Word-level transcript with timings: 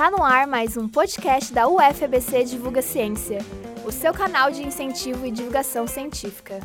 Tá 0.00 0.10
no 0.10 0.24
ar 0.24 0.46
mais 0.46 0.78
um 0.78 0.88
podcast 0.88 1.52
da 1.52 1.68
UFABC 1.68 2.44
Divulga 2.44 2.80
Ciência, 2.80 3.40
o 3.84 3.92
seu 3.92 4.14
canal 4.14 4.50
de 4.50 4.66
incentivo 4.66 5.26
e 5.26 5.30
divulgação 5.30 5.86
científica. 5.86 6.58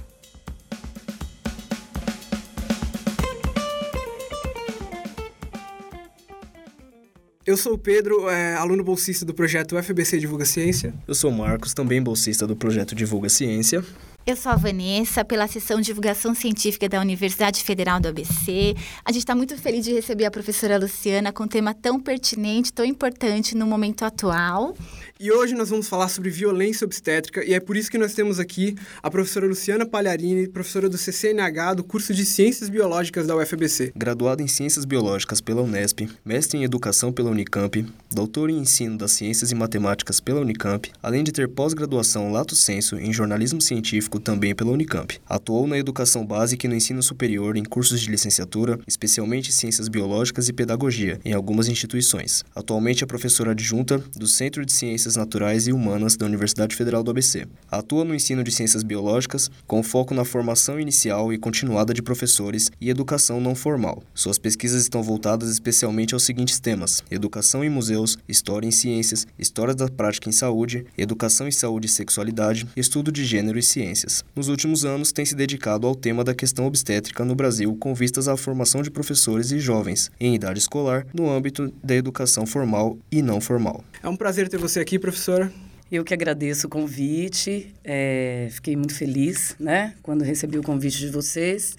Eu 7.46 7.58
sou 7.58 7.74
o 7.74 7.78
Pedro, 7.78 8.29
é, 8.29 8.56
aluno 8.56 8.86
bolsista 8.86 9.26
do 9.26 9.33
projeto 9.33 9.76
UFBC 9.78 10.17
Divulga 10.17 10.46
Ciência. 10.46 10.94
Eu 11.06 11.13
sou 11.13 11.29
o 11.29 11.38
Marcos, 11.38 11.74
também 11.74 12.02
bolsista 12.02 12.47
do 12.47 12.56
projeto 12.56 12.96
Divulga 12.96 13.28
Ciência. 13.28 13.83
Eu 14.28 14.35
sou 14.35 14.51
a 14.51 14.55
Vanessa, 14.55 15.23
pela 15.23 15.46
de 15.46 15.85
Divulgação 15.85 16.34
Científica 16.34 16.89
da 16.89 16.99
Universidade 16.99 17.63
Federal 17.63 18.00
do 18.00 18.08
ABC. 18.08 18.73
A 19.05 19.12
gente 19.12 19.22
está 19.22 19.36
muito 19.36 19.55
feliz 19.55 19.86
de 19.86 19.94
receber 19.94 20.26
a 20.26 20.31
professora 20.31 20.80
Luciana 20.80 21.31
com 21.31 21.44
um 21.44 21.48
tema 21.48 21.76
tão 21.76 22.00
pertinente, 22.00 22.73
tão 22.73 22.84
importante 22.84 23.55
no 23.55 23.67
momento 23.67 24.03
atual. 24.03 24.76
E 25.18 25.32
hoje 25.32 25.55
nós 25.55 25.70
vamos 25.70 25.88
falar 25.88 26.10
sobre 26.10 26.30
violência 26.30 26.84
obstétrica 26.84 27.42
e 27.46 27.54
é 27.54 27.60
por 27.62 27.78
isso 27.78 27.90
que 27.90 27.98
nós 27.98 28.14
temos 28.14 28.38
aqui 28.38 28.76
a 29.02 29.10
professora 29.10 29.48
Luciana 29.48 29.86
Palharini, 29.86 30.46
professora 30.46 30.90
do 30.90 30.98
CCNH 30.98 31.76
do 31.76 31.86
curso 31.86 32.14
de 32.14 32.26
Ciências 32.26 32.68
Biológicas 32.68 33.26
da 33.26 33.34
UFBC. 33.34 33.94
Graduada 33.96 34.44
em 34.44 34.48
Ciências 34.50 34.84
Biológicas 34.84 35.40
pela 35.40 35.62
Unesp, 35.62 36.02
mestre 36.26 36.58
em 36.58 36.66
Educação 36.66 37.14
pela 37.14 37.30
Unicamp, 37.32 37.86
doutora 38.12 38.52
em 38.52 38.58
Ensino 38.58 38.98
das 38.98 39.14
Ciências 39.14 39.54
e 39.54 39.56
Matemáticas 39.56 40.20
pela 40.20 40.42
Unicamp, 40.42 40.92
além 41.02 41.23
de 41.23 41.32
ter 41.32 41.48
pós-graduação 41.48 42.30
lato 42.30 42.54
sensu 42.54 42.98
em 42.98 43.14
Jornalismo 43.14 43.62
Científico 43.62 44.20
também 44.20 44.54
pela 44.54 44.72
Unicamp. 44.72 45.18
Atuou 45.30 45.66
na 45.66 45.78
educação 45.78 46.26
básica 46.26 46.66
e 46.66 46.70
no 46.70 46.76
ensino 46.76 47.02
superior 47.02 47.56
em 47.56 47.64
cursos 47.64 48.02
de 48.02 48.12
licenciatura, 48.12 48.78
especialmente 48.86 49.54
Ciências 49.54 49.88
Biológicas 49.88 50.50
e 50.50 50.54
Pedagogia, 50.54 51.22
em 51.23 51.32
algumas 51.32 51.70
instituições. 51.70 52.44
Atualmente 52.54 53.02
é 53.02 53.08
professora 53.08 53.52
adjunta 53.52 54.04
do 54.14 54.28
Centro 54.28 54.66
de 54.66 54.73
Ciências 54.73 55.05
Ciências 55.06 55.16
Naturais 55.17 55.67
e 55.67 55.72
Humanas 55.72 56.17
da 56.17 56.25
Universidade 56.25 56.75
Federal 56.75 57.03
do 57.03 57.11
ABC. 57.11 57.45
Atua 57.70 58.03
no 58.03 58.16
ensino 58.16 58.44
de 58.44 58.52
ciências 58.52 58.81
biológicas, 58.81 59.52
com 59.67 59.84
foco 59.84 60.16
na 60.16 60.25
formação 60.25 60.80
inicial 60.80 61.31
e 61.31 61.38
continuada 61.38 61.94
de 61.94 62.02
professores 62.02 62.72
e 62.81 62.89
educação 62.89 63.39
não 63.39 63.53
formal. 63.53 64.02
Suas 64.16 64.39
pesquisas 64.39 64.81
estão 64.81 65.03
voltadas 65.03 65.50
especialmente 65.52 66.16
aos 66.16 66.23
seguintes 66.23 66.59
temas: 66.59 67.03
educação 67.11 67.64
em 67.64 67.70
museus, 67.70 68.17
história 68.28 68.67
em 68.67 68.72
ciências, 68.72 69.28
história 69.38 69.76
da 69.76 69.88
prática 69.88 70.28
em 70.28 70.31
saúde, 70.31 70.86
educação 70.98 71.48
em 71.48 71.52
saúde 71.52 71.86
e 71.86 71.89
sexualidade, 71.89 72.67
estudo 72.76 73.11
de 73.11 73.23
gênero 73.23 73.59
e 73.59 73.64
ciências. 73.64 74.23
Nos 74.36 74.48
últimos 74.48 74.86
anos, 74.86 75.11
tem 75.11 75.23
se 75.23 75.36
dedicado 75.36 75.86
ao 75.86 75.94
tema 75.94 76.23
da 76.23 76.33
questão 76.33 76.66
obstétrica 76.66 77.23
no 77.23 77.36
Brasil 77.36 77.76
com 77.80 77.94
vistas 77.94 78.28
à 78.28 78.36
formação 78.36 78.81
de 78.81 78.89
professores 78.89 79.52
e 79.52 79.59
jovens 79.59 80.09
em 80.20 80.33
idade 80.33 80.58
escolar 80.58 81.06
no 81.14 81.30
âmbito 81.30 81.72
da 81.83 81.95
educação 81.95 82.48
formal 82.48 82.98
e 83.11 83.22
não 83.22 83.39
formal. 83.39 83.83
É 84.02 84.09
um 84.09 84.16
prazer 84.16 84.50
ter 84.50 84.58
você 84.58 84.80
aqui 84.80 84.95
aqui, 84.96 85.00
professora. 85.00 85.52
Eu 85.92 86.04
que 86.04 86.14
agradeço 86.14 86.68
o 86.68 86.70
convite, 86.70 87.74
é, 87.84 88.48
fiquei 88.50 88.76
muito 88.76 88.94
feliz, 88.96 89.56
né, 89.60 89.94
quando 90.02 90.24
recebi 90.24 90.58
o 90.58 90.64
convite 90.64 91.00
de 91.00 91.10
vocês 91.10 91.78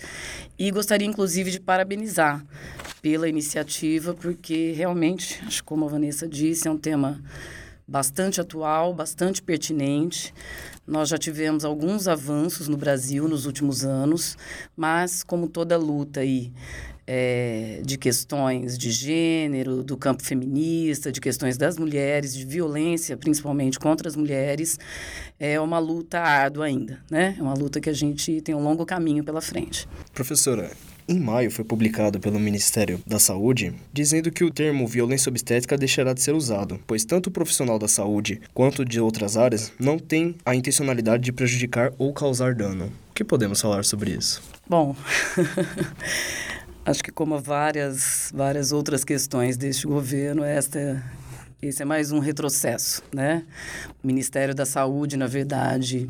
e 0.59 0.71
gostaria, 0.71 1.09
inclusive, 1.09 1.51
de 1.51 1.59
parabenizar 1.59 2.45
pela 3.01 3.29
iniciativa, 3.29 4.15
porque 4.15 4.73
realmente, 4.73 5.43
acho 5.47 5.65
como 5.65 5.87
a 5.87 5.89
Vanessa 5.89 6.29
disse, 6.29 6.69
é 6.69 6.71
um 6.71 6.79
tema 6.79 7.23
bastante 7.89 8.41
atual, 8.41 8.93
bastante 8.93 9.43
pertinente. 9.43 10.33
Nós 10.87 11.09
já 11.09 11.17
tivemos 11.17 11.65
alguns 11.65 12.07
avanços 12.07 12.69
no 12.69 12.77
Brasil 12.77 13.27
nos 13.27 13.47
últimos 13.47 13.85
anos, 13.85 14.37
mas 14.77 15.25
como 15.25 15.49
toda 15.49 15.77
luta 15.77 16.21
aí 16.21 16.53
é, 17.07 17.81
de 17.85 17.97
questões 17.97 18.77
de 18.77 18.91
gênero, 18.91 19.83
do 19.83 19.97
campo 19.97 20.23
feminista, 20.23 21.13
de 21.13 21.21
questões 21.21 21.57
das 21.57 21.79
mulheres, 21.79 22.35
de 22.35 22.45
violência, 22.45 23.17
principalmente 23.17 23.79
contra 23.79 24.09
as 24.09 24.17
mulheres, 24.17 24.79
é 25.39 25.61
uma 25.61 25.79
luta 25.79 26.19
árdua 26.19 26.67
ainda, 26.67 27.01
né? 27.11 27.37
É 27.39 27.43
uma 27.43 27.55
luta 27.55 27.81
que 27.81 27.89
a 27.89 27.95
gente 27.95 28.41
tem 28.41 28.55
um 28.55 28.63
longo 28.63 28.85
caminho 28.85 29.23
pela 29.23 29.41
frente. 29.41 29.89
Professora, 30.13 30.71
em 31.09 31.21
maio 31.21 31.53
foi 31.53 31.65
publicado 31.65 32.19
pelo 32.19 32.41
Ministério 32.41 33.01
da 33.07 33.21
Saúde 33.21 33.73
dizendo 33.93 34.29
que 34.33 34.43
o 34.43 34.51
termo 34.51 34.89
violência 34.89 35.31
obstétrica 35.31 35.79
deixará 35.79 36.13
de 36.13 36.21
ser 36.21 36.35
usado, 36.35 36.81
pois 36.85 37.05
tanto 37.05 37.29
o 37.29 37.31
profissional 37.31 37.79
da 37.79 37.87
saúde 37.87 38.41
quanto 38.53 38.85
de 38.85 39.01
outras 39.01 39.37
áreas 39.37 39.73
não 39.79 40.01
tem 40.01 40.35
a 40.45 40.55
intencionalidade 40.55 41.23
de 41.23 41.33
prejudicar 41.33 41.93
ou 41.97 42.13
causar 42.13 42.57
dano. 42.57 42.93
O 43.11 43.15
que 43.15 43.23
podemos 43.23 43.61
falar 43.61 43.85
sobre 43.85 44.11
isso? 44.11 44.43
Bom, 44.69 44.97
Acho 46.87 47.03
que 47.03 47.11
como 47.11 47.37
várias, 47.41 48.31
várias 48.33 48.71
outras 48.71 49.03
questões 49.03 49.57
deste 49.57 49.89
governo, 49.89 50.45
esta 50.45 51.03
esse 51.61 51.83
é 51.83 51.85
mais 51.85 52.13
um 52.13 52.21
retrocesso, 52.21 53.03
né? 53.13 53.45
O 54.05 54.07
Ministério 54.07 54.55
da 54.55 54.65
Saúde, 54.65 55.17
na 55.17 55.27
verdade, 55.27 56.09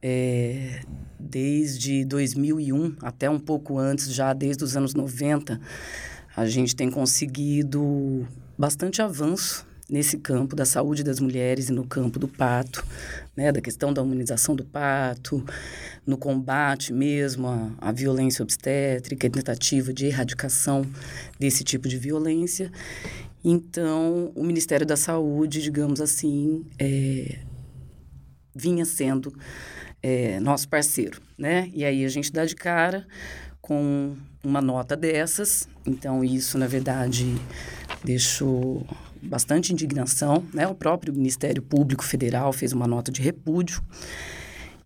é, 0.00 0.80
desde 1.18 2.04
2001 2.04 2.94
até 3.02 3.28
um 3.28 3.40
pouco 3.40 3.80
antes, 3.80 4.14
já 4.14 4.32
desde 4.32 4.62
os 4.62 4.76
anos 4.76 4.94
90, 4.94 5.60
a 6.36 6.46
gente 6.46 6.76
tem 6.76 6.88
conseguido 6.88 8.28
bastante 8.56 9.02
avanço 9.02 9.65
nesse 9.88 10.18
campo 10.18 10.56
da 10.56 10.64
saúde 10.64 11.04
das 11.04 11.20
mulheres 11.20 11.68
e 11.68 11.72
no 11.72 11.86
campo 11.86 12.18
do 12.18 12.26
parto, 12.26 12.84
né, 13.36 13.52
da 13.52 13.60
questão 13.60 13.92
da 13.92 14.02
humanização 14.02 14.56
do 14.56 14.64
parto, 14.64 15.44
no 16.04 16.16
combate 16.16 16.92
mesmo 16.92 17.46
à, 17.46 17.70
à 17.78 17.92
violência 17.92 18.42
obstétrica, 18.42 19.30
tentativa 19.30 19.92
de 19.92 20.06
erradicação 20.06 20.84
desse 21.38 21.62
tipo 21.62 21.88
de 21.88 21.98
violência. 21.98 22.70
Então, 23.44 24.32
o 24.34 24.42
Ministério 24.42 24.84
da 24.84 24.96
Saúde, 24.96 25.62
digamos 25.62 26.00
assim, 26.00 26.64
é, 26.78 27.38
vinha 28.54 28.84
sendo 28.84 29.32
é, 30.02 30.40
nosso 30.40 30.68
parceiro, 30.68 31.20
né? 31.38 31.70
E 31.72 31.84
aí 31.84 32.04
a 32.04 32.08
gente 32.08 32.32
dá 32.32 32.44
de 32.44 32.56
cara 32.56 33.06
com 33.60 34.16
uma 34.42 34.60
nota 34.60 34.96
dessas. 34.96 35.68
Então, 35.86 36.24
isso, 36.24 36.58
na 36.58 36.66
verdade, 36.66 37.36
deixou 38.04 38.86
bastante 39.26 39.72
indignação, 39.72 40.44
né? 40.52 40.66
O 40.66 40.74
próprio 40.74 41.12
Ministério 41.12 41.62
Público 41.62 42.04
Federal 42.04 42.52
fez 42.52 42.72
uma 42.72 42.86
nota 42.86 43.10
de 43.10 43.20
repúdio. 43.20 43.82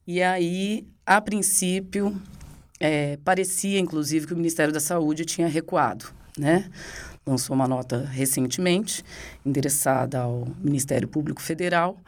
E 0.06 0.22
aí, 0.22 0.86
a 1.06 1.20
princípio, 1.20 2.20
é, 2.78 3.18
parecia, 3.18 3.78
inclusive, 3.78 4.26
que 4.26 4.32
o 4.32 4.36
Ministério 4.36 4.72
da 4.72 4.80
Saúde 4.80 5.24
tinha 5.24 5.46
recuado, 5.46 6.06
né? 6.36 6.70
Lançou 7.26 7.54
uma 7.54 7.68
nota 7.68 8.04
recentemente, 8.06 9.04
endereçada 9.44 10.20
ao 10.20 10.48
Ministério 10.58 11.06
Público 11.06 11.42
Federal, 11.42 11.98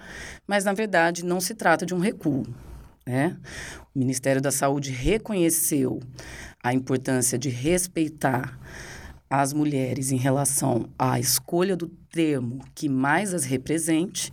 mas, 0.46 0.64
na 0.64 0.72
verdade, 0.72 1.24
não 1.24 1.40
se 1.40 1.54
trata 1.54 1.84
de 1.84 1.94
um 1.94 1.98
recuo, 1.98 2.46
né? 3.06 3.36
O 3.94 3.98
Ministério 3.98 4.40
da 4.40 4.50
Saúde 4.50 4.90
reconheceu 4.90 6.00
a 6.62 6.72
importância 6.72 7.38
de 7.38 7.50
respeitar 7.50 8.58
as 9.28 9.52
mulheres 9.52 10.12
em 10.12 10.16
relação 10.16 10.88
à 10.98 11.18
escolha 11.18 11.76
do 11.76 11.90
termo 12.12 12.64
que 12.74 12.88
mais 12.88 13.34
as 13.34 13.44
represente, 13.44 14.32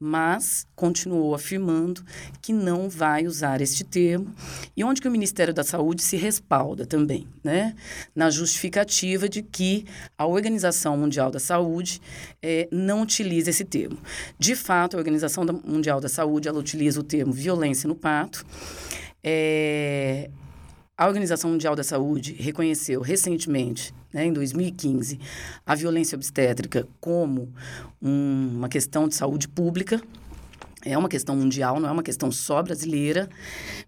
mas 0.00 0.66
continuou 0.74 1.32
afirmando 1.32 2.02
que 2.40 2.52
não 2.52 2.90
vai 2.90 3.24
usar 3.24 3.60
este 3.60 3.84
termo 3.84 4.34
e 4.76 4.82
onde 4.82 5.00
que 5.00 5.06
o 5.06 5.10
Ministério 5.10 5.54
da 5.54 5.62
Saúde 5.62 6.02
se 6.02 6.16
respalda 6.16 6.84
também, 6.84 7.28
né, 7.44 7.76
na 8.12 8.28
justificativa 8.28 9.28
de 9.28 9.42
que 9.42 9.84
a 10.18 10.26
Organização 10.26 10.96
Mundial 10.96 11.30
da 11.30 11.38
Saúde 11.38 12.02
é, 12.42 12.68
não 12.72 13.02
utiliza 13.02 13.50
esse 13.50 13.64
termo. 13.64 13.96
De 14.36 14.56
fato, 14.56 14.96
a 14.96 14.98
Organização 14.98 15.44
Mundial 15.64 16.00
da 16.00 16.08
Saúde 16.08 16.48
ela 16.48 16.58
utiliza 16.58 16.98
o 16.98 17.04
termo 17.04 17.32
violência 17.32 17.86
no 17.86 17.94
parto. 17.94 18.44
É, 19.22 20.28
a 20.96 21.06
Organização 21.06 21.50
Mundial 21.50 21.74
da 21.74 21.82
Saúde 21.82 22.34
reconheceu 22.34 23.00
recentemente, 23.00 23.94
né, 24.12 24.26
em 24.26 24.32
2015, 24.32 25.18
a 25.64 25.74
violência 25.74 26.16
obstétrica 26.16 26.86
como 27.00 27.52
um, 28.00 28.56
uma 28.56 28.68
questão 28.68 29.08
de 29.08 29.14
saúde 29.14 29.48
pública 29.48 30.00
é 30.84 30.96
uma 30.98 31.08
questão 31.08 31.36
mundial, 31.36 31.78
não 31.78 31.88
é 31.88 31.92
uma 31.92 32.02
questão 32.02 32.30
só 32.30 32.62
brasileira, 32.62 33.28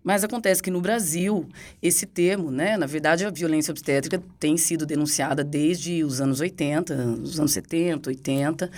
mas 0.03 0.23
acontece 0.23 0.63
que 0.63 0.71
no 0.71 0.81
Brasil 0.81 1.49
esse 1.83 2.07
termo, 2.07 2.51
né, 2.51 2.77
na 2.77 2.87
verdade 2.87 3.25
a 3.25 3.31
violência 3.31 3.73
obstétrica 3.73 4.23
tem 4.39 4.57
sido 4.57 4.87
denunciada 4.87 5.43
desde 5.43 6.05
os 6.05 6.21
anos 6.21 6.41
80, 6.41 6.95
os 7.23 7.39
anos 7.39 7.53
70, 7.53 8.11
80. 8.11 8.71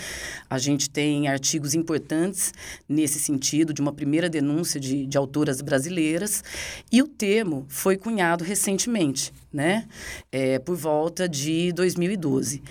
A 0.48 0.58
gente 0.58 0.88
tem 0.88 1.28
artigos 1.28 1.74
importantes 1.74 2.52
nesse 2.88 3.18
sentido, 3.18 3.72
de 3.72 3.80
uma 3.80 3.92
primeira 3.92 4.28
denúncia 4.28 4.80
de, 4.80 5.06
de 5.06 5.18
autoras 5.18 5.60
brasileiras, 5.60 6.42
e 6.90 7.02
o 7.02 7.08
termo 7.08 7.66
foi 7.68 7.96
cunhado 7.96 8.44
recentemente, 8.44 9.32
né, 9.52 9.86
é, 10.32 10.58
por 10.58 10.76
volta 10.76 11.28
de 11.28 11.72
2012. 11.72 12.62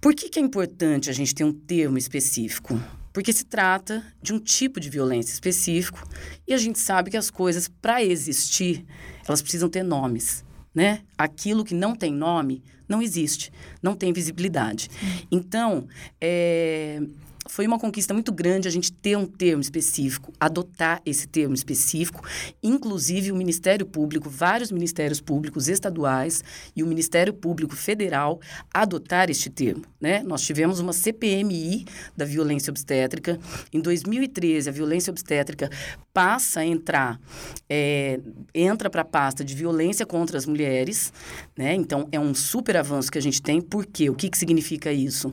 Por 0.00 0.14
que, 0.14 0.28
que 0.28 0.38
é 0.38 0.42
importante 0.42 1.10
a 1.10 1.12
gente 1.12 1.34
ter 1.34 1.44
um 1.44 1.52
termo 1.52 1.98
específico? 1.98 2.80
Porque 3.12 3.32
se 3.32 3.44
trata 3.44 4.04
de 4.22 4.32
um 4.32 4.38
tipo 4.38 4.78
de 4.78 4.90
violência 4.90 5.32
específico 5.32 6.06
e 6.46 6.54
a 6.54 6.58
gente 6.58 6.78
sabe 6.78 7.10
que 7.10 7.16
as 7.16 7.30
coisas, 7.30 7.68
para 7.68 8.02
existir, 8.02 8.84
elas 9.26 9.42
precisam 9.42 9.68
ter 9.68 9.82
nomes. 9.82 10.44
né? 10.74 11.00
Aquilo 11.16 11.64
que 11.64 11.74
não 11.74 11.94
tem 11.94 12.12
nome 12.12 12.62
não 12.88 13.02
existe, 13.02 13.52
não 13.82 13.94
tem 13.94 14.12
visibilidade. 14.12 14.88
Então, 15.30 15.86
é, 16.20 17.02
foi 17.46 17.66
uma 17.66 17.78
conquista 17.78 18.12
muito 18.12 18.32
grande 18.32 18.68
a 18.68 18.70
gente 18.70 18.92
ter 18.92 19.16
um 19.16 19.26
termo 19.26 19.60
específico, 19.60 20.32
adotar 20.38 21.00
esse 21.04 21.26
termo 21.26 21.54
específico, 21.54 22.22
inclusive 22.62 23.30
o 23.32 23.36
Ministério 23.36 23.86
Público, 23.86 24.28
vários 24.28 24.70
ministérios 24.70 25.20
públicos 25.20 25.68
estaduais 25.68 26.42
e 26.74 26.82
o 26.82 26.86
Ministério 26.86 27.32
Público 27.32 27.76
Federal 27.76 28.40
adotar 28.72 29.30
este 29.30 29.48
termo. 29.50 29.84
Né? 30.00 30.22
Nós 30.22 30.42
tivemos 30.42 30.80
uma 30.80 30.92
CPMI 30.92 31.84
da 32.16 32.24
violência 32.24 32.70
obstétrica. 32.70 33.38
Em 33.72 33.80
2013, 33.80 34.68
a 34.68 34.72
violência 34.72 35.10
obstétrica 35.10 35.70
passa 36.12 36.60
a 36.60 36.66
entrar, 36.66 37.20
é, 37.68 38.20
entra 38.54 38.90
para 38.90 39.02
a 39.02 39.04
pasta 39.04 39.44
de 39.44 39.54
violência 39.54 40.04
contra 40.04 40.36
as 40.36 40.46
mulheres. 40.46 41.12
Né? 41.56 41.74
Então, 41.74 42.08
é 42.10 42.18
um 42.18 42.34
super 42.34 42.76
avanço 42.76 43.10
que 43.10 43.18
a 43.18 43.22
gente 43.22 43.40
tem. 43.40 43.60
Por 43.60 43.86
quê? 43.86 44.10
O 44.10 44.14
que, 44.14 44.28
que 44.28 44.38
significa 44.38 44.92
isso? 44.92 45.32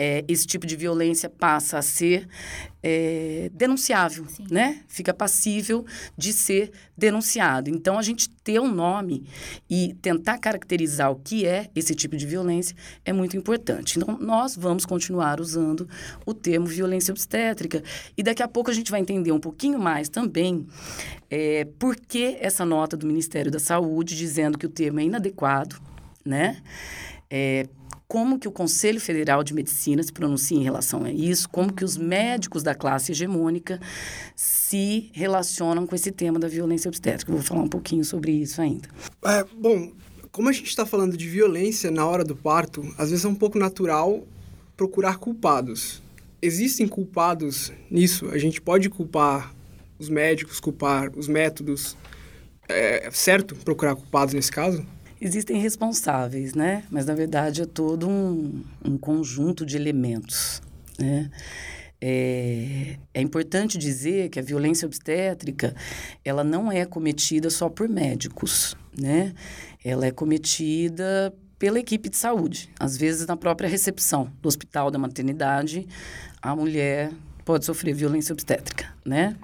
É, 0.00 0.24
esse 0.28 0.46
tipo 0.46 0.64
de 0.64 0.76
violência 0.76 1.28
passa 1.28 1.76
a 1.76 1.82
ser 1.82 2.28
é, 2.80 3.50
denunciável, 3.52 4.24
Sim. 4.28 4.46
né? 4.48 4.84
Fica 4.86 5.12
passível 5.12 5.84
de 6.16 6.32
ser 6.32 6.70
denunciado. 6.96 7.68
Então, 7.68 7.98
a 7.98 8.02
gente 8.02 8.30
ter 8.30 8.60
um 8.60 8.72
nome 8.72 9.24
e 9.68 9.96
tentar 10.00 10.38
caracterizar 10.38 11.10
o 11.10 11.16
que 11.16 11.44
é 11.44 11.68
esse 11.74 11.96
tipo 11.96 12.16
de 12.16 12.24
violência 12.24 12.76
é 13.04 13.12
muito 13.12 13.36
importante. 13.36 13.98
Então, 13.98 14.16
nós 14.20 14.54
vamos 14.54 14.86
continuar 14.86 15.40
usando 15.40 15.88
o 16.24 16.32
termo 16.32 16.66
violência 16.66 17.10
obstétrica 17.10 17.82
e 18.16 18.22
daqui 18.22 18.42
a 18.42 18.46
pouco 18.46 18.70
a 18.70 18.74
gente 18.74 18.92
vai 18.92 19.00
entender 19.00 19.32
um 19.32 19.40
pouquinho 19.40 19.80
mais 19.80 20.08
também 20.08 20.64
é, 21.28 21.66
por 21.76 21.96
que 21.96 22.36
essa 22.40 22.64
nota 22.64 22.96
do 22.96 23.04
Ministério 23.04 23.50
da 23.50 23.58
Saúde 23.58 24.16
dizendo 24.16 24.56
que 24.56 24.66
o 24.66 24.70
termo 24.70 25.00
é 25.00 25.02
inadequado, 25.02 25.74
né? 26.24 26.62
É, 27.28 27.66
como 28.08 28.38
que 28.38 28.48
o 28.48 28.50
Conselho 28.50 28.98
Federal 28.98 29.44
de 29.44 29.52
Medicina 29.52 30.02
se 30.02 30.10
pronuncia 30.10 30.56
em 30.56 30.62
relação 30.62 31.04
a 31.04 31.12
isso, 31.12 31.46
como 31.50 31.70
que 31.70 31.84
os 31.84 31.98
médicos 31.98 32.62
da 32.62 32.74
classe 32.74 33.12
hegemônica 33.12 33.78
se 34.34 35.10
relacionam 35.12 35.86
com 35.86 35.94
esse 35.94 36.10
tema 36.10 36.38
da 36.38 36.48
violência 36.48 36.88
obstétrica. 36.88 37.30
Eu 37.30 37.36
vou 37.36 37.44
falar 37.44 37.60
um 37.60 37.68
pouquinho 37.68 38.02
sobre 38.02 38.32
isso 38.32 38.62
ainda. 38.62 38.88
É, 39.26 39.44
bom, 39.54 39.92
como 40.32 40.48
a 40.48 40.52
gente 40.52 40.68
está 40.68 40.86
falando 40.86 41.18
de 41.18 41.28
violência 41.28 41.90
na 41.90 42.06
hora 42.06 42.24
do 42.24 42.34
parto, 42.34 42.82
às 42.96 43.10
vezes 43.10 43.26
é 43.26 43.28
um 43.28 43.34
pouco 43.34 43.58
natural 43.58 44.26
procurar 44.74 45.18
culpados. 45.18 46.02
Existem 46.40 46.88
culpados 46.88 47.72
nisso? 47.90 48.30
A 48.30 48.38
gente 48.38 48.58
pode 48.58 48.88
culpar 48.88 49.54
os 49.98 50.08
médicos, 50.08 50.60
culpar 50.60 51.10
os 51.14 51.28
métodos? 51.28 51.94
É 52.68 53.10
certo 53.10 53.54
procurar 53.56 53.96
culpados 53.96 54.32
nesse 54.32 54.52
caso? 54.52 54.86
Existem 55.20 55.60
responsáveis, 55.60 56.54
né? 56.54 56.84
Mas, 56.90 57.06
na 57.06 57.14
verdade, 57.14 57.62
é 57.62 57.66
todo 57.66 58.08
um, 58.08 58.62
um 58.84 58.96
conjunto 58.96 59.66
de 59.66 59.76
elementos, 59.76 60.62
né? 60.98 61.30
É, 62.00 62.96
é, 63.12 63.20
importante 63.20 63.76
dizer 63.76 64.28
que 64.28 64.38
a 64.38 64.42
violência 64.42 64.86
obstétrica 64.86 65.74
ela 66.24 66.44
não 66.44 66.70
é 66.70 66.84
cometida 66.84 67.50
só 67.50 67.68
por 67.68 67.88
médicos, 67.88 68.76
né? 68.96 69.34
Ela 69.84 70.06
é 70.06 70.12
cometida 70.12 71.34
pela 71.58 71.80
equipe 71.80 72.08
de 72.08 72.16
saúde. 72.16 72.70
Às 72.78 72.96
vezes, 72.96 73.26
na 73.26 73.36
própria 73.36 73.68
recepção 73.68 74.30
do 74.40 74.46
hospital 74.46 74.92
da 74.92 74.98
maternidade, 74.98 75.88
a 76.40 76.54
mulher 76.54 77.10
pode 77.44 77.64
sofrer 77.64 77.94
violência 77.94 78.32
obstétrica, 78.32 78.94
né? 79.04 79.36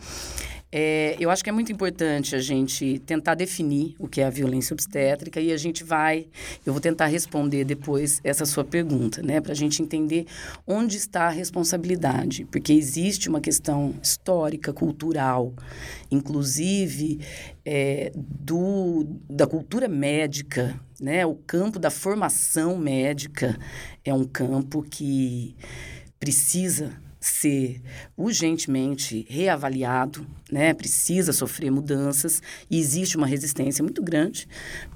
É, 0.76 1.15
eu 1.21 1.31
acho 1.31 1.44
que 1.44 1.49
é 1.49 1.53
muito 1.53 1.71
importante 1.71 2.35
a 2.35 2.41
gente 2.41 2.99
tentar 3.06 3.37
definir 3.37 3.94
o 3.97 4.09
que 4.09 4.21
é 4.21 4.25
a 4.25 4.31
violência 4.31 4.75
obstétrica 4.75 5.41
e 5.41 5.53
a 5.53 5.56
gente 5.56 5.85
vai, 5.85 6.26
eu 6.67 6.73
vou 6.73 6.81
tentar 6.81 7.06
responder 7.06 7.65
depois 7.65 8.21
essa 8.25 8.44
sua 8.44 8.65
pergunta, 8.65 9.23
né, 9.23 9.41
para 9.41 9.53
a 9.53 9.55
gente 9.55 9.81
entender 9.81 10.26
onde 10.67 10.97
está 10.97 11.26
a 11.26 11.31
responsabilidade, 11.31 12.44
porque 12.47 12.73
existe 12.73 13.29
uma 13.29 13.41
questão 13.41 13.94
histórica, 14.03 14.73
cultural, 14.73 15.55
inclusive 16.11 17.21
é, 17.65 18.11
do, 18.17 19.06
da 19.31 19.47
cultura 19.47 19.87
médica, 19.87 20.75
né, 21.00 21.25
o 21.25 21.37
campo 21.37 21.79
da 21.79 21.88
formação 21.88 22.76
médica 22.76 23.56
é 24.05 24.12
um 24.12 24.25
campo 24.25 24.82
que 24.82 25.55
precisa 26.19 27.04
ser 27.25 27.81
urgentemente 28.19 29.25
reavaliado, 29.31 30.26
né? 30.53 30.75
precisa 30.75 31.32
sofrer 31.32 31.71
mudanças 31.71 32.43
e 32.71 32.79
existe 32.79 33.17
uma 33.17 33.26
resistência 33.26 33.82
muito 33.82 34.03
grande 34.03 34.47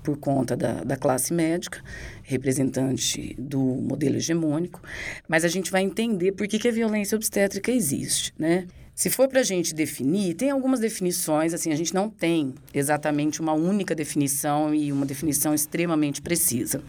por 0.04 0.18
conta 0.18 0.54
da, 0.54 0.84
da 0.84 0.94
classe 0.94 1.32
médica, 1.32 1.82
representante 2.22 3.34
do 3.38 3.58
modelo 3.58 4.16
hegemônico, 4.16 4.82
mas 5.26 5.42
a 5.42 5.48
gente 5.48 5.70
vai 5.70 5.80
entender 5.80 6.32
por 6.32 6.46
que, 6.46 6.58
que 6.58 6.68
a 6.68 6.72
violência 6.72 7.16
obstétrica 7.16 7.72
existe, 7.72 8.34
né? 8.38 8.66
Se 8.94 9.08
for 9.08 9.26
para 9.28 9.40
a 9.40 9.44
gente 9.44 9.74
definir, 9.74 10.34
tem 10.34 10.50
algumas 10.50 10.80
definições, 10.80 11.54
assim, 11.54 11.72
a 11.72 11.76
gente 11.76 11.94
não 11.94 12.10
tem 12.10 12.52
exatamente 12.74 13.40
uma 13.40 13.54
única 13.54 13.94
definição 13.94 14.74
e 14.74 14.92
uma 14.92 15.06
definição 15.06 15.54
extremamente 15.54 16.20
precisa. 16.20 16.82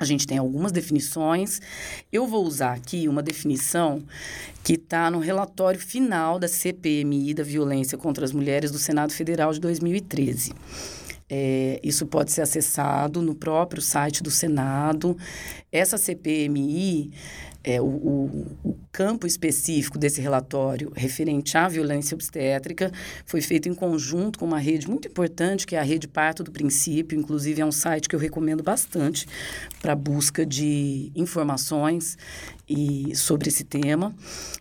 A 0.00 0.04
gente 0.06 0.26
tem 0.26 0.38
algumas 0.38 0.72
definições. 0.72 1.60
Eu 2.10 2.26
vou 2.26 2.46
usar 2.46 2.72
aqui 2.72 3.06
uma 3.06 3.22
definição 3.22 4.02
que 4.64 4.72
está 4.72 5.10
no 5.10 5.18
relatório 5.18 5.78
final 5.78 6.38
da 6.38 6.48
CPMI 6.48 7.34
da 7.34 7.42
violência 7.42 7.98
contra 7.98 8.24
as 8.24 8.32
mulheres 8.32 8.70
do 8.70 8.78
Senado 8.78 9.12
Federal 9.12 9.52
de 9.52 9.60
2013. 9.60 10.54
É, 11.28 11.78
isso 11.84 12.06
pode 12.06 12.32
ser 12.32 12.40
acessado 12.40 13.20
no 13.20 13.34
próprio 13.34 13.82
site 13.82 14.22
do 14.22 14.30
Senado. 14.30 15.18
Essa 15.70 15.98
CPMI 15.98 17.12
é, 17.62 17.80
o, 17.80 17.84
o, 17.84 18.58
o, 18.64 18.76
campo 18.90 19.26
específico 19.26 19.98
desse 19.98 20.20
relatório 20.20 20.92
referente 20.94 21.56
à 21.56 21.68
violência 21.68 22.14
obstétrica 22.14 22.90
foi 23.26 23.40
feito 23.40 23.68
em 23.68 23.74
conjunto 23.74 24.38
com 24.38 24.46
uma 24.46 24.58
rede 24.58 24.88
muito 24.88 25.08
importante, 25.08 25.66
que 25.66 25.76
é 25.76 25.78
a 25.78 25.82
Rede 25.82 26.08
Parto 26.08 26.42
do 26.42 26.50
Princípio. 26.50 27.18
Inclusive, 27.18 27.60
é 27.60 27.66
um 27.66 27.72
site 27.72 28.08
que 28.08 28.14
eu 28.14 28.20
recomendo 28.20 28.62
bastante 28.62 29.26
para 29.80 29.94
busca 29.94 30.44
de 30.44 31.12
informações 31.14 32.16
e 32.68 33.14
sobre 33.14 33.48
esse 33.48 33.64
tema. 33.64 34.14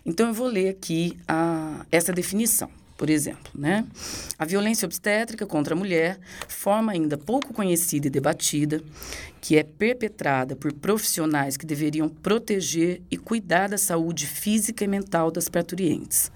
Então, 0.06 0.28
eu 0.28 0.34
vou 0.34 0.48
ler 0.48 0.70
aqui 0.70 1.18
a, 1.28 1.86
essa 1.92 2.12
definição 2.12 2.70
por 3.00 3.10
exemplo, 3.10 3.50
né? 3.56 3.86
A 4.38 4.44
violência 4.44 4.86
obstétrica 4.86 5.46
contra 5.48 5.74
a 5.74 5.78
mulher, 5.78 6.20
forma 6.50 6.92
ainda 6.92 7.18
pouco 7.18 7.54
conhecida 7.54 8.08
e 8.08 8.10
debatida, 8.10 8.84
que 9.42 9.58
é 9.58 9.64
perpetrada 9.64 10.56
por 10.56 10.74
profissionais 10.74 11.56
que 11.56 11.66
deveriam 11.66 12.10
proteger 12.10 13.02
e 13.10 13.18
cuidar 13.18 13.70
da 13.70 13.78
saúde 13.78 14.28
física 14.28 14.84
e 14.84 14.88
mental 14.88 15.32
das 15.32 15.48
parturientes, 15.48 16.32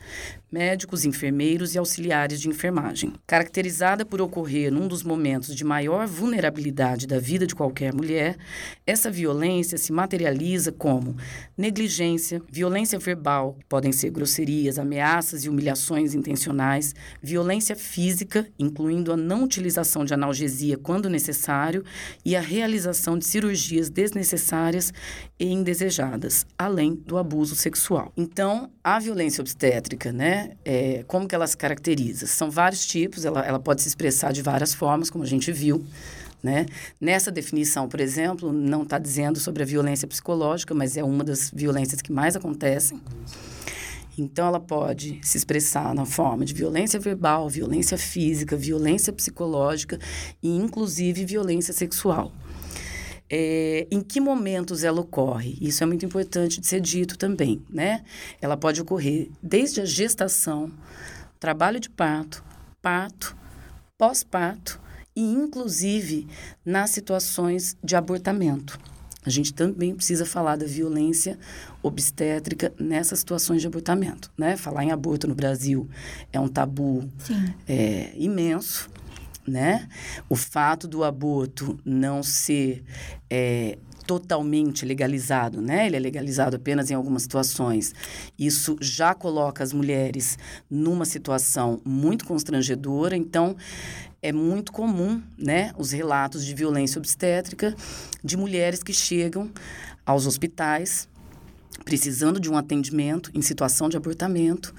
médicos, 0.52 1.04
enfermeiros 1.04 1.74
e 1.74 1.80
auxiliares 1.80 2.40
de 2.40 2.48
enfermagem. 2.48 3.14
Caracterizada 3.26 4.06
por 4.06 4.22
ocorrer 4.22 4.72
num 4.72 4.88
dos 4.88 5.04
momentos 5.04 5.56
de 5.56 5.64
maior 5.64 6.06
vulnerabilidade 6.06 7.08
da 7.08 7.20
vida 7.20 7.48
de 7.48 7.56
qualquer 7.56 7.94
mulher, 7.94 8.38
essa 8.86 9.10
violência 9.10 9.78
se 9.78 9.92
materializa 9.92 10.72
como 10.72 11.16
negligência, 11.58 12.42
violência 12.50 13.00
verbal, 13.00 13.58
podem 13.68 13.92
ser 13.92 14.12
grosserias, 14.12 14.78
ameaças 14.78 15.44
e 15.44 15.50
humilhações 15.50 16.14
intencionais, 16.14 16.94
violência 17.22 17.76
física, 17.76 18.48
incluindo 18.58 19.12
a 19.12 19.18
não 19.18 19.44
utilização 19.44 20.06
de 20.06 20.14
analgesia 20.14 20.78
quando 20.78 21.10
necessário 21.10 21.84
e 22.24 22.36
a 22.36 22.42
realização 22.42 22.93
de 23.18 23.26
cirurgias 23.26 23.90
desnecessárias 23.90 24.94
e 25.40 25.46
indesejadas, 25.46 26.46
além 26.58 26.96
do 26.96 27.18
abuso 27.18 27.56
sexual. 27.56 28.12
Então, 28.16 28.70
a 28.84 29.00
violência 29.00 29.42
obstétrica, 29.42 30.12
né, 30.12 30.52
é, 30.64 31.04
como 31.08 31.28
que 31.28 31.36
ela 31.36 31.48
se 31.48 31.58
caracteriza? 31.58 32.28
São 32.28 32.50
vários 32.50 32.86
tipos, 32.86 33.26
ela, 33.26 33.46
ela 33.46 33.60
pode 33.60 33.82
se 33.82 33.88
expressar 33.88 34.32
de 34.32 34.42
várias 34.42 34.74
formas, 34.74 35.10
como 35.10 35.24
a 35.24 35.28
gente 35.28 35.52
viu. 35.52 35.84
Né? 36.42 36.66
Nessa 37.00 37.32
definição, 37.32 37.88
por 37.88 38.02
exemplo, 38.02 38.52
não 38.52 38.84
está 38.84 39.00
dizendo 39.00 39.40
sobre 39.40 39.64
a 39.64 39.66
violência 39.66 40.06
psicológica, 40.06 40.74
mas 40.74 40.98
é 40.98 41.04
uma 41.04 41.24
das 41.24 41.50
violências 41.50 42.02
que 42.02 42.12
mais 42.12 42.36
acontecem. 42.36 43.00
Então, 44.18 44.48
ela 44.48 44.60
pode 44.60 45.20
se 45.24 45.38
expressar 45.38 45.96
na 45.96 46.06
forma 46.06 46.46
de 46.46 46.54
violência 46.54 47.00
verbal, 47.00 47.50
violência 47.50 47.98
física, 47.98 48.56
violência 48.56 49.12
psicológica 49.12 49.98
e, 50.42 50.56
inclusive, 50.56 51.26
violência 51.26 51.74
sexual. 51.74 52.32
É, 53.36 53.88
em 53.90 54.00
que 54.00 54.22
momentos 54.22 54.84
ela 54.84 55.02
ocorre? 55.02 55.58
Isso 55.60 55.82
é 55.82 55.88
muito 55.88 56.06
importante 56.06 56.62
de 56.62 56.68
ser 56.68 56.80
dito 56.80 57.18
também, 57.18 57.64
né? 57.68 58.04
Ela 58.40 58.56
pode 58.56 58.80
ocorrer 58.80 59.32
desde 59.42 59.82
a 59.82 59.86
gestação, 59.86 60.72
trabalho 61.40 61.80
de 61.80 61.90
parto, 61.90 62.44
parto, 62.80 63.36
pós-parto 63.98 64.80
e, 65.16 65.24
inclusive, 65.24 66.28
nas 66.64 66.92
situações 66.92 67.76
de 67.84 67.96
abortamento. 67.96 68.78
A 69.26 69.32
gente 69.32 69.52
também 69.52 69.96
precisa 69.96 70.28
falar 70.28 70.56
da 70.56 70.68
violência 70.68 71.40
obstétrica 71.82 72.72
nessas 72.78 73.18
situações 73.18 73.62
de 73.62 73.68
abortamento, 73.68 74.32
né? 74.38 74.56
Falar 74.58 74.84
em 74.84 74.92
aborto 74.92 75.28
no 75.28 75.34
Brasil 75.34 75.90
é 76.32 76.40
um 76.40 76.48
tabu 76.48 77.10
é, 77.68 78.14
imenso, 78.16 78.92
né? 79.48 79.88
O 80.30 80.36
fato 80.36 80.88
do 80.88 81.04
aborto 81.04 81.78
não 81.86 82.24
ser 82.24 82.84
é, 83.30 83.78
totalmente 84.06 84.86
legalizado, 84.86 85.62
né? 85.62 85.88
Ele 85.88 85.96
é 85.96 86.00
legalizado 86.00 86.56
apenas 86.56 86.92
em 86.92 86.94
algumas 86.94 87.24
situações. 87.24 87.94
Isso 88.38 88.78
já 88.82 89.14
coloca 89.14 89.64
as 89.64 89.74
mulheres 89.74 90.38
numa 90.70 91.06
situação 91.06 91.82
muito 91.86 92.26
constrangedora. 92.26 93.16
Então, 93.16 93.56
é 94.22 94.32
muito 94.32 94.72
comum, 94.72 95.22
né, 95.38 95.74
os 95.78 95.92
relatos 95.92 96.46
de 96.46 96.54
violência 96.54 96.98
obstétrica 96.98 97.76
de 98.24 98.38
mulheres 98.38 98.82
que 98.82 98.94
chegam 98.94 99.52
aos 100.06 100.26
hospitais 100.26 101.10
precisando 101.84 102.40
de 102.40 102.50
um 102.50 102.56
atendimento 102.56 103.30
em 103.34 103.42
situação 103.42 103.90
de 103.90 103.98
abortamento, 103.98 104.74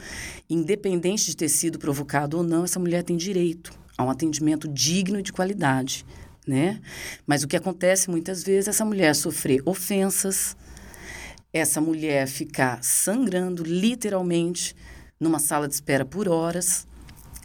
independente 0.48 1.26
de 1.26 1.36
ter 1.36 1.50
sido 1.50 1.78
provocado 1.78 2.38
ou 2.38 2.42
não, 2.42 2.64
essa 2.64 2.80
mulher 2.80 3.02
tem 3.02 3.16
direito 3.16 3.83
a 3.96 4.04
um 4.04 4.10
atendimento 4.10 4.68
digno 4.68 5.18
e 5.18 5.22
de 5.22 5.32
qualidade, 5.32 6.04
né? 6.46 6.80
Mas 7.26 7.42
o 7.42 7.48
que 7.48 7.56
acontece 7.56 8.10
muitas 8.10 8.42
vezes 8.42 8.68
é 8.68 8.70
essa 8.70 8.84
mulher 8.84 9.14
sofrer 9.14 9.62
ofensas, 9.64 10.56
essa 11.52 11.80
mulher 11.80 12.26
ficar 12.26 12.82
sangrando 12.82 13.62
literalmente 13.62 14.74
numa 15.18 15.38
sala 15.38 15.68
de 15.68 15.74
espera 15.74 16.04
por 16.04 16.28
horas, 16.28 16.86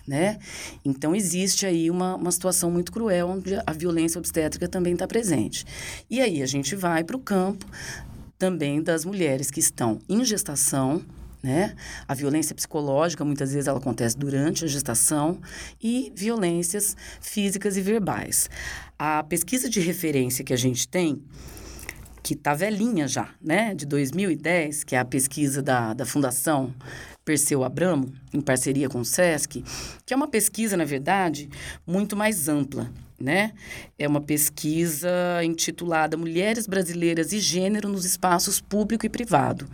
né? 0.08 0.40
Então 0.84 1.16
existe 1.16 1.68
aí 1.68 1.92
uma, 1.92 2.16
uma 2.16 2.32
situação 2.32 2.72
muito 2.72 2.92
cruel 2.92 3.30
onde 3.30 3.56
a 3.64 3.72
violência 3.72 4.18
obstétrica 4.18 4.68
também 4.68 4.94
está 4.94 5.08
presente. 5.08 5.64
E 6.10 6.20
aí 6.20 6.42
a 6.42 6.48
gente 6.48 6.76
vai 6.76 7.04
para 7.04 7.16
o 7.16 7.20
campo 7.20 7.66
também 8.40 8.82
das 8.82 9.06
mulheres 9.06 9.52
que 9.52 9.60
estão 9.60 10.00
em 10.10 10.26
gestação, 10.26 11.04
né? 11.42 11.76
A 12.08 12.14
violência 12.14 12.56
psicológica, 12.56 13.24
muitas 13.24 13.54
vezes, 13.54 13.68
ela 13.68 13.80
acontece 13.80 14.18
durante 14.18 14.66
a 14.66 14.68
gestação 14.68 15.40
e 15.82 16.12
violências 16.16 16.96
físicas 17.22 17.78
e 17.78 17.82
verbais. 17.82 18.50
A 18.98 19.24
pesquisa 19.24 19.70
de 19.70 19.80
referência 19.80 20.44
que 20.44 20.54
a 20.54 20.58
gente 20.58 20.88
tem, 20.88 21.22
que 22.22 22.34
está 22.34 22.54
velhinha 22.54 23.08
já, 23.08 23.30
né? 23.42 23.74
De 23.74 23.86
2010, 23.86 24.84
que 24.84 24.96
é 24.96 25.00
a 25.00 25.06
pesquisa 25.06 25.62
da, 25.62 25.94
da 25.94 26.06
Fundação 26.06 26.74
Perseu 27.24 27.64
Abramo, 27.64 28.12
em 28.34 28.42
parceria 28.42 28.90
com 28.90 29.02
o 29.02 29.06
SESC, 29.06 29.64
que 30.06 30.14
é 30.14 30.18
uma 30.18 30.28
pesquisa, 30.28 30.76
na 30.76 30.86
verdade, 30.86 31.50
muito 31.86 32.16
mais 32.16 32.48
ampla 32.48 32.92
né? 33.20 33.52
É 33.98 34.08
uma 34.08 34.22
pesquisa 34.22 35.10
intitulada 35.44 36.16
Mulheres 36.16 36.66
Brasileiras 36.66 37.34
e 37.34 37.40
Gênero 37.40 37.90
nos 37.90 38.06
Espaços 38.06 38.62
Público 38.62 39.06
e 39.06 39.10
Privado. 39.10 39.68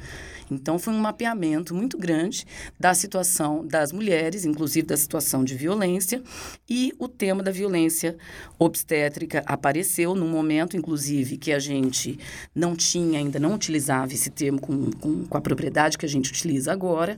Então, 0.49 0.77
foi 0.77 0.93
um 0.93 0.99
mapeamento 0.99 1.73
muito 1.73 1.97
grande 1.97 2.45
da 2.79 2.93
situação 2.93 3.65
das 3.65 3.91
mulheres, 3.91 4.45
inclusive 4.45 4.85
da 4.85 4.97
situação 4.97 5.43
de 5.43 5.55
violência, 5.55 6.21
e 6.69 6.93
o 6.99 7.07
tema 7.07 7.41
da 7.41 7.51
violência 7.51 8.17
obstétrica 8.59 9.43
apareceu 9.45 10.13
num 10.15 10.29
momento, 10.29 10.77
inclusive, 10.77 11.37
que 11.37 11.51
a 11.51 11.59
gente 11.59 12.19
não 12.53 12.75
tinha, 12.75 13.19
ainda 13.19 13.39
não 13.39 13.53
utilizava 13.53 14.13
esse 14.13 14.29
termo 14.29 14.59
com, 14.59 14.91
com, 14.91 15.25
com 15.25 15.37
a 15.37 15.41
propriedade 15.41 15.97
que 15.97 16.05
a 16.05 16.09
gente 16.09 16.31
utiliza 16.31 16.71
agora, 16.71 17.17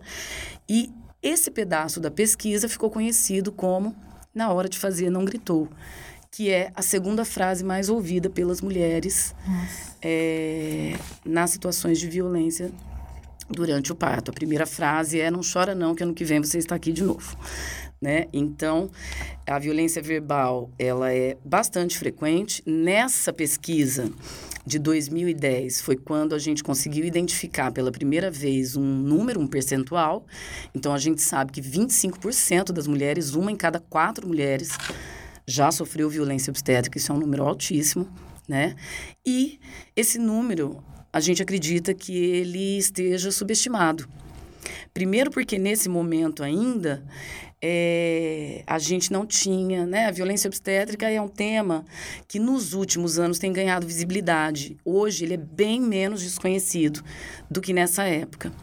e 0.68 0.90
esse 1.22 1.50
pedaço 1.52 2.00
da 2.00 2.12
pesquisa 2.12 2.70
ficou 2.70 2.90
conhecido 2.90 3.52
como 3.52 3.96
Na 4.34 4.52
Hora 4.52 4.70
de 4.70 4.78
Fazer 4.78 5.10
Não 5.10 5.26
Gritou 5.26 5.70
que 6.30 6.52
é 6.52 6.72
a 6.76 6.84
segunda 6.84 7.26
frase 7.26 7.64
mais 7.64 7.90
ouvida 7.90 8.30
pelas 8.30 8.62
mulheres 8.62 9.34
é, 10.02 10.94
nas 11.26 11.50
situações 11.50 12.00
de 12.00 12.08
violência 12.08 12.72
durante 13.50 13.92
o 13.92 13.96
parto. 13.96 14.32
A 14.32 14.34
primeira 14.34 14.66
frase 14.66 15.20
é: 15.20 15.32
Não 15.32 15.42
chora, 15.42 15.74
não, 15.74 15.96
que 15.96 16.04
ano 16.04 16.14
que 16.14 16.26
vem 16.26 16.42
você 16.42 16.58
está 16.58 16.76
aqui 16.76 16.92
de 16.92 17.04
novo. 17.04 17.38
Né? 18.00 18.28
Então, 18.32 18.92
a 19.48 19.58
violência 19.58 20.02
verbal 20.04 20.70
ela 20.78 21.12
é 21.12 21.36
bastante 21.44 21.98
frequente. 21.98 22.62
Nessa 22.66 23.34
pesquisa 23.34 24.12
de 24.64 24.78
2010 24.78 25.82
foi 25.82 25.96
quando 25.96 26.36
a 26.36 26.40
gente 26.40 26.64
conseguiu 26.64 27.06
identificar 27.06 27.72
pela 27.72 27.92
primeira 27.92 28.30
vez 28.30 28.76
um 28.76 28.84
número, 28.84 29.40
um 29.40 29.48
percentual. 29.48 30.28
Então, 30.76 30.94
a 30.94 31.00
gente 31.00 31.24
sabe 31.24 31.52
que 31.52 31.62
25% 31.62 32.72
das 32.72 32.86
mulheres, 32.86 33.34
uma 33.34 33.52
em 33.52 33.56
cada 33.56 33.80
quatro 33.80 34.28
mulheres, 34.28 34.78
já 35.48 35.72
sofreu 35.72 36.10
violência 36.10 36.52
obstétrica, 36.52 36.98
isso 36.98 37.12
é 37.12 37.16
um 37.16 37.20
número 37.20 37.44
altíssimo, 37.44 38.08
né? 38.48 38.76
E 39.26 39.60
esse 39.96 40.20
número, 40.20 40.84
a 41.18 41.20
gente 41.20 41.42
acredita 41.42 41.96
que 41.96 42.16
ele 42.16 42.78
esteja 42.78 43.32
subestimado. 43.32 44.08
Primeiro 44.94 45.32
porque 45.32 45.58
nesse 45.58 45.90
momento 45.90 46.44
ainda 46.44 47.04
é, 47.60 48.64
a 48.68 48.78
gente 48.78 49.12
não 49.12 49.26
tinha, 49.26 49.84
né? 49.88 50.06
A 50.06 50.12
violência 50.12 50.48
obstétrica 50.48 51.10
é 51.10 51.20
um 51.20 51.28
tema 51.28 51.84
que 52.28 52.38
nos 52.38 52.74
últimos 52.74 53.18
anos 53.18 53.40
tem 53.40 53.52
ganhado 53.52 53.88
visibilidade. 53.88 54.78
Hoje 54.86 55.26
ele 55.26 55.34
é 55.34 55.38
bem 55.38 55.82
menos 55.82 56.22
desconhecido 56.22 57.04
do 57.50 57.62
que 57.62 57.74
nessa 57.74 58.04
época. 58.04 58.54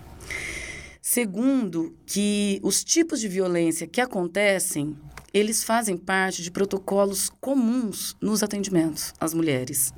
Segundo, 1.03 1.97
que 2.07 2.61
os 2.63 2.85
tipos 2.85 3.19
de 3.21 3.27
violência 3.27 3.89
que 3.89 4.01
acontecem 4.01 4.97
eles 5.33 5.65
fazem 5.65 5.97
parte 5.97 6.41
de 6.41 6.53
protocolos 6.53 7.33
comuns 7.41 8.17
nos 8.21 8.45
atendimentos 8.45 9.13
às 9.19 9.35
mulheres. 9.35 9.93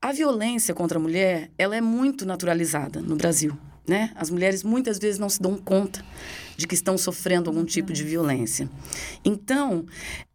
A 0.00 0.12
violência 0.12 0.72
contra 0.72 0.96
a 0.96 1.02
mulher, 1.02 1.50
ela 1.58 1.74
é 1.74 1.80
muito 1.80 2.24
naturalizada 2.24 3.00
no 3.00 3.16
Brasil, 3.16 3.58
né? 3.84 4.12
As 4.14 4.30
mulheres 4.30 4.62
muitas 4.62 4.96
vezes 4.96 5.18
não 5.18 5.28
se 5.28 5.42
dão 5.42 5.56
conta 5.56 6.04
de 6.56 6.68
que 6.68 6.74
estão 6.76 6.96
sofrendo 6.96 7.50
algum 7.50 7.64
tipo 7.64 7.92
de 7.92 8.04
violência. 8.04 8.70
Então, 9.24 9.84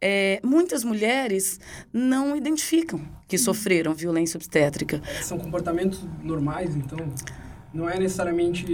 é, 0.02 0.38
muitas 0.44 0.84
mulheres 0.84 1.58
não 1.90 2.36
identificam 2.36 3.00
que 3.26 3.38
sofreram 3.38 3.94
violência 3.94 4.36
obstétrica. 4.36 5.00
São 5.22 5.38
comportamentos 5.38 6.04
normais, 6.22 6.76
então 6.76 6.98
não 7.72 7.88
é 7.88 7.98
necessariamente 7.98 8.66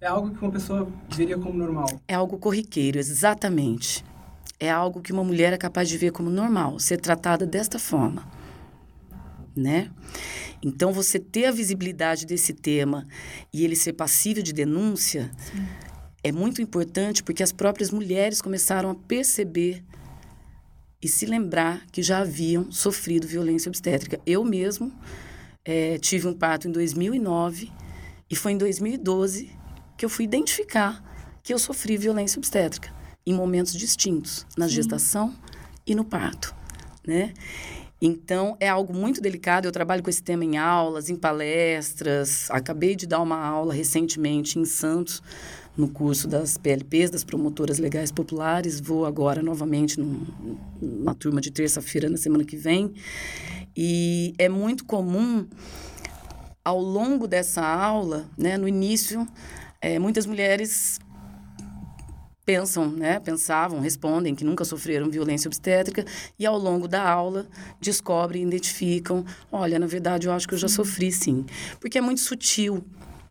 é 0.00 0.06
algo 0.06 0.30
que 0.30 0.40
uma 0.40 0.52
pessoa 0.52 0.88
veria 1.08 1.36
como 1.36 1.58
normal. 1.58 1.88
É 2.06 2.14
algo 2.14 2.38
corriqueiro, 2.38 3.00
exatamente. 3.00 4.04
É 4.60 4.70
algo 4.70 5.00
que 5.00 5.12
uma 5.12 5.24
mulher 5.24 5.52
é 5.52 5.58
capaz 5.58 5.88
de 5.88 5.98
ver 5.98 6.12
como 6.12 6.30
normal, 6.30 6.78
ser 6.78 7.00
tratada 7.00 7.44
desta 7.44 7.76
forma, 7.76 8.24
né? 9.58 9.90
Então, 10.62 10.92
você 10.92 11.18
ter 11.18 11.46
a 11.46 11.52
visibilidade 11.52 12.26
desse 12.26 12.52
tema 12.52 13.06
e 13.52 13.64
ele 13.64 13.76
ser 13.76 13.92
passível 13.92 14.42
de 14.42 14.52
denúncia 14.52 15.30
Sim. 15.38 15.66
é 16.22 16.32
muito 16.32 16.62
importante 16.62 17.22
porque 17.22 17.42
as 17.42 17.52
próprias 17.52 17.90
mulheres 17.90 18.40
começaram 18.40 18.90
a 18.90 18.94
perceber 18.94 19.84
e 21.00 21.08
se 21.08 21.26
lembrar 21.26 21.86
que 21.92 22.02
já 22.02 22.18
haviam 22.18 22.70
sofrido 22.72 23.26
violência 23.26 23.68
obstétrica. 23.68 24.20
Eu 24.26 24.44
mesmo 24.44 24.92
é, 25.64 25.98
tive 25.98 26.26
um 26.26 26.34
parto 26.34 26.66
em 26.66 26.72
2009 26.72 27.70
e 28.28 28.34
foi 28.34 28.52
em 28.52 28.58
2012 28.58 29.50
que 29.96 30.04
eu 30.04 30.08
fui 30.08 30.24
identificar 30.24 31.02
que 31.42 31.52
eu 31.52 31.58
sofri 31.58 31.96
violência 31.96 32.38
obstétrica 32.38 32.92
em 33.24 33.32
momentos 33.32 33.72
distintos, 33.72 34.46
na 34.56 34.68
Sim. 34.68 34.74
gestação 34.74 35.36
e 35.86 35.94
no 35.94 36.04
parto, 36.04 36.54
né? 37.06 37.32
Então, 38.00 38.56
é 38.60 38.68
algo 38.68 38.94
muito 38.94 39.20
delicado. 39.20 39.66
Eu 39.66 39.72
trabalho 39.72 40.02
com 40.02 40.10
esse 40.10 40.22
tema 40.22 40.44
em 40.44 40.56
aulas, 40.56 41.10
em 41.10 41.16
palestras. 41.16 42.48
Acabei 42.50 42.94
de 42.94 43.06
dar 43.06 43.20
uma 43.20 43.36
aula 43.36 43.74
recentemente 43.74 44.58
em 44.58 44.64
Santos, 44.64 45.20
no 45.76 45.88
curso 45.88 46.28
das 46.28 46.56
PLPs, 46.56 47.10
das 47.10 47.24
Promotoras 47.24 47.78
Legais 47.78 48.12
Populares. 48.12 48.80
Vou 48.80 49.04
agora 49.04 49.42
novamente 49.42 49.98
num, 49.98 50.24
numa 50.80 51.14
turma 51.14 51.40
de 51.40 51.50
terça-feira, 51.50 52.08
na 52.08 52.16
semana 52.16 52.44
que 52.44 52.56
vem. 52.56 52.92
E 53.76 54.32
é 54.38 54.48
muito 54.48 54.84
comum, 54.84 55.46
ao 56.64 56.80
longo 56.80 57.26
dessa 57.26 57.66
aula, 57.66 58.28
né, 58.36 58.56
no 58.56 58.68
início, 58.68 59.26
é, 59.80 59.98
muitas 59.98 60.26
mulheres 60.26 61.00
pensam, 62.48 62.90
né, 62.90 63.20
pensavam, 63.20 63.78
respondem 63.78 64.34
que 64.34 64.42
nunca 64.42 64.64
sofreram 64.64 65.10
violência 65.10 65.50
obstétrica 65.50 66.02
e 66.38 66.46
ao 66.46 66.56
longo 66.56 66.88
da 66.88 67.06
aula 67.06 67.46
descobrem, 67.78 68.42
identificam, 68.42 69.22
olha, 69.52 69.78
na 69.78 69.86
verdade 69.86 70.26
eu 70.26 70.32
acho 70.32 70.48
que 70.48 70.54
eu 70.54 70.58
já 70.58 70.66
sofri 70.66 71.12
sim, 71.12 71.44
porque 71.78 71.98
é 71.98 72.00
muito 72.00 72.22
sutil, 72.22 72.82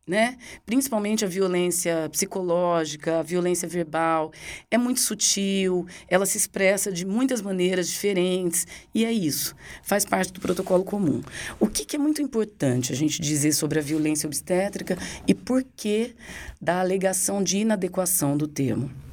né? 0.06 0.38
Principalmente 0.68 1.26
a 1.26 1.28
violência 1.28 2.08
psicológica, 2.12 3.18
a 3.18 3.24
violência 3.24 3.68
verbal, 3.68 4.32
é 4.70 4.78
muito 4.78 5.00
sutil, 5.00 5.88
ela 6.08 6.28
se 6.28 6.38
expressa 6.38 6.92
de 6.92 7.04
muitas 7.04 7.42
maneiras 7.42 7.90
diferentes 7.90 8.68
e 8.94 9.04
é 9.04 9.12
isso, 9.12 9.56
faz 9.82 10.06
parte 10.06 10.32
do 10.32 10.40
protocolo 10.40 10.84
comum. 10.84 11.24
O 11.60 11.66
que, 11.66 11.86
que 11.86 11.96
é 11.96 12.00
muito 12.00 12.22
importante 12.22 12.94
a 12.94 12.96
gente 12.96 13.20
dizer 13.20 13.54
sobre 13.54 13.80
a 13.80 13.82
violência 13.82 14.28
obstétrica 14.28 14.96
e 15.28 15.34
por 15.34 15.66
que 15.76 16.14
da 16.62 16.82
alegação 16.82 17.44
de 17.44 17.58
inadequação 17.58 18.38
do 18.38 18.48
termo? 18.48 19.07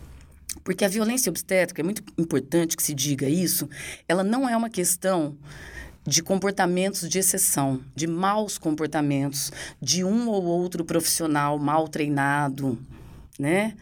Porque 0.63 0.85
a 0.85 0.89
violência 0.89 1.31
obstétrica, 1.31 1.83
é 1.83 1.85
muito 1.85 2.03
importante 2.17 2.77
que 2.77 2.83
se 2.83 2.95
diga 2.95 3.29
isso, 3.29 3.69
ela 4.09 4.23
não 4.23 4.49
é 4.49 4.57
uma 4.57 4.71
questão 4.71 5.37
de 6.07 6.23
comportamentos 6.23 7.09
de 7.09 7.19
exceção, 7.19 7.83
de 7.95 8.07
maus 8.07 8.59
comportamentos 8.59 9.51
de 9.81 10.05
um 10.05 10.29
ou 10.29 10.45
outro 10.45 10.85
profissional 10.85 11.59
mal 11.59 11.89
treinado, 11.89 12.79
né? 13.39 13.75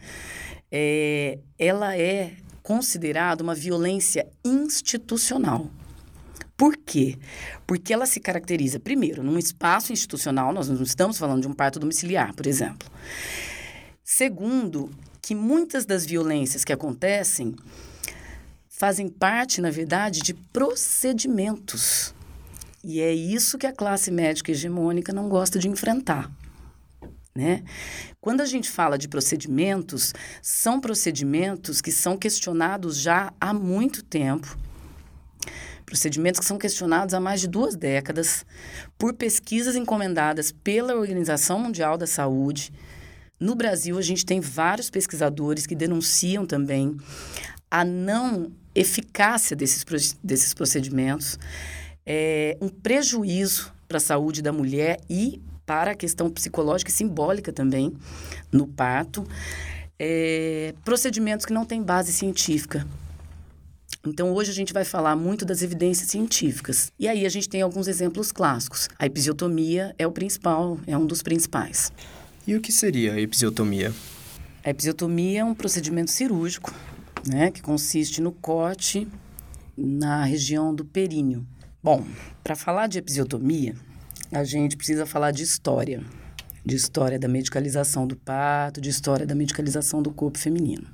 É, 0.71 1.37
ela 1.59 1.95
é 1.97 2.33
considerado 2.63 3.41
uma 3.41 3.53
violência 3.53 4.25
institucional. 4.43 5.69
Por 6.55 6.77
quê? 6.77 7.17
Porque 7.67 7.93
ela 7.93 8.05
se 8.05 8.19
caracteriza, 8.19 8.79
primeiro, 8.79 9.21
num 9.21 9.37
espaço 9.37 9.91
institucional, 9.91 10.53
nós 10.53 10.69
não 10.69 10.81
estamos 10.81 11.17
falando 11.17 11.41
de 11.41 11.47
um 11.47 11.53
parto 11.53 11.79
domiciliar, 11.79 12.33
por 12.33 12.47
exemplo. 12.47 12.89
Segundo, 14.03 14.89
que 15.23 15.33
muitas 15.33 15.85
das 15.85 16.05
violências 16.05 16.65
que 16.65 16.73
acontecem 16.73 17.55
fazem 18.67 19.07
parte, 19.07 19.61
na 19.61 19.71
verdade, 19.71 20.21
de 20.21 20.33
procedimentos. 20.33 22.13
E 22.83 22.99
é 22.99 23.13
isso 23.13 23.57
que 23.57 23.65
a 23.65 23.71
classe 23.71 24.11
médica 24.11 24.51
hegemônica 24.51 25.13
não 25.13 25.29
gosta 25.29 25.57
de 25.57 25.69
enfrentar. 25.69 26.29
Né? 27.33 27.63
Quando 28.19 28.41
a 28.41 28.45
gente 28.45 28.69
fala 28.69 28.97
de 28.97 29.07
procedimentos, 29.07 30.13
são 30.41 30.81
procedimentos 30.81 31.79
que 31.79 31.91
são 31.91 32.17
questionados 32.17 32.97
já 32.97 33.33
há 33.39 33.53
muito 33.53 34.03
tempo. 34.03 34.57
Procedimentos 35.85 36.41
que 36.41 36.45
são 36.45 36.57
questionados 36.57 37.13
há 37.13 37.21
mais 37.21 37.39
de 37.39 37.47
duas 37.47 37.77
décadas 37.77 38.45
por 38.97 39.13
pesquisas 39.13 39.77
encomendadas 39.77 40.51
pela 40.51 40.95
Organização 40.95 41.59
Mundial 41.59 41.97
da 41.97 42.05
Saúde. 42.05 42.73
No 43.43 43.55
Brasil, 43.55 43.97
a 43.97 44.01
gente 44.01 44.25
tem 44.25 44.39
vários 44.39 44.89
pesquisadores 44.89 45.67
que 45.67 45.75
denunciam 45.75 46.45
também 46.45 46.95
a 47.69 47.83
não 47.83 48.53
eficácia 48.73 49.53
desses, 49.53 49.83
desses 50.23 50.53
procedimentos, 50.53 51.37
é, 52.05 52.57
um 52.61 52.69
prejuízo 52.69 53.69
para 53.85 53.97
a 53.97 53.99
saúde 53.99 54.41
da 54.41 54.53
mulher 54.53 54.97
e 55.09 55.41
para 55.65 55.91
a 55.91 55.93
questão 55.93 56.29
psicológica 56.29 56.89
e 56.89 56.93
simbólica 56.93 57.51
também 57.51 57.93
no 58.49 58.65
parto. 58.65 59.27
É, 59.99 60.73
procedimentos 60.85 61.45
que 61.45 61.51
não 61.51 61.65
têm 61.65 61.83
base 61.83 62.13
científica. 62.13 62.87
Então, 64.07 64.31
hoje 64.31 64.51
a 64.51 64.53
gente 64.53 64.71
vai 64.71 64.85
falar 64.85 65.17
muito 65.17 65.43
das 65.43 65.61
evidências 65.61 66.09
científicas. 66.09 66.93
E 66.97 67.09
aí 67.09 67.25
a 67.25 67.29
gente 67.29 67.49
tem 67.49 67.61
alguns 67.61 67.89
exemplos 67.89 68.31
clássicos. 68.31 68.87
A 68.97 69.05
episiotomia 69.05 69.93
é 69.97 70.07
o 70.07 70.13
principal, 70.13 70.79
é 70.87 70.97
um 70.97 71.05
dos 71.05 71.21
principais. 71.21 71.91
E 72.45 72.55
o 72.55 72.61
que 72.61 72.73
seria 72.73 73.13
a 73.13 73.19
episiotomia? 73.21 73.93
A 74.65 74.69
episiotomia 74.69 75.39
é 75.39 75.43
um 75.45 75.55
procedimento 75.55 76.11
cirúrgico, 76.11 76.73
né, 77.25 77.49
que 77.49 77.61
consiste 77.61 78.21
no 78.21 78.33
corte 78.33 79.07
na 79.77 80.25
região 80.25 80.75
do 80.75 80.83
períneo. 80.83 81.47
Bom, 81.81 82.05
para 82.43 82.55
falar 82.55 82.87
de 82.87 82.99
episiotomia, 82.99 83.75
a 84.29 84.43
gente 84.43 84.75
precisa 84.75 85.05
falar 85.05 85.31
de 85.31 85.43
história. 85.43 86.03
De 86.65 86.75
história 86.75 87.19
da 87.19 87.27
medicalização 87.27 88.07
do 88.07 88.15
parto, 88.15 88.79
de 88.79 88.89
história 88.89 89.25
da 89.25 89.35
medicalização 89.35 90.01
do 90.01 90.11
corpo 90.11 90.37
feminino. 90.37 90.87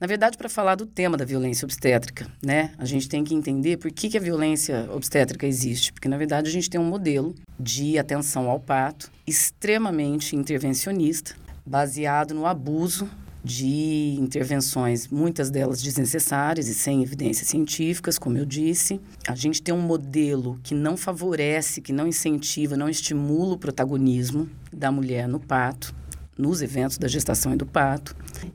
Na 0.00 0.06
verdade, 0.06 0.38
para 0.38 0.48
falar 0.48 0.76
do 0.76 0.86
tema 0.86 1.16
da 1.16 1.24
violência 1.24 1.66
obstétrica, 1.66 2.26
né, 2.42 2.72
a 2.78 2.84
gente 2.84 3.08
tem 3.08 3.22
que 3.22 3.34
entender 3.34 3.76
por 3.76 3.90
que, 3.90 4.08
que 4.08 4.16
a 4.16 4.20
violência 4.20 4.88
obstétrica 4.92 5.46
existe. 5.46 5.92
Porque, 5.92 6.08
na 6.08 6.16
verdade, 6.16 6.48
a 6.48 6.52
gente 6.52 6.70
tem 6.70 6.80
um 6.80 6.84
modelo 6.84 7.34
de 7.58 7.98
atenção 7.98 8.48
ao 8.48 8.58
parto 8.58 9.10
extremamente 9.26 10.34
intervencionista, 10.34 11.34
baseado 11.66 12.34
no 12.34 12.46
abuso 12.46 13.08
de 13.42 14.16
intervenções, 14.18 15.08
muitas 15.08 15.50
delas 15.50 15.82
desnecessárias 15.82 16.68
e 16.68 16.74
sem 16.74 17.02
evidências 17.02 17.48
científicas, 17.48 18.18
como 18.18 18.36
eu 18.36 18.44
disse. 18.44 19.00
A 19.26 19.34
gente 19.34 19.62
tem 19.62 19.74
um 19.74 19.80
modelo 19.80 20.58
que 20.62 20.74
não 20.74 20.96
favorece, 20.96 21.80
que 21.80 21.92
não 21.92 22.06
incentiva, 22.06 22.76
não 22.76 22.88
estimula 22.88 23.54
o 23.54 23.58
protagonismo 23.58 24.48
da 24.72 24.92
mulher 24.92 25.26
no 25.26 25.40
parto, 25.40 25.94
nos 26.36 26.62
eventos 26.62 26.98
da 26.98 27.08
gestação 27.08 27.52
e 27.54 27.56
do 27.56 27.66
parto. 27.66 28.14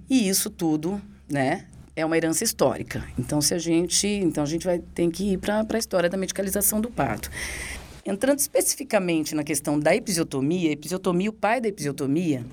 E 0.10 0.28
isso 0.30 0.50
tudo, 0.50 1.02
né, 1.30 1.66
é 1.96 2.06
uma 2.06 2.18
herança 2.18 2.44
histórica. 2.44 3.04
Então, 3.18 3.42
se 3.42 3.54
a 3.54 3.58
gente, 3.58 4.08
então 4.08 4.44
a 4.44 4.48
gente 4.48 4.66
vai 4.66 4.80
ter 4.80 5.10
que 5.10 5.34
ir 5.34 5.38
para 5.38 5.66
a 5.68 5.78
história 5.78 6.10
da 6.10 6.18
medicalização 6.18 6.80
do 6.80 6.90
parto. 6.90 7.32
Entrando 8.06 8.38
especificamente 8.38 9.34
na 9.34 9.44
questão 9.44 9.80
da 9.80 9.96
episiotomia, 9.96 10.72
episiotomia, 10.72 11.30
o 11.30 11.34
pai 11.34 11.60
da 11.60 11.68
episiotomia, 11.68 12.46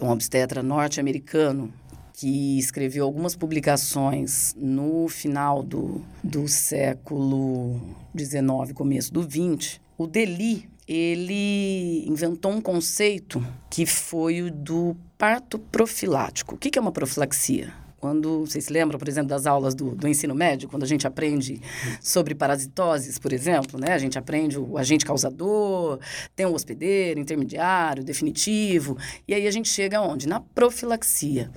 um 0.00 0.10
obstetra 0.10 0.62
norte-americano 0.62 1.72
que 2.12 2.58
escreveu 2.58 3.04
algumas 3.04 3.36
publicações 3.36 4.54
no 4.56 5.06
final 5.06 5.62
do, 5.62 6.02
do 6.24 6.48
século 6.48 7.78
XIX, 8.16 8.72
começo 8.74 9.12
do 9.12 9.22
XX. 9.22 9.78
O 9.98 10.06
Deli, 10.06 10.68
ele 10.88 12.06
inventou 12.08 12.52
um 12.52 12.60
conceito 12.60 13.44
que 13.68 13.84
foi 13.84 14.40
o 14.40 14.50
do 14.50 14.96
parto 15.18 15.58
profilático. 15.58 16.54
O 16.54 16.58
que 16.58 16.78
é 16.78 16.80
uma 16.80 16.92
profilaxia? 16.92 17.72
Quando 17.98 18.40
vocês 18.40 18.64
se 18.64 18.72
lembram, 18.72 18.98
por 18.98 19.08
exemplo, 19.08 19.28
das 19.28 19.46
aulas 19.46 19.74
do, 19.74 19.94
do 19.94 20.06
ensino 20.06 20.34
médio, 20.34 20.68
quando 20.68 20.82
a 20.82 20.86
gente 20.86 21.06
aprende 21.06 21.60
sobre 22.00 22.34
parasitoses, 22.34 23.18
por 23.18 23.32
exemplo, 23.32 23.80
né? 23.80 23.92
A 23.92 23.98
gente 23.98 24.18
aprende 24.18 24.58
o 24.58 24.76
agente 24.76 25.04
causador, 25.04 25.98
tem 26.34 26.44
o 26.44 26.52
hospedeiro, 26.52 27.18
intermediário, 27.18 28.04
definitivo, 28.04 28.98
e 29.26 29.32
aí 29.32 29.46
a 29.46 29.50
gente 29.50 29.68
chega 29.68 29.98
aonde? 29.98 30.28
Na 30.28 30.40
profilaxia. 30.40 31.50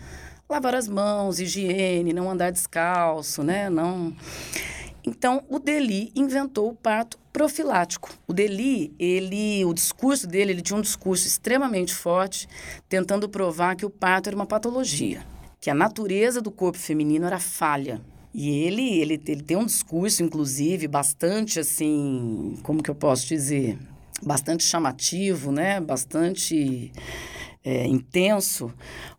Lavar 0.50 0.74
as 0.76 0.88
mãos, 0.88 1.40
higiene, 1.40 2.14
não 2.14 2.32
andar 2.32 2.52
descalço, 2.52 3.44
né? 3.44 3.70
Não 3.70 4.16
então, 5.06 5.44
o 5.50 5.60
Deli 5.60 6.12
inventou 6.16 6.70
o 6.70 6.76
parto 6.76 7.18
profilático. 7.32 8.10
O 8.28 8.34
Deli, 8.34 8.94
ele, 9.00 9.64
o 9.66 9.74
discurso 9.74 10.28
dele, 10.28 10.52
ele 10.52 10.62
tinha 10.62 10.78
um 10.78 10.82
discurso 10.82 11.26
extremamente 11.26 11.94
forte, 11.94 12.48
tentando 12.88 13.30
provar 13.30 13.76
que 13.76 13.86
o 13.86 13.90
parto 13.90 14.28
era 14.28 14.36
uma 14.36 14.46
patologia 14.46 15.26
que 15.60 15.70
a 15.70 15.74
natureza 15.74 16.42
do 16.42 16.52
corpo 16.52 16.78
feminino 16.78 17.26
era 17.26 17.40
falha. 17.40 18.02
E 18.34 18.50
ele, 18.50 19.00
ele, 19.00 19.22
ele 19.26 19.42
tem 19.42 19.58
um 19.58 19.66
discurso, 19.66 20.24
inclusive, 20.24 20.88
bastante 20.88 21.60
assim, 21.60 22.58
como 22.64 22.84
que 22.84 22.90
eu 22.90 22.96
posso 22.96 23.28
dizer? 23.28 23.78
Bastante 24.22 24.64
chamativo, 24.64 25.52
né? 25.52 25.80
Bastante 25.80 26.92
é, 27.64 27.86
intenso, 27.86 28.74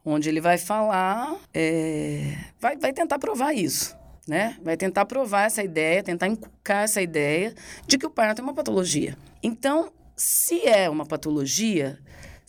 onde 0.04 0.28
ele 0.28 0.40
vai 0.40 0.58
falar, 0.58 1.36
é, 1.52 2.36
vai, 2.58 2.76
vai 2.76 2.92
tentar 2.92 3.18
provar 3.18 3.52
isso. 3.52 3.98
Né? 4.28 4.56
Vai 4.62 4.76
tentar 4.76 5.06
provar 5.06 5.46
essa 5.46 5.62
ideia, 5.62 6.02
tentar 6.02 6.28
inculcar 6.28 6.84
essa 6.84 7.02
ideia 7.02 7.52
de 7.86 7.98
que 7.98 8.06
o 8.06 8.10
parto 8.10 8.40
é 8.40 8.42
uma 8.42 8.54
patologia. 8.54 9.16
Então, 9.42 9.90
se 10.14 10.66
é 10.66 10.88
uma 10.88 11.04
patologia, 11.04 11.98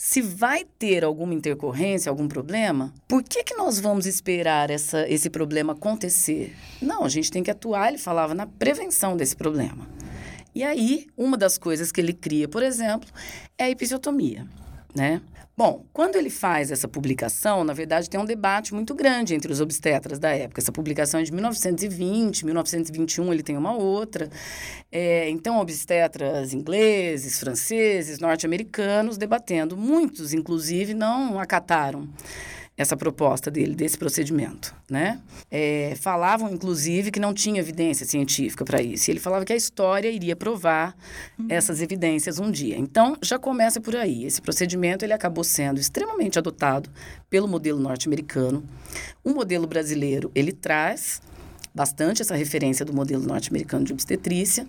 se 0.03 0.19
vai 0.19 0.65
ter 0.79 1.03
alguma 1.03 1.31
intercorrência, 1.31 2.09
algum 2.09 2.27
problema, 2.27 2.91
por 3.07 3.21
que, 3.21 3.43
que 3.43 3.53
nós 3.53 3.79
vamos 3.79 4.07
esperar 4.07 4.71
essa, 4.71 5.07
esse 5.07 5.29
problema 5.29 5.73
acontecer? 5.73 6.55
Não, 6.81 7.05
a 7.05 7.07
gente 7.07 7.29
tem 7.29 7.43
que 7.43 7.51
atuar, 7.51 7.89
ele 7.89 7.99
falava, 7.99 8.33
na 8.33 8.47
prevenção 8.47 9.15
desse 9.15 9.35
problema. 9.35 9.87
E 10.55 10.63
aí, 10.63 11.05
uma 11.15 11.37
das 11.37 11.55
coisas 11.55 11.91
que 11.91 12.01
ele 12.01 12.13
cria, 12.13 12.47
por 12.47 12.63
exemplo, 12.63 13.07
é 13.55 13.65
a 13.65 13.69
episiotomia, 13.69 14.47
né? 14.95 15.21
Bom, 15.63 15.85
quando 15.93 16.15
ele 16.15 16.31
faz 16.31 16.71
essa 16.71 16.87
publicação, 16.87 17.63
na 17.63 17.71
verdade 17.71 18.09
tem 18.09 18.19
um 18.19 18.25
debate 18.25 18.73
muito 18.73 18.95
grande 18.95 19.35
entre 19.35 19.53
os 19.53 19.61
obstetras 19.61 20.17
da 20.17 20.29
época. 20.31 20.59
Essa 20.59 20.71
publicação 20.71 21.19
é 21.19 21.23
de 21.23 21.31
1920, 21.31 22.45
1921 22.45 23.31
ele 23.31 23.43
tem 23.43 23.55
uma 23.55 23.77
outra. 23.77 24.27
É, 24.91 25.29
então, 25.29 25.59
obstetras 25.59 26.51
ingleses, 26.51 27.39
franceses, 27.39 28.17
norte-americanos 28.17 29.19
debatendo. 29.19 29.77
Muitos, 29.77 30.33
inclusive, 30.33 30.95
não 30.95 31.39
acataram 31.39 32.09
essa 32.81 32.97
proposta 32.97 33.49
dele, 33.51 33.75
desse 33.75 33.97
procedimento, 33.97 34.75
né? 34.89 35.21
É, 35.49 35.93
falavam, 35.99 36.51
inclusive, 36.51 37.11
que 37.11 37.19
não 37.19 37.33
tinha 37.33 37.59
evidência 37.59 38.05
científica 38.05 38.65
para 38.65 38.81
isso. 38.81 39.09
E 39.09 39.13
ele 39.13 39.19
falava 39.19 39.45
que 39.45 39.53
a 39.53 39.55
história 39.55 40.09
iria 40.09 40.35
provar 40.35 40.95
uhum. 41.37 41.45
essas 41.49 41.81
evidências 41.81 42.39
um 42.39 42.49
dia. 42.49 42.77
Então, 42.77 43.15
já 43.21 43.37
começa 43.37 43.79
por 43.79 43.95
aí. 43.95 44.25
Esse 44.25 44.41
procedimento, 44.41 45.05
ele 45.05 45.13
acabou 45.13 45.43
sendo 45.43 45.79
extremamente 45.79 46.39
adotado 46.39 46.89
pelo 47.29 47.47
modelo 47.47 47.79
norte-americano. 47.79 48.63
O 49.23 49.29
modelo 49.31 49.67
brasileiro, 49.67 50.31
ele 50.33 50.51
traz 50.51 51.21
bastante 51.73 52.21
essa 52.21 52.35
referência 52.35 52.85
do 52.85 52.93
modelo 52.93 53.23
norte-americano 53.23 53.85
de 53.85 53.93
obstetrícia, 53.93 54.67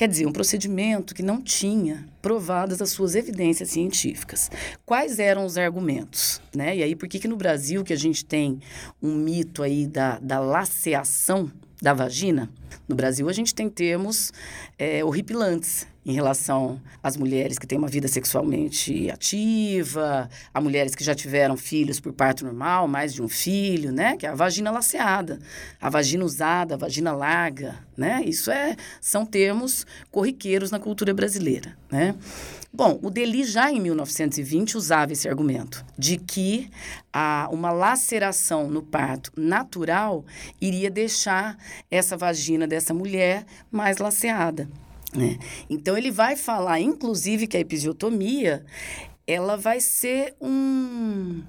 Quer 0.00 0.08
dizer, 0.08 0.24
um 0.24 0.32
procedimento 0.32 1.14
que 1.14 1.22
não 1.22 1.42
tinha 1.42 2.08
provadas 2.22 2.80
as 2.80 2.88
suas 2.88 3.14
evidências 3.14 3.68
científicas. 3.68 4.50
Quais 4.86 5.18
eram 5.18 5.44
os 5.44 5.58
argumentos? 5.58 6.40
Né? 6.56 6.78
E 6.78 6.82
aí, 6.82 6.96
por 6.96 7.06
que, 7.06 7.18
que 7.18 7.28
no 7.28 7.36
Brasil, 7.36 7.84
que 7.84 7.92
a 7.92 7.98
gente 7.98 8.24
tem 8.24 8.60
um 9.02 9.14
mito 9.14 9.62
aí 9.62 9.86
da, 9.86 10.18
da 10.18 10.40
laceação 10.40 11.52
da 11.80 11.94
vagina, 11.94 12.50
no 12.88 12.94
Brasil 12.94 13.28
a 13.28 13.32
gente 13.32 13.54
tem 13.54 13.68
termos 13.68 14.32
é, 14.78 15.04
horripilantes. 15.04 15.86
em 16.04 16.12
relação 16.12 16.80
às 17.02 17.16
mulheres 17.16 17.58
que 17.58 17.66
têm 17.66 17.78
uma 17.78 17.86
vida 17.86 18.08
sexualmente 18.08 19.10
ativa, 19.10 20.28
a 20.52 20.60
mulheres 20.60 20.94
que 20.94 21.04
já 21.04 21.14
tiveram 21.14 21.56
filhos 21.56 22.00
por 22.00 22.12
parto 22.12 22.44
normal, 22.44 22.88
mais 22.88 23.12
de 23.12 23.22
um 23.22 23.28
filho, 23.28 23.92
né? 23.92 24.16
Que 24.16 24.26
é 24.26 24.30
a 24.30 24.34
vagina 24.34 24.70
laceada, 24.70 25.38
a 25.80 25.90
vagina 25.90 26.24
usada, 26.24 26.74
a 26.74 26.78
vagina 26.78 27.12
larga, 27.12 27.76
né? 27.96 28.22
Isso 28.24 28.50
é, 28.50 28.76
são 29.00 29.26
termos 29.26 29.86
corriqueiros 30.10 30.70
na 30.70 30.78
cultura 30.78 31.12
brasileira, 31.12 31.76
né? 31.90 32.14
Bom, 32.72 33.00
o 33.02 33.10
Deli 33.10 33.42
já 33.42 33.70
em 33.70 33.80
1920 33.80 34.76
usava 34.76 35.12
esse 35.12 35.28
argumento 35.28 35.84
de 35.98 36.16
que 36.16 36.70
a, 37.12 37.48
uma 37.50 37.72
laceração 37.72 38.70
no 38.70 38.80
parto 38.80 39.32
natural 39.36 40.24
iria 40.60 40.88
deixar 40.88 41.58
essa 41.90 42.16
vagina 42.16 42.68
dessa 42.68 42.94
mulher 42.94 43.44
mais 43.72 43.98
laceada. 43.98 44.68
Né? 45.12 45.38
Então 45.68 45.98
ele 45.98 46.12
vai 46.12 46.36
falar, 46.36 46.78
inclusive, 46.78 47.48
que 47.48 47.56
a 47.56 47.60
episiotomia 47.60 48.64
ela 49.26 49.56
vai 49.56 49.80
ser 49.80 50.34
um. 50.40 51.42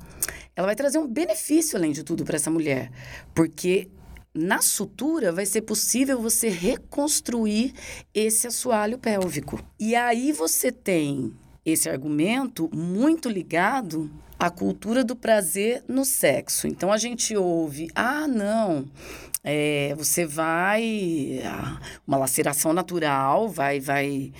Ela 0.55 0.67
vai 0.67 0.75
trazer 0.75 0.97
um 0.97 1.07
benefício, 1.07 1.77
além 1.77 1.91
de 1.91 2.03
tudo, 2.03 2.25
para 2.25 2.35
essa 2.35 2.49
mulher. 2.49 2.91
Porque 3.33 3.89
na 4.33 4.61
sutura 4.61 5.31
vai 5.31 5.45
ser 5.45 5.61
possível 5.61 6.21
você 6.21 6.49
reconstruir 6.49 7.73
esse 8.13 8.47
assoalho 8.47 8.97
pélvico. 8.97 9.59
E 9.79 9.95
aí 9.95 10.31
você 10.31 10.71
tem 10.71 11.33
esse 11.65 11.89
argumento 11.89 12.69
muito 12.73 13.29
ligado 13.29 14.09
à 14.39 14.49
cultura 14.49 15.03
do 15.03 15.15
prazer 15.15 15.83
no 15.87 16.05
sexo. 16.05 16.67
Então 16.67 16.91
a 16.91 16.97
gente 16.97 17.35
ouve, 17.35 17.89
ah, 17.93 18.27
não, 18.27 18.85
é, 19.43 19.93
você 19.97 20.25
vai 20.25 21.41
uma 22.07 22.17
laceração 22.17 22.73
natural 22.73 23.49
vai 23.49 23.79
vai 23.79 24.31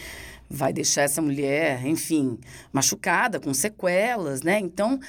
vai 0.51 0.73
deixar 0.73 1.03
essa 1.03 1.21
mulher, 1.21 1.85
enfim, 1.85 2.37
machucada 2.73 3.39
com 3.39 3.53
sequelas, 3.53 4.41
né? 4.41 4.59
Então, 4.59 4.99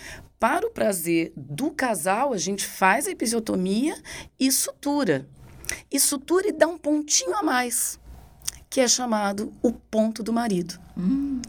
para 0.43 0.67
o 0.67 0.71
prazer 0.71 1.33
do 1.37 1.71
casal, 1.71 2.33
a 2.33 2.37
gente 2.37 2.67
faz 2.67 3.07
a 3.07 3.13
episiotomia 3.13 3.95
e 4.41 4.51
sutura. 4.51 5.25
E 5.89 6.01
sutura 6.01 6.49
e 6.49 6.53
dá 6.53 6.67
um 6.67 6.77
pontinho 6.77 7.37
a 7.37 7.45
mais, 7.45 7.97
que 8.69 8.81
é 8.81 8.89
chamado 8.89 9.53
o 9.63 9.73
ponto 9.73 10.21
do 10.21 10.33
marido. 10.33 10.81
Hum. 10.99 11.41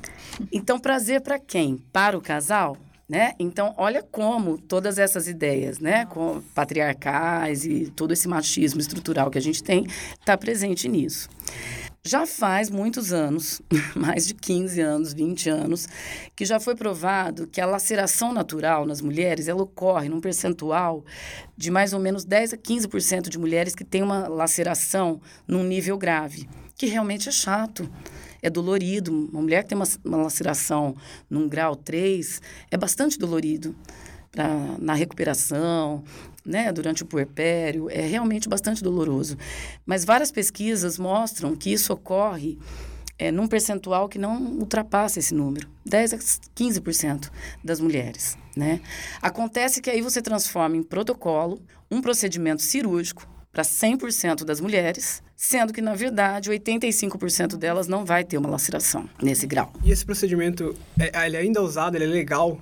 Então, 0.51 0.79
prazer 0.79 1.21
para 1.21 1.39
quem? 1.39 1.77
Para 1.91 2.15
o 2.15 2.21
casal? 2.21 2.77
Né? 3.10 3.34
Então, 3.39 3.73
olha 3.77 4.03
como 4.03 4.60
todas 4.60 4.99
essas 4.99 5.27
ideias, 5.27 5.79
né, 5.79 6.06
com 6.06 6.43
patriarcais 6.53 7.65
e 7.65 7.91
todo 7.95 8.13
esse 8.13 8.27
machismo 8.27 8.79
estrutural 8.79 9.32
que 9.32 9.39
a 9.39 9.41
gente 9.41 9.63
tem, 9.63 9.88
está 10.19 10.38
presente 10.38 10.88
nisso. 10.88 11.27
Já 12.05 12.27
faz 12.27 12.69
muitos 12.69 13.13
anos, 13.13 13.61
mais 13.95 14.27
de 14.27 14.33
15 14.33 14.81
anos, 14.81 15.13
20 15.13 15.49
anos, 15.49 15.87
que 16.35 16.43
já 16.43 16.59
foi 16.59 16.75
provado 16.75 17.47
que 17.47 17.61
a 17.61 17.65
laceração 17.65 18.33
natural 18.33 18.85
nas 18.85 18.99
mulheres 18.99 19.47
ela 19.47 19.63
ocorre 19.63 20.09
num 20.09 20.19
percentual 20.19 21.05
de 21.55 21.71
mais 21.71 21.93
ou 21.93 22.01
menos 22.01 22.25
10 22.25 22.55
a 22.55 22.57
15% 22.57 23.29
de 23.29 23.39
mulheres 23.39 23.73
que 23.73 23.85
têm 23.85 24.03
uma 24.03 24.27
laceração 24.27 25.21
num 25.47 25.63
nível 25.63 25.97
grave, 25.97 26.49
que 26.75 26.87
realmente 26.87 27.29
é 27.29 27.31
chato 27.31 27.89
é 28.41 28.49
dolorido. 28.49 29.29
Uma 29.31 29.41
mulher 29.41 29.63
que 29.63 29.69
tem 29.69 29.77
uma, 29.77 29.87
uma 30.03 30.17
laceração 30.17 30.93
num 31.29 31.47
grau 31.47 31.73
3 31.73 32.41
é 32.69 32.75
bastante 32.75 33.17
dolorido 33.17 33.73
pra, 34.34 34.76
na 34.80 34.93
recuperação, 34.93 36.04
né, 36.46 36.74
durante 36.74 37.04
o 37.04 37.06
puerpério, 37.06 37.89
é 37.89 38.02
realmente 38.02 38.50
bastante 38.50 38.84
doloroso. 38.84 39.38
Mas 39.86 40.04
várias 40.04 40.32
pesquisas 40.32 41.00
mostram 41.00 41.56
que 41.56 41.72
isso 41.72 41.93
ocorre 41.93 42.58
é, 43.17 43.32
num 43.32 43.48
percentual 43.48 44.10
que 44.10 44.19
não 44.19 44.36
ultrapassa 44.58 45.19
esse 45.19 45.34
número, 45.34 45.69
10 45.86 46.13
a 46.13 46.17
15% 46.17 47.30
das 47.63 47.80
mulheres. 47.80 48.38
Né? 48.58 48.82
Acontece 49.22 49.82
que 49.82 49.89
aí 49.89 50.02
você 50.02 50.22
transforma 50.22 50.76
em 50.76 50.84
protocolo 50.84 51.62
um 51.89 52.02
procedimento 52.02 52.62
cirúrgico 52.62 53.28
para 53.52 53.63
100% 53.63 54.43
das 54.43 54.60
mulheres, 54.60 55.22
sendo 55.36 55.72
que, 55.72 55.82
na 55.82 55.93
verdade, 55.93 56.50
85% 56.50 57.56
delas 57.56 57.88
não 57.88 58.04
vai 58.04 58.24
ter 58.24 58.38
uma 58.39 58.50
laceração 58.50 59.08
nesse 59.22 59.46
grau. 59.46 59.72
E 59.84 59.91
esse 59.91 60.04
procedimento, 60.04 60.76
é, 61.00 61.26
ele 61.28 61.38
é 61.38 61.39
ainda 61.41 61.62
usado, 61.62 61.96
ele 61.96 62.06
é 62.06 62.08
legal 62.08 62.60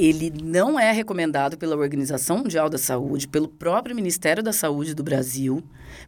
ele 0.00 0.32
não 0.42 0.80
é 0.80 0.90
recomendado 0.92 1.58
pela 1.58 1.76
Organização 1.76 2.38
Mundial 2.38 2.70
da 2.70 2.78
Saúde, 2.78 3.28
pelo 3.28 3.46
próprio 3.46 3.94
Ministério 3.94 4.42
da 4.42 4.50
Saúde 4.50 4.94
do 4.94 5.02
Brasil, 5.02 5.62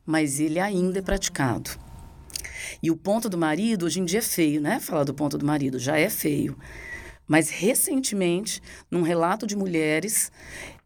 mas 0.06 0.40
ele 0.40 0.58
ainda 0.58 1.00
é 1.00 1.02
praticado. 1.02 1.70
E 2.82 2.90
o 2.90 2.96
ponto 2.96 3.28
do 3.28 3.36
marido, 3.36 3.84
hoje 3.84 4.00
em 4.00 4.04
dia 4.06 4.20
é 4.20 4.22
feio, 4.22 4.62
né? 4.62 4.80
Falar 4.80 5.04
do 5.04 5.12
ponto 5.12 5.36
do 5.36 5.44
marido 5.44 5.78
já 5.78 5.98
é 5.98 6.08
feio. 6.08 6.56
Mas 7.28 7.50
recentemente, 7.50 8.62
num 8.90 9.02
relato 9.02 9.46
de 9.46 9.54
mulheres, 9.54 10.32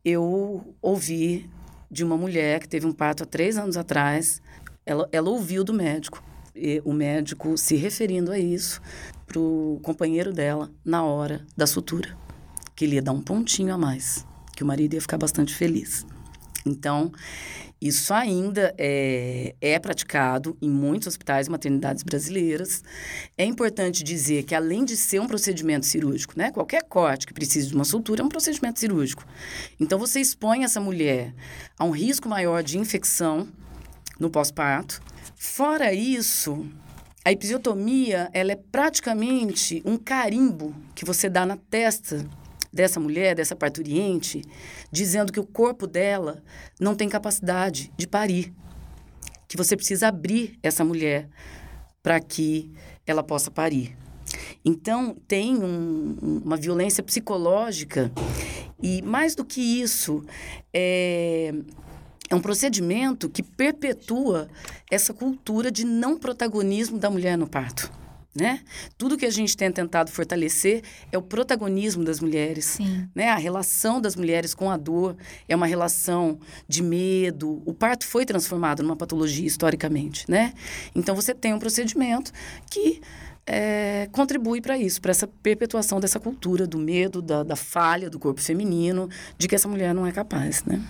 eu 0.05 0.75
ouvi 0.83 1.49
de 1.89 2.03
uma 2.03 2.17
mulher 2.17 2.59
que 2.59 2.69
teve 2.69 2.89
um 2.89 2.93
parto 2.93 3.23
há 3.23 3.27
três 3.27 3.57
anos 3.57 3.77
atrás. 3.77 4.43
Ela, 4.85 5.09
ela 5.13 5.31
ouviu 5.31 5.63
do 5.63 5.73
médico, 5.73 6.21
e 6.57 6.83
o 6.85 6.93
médico 6.93 7.57
se 7.57 7.77
referindo 7.77 8.33
a 8.33 8.39
isso 8.39 8.81
para 9.27 9.39
o 9.39 9.79
companheiro 9.81 10.33
dela 10.33 10.73
na 10.85 11.05
hora 11.05 11.47
da 11.57 11.69
sutura 11.69 12.26
que 12.77 12.85
ele 12.85 12.97
ia 12.97 13.03
dar 13.03 13.13
um 13.13 13.23
pontinho 13.23 13.75
a 13.75 13.79
mais, 13.79 14.25
que 14.55 14.63
o 14.63 14.67
marido 14.67 14.95
ia 14.95 15.01
ficar 15.01 15.17
bastante 15.17 15.55
feliz. 15.55 16.07
Então, 16.65 17.11
isso 17.81 18.13
ainda 18.13 18.75
é, 18.79 19.55
é 19.61 19.79
praticado 19.79 20.57
em 20.61 20.69
muitos 20.69 21.09
hospitais 21.09 21.47
e 21.47 21.51
maternidades 21.51 22.03
brasileiras. 22.03 22.83
É 23.37 23.45
importante 23.45 24.03
dizer 24.03 24.45
que, 24.45 24.55
além 24.55 24.85
de 24.85 24.97
ser 24.97 25.21
um 25.21 25.27
procedimento 25.27 25.87
cirúrgico, 25.87 26.35
né, 26.37 26.51
qualquer 26.51 26.83
corte 26.85 27.27
que 27.27 27.35
precise 27.35 27.69
de 27.69 27.75
uma 27.75 27.85
sutura 27.85 28.23
é 28.23 28.25
um 28.25 28.29
procedimento 28.29 28.81
cirúrgico. 28.81 29.25
Então, 29.79 29.99
você 29.99 30.21
expõe 30.21 30.65
essa 30.65 30.81
mulher 30.81 31.35
a 31.79 31.85
um 31.85 31.91
risco 31.91 32.29
maior 32.29 32.63
de 32.63 32.79
infecção 32.79 33.49
no 34.19 34.31
pós-parto. 34.31 35.01
Fora 35.37 35.93
isso, 35.93 36.67
a 37.25 37.31
episiotomia 37.31 38.31
ela 38.33 38.53
é 38.53 38.57
praticamente 38.57 39.83
um 39.85 39.97
carimbo 39.97 40.75
que 40.95 41.05
você 41.05 41.29
dá 41.29 41.45
na 41.45 41.57
testa 41.57 42.27
dessa 42.77 43.01
mulher, 43.01 43.35
dessa 43.35 43.57
parturiente, 43.57 44.43
dizendo 44.93 45.33
que 45.33 45.41
o 45.41 45.47
corpo 45.47 45.87
dela 45.87 46.43
não 46.79 46.95
tem 46.95 47.09
capacidade 47.09 47.91
de 47.97 48.07
parir, 48.07 48.53
que 49.49 49.57
você 49.57 49.75
precisa 49.75 50.09
abrir 50.09 50.59
essa 50.63 50.85
mulher 50.85 51.29
para 52.03 52.21
que 52.21 52.71
ela 53.07 53.23
possa 53.23 53.51
parir. 53.51 53.97
Então, 54.65 55.17
tem 55.27 55.57
um, 55.57 56.43
uma 56.45 56.57
violência 56.57 57.03
psicológica 57.03 58.13
e, 58.83 59.01
mais 59.01 59.35
do 59.35 59.45
que 59.45 59.61
isso, 59.61 60.23
é, 60.73 61.55
é 62.29 62.35
um 62.35 62.41
procedimento 62.41 63.31
que 63.31 63.43
perpetua 63.43 64.49
essa 64.91 65.15
cultura 65.15 65.71
de 65.71 65.85
não 65.85 66.19
protagonismo 66.19 66.99
da 66.99 67.09
mulher 67.09 67.39
no 67.39 67.49
parto 67.49 67.91
né? 68.37 68.61
Tudo 68.97 69.17
que 69.17 69.27
a 69.27 69.31
gente 69.31 69.57
tem 69.57 69.71
tentado 69.73 70.11
fortalecer 70.11 70.83
é 71.11 71.19
o 71.19 71.23
protagonismo 71.23 72.05
das 72.05 72.21
mulheres, 72.21 72.65
Sim. 72.67 73.09
né? 73.15 73.31
A 73.31 73.37
relação 73.37 74.01
das 74.01 74.15
mulheres 74.15 74.55
com 74.55 74.71
a 74.71 74.77
dor 74.77 75.17
é 75.49 75.57
uma 75.57 75.67
relação 75.67 76.39
de 76.69 76.83
medo. 76.83 77.63
O 77.65 77.73
parto 77.73 78.07
foi 78.07 78.25
transformado 78.25 78.83
numa 78.83 78.97
patologia 78.97 79.47
historicamente, 79.47 80.31
né? 80.31 80.53
Então 80.95 81.15
você 81.15 81.35
tem 81.35 81.55
um 81.55 81.59
procedimento 81.59 82.33
que 82.71 83.01
é, 83.47 84.09
contribui 84.11 84.61
para 84.61 84.77
isso, 84.77 85.01
para 85.01 85.13
essa 85.13 85.27
perpetuação 85.27 86.01
dessa 86.01 86.19
cultura 86.19 86.67
do 86.67 86.79
medo, 86.79 87.23
da, 87.23 87.43
da 87.43 87.57
falha 87.57 88.11
do 88.11 88.19
corpo 88.19 88.41
feminino, 88.41 89.09
de 89.39 89.47
que 89.47 89.55
essa 89.55 89.69
mulher 89.69 89.95
não 89.95 90.07
é 90.07 90.13
capaz, 90.13 90.65
né? 90.65 90.83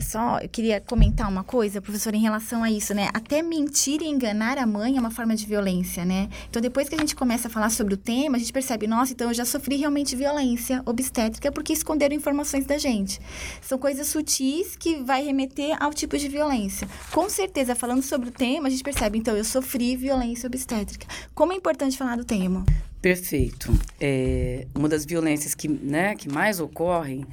Só 0.00 0.38
eu 0.38 0.48
queria 0.48 0.80
comentar 0.80 1.28
uma 1.28 1.42
coisa, 1.42 1.80
professor, 1.80 2.14
em 2.14 2.20
relação 2.20 2.62
a 2.62 2.70
isso, 2.70 2.94
né? 2.94 3.08
Até 3.14 3.42
mentir 3.42 4.02
e 4.02 4.06
enganar 4.06 4.58
a 4.58 4.66
mãe 4.66 4.96
é 4.96 5.00
uma 5.00 5.10
forma 5.10 5.34
de 5.34 5.46
violência, 5.46 6.04
né? 6.04 6.28
Então, 6.48 6.60
depois 6.60 6.88
que 6.88 6.94
a 6.94 6.98
gente 6.98 7.14
começa 7.14 7.48
a 7.48 7.50
falar 7.50 7.70
sobre 7.70 7.94
o 7.94 7.96
tema, 7.96 8.36
a 8.36 8.38
gente 8.38 8.52
percebe, 8.52 8.86
nossa, 8.86 9.12
então 9.12 9.28
eu 9.28 9.34
já 9.34 9.44
sofri 9.44 9.76
realmente 9.76 10.14
violência 10.14 10.82
obstétrica 10.84 11.50
porque 11.50 11.72
esconderam 11.72 12.14
informações 12.14 12.66
da 12.66 12.78
gente. 12.78 13.20
São 13.62 13.78
coisas 13.78 14.06
sutis 14.06 14.76
que 14.76 15.02
vai 15.02 15.24
remeter 15.24 15.76
ao 15.80 15.92
tipo 15.92 16.16
de 16.18 16.28
violência. 16.28 16.88
Com 17.12 17.28
certeza, 17.28 17.74
falando 17.74 18.02
sobre 18.02 18.28
o 18.28 18.32
tema, 18.32 18.68
a 18.68 18.70
gente 18.70 18.82
percebe, 18.82 19.18
então, 19.18 19.36
eu 19.36 19.44
sofri 19.44 19.96
violência 19.96 20.46
obstétrica. 20.46 21.06
Como 21.34 21.52
é 21.52 21.56
importante 21.56 21.96
falar 21.96 22.16
do 22.16 22.24
tema? 22.24 22.64
Perfeito. 23.00 23.72
É, 24.00 24.66
uma 24.74 24.88
das 24.88 25.04
violências 25.04 25.54
que, 25.54 25.68
né, 25.68 26.14
que 26.16 26.28
mais 26.28 26.60
ocorrem 26.60 27.24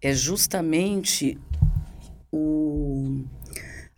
é 0.00 0.12
justamente 0.12 1.38
o, 2.36 3.24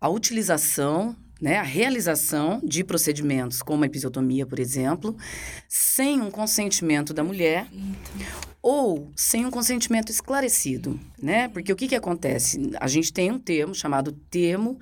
a 0.00 0.08
utilização 0.08 1.16
né, 1.40 1.56
a 1.56 1.62
realização 1.62 2.60
de 2.64 2.82
procedimentos 2.82 3.62
como 3.62 3.84
a 3.84 3.86
episiotomia, 3.86 4.44
por 4.44 4.58
exemplo, 4.58 5.16
sem 5.68 6.20
um 6.20 6.30
consentimento 6.30 7.14
da 7.14 7.22
mulher 7.22 7.68
ou 8.60 9.12
sem 9.14 9.46
um 9.46 9.50
consentimento 9.50 10.10
esclarecido, 10.10 10.98
né? 11.22 11.48
Porque 11.48 11.72
o 11.72 11.76
que, 11.76 11.86
que 11.86 11.94
acontece? 11.94 12.72
A 12.80 12.88
gente 12.88 13.12
tem 13.12 13.30
um 13.30 13.38
termo 13.38 13.72
chamado 13.72 14.10
termo 14.10 14.80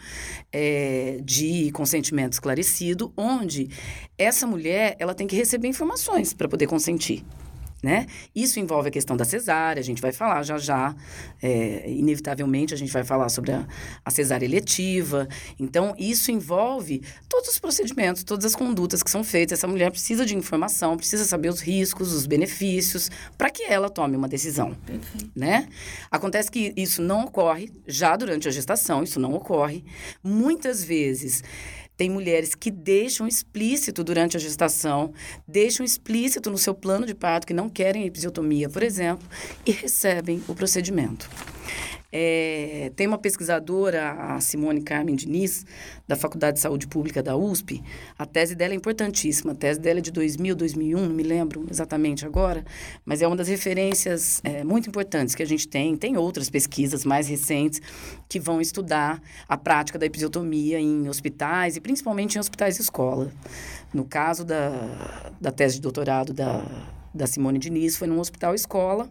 é, 0.51 1.21
de 1.23 1.71
consentimento 1.73 2.33
esclarecido, 2.33 3.13
onde 3.17 3.69
essa 4.17 4.47
mulher 4.47 4.97
ela 4.99 5.15
tem 5.15 5.27
que 5.27 5.37
receber 5.37 5.69
informações 5.69 6.33
para 6.33 6.49
poder 6.49 6.67
consentir 6.67 7.23
né? 7.83 8.07
Isso 8.35 8.59
envolve 8.59 8.89
a 8.89 8.91
questão 8.91 9.17
da 9.17 9.25
cesárea, 9.25 9.81
a 9.81 9.85
gente 9.85 10.01
vai 10.01 10.13
falar 10.13 10.43
já 10.43 10.59
já, 10.59 10.95
é, 11.43 11.91
inevitavelmente 11.91 12.75
a 12.75 12.77
gente 12.77 12.93
vai 12.93 13.05
falar 13.05 13.29
sobre 13.29 13.53
a, 13.53 13.67
a 14.05 14.11
cesárea 14.11 14.47
eletiva. 14.47 15.29
Então, 15.59 15.95
isso 15.99 16.31
envolve 16.31 17.03
todos 17.29 17.51
os 17.51 17.59
procedimentos, 17.59 18.25
todas 18.25 18.45
as 18.45 18.57
condutas 18.57 19.03
que 19.03 19.11
são 19.11 19.23
feitas. 19.23 19.59
Essa 19.59 19.69
mulher 19.69 19.91
precisa 19.91 20.25
de 20.25 20.35
informação, 20.37 20.97
precisa 20.97 21.25
saber 21.25 21.49
os 21.49 21.61
riscos, 21.61 22.13
os 22.13 22.27
benefícios, 22.27 23.11
para 23.37 23.51
que 23.51 23.63
ela 23.65 23.89
tome 23.89 24.17
uma 24.17 24.29
decisão, 24.29 24.75
Perfeito. 24.87 25.31
né? 25.35 25.69
Acontece 26.11 26.51
que 26.51 26.73
isso 26.77 27.03
não 27.03 27.25
ocorre 27.25 27.71
já 27.87 28.17
durante 28.17 28.49
a 28.49 28.51
gestação, 28.51 29.03
isso 29.03 29.21
não 29.21 29.35
ocorre. 29.35 29.85
Muitas 30.23 30.83
vezes 30.83 31.43
tem 31.97 32.11
mulheres 32.11 32.55
que 32.55 32.71
deixam 32.71 33.27
explícito 33.27 34.05
durante 34.05 34.37
a 34.37 34.41
gestação, 34.41 35.13
deixam 35.47 35.85
explícito 35.85 36.51
no 36.51 36.59
seu 36.59 36.75
plano 36.75 37.07
de 37.07 37.15
parto 37.15 37.47
que 37.47 37.55
não 37.55 37.69
querem 37.69 38.05
episiotomia, 38.05 38.69
por 38.69 38.83
exemplo, 38.83 39.27
e 39.65 39.73
recebem 39.73 40.43
o 40.47 40.55
procedimento. 40.55 41.29
É, 42.13 42.93
tem 42.95 43.07
uma 43.07 43.19
pesquisadora, 43.19 44.13
a 44.13 44.41
Simone 44.41 44.81
Carmen 44.81 45.15
Diniz, 45.15 45.67
da 46.07 46.17
Faculdade 46.17 46.57
de 46.57 46.61
Saúde 46.61 46.87
Pública 46.87 47.23
da 47.23 47.37
USP. 47.37 47.83
A 48.19 48.25
tese 48.25 48.55
dela 48.55 48.73
é 48.73 48.77
importantíssima. 48.77 49.53
A 49.53 49.55
tese 49.55 49.81
dela 49.81 49.99
é 49.99 50.03
de 50.03 50.11
2000, 50.11 50.55
2001, 50.55 51.01
não 51.01 51.15
me 51.15 51.23
lembro 51.23 51.67
exatamente 51.71 52.25
agora, 52.25 52.65
mas 53.05 53.23
é 53.23 53.27
uma 53.27 53.37
das 53.37 53.49
referências 53.49 54.41
é, 54.45 54.63
muito 54.63 54.89
importantes 54.89 55.35
que 55.35 55.43
a 55.43 55.47
gente 55.47 55.67
tem. 55.67 55.97
Tem 55.97 56.17
outras 56.17 56.49
pesquisas 56.49 57.05
mais 57.05 57.29
recentes 57.29 57.81
que 58.29 58.39
vão 58.39 58.61
estudar 58.61 59.21
a 59.49 59.57
prática 59.57 59.99
da 59.99 60.07
episiotomia 60.07 60.79
em 60.79 61.09
hospitais 61.09 61.77
e 61.77 61.81
principalmente 61.81 62.37
em 62.37 62.39
hospitais 62.39 62.77
de 62.77 62.83
escola. 62.83 63.33
No 63.93 64.05
caso 64.05 64.45
da, 64.45 65.33
da 65.41 65.51
tese 65.51 65.77
de 65.77 65.81
doutorado 65.81 66.33
da, 66.33 66.65
da 67.13 67.27
Simone 67.27 67.59
Diniz, 67.59 67.97
foi 67.97 68.07
num 68.07 68.21
hospital 68.21 68.55
escola 68.55 69.09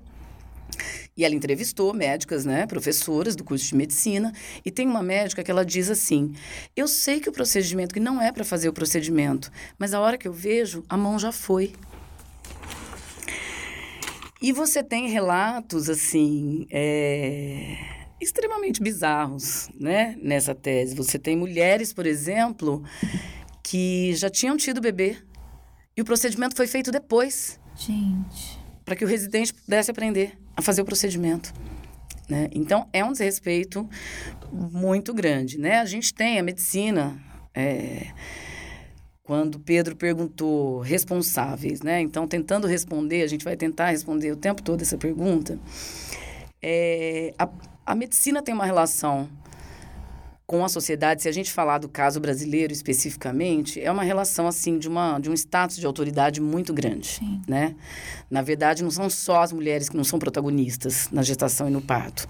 e 1.17 1.23
ela 1.23 1.34
entrevistou 1.34 1.93
médicas, 1.93 2.45
né, 2.45 2.67
professoras 2.67 3.36
do 3.36 3.43
curso 3.43 3.65
de 3.65 3.75
medicina, 3.75 4.34
e 4.65 4.71
tem 4.71 4.88
uma 4.88 5.01
médica 5.01 5.43
que 5.43 5.49
ela 5.49 5.65
diz 5.65 5.89
assim: 5.89 6.34
"Eu 6.75 6.88
sei 6.88 7.19
que 7.19 7.30
o 7.30 7.32
procedimento 7.32 7.93
que 7.93 7.99
não 7.99 8.21
é 8.21 8.32
para 8.32 8.43
fazer 8.43 8.67
o 8.67 8.73
procedimento, 8.73 9.51
mas 9.78 9.93
a 9.93 9.99
hora 9.99 10.17
que 10.17 10.28
eu 10.28 10.34
vejo, 10.34 10.84
a 10.89 10.97
mão 10.97 11.17
já 11.17 11.32
foi". 11.32 11.73
E 14.41 14.51
você 14.51 14.84
tem 14.84 15.08
relatos 15.10 15.89
assim, 15.89 16.67
é, 16.69 17.78
extremamente 18.21 18.82
bizarros, 18.82 19.69
né, 19.80 20.15
nessa 20.21 20.54
tese. 20.54 20.93
Você 20.95 21.17
tem 21.17 21.36
mulheres, 21.38 21.93
por 21.93 22.06
exemplo, 22.06 22.84
que 23.63 24.13
já 24.15 24.30
tinham 24.30 24.58
tido 24.58 24.82
bebê 24.82 25.17
e 25.97 26.01
o 26.01 26.06
procedimento 26.06 26.56
foi 26.56 26.67
feito 26.67 26.91
depois. 26.91 27.60
Gente. 27.75 28.60
Para 28.84 28.95
que 28.95 29.06
o 29.06 29.08
residente 29.08 29.54
pudesse 29.54 29.89
aprender 29.89 30.38
a 30.55 30.61
fazer 30.61 30.81
o 30.81 30.85
procedimento. 30.85 31.53
Né? 32.29 32.49
Então, 32.51 32.87
é 32.91 33.03
um 33.03 33.11
desrespeito 33.11 33.87
muito 34.51 35.13
grande. 35.13 35.59
Né? 35.59 35.79
A 35.79 35.85
gente 35.85 36.13
tem 36.13 36.39
a 36.39 36.43
medicina. 36.43 37.19
É, 37.53 38.07
quando 39.25 39.59
Pedro 39.59 39.95
perguntou 39.95 40.81
responsáveis, 40.81 41.81
né? 41.81 41.99
Então, 41.99 42.27
tentando 42.27 42.67
responder, 42.67 43.23
a 43.23 43.27
gente 43.27 43.43
vai 43.43 43.57
tentar 43.57 43.89
responder 43.89 44.31
o 44.31 44.37
tempo 44.37 44.61
todo 44.61 44.83
essa 44.83 44.99
pergunta. 44.99 45.59
É, 46.61 47.33
a, 47.37 47.49
a 47.87 47.95
medicina 47.95 48.43
tem 48.43 48.53
uma 48.53 48.65
relação 48.65 49.27
com 50.47 50.63
a 50.63 50.69
sociedade, 50.69 51.23
se 51.23 51.29
a 51.29 51.31
gente 51.31 51.51
falar 51.51 51.79
do 51.79 51.89
caso 51.89 52.19
brasileiro 52.19 52.71
especificamente, 52.71 53.81
é 53.81 53.91
uma 53.91 54.03
relação 54.03 54.47
assim 54.47 54.77
de 54.77 54.88
uma 54.88 55.17
de 55.19 55.29
um 55.29 55.34
status 55.34 55.77
de 55.77 55.86
autoridade 55.86 56.39
muito 56.39 56.73
grande, 56.73 57.08
Sim. 57.08 57.41
né? 57.47 57.75
Na 58.29 58.41
verdade, 58.41 58.84
não 58.84 58.91
são 58.91 59.10
só 59.10 59.41
as 59.41 59.51
mulheres 59.51 59.89
que 59.89 59.97
não 59.97 60.03
são 60.03 60.19
protagonistas 60.19 61.10
na 61.12 61.23
gestação 61.23 61.67
e 61.67 61.71
no 61.71 61.81
parto. 61.81 62.27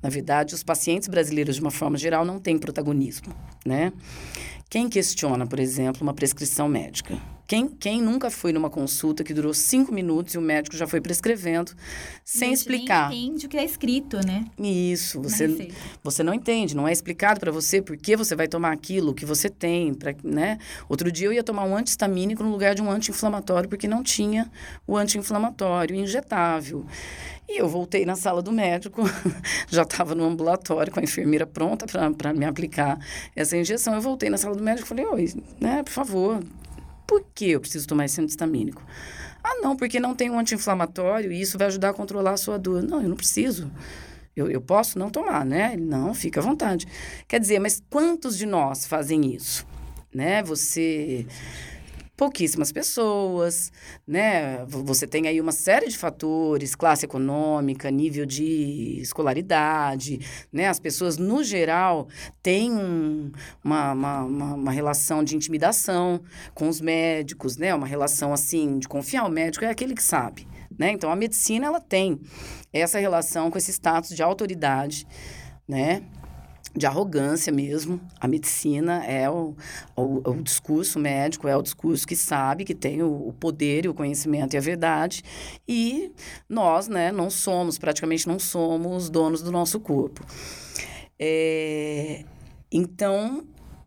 Na 0.00 0.08
verdade, 0.08 0.54
os 0.54 0.62
pacientes 0.62 1.08
brasileiros 1.08 1.56
de 1.56 1.60
uma 1.60 1.72
forma 1.72 1.98
geral 1.98 2.24
não 2.24 2.38
têm 2.38 2.56
protagonismo, 2.56 3.34
né? 3.64 3.92
Quem 4.70 4.88
questiona, 4.88 5.46
por 5.46 5.58
exemplo, 5.58 6.02
uma 6.02 6.14
prescrição 6.14 6.68
médica? 6.68 7.18
Quem, 7.46 7.68
quem 7.68 8.02
nunca 8.02 8.28
foi 8.28 8.52
numa 8.52 8.68
consulta 8.68 9.22
que 9.22 9.32
durou 9.32 9.54
cinco 9.54 9.92
minutos 9.92 10.34
e 10.34 10.38
o 10.38 10.40
médico 10.40 10.76
já 10.76 10.86
foi 10.86 11.00
prescrevendo 11.00 11.72
sem 12.24 12.52
explicar? 12.52 13.08
Nem 13.08 13.26
entende 13.26 13.46
o 13.46 13.48
que 13.48 13.56
é 13.56 13.64
escrito, 13.64 14.18
né? 14.26 14.44
Isso, 14.58 15.22
você, 15.22 15.70
você 16.02 16.24
não 16.24 16.34
entende, 16.34 16.74
não 16.74 16.88
é 16.88 16.92
explicado 16.92 17.38
para 17.38 17.52
você 17.52 17.80
por 17.80 17.96
que 17.96 18.16
você 18.16 18.34
vai 18.34 18.48
tomar 18.48 18.72
aquilo 18.72 19.14
que 19.14 19.24
você 19.24 19.48
tem, 19.48 19.94
pra, 19.94 20.12
né? 20.24 20.58
Outro 20.88 21.10
dia 21.12 21.28
eu 21.28 21.32
ia 21.32 21.44
tomar 21.44 21.64
um 21.64 21.76
antihistamínico 21.76 22.42
no 22.42 22.50
lugar 22.50 22.74
de 22.74 22.82
um 22.82 22.90
anti-inflamatório 22.90 23.68
porque 23.68 23.86
não 23.86 24.02
tinha 24.02 24.50
o 24.84 24.96
anti-inflamatório 24.96 25.94
injetável. 25.94 26.84
E 27.48 27.60
eu 27.60 27.68
voltei 27.68 28.04
na 28.04 28.16
sala 28.16 28.42
do 28.42 28.50
médico, 28.50 29.02
já 29.70 29.82
estava 29.82 30.16
no 30.16 30.24
ambulatório 30.24 30.92
com 30.92 30.98
a 30.98 31.02
enfermeira 31.02 31.46
pronta 31.46 31.86
para 31.86 32.34
me 32.34 32.44
aplicar 32.44 32.98
essa 33.36 33.56
injeção. 33.56 33.94
Eu 33.94 34.00
voltei 34.00 34.28
na 34.28 34.36
sala 34.36 34.56
do 34.56 34.62
médico 34.64 34.84
e 34.84 34.88
falei, 34.88 35.06
oi, 35.06 35.32
né, 35.60 35.84
por 35.84 35.92
favor, 35.92 36.42
por 37.06 37.24
que 37.34 37.50
eu 37.50 37.60
preciso 37.60 37.86
tomar 37.86 38.04
esse 38.04 38.20
antihistamínico? 38.20 38.82
Ah, 39.42 39.60
não, 39.62 39.76
porque 39.76 40.00
não 40.00 40.14
tem 40.14 40.28
um 40.28 40.38
anti-inflamatório 40.38 41.30
e 41.30 41.40
isso 41.40 41.56
vai 41.56 41.68
ajudar 41.68 41.90
a 41.90 41.94
controlar 41.94 42.32
a 42.32 42.36
sua 42.36 42.58
dor. 42.58 42.82
Não, 42.82 43.00
eu 43.00 43.08
não 43.08 43.16
preciso. 43.16 43.70
Eu, 44.34 44.50
eu 44.50 44.60
posso 44.60 44.98
não 44.98 45.08
tomar, 45.08 45.44
né? 45.46 45.76
Não, 45.76 46.12
fica 46.12 46.40
à 46.40 46.42
vontade. 46.42 46.86
Quer 47.28 47.40
dizer, 47.40 47.58
mas 47.58 47.82
quantos 47.88 48.36
de 48.36 48.44
nós 48.44 48.84
fazem 48.84 49.34
isso? 49.34 49.66
Né? 50.12 50.42
Você 50.42 51.26
pouquíssimas 52.16 52.72
pessoas, 52.72 53.70
né? 54.06 54.64
Você 54.66 55.06
tem 55.06 55.28
aí 55.28 55.40
uma 55.40 55.52
série 55.52 55.88
de 55.88 55.98
fatores, 55.98 56.74
classe 56.74 57.04
econômica, 57.04 57.90
nível 57.90 58.24
de 58.24 58.98
escolaridade, 59.00 60.20
né? 60.50 60.66
As 60.68 60.80
pessoas, 60.80 61.18
no 61.18 61.44
geral, 61.44 62.08
têm 62.42 62.72
um, 62.72 63.30
uma, 63.62 63.92
uma, 63.92 64.24
uma, 64.24 64.54
uma, 64.54 64.72
relação 64.72 65.22
de 65.22 65.36
intimidação 65.36 66.20
com 66.54 66.68
os 66.68 66.80
médicos, 66.80 67.58
né? 67.58 67.74
Uma 67.74 67.86
relação, 67.86 68.32
assim, 68.32 68.78
de 68.78 68.88
confiar. 68.88 69.26
O 69.26 69.30
médico 69.30 69.64
é 69.64 69.70
aquele 69.70 69.94
que 69.94 70.02
sabe, 70.02 70.48
né? 70.78 70.90
Então, 70.92 71.10
a 71.10 71.16
medicina, 71.16 71.66
ela 71.66 71.80
tem 71.80 72.18
essa 72.72 72.98
relação 72.98 73.50
com 73.50 73.58
esse 73.58 73.70
status 73.70 74.16
de 74.16 74.22
autoridade, 74.22 75.06
né? 75.68 76.02
De 76.76 76.86
arrogância 76.86 77.52
mesmo. 77.52 78.00
A 78.20 78.28
medicina 78.28 79.04
é 79.04 79.28
o, 79.30 79.54
o, 79.96 80.30
o, 80.30 80.42
discurso 80.42 80.98
médico, 80.98 81.48
é 81.48 81.56
o 81.56 81.62
discurso 81.62 82.06
que 82.06 82.14
sabe, 82.14 82.64
que 82.64 82.74
tem 82.74 83.02
o, 83.02 83.28
o, 83.28 83.32
poder 83.32 83.86
e 83.86 83.88
o 83.88 83.94
conhecimento 83.94 84.54
e 84.54 84.58
a 84.58 84.60
verdade. 84.60 85.22
E 85.66 86.12
nós, 86.48 86.88
né, 86.88 87.10
não 87.10 87.30
somos, 87.30 87.78
praticamente 87.78 88.28
não 88.28 88.38
somos 88.38 89.08
donos 89.08 89.42
do 89.42 89.50
nosso 89.50 89.80
corpo. 89.80 90.24
É, 91.18 92.24
então, 92.70 93.44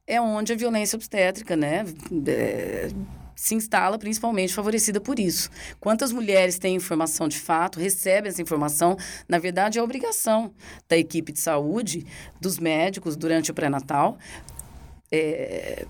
é 0.07 0.19
onde 0.19 0.51
a 0.51 0.55
violência 0.55 0.95
obstétrica, 0.95 1.55
né, 1.55 1.85
é, 2.27 2.89
se 3.39 3.55
instala 3.55 3.97
principalmente 3.97 4.53
favorecida 4.53 4.99
por 4.99 5.17
isso. 5.17 5.49
Quantas 5.79 6.11
mulheres 6.11 6.59
têm 6.59 6.75
informação 6.75 7.25
de 7.25 7.39
fato, 7.39 7.79
recebem 7.79 8.29
essa 8.29 8.41
informação, 8.41 8.97
na 9.29 9.39
verdade 9.39 9.79
é 9.79 9.81
obrigação 9.81 10.53
da 10.89 10.97
equipe 10.97 11.31
de 11.31 11.39
saúde, 11.39 12.05
dos 12.41 12.59
médicos 12.59 13.15
durante 13.15 13.49
o 13.49 13.53
pré-natal, 13.53 14.17
é, 15.09 15.85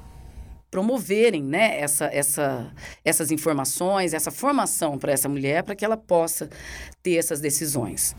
promoverem 0.69 1.41
né, 1.41 1.79
essa, 1.79 2.05
essa, 2.13 2.71
essas 3.03 3.31
informações, 3.31 4.13
essa 4.13 4.29
formação 4.29 4.99
para 4.99 5.11
essa 5.11 5.27
mulher, 5.27 5.63
para 5.63 5.75
que 5.75 5.83
ela 5.83 5.97
possa 5.97 6.51
ter 7.01 7.15
essas 7.15 7.41
decisões. 7.41 8.15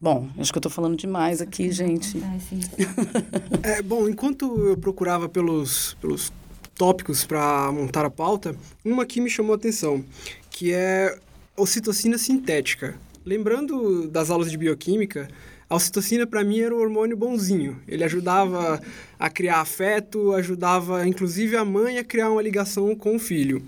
Bom, 0.00 0.28
acho 0.38 0.52
que 0.52 0.58
eu 0.58 0.60
estou 0.60 0.70
falando 0.70 0.96
demais 0.96 1.40
aqui, 1.40 1.72
gente. 1.72 2.16
É, 3.64 3.80
bom, 3.80 4.08
enquanto 4.08 4.68
eu 4.68 4.76
procurava 4.76 5.28
pelos, 5.28 5.94
pelos 6.00 6.32
tópicos 6.74 7.24
para 7.24 7.70
montar 7.72 8.04
a 8.04 8.10
pauta, 8.10 8.56
uma 8.84 9.06
que 9.06 9.20
me 9.20 9.30
chamou 9.30 9.52
a 9.52 9.56
atenção, 9.56 10.04
que 10.50 10.72
é 10.72 11.18
ocitocina 11.56 12.18
sintética. 12.18 12.94
Lembrando 13.24 14.08
das 14.08 14.30
aulas 14.30 14.50
de 14.50 14.56
bioquímica, 14.56 15.28
a 15.68 15.76
ocitocina 15.76 16.26
para 16.26 16.44
mim 16.44 16.60
era 16.60 16.74
o 16.74 16.78
hormônio 16.78 17.16
bonzinho. 17.16 17.80
Ele 17.88 18.04
ajudava 18.04 18.80
a 19.18 19.30
criar 19.30 19.60
afeto, 19.60 20.34
ajudava 20.34 21.06
inclusive 21.06 21.56
a 21.56 21.64
mãe 21.64 21.98
a 21.98 22.04
criar 22.04 22.30
uma 22.30 22.42
ligação 22.42 22.94
com 22.94 23.16
o 23.16 23.18
filho. 23.18 23.62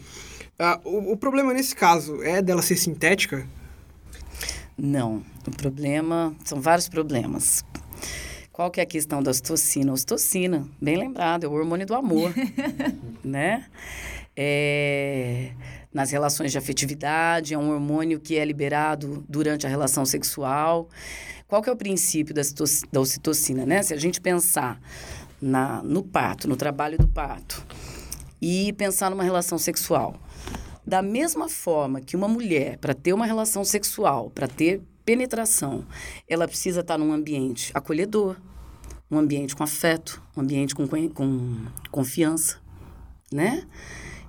Ah, 0.59 0.79
o, 0.85 1.13
o 1.13 1.17
problema 1.17 1.53
nesse 1.53 1.75
caso 1.75 2.23
é 2.23 2.43
dela 2.43 2.63
ser 2.63 2.77
sintética? 2.77 3.47
Não. 4.77 5.23
O 5.47 5.51
problema 5.51 6.35
são 6.45 6.61
vários 6.61 6.89
problemas. 6.89 7.65
Qual 8.55 8.71
que 8.71 8.79
é 8.79 8.85
a 8.85 8.87
questão 8.87 9.21
da 9.21 9.33
ocitocina? 9.33 9.91
A 9.91 9.95
ocitocina, 9.95 10.65
bem 10.81 10.97
lembrado, 10.97 11.43
é 11.43 11.49
o 11.49 11.53
hormônio 11.53 11.85
do 11.85 11.93
amor, 11.93 12.33
né? 13.25 13.67
É, 14.37 15.51
nas 15.93 16.13
relações 16.13 16.53
de 16.53 16.59
afetividade, 16.59 17.53
é 17.53 17.59
um 17.59 17.73
hormônio 17.73 18.21
que 18.21 18.39
é 18.39 18.45
liberado 18.45 19.25
durante 19.29 19.67
a 19.67 19.69
relação 19.69 20.07
sexual. 20.07 20.89
Qual 21.49 21.61
que 21.61 21.69
é 21.69 21.73
o 21.73 21.77
princípio 21.77 22.33
da, 22.33 22.43
da 22.93 23.01
ocitocina, 23.01 23.67
né? 23.67 23.83
Se 23.83 23.93
a 23.93 23.97
gente 23.97 24.21
pensar 24.21 24.81
na, 25.43 25.83
no 25.83 26.05
parto, 26.05 26.49
no 26.49 26.55
trabalho 26.55 26.97
do 26.97 27.09
parto, 27.09 27.67
e 28.41 28.73
pensar 28.75 29.11
numa 29.11 29.25
relação 29.25 29.59
sexual, 29.59 30.15
da 30.87 31.03
mesma 31.03 31.49
forma 31.49 32.01
que 32.01 32.15
uma 32.15 32.29
mulher, 32.29 32.79
para 32.79 32.95
ter 32.95 33.13
uma 33.15 33.27
relação 33.27 33.65
sexual, 33.65 34.31
para 34.31 34.47
ter 34.47 34.81
penetração, 35.05 35.85
ela 36.29 36.49
precisa 36.49 36.81
estar 36.81 36.99
num 36.99 37.13
ambiente 37.13 37.71
acolhedor, 37.75 38.37
um 39.11 39.19
ambiente 39.19 39.55
com 39.55 39.63
afeto, 39.63 40.23
um 40.37 40.41
ambiente 40.41 40.75
com, 40.75 40.87
com 41.11 41.67
confiança, 41.91 42.59
né? 43.33 43.67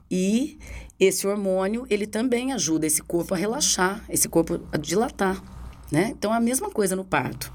E 0.10 0.60
esse 1.00 1.28
hormônio, 1.28 1.86
ele 1.90 2.06
também 2.06 2.54
ajuda 2.54 2.86
esse 2.86 3.02
corpo 3.02 3.34
a 3.34 3.38
relaxar, 3.38 4.04
esse 4.10 4.30
corpo 4.30 4.62
a 4.72 4.78
dilatar, 4.78 5.42
né? 5.92 6.14
Então, 6.18 6.34
é 6.34 6.38
a 6.38 6.42
mesma 6.42 6.70
coisa 6.70 6.96
no 6.96 7.04
parto. 7.04 7.52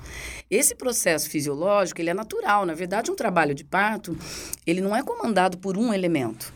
Esse 0.50 0.74
processo 0.74 1.28
fisiológico, 1.28 2.00
ele 2.00 2.10
é 2.10 2.14
natural. 2.14 2.66
Na 2.66 2.74
verdade, 2.74 3.10
um 3.10 3.16
trabalho 3.16 3.54
de 3.54 3.64
parto, 3.64 4.16
ele 4.66 4.80
não 4.80 4.94
é 4.94 5.02
comandado 5.02 5.58
por 5.58 5.76
um 5.76 5.92
elemento. 5.92 6.52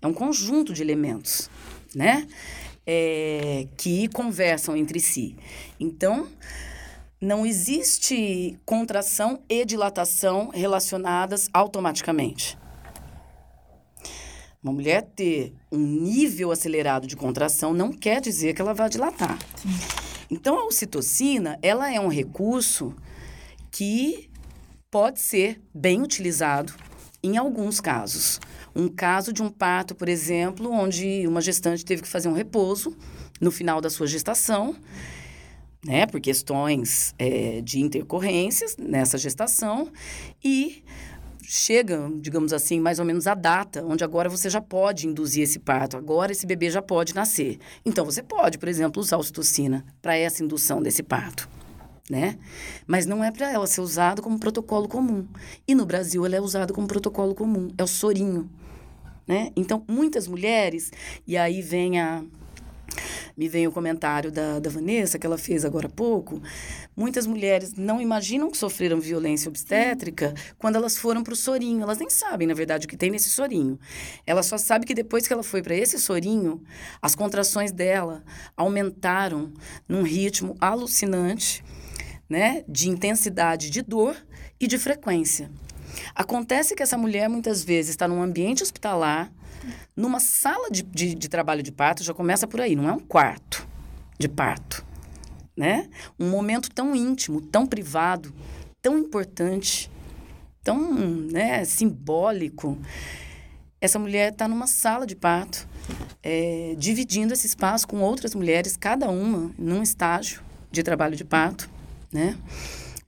É 0.00 0.06
um 0.06 0.14
conjunto 0.14 0.72
de 0.72 0.82
elementos, 0.82 1.50
né? 1.94 2.26
É, 2.90 3.68
que 3.76 4.08
conversam 4.08 4.74
entre 4.74 4.98
si. 4.98 5.36
Então, 5.78 6.26
não 7.20 7.44
existe 7.44 8.58
contração 8.64 9.42
e 9.46 9.62
dilatação 9.62 10.48
relacionadas 10.54 11.50
automaticamente. 11.52 12.56
Uma 14.62 14.72
mulher 14.72 15.02
ter 15.14 15.52
um 15.70 15.78
nível 15.78 16.50
acelerado 16.50 17.06
de 17.06 17.14
contração 17.14 17.74
não 17.74 17.92
quer 17.92 18.22
dizer 18.22 18.54
que 18.54 18.62
ela 18.62 18.72
vai 18.72 18.88
dilatar. 18.88 19.38
Sim. 19.54 19.68
Então, 20.30 20.58
a 20.58 20.64
ocitocina, 20.64 21.58
ela 21.62 21.92
é 21.92 22.00
um 22.00 22.08
recurso 22.08 22.94
que 23.70 24.30
pode 24.90 25.20
ser 25.20 25.60
bem 25.74 26.02
utilizado 26.02 26.72
em 27.22 27.36
alguns 27.36 27.80
casos. 27.80 28.40
Um 28.74 28.88
caso 28.88 29.32
de 29.32 29.42
um 29.42 29.50
parto, 29.50 29.94
por 29.94 30.08
exemplo, 30.08 30.70
onde 30.70 31.26
uma 31.26 31.40
gestante 31.40 31.84
teve 31.84 32.02
que 32.02 32.08
fazer 32.08 32.28
um 32.28 32.32
repouso 32.32 32.96
no 33.40 33.50
final 33.50 33.80
da 33.80 33.90
sua 33.90 34.06
gestação, 34.06 34.76
né, 35.84 36.06
por 36.06 36.20
questões 36.20 37.14
é, 37.18 37.60
de 37.60 37.80
intercorrências 37.80 38.76
nessa 38.76 39.16
gestação, 39.16 39.90
e 40.42 40.82
chega, 41.42 42.10
digamos 42.20 42.52
assim, 42.52 42.78
mais 42.78 42.98
ou 42.98 43.04
menos 43.04 43.26
a 43.26 43.34
data 43.34 43.84
onde 43.84 44.04
agora 44.04 44.28
você 44.28 44.50
já 44.50 44.60
pode 44.60 45.06
induzir 45.06 45.44
esse 45.44 45.58
parto, 45.58 45.96
agora 45.96 46.32
esse 46.32 46.46
bebê 46.46 46.70
já 46.70 46.82
pode 46.82 47.14
nascer. 47.14 47.58
Então 47.86 48.04
você 48.04 48.22
pode, 48.22 48.58
por 48.58 48.68
exemplo, 48.68 49.00
usar 49.00 49.16
ocitocina 49.16 49.84
para 50.02 50.16
essa 50.16 50.44
indução 50.44 50.82
desse 50.82 51.02
parto 51.02 51.48
né? 52.08 52.38
Mas 52.86 53.06
não 53.06 53.22
é 53.22 53.30
para 53.30 53.50
ela 53.50 53.66
ser 53.66 53.80
usado 53.80 54.22
como 54.22 54.38
protocolo 54.38 54.88
comum. 54.88 55.26
E 55.66 55.74
no 55.74 55.86
Brasil 55.86 56.24
ela 56.24 56.36
é 56.36 56.40
usada 56.40 56.72
como 56.72 56.86
protocolo 56.86 57.34
comum, 57.34 57.68
é 57.76 57.82
o 57.82 57.86
sorinho, 57.86 58.50
né? 59.26 59.52
Então, 59.54 59.84
muitas 59.88 60.26
mulheres, 60.26 60.90
e 61.26 61.36
aí 61.36 61.60
vem 61.60 62.00
a 62.00 62.24
me 63.36 63.48
vem 63.48 63.68
o 63.68 63.72
comentário 63.72 64.32
da, 64.32 64.58
da 64.58 64.68
Vanessa, 64.68 65.16
que 65.16 65.24
ela 65.24 65.38
fez 65.38 65.64
agora 65.64 65.86
há 65.86 65.90
pouco. 65.90 66.42
Muitas 66.96 67.24
mulheres 67.24 67.72
não 67.74 68.00
imaginam 68.00 68.50
que 68.50 68.58
sofreram 68.58 68.98
violência 68.98 69.48
obstétrica 69.48 70.34
quando 70.58 70.74
elas 70.74 70.98
foram 70.98 71.22
para 71.22 71.34
o 71.34 71.36
sorinho. 71.36 71.82
Elas 71.82 71.98
nem 71.98 72.10
sabem, 72.10 72.48
na 72.48 72.54
verdade, 72.54 72.86
o 72.86 72.88
que 72.88 72.96
tem 72.96 73.12
nesse 73.12 73.30
sorinho. 73.30 73.78
Ela 74.26 74.42
só 74.42 74.58
sabe 74.58 74.84
que 74.84 74.92
depois 74.92 75.24
que 75.24 75.32
ela 75.32 75.44
foi 75.44 75.62
para 75.62 75.76
esse 75.76 76.00
sorinho, 76.00 76.60
as 77.00 77.14
contrações 77.14 77.70
dela 77.70 78.24
aumentaram 78.56 79.52
num 79.88 80.02
ritmo 80.02 80.56
alucinante 80.60 81.62
né, 82.28 82.62
de 82.68 82.88
intensidade 82.88 83.70
de 83.70 83.82
dor 83.82 84.16
e 84.60 84.66
de 84.66 84.76
frequência. 84.78 85.50
Acontece 86.14 86.74
que 86.74 86.82
essa 86.82 86.98
mulher 86.98 87.28
muitas 87.28 87.64
vezes 87.64 87.90
está 87.90 88.06
num 88.06 88.22
ambiente 88.22 88.62
hospitalar, 88.62 89.32
numa 89.96 90.20
sala 90.20 90.70
de, 90.70 90.82
de, 90.82 91.14
de, 91.14 91.28
trabalho 91.28 91.62
de 91.62 91.72
parto, 91.72 92.04
já 92.04 92.14
começa 92.14 92.46
por 92.46 92.60
aí, 92.60 92.76
não 92.76 92.88
é 92.88 92.92
um 92.92 93.00
quarto 93.00 93.66
de 94.18 94.28
parto, 94.28 94.84
né? 95.56 95.88
Um 96.18 96.30
momento 96.30 96.70
tão 96.70 96.94
íntimo, 96.94 97.40
tão 97.40 97.66
privado, 97.66 98.32
tão 98.80 98.98
importante, 98.98 99.90
tão 100.62 100.78
né, 101.32 101.64
simbólico. 101.64 102.78
Essa 103.80 103.98
mulher 103.98 104.32
está 104.32 104.46
numa 104.46 104.66
sala 104.66 105.06
de 105.06 105.16
parto, 105.16 105.68
é, 106.22 106.74
dividindo 106.78 107.32
esse 107.32 107.46
espaço 107.46 107.86
com 107.88 108.00
outras 108.00 108.34
mulheres, 108.34 108.76
cada 108.76 109.08
uma 109.08 109.52
num 109.58 109.82
estágio 109.82 110.42
de 110.70 110.82
trabalho 110.82 111.16
de 111.16 111.24
parto 111.24 111.68
né? 112.12 112.36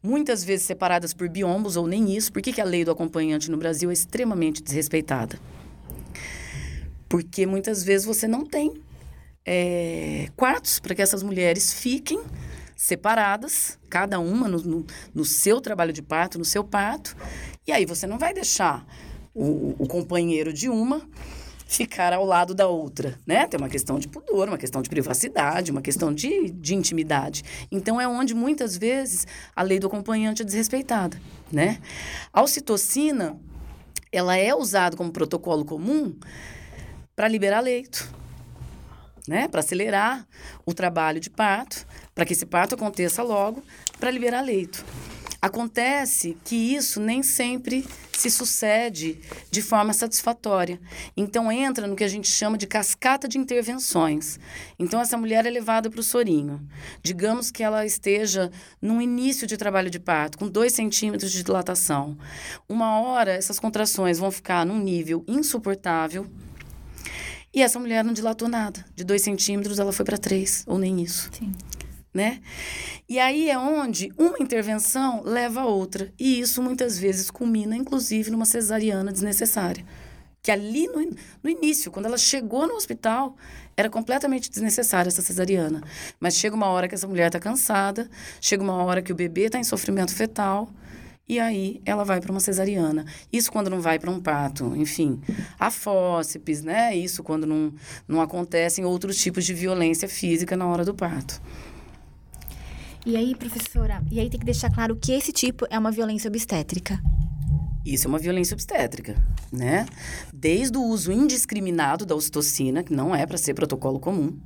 Muitas 0.03 0.43
vezes 0.43 0.67
separadas 0.67 1.13
por 1.13 1.29
biombos 1.29 1.77
ou 1.77 1.87
nem 1.87 2.17
isso. 2.17 2.33
Por 2.33 2.41
que, 2.41 2.53
que 2.53 2.61
a 2.61 2.65
lei 2.65 2.85
do 2.85 2.91
acompanhante 2.91 3.51
no 3.51 3.57
Brasil 3.57 3.91
é 3.91 3.93
extremamente 3.93 4.63
desrespeitada? 4.63 5.39
Porque 7.09 7.45
muitas 7.45 7.85
vezes 7.85 8.07
você 8.07 8.27
não 8.27 8.47
tem 8.47 8.81
é, 9.45 10.29
quartos 10.37 10.79
para 10.79 10.95
que 10.95 11.03
essas 11.03 11.23
mulheres 11.23 11.73
fiquem 11.73 12.23
separadas, 12.77 13.79
cada 13.91 14.19
uma 14.19 14.49
no, 14.49 14.59
no, 14.63 14.87
no, 15.15 15.25
seu 15.25 15.61
trabalho 15.61 15.93
de 15.93 16.01
parto, 16.01 16.39
no 16.39 16.45
seu 16.47 16.65
parto. 16.65 17.15
E 17.67 17.73
aí 17.73 17.85
você 17.85 18.07
não 18.07 18.19
vai 18.19 18.33
deixar 18.33 18.87
o, 19.35 19.75
o 19.79 19.87
companheiro 19.87 20.51
de 20.51 20.71
uma 20.71 21.07
ficar 21.71 22.13
ao 22.13 22.25
lado 22.25 22.53
da 22.53 22.67
outra, 22.67 23.17
né? 23.25 23.47
Tem 23.47 23.57
uma 23.57 23.69
questão 23.69 23.97
de 23.97 24.09
pudor, 24.09 24.49
uma 24.49 24.59
questão 24.59 24.83
de 24.83 24.91
privacidade, 24.91 25.71
uma 25.71 25.81
questão 25.81 26.13
de, 26.13 26.51
de 26.51 26.75
intimidade. 26.75 27.45
Então, 27.71 28.01
é 28.01 28.09
onde, 28.09 28.35
muitas 28.35 28.77
vezes, 28.77 29.25
a 29.55 29.63
lei 29.63 29.79
do 29.79 29.87
acompanhante 29.87 30.43
é 30.43 30.45
desrespeitada, 30.45 31.17
né? 31.51 31.79
A 32.33 32.43
ocitocina, 32.43 33.39
ela 34.11 34.37
é 34.37 34.53
usada 34.53 34.97
como 34.97 35.13
protocolo 35.13 35.65
comum 35.65 36.19
para 37.15 37.29
liberar 37.29 37.61
leito, 37.61 38.13
né? 39.29 39.47
Para 39.47 39.61
acelerar 39.61 40.27
o 40.67 40.75
trabalho 40.75 41.21
de 41.21 41.31
parto, 41.31 41.87
para 42.13 42.25
que 42.25 42.33
esse 42.33 42.47
parto 42.47 42.75
aconteça 42.75 43.23
logo, 43.23 43.63
para 44.01 44.11
liberar 44.11 44.41
leito. 44.41 44.85
Acontece 45.43 46.37
que 46.45 46.55
isso 46.55 47.01
nem 47.01 47.23
sempre 47.23 47.87
se 48.13 48.31
sucede 48.31 49.19
de 49.51 49.63
forma 49.63 49.95
satisfatória. 49.95 50.79
Então 51.17 51.51
entra 51.51 51.87
no 51.87 51.97
que 51.97 52.05
a 52.05 52.09
gente 52.09 52.29
chama 52.29 52.59
de 52.59 52.67
cascata 52.67 53.27
de 53.27 53.39
intervenções. 53.39 54.39
Então 54.79 55.01
essa 55.01 55.17
mulher 55.17 55.47
é 55.47 55.51
levada 55.51 55.89
para 55.89 56.01
o 56.01 56.03
sorinho. 56.03 56.61
Digamos 57.03 57.51
que 57.51 57.63
ela 57.63 57.87
esteja 57.87 58.51
no 58.83 59.01
início 59.01 59.47
de 59.47 59.57
trabalho 59.57 59.89
de 59.89 59.99
parto, 59.99 60.37
com 60.37 60.47
2 60.47 60.71
centímetros 60.71 61.33
de 61.33 61.43
dilatação. 61.43 62.19
Uma 62.69 63.01
hora 63.01 63.33
essas 63.33 63.59
contrações 63.59 64.19
vão 64.19 64.31
ficar 64.31 64.67
num 64.67 64.79
nível 64.79 65.25
insuportável. 65.27 66.27
E 67.55 67.63
essa 67.63 67.81
mulher 67.81 68.05
não 68.05 68.13
dilatou 68.13 68.47
nada. 68.47 68.85
De 68.95 69.05
2 69.05 69.23
centímetros 69.23 69.79
ela 69.79 69.93
foi 69.93 70.05
para 70.05 70.19
3, 70.19 70.65
ou 70.67 70.79
nem 70.79 71.01
isso. 71.03 71.31
Sim 71.33 71.53
né? 72.13 72.41
E 73.09 73.19
aí 73.19 73.49
é 73.49 73.59
onde 73.59 74.13
uma 74.19 74.39
intervenção 74.39 75.23
leva 75.25 75.61
a 75.61 75.67
outra. 75.67 76.13
E 76.19 76.41
isso 76.41 76.63
muitas 76.63 76.99
vezes 76.99 77.31
culmina, 77.31 77.77
inclusive, 77.77 78.31
numa 78.31 78.45
cesariana 78.45 79.13
desnecessária. 79.13 79.85
Que 80.43 80.51
ali 80.51 80.87
no, 80.87 81.15
no 81.43 81.51
início, 81.51 81.91
quando 81.91 82.07
ela 82.07 82.19
chegou 82.19 82.67
no 82.67 82.75
hospital, 82.75 83.37
era 83.77 83.91
completamente 83.91 84.51
desnecessária 84.51 85.09
essa 85.09 85.23
cesariana. 85.23 85.83
Mas 86.19 86.35
chega 86.35 86.57
uma 86.57 86.67
hora 86.67 86.89
que 86.89 86.95
essa 86.95 87.07
mulher 87.07 87.27
está 87.27 87.39
cansada, 87.39 88.09
chega 88.41 88.63
uma 88.63 88.83
hora 88.85 89.03
que 89.03 89.13
o 89.13 89.15
bebê 89.15 89.47
está 89.47 89.59
em 89.59 89.65
sofrimento 89.65 90.15
fetal, 90.15 90.71
e 91.29 91.39
aí 91.39 91.81
ela 91.85 92.05
vai 92.05 92.21
para 92.21 92.33
uma 92.33 92.41
cesariana. 92.41 93.05
Isso 93.33 93.53
quando 93.53 93.71
não 93.71 93.81
vai 93.81 94.01
para 94.01 94.11
um 94.11 94.21
parto, 94.21 94.75
enfim, 94.75 95.21
a 95.59 95.71
fósseis, 95.71 96.65
né? 96.65 96.97
Isso 96.97 97.23
quando 97.23 97.47
não, 97.47 97.73
não 98.09 98.21
acontecem 98.21 98.85
outros 98.85 99.17
tipos 99.17 99.45
de 99.45 99.55
violência 99.55 100.09
física 100.09 100.57
na 100.57 100.67
hora 100.67 100.85
do 100.85 100.93
parto. 100.93 101.41
E 103.05 103.17
aí, 103.17 103.35
professora, 103.35 104.03
e 104.11 104.21
aí 104.21 104.29
tem 104.29 104.39
que 104.39 104.45
deixar 104.45 104.71
claro 104.71 104.95
que 104.95 105.13
esse 105.13 105.33
tipo 105.33 105.67
é 105.71 105.79
uma 105.79 105.91
violência 105.91 106.29
obstétrica. 106.29 107.01
Isso 107.85 108.07
é 108.07 108.09
uma 108.09 108.19
violência 108.19 108.55
obstétrica, 108.55 109.17
né? 109.51 109.87
Desde 110.33 110.77
o 110.77 110.83
uso 110.83 111.11
indiscriminado 111.11 112.05
da 112.05 112.15
ocitocina, 112.15 112.83
que 112.83 112.93
não 112.93 113.15
é 113.15 113.25
para 113.25 113.39
ser 113.39 113.55
protocolo 113.55 113.99
comum, 113.99 114.39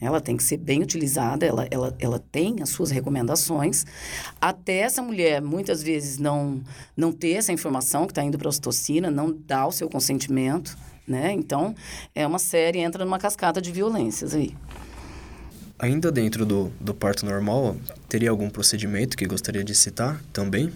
ela 0.00 0.20
tem 0.20 0.36
que 0.36 0.42
ser 0.42 0.56
bem 0.56 0.82
utilizada, 0.82 1.46
ela, 1.46 1.68
ela, 1.70 1.94
ela 2.00 2.18
tem 2.18 2.56
as 2.60 2.70
suas 2.70 2.90
recomendações. 2.90 3.84
Até 4.40 4.78
essa 4.78 5.00
mulher, 5.00 5.40
muitas 5.40 5.80
vezes, 5.80 6.18
não, 6.18 6.60
não 6.96 7.12
ter 7.12 7.32
essa 7.32 7.52
informação 7.52 8.06
que 8.06 8.12
está 8.12 8.24
indo 8.24 8.36
para 8.36 8.48
a 8.48 8.50
ocitocina, 8.50 9.10
não 9.10 9.30
dar 9.30 9.66
o 9.66 9.72
seu 9.72 9.88
consentimento, 9.88 10.76
né? 11.06 11.32
Então, 11.32 11.74
é 12.14 12.26
uma 12.26 12.38
série, 12.38 12.80
entra 12.80 13.04
numa 13.04 13.18
cascata 13.18 13.60
de 13.60 13.70
violências 13.70 14.34
aí. 14.34 14.56
Ainda 15.80 16.12
dentro 16.12 16.44
do, 16.44 16.70
do 16.80 16.94
parto 16.94 17.24
normal, 17.24 17.76
teria 18.08 18.30
algum 18.30 18.50
procedimento 18.50 19.16
que 19.16 19.26
gostaria 19.26 19.64
de 19.64 19.74
citar 19.74 20.22
também? 20.32 20.70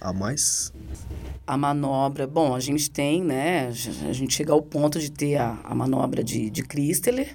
a 0.00 0.12
mais? 0.12 0.72
A 1.46 1.56
manobra, 1.56 2.26
bom, 2.26 2.54
a 2.54 2.60
gente 2.60 2.90
tem, 2.90 3.22
né? 3.22 3.68
A 3.68 4.12
gente 4.12 4.34
chega 4.34 4.52
ao 4.52 4.62
ponto 4.62 4.98
de 4.98 5.10
ter 5.10 5.36
a, 5.36 5.58
a 5.64 5.74
manobra 5.74 6.22
de, 6.22 6.50
de 6.50 6.62
Christeler, 6.62 7.34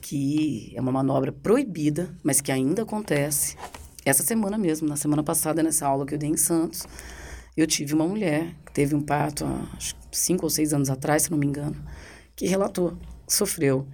que 0.00 0.72
é 0.74 0.80
uma 0.80 0.92
manobra 0.92 1.32
proibida, 1.32 2.10
mas 2.22 2.40
que 2.40 2.50
ainda 2.50 2.82
acontece. 2.82 3.56
Essa 4.04 4.22
semana 4.22 4.58
mesmo, 4.58 4.88
na 4.88 4.96
semana 4.96 5.22
passada, 5.22 5.62
nessa 5.62 5.86
aula 5.86 6.06
que 6.06 6.14
eu 6.14 6.18
dei 6.18 6.30
em 6.30 6.36
Santos, 6.36 6.84
eu 7.56 7.66
tive 7.66 7.94
uma 7.94 8.06
mulher 8.06 8.54
que 8.66 8.72
teve 8.72 8.94
um 8.94 9.00
parto 9.00 9.44
há 9.44 9.68
cinco 10.10 10.44
ou 10.44 10.50
seis 10.50 10.72
anos 10.72 10.90
atrás, 10.90 11.24
se 11.24 11.30
não 11.30 11.38
me 11.38 11.46
engano, 11.46 11.76
que 12.34 12.46
relatou, 12.46 12.96
sofreu 13.28 13.86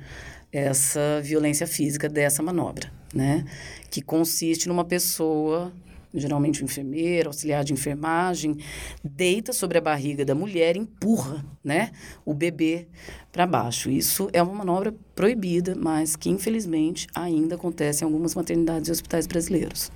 essa 0.52 1.20
violência 1.22 1.66
física 1.66 2.08
dessa 2.08 2.42
manobra, 2.42 2.90
né? 3.14 3.44
Que 3.90 4.00
consiste 4.00 4.68
numa 4.68 4.84
pessoa, 4.84 5.72
geralmente 6.12 6.62
um 6.62 6.64
enfermeiro, 6.64 7.28
auxiliar 7.28 7.64
de 7.64 7.72
enfermagem, 7.72 8.56
deita 9.04 9.52
sobre 9.52 9.78
a 9.78 9.80
barriga 9.80 10.24
da 10.24 10.34
mulher 10.34 10.76
e 10.76 10.80
empurra, 10.80 11.44
né, 11.62 11.90
o 12.24 12.32
bebê 12.32 12.88
para 13.30 13.46
baixo. 13.46 13.90
Isso 13.90 14.28
é 14.32 14.42
uma 14.42 14.54
manobra 14.54 14.94
proibida, 15.14 15.74
mas 15.74 16.16
que 16.16 16.30
infelizmente 16.30 17.06
ainda 17.14 17.56
acontece 17.56 18.02
em 18.02 18.06
algumas 18.06 18.34
maternidades 18.34 18.88
e 18.88 18.92
hospitais 18.92 19.26
brasileiros. 19.26 19.90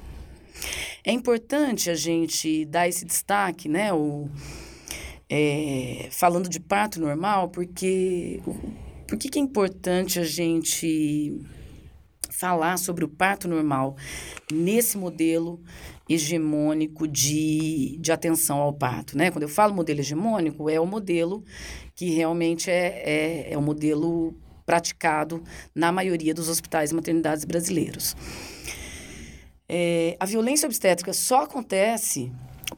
É 1.04 1.10
importante 1.10 1.90
a 1.90 1.94
gente 1.94 2.64
dar 2.66 2.88
esse 2.88 3.04
destaque, 3.04 3.68
né, 3.68 3.92
o, 3.92 4.28
é, 5.28 6.08
falando 6.10 6.48
de 6.48 6.60
parto 6.60 7.00
normal, 7.00 7.48
porque 7.48 8.40
por 9.12 9.18
que, 9.18 9.28
que 9.28 9.38
é 9.38 9.42
importante 9.42 10.18
a 10.18 10.24
gente 10.24 11.38
falar 12.30 12.78
sobre 12.78 13.04
o 13.04 13.08
parto 13.08 13.46
normal 13.46 13.94
nesse 14.50 14.96
modelo 14.96 15.60
hegemônico 16.08 17.06
de, 17.06 17.98
de 18.00 18.10
atenção 18.10 18.56
ao 18.56 18.72
parto, 18.72 19.14
né? 19.18 19.30
Quando 19.30 19.42
eu 19.42 19.50
falo 19.50 19.74
modelo 19.74 20.00
hegemônico, 20.00 20.70
é 20.70 20.80
o 20.80 20.86
modelo 20.86 21.44
que 21.94 22.08
realmente 22.08 22.70
é, 22.70 23.02
é, 23.04 23.52
é 23.52 23.58
o 23.58 23.60
modelo 23.60 24.34
praticado 24.64 25.44
na 25.74 25.92
maioria 25.92 26.32
dos 26.32 26.48
hospitais 26.48 26.90
e 26.90 26.94
maternidades 26.94 27.44
brasileiros. 27.44 28.16
É, 29.68 30.16
a 30.18 30.24
violência 30.24 30.64
obstétrica 30.64 31.12
só 31.12 31.42
acontece 31.42 32.32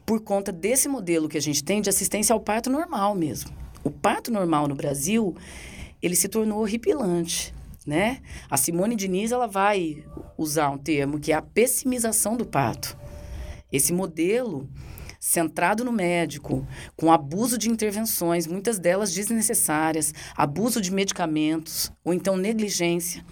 por 0.04 0.20
conta 0.20 0.50
desse 0.50 0.88
modelo 0.88 1.28
que 1.28 1.38
a 1.38 1.40
gente 1.40 1.62
tem 1.62 1.80
de 1.80 1.88
assistência 1.88 2.34
ao 2.34 2.40
parto 2.40 2.68
normal 2.68 3.14
mesmo. 3.14 3.52
O 3.84 3.90
parto 3.90 4.32
normal 4.32 4.66
no 4.66 4.74
Brasil, 4.74 5.36
ele 6.04 6.14
se 6.14 6.28
tornou 6.28 6.60
horripilante, 6.60 7.54
né? 7.86 8.20
A 8.50 8.58
Simone 8.58 8.94
Diniz, 8.94 9.32
ela 9.32 9.46
vai 9.46 10.04
usar 10.36 10.68
um 10.68 10.76
termo 10.76 11.18
que 11.18 11.32
é 11.32 11.34
a 11.34 11.40
pessimização 11.40 12.36
do 12.36 12.44
parto. 12.44 12.94
Esse 13.72 13.90
modelo 13.90 14.68
centrado 15.18 15.82
no 15.82 15.90
médico, 15.90 16.66
com 16.94 17.10
abuso 17.10 17.56
de 17.56 17.70
intervenções, 17.70 18.46
muitas 18.46 18.78
delas 18.78 19.14
desnecessárias, 19.14 20.12
abuso 20.36 20.78
de 20.78 20.92
medicamentos 20.92 21.90
ou 22.04 22.12
então 22.12 22.36
negligência. 22.36 23.24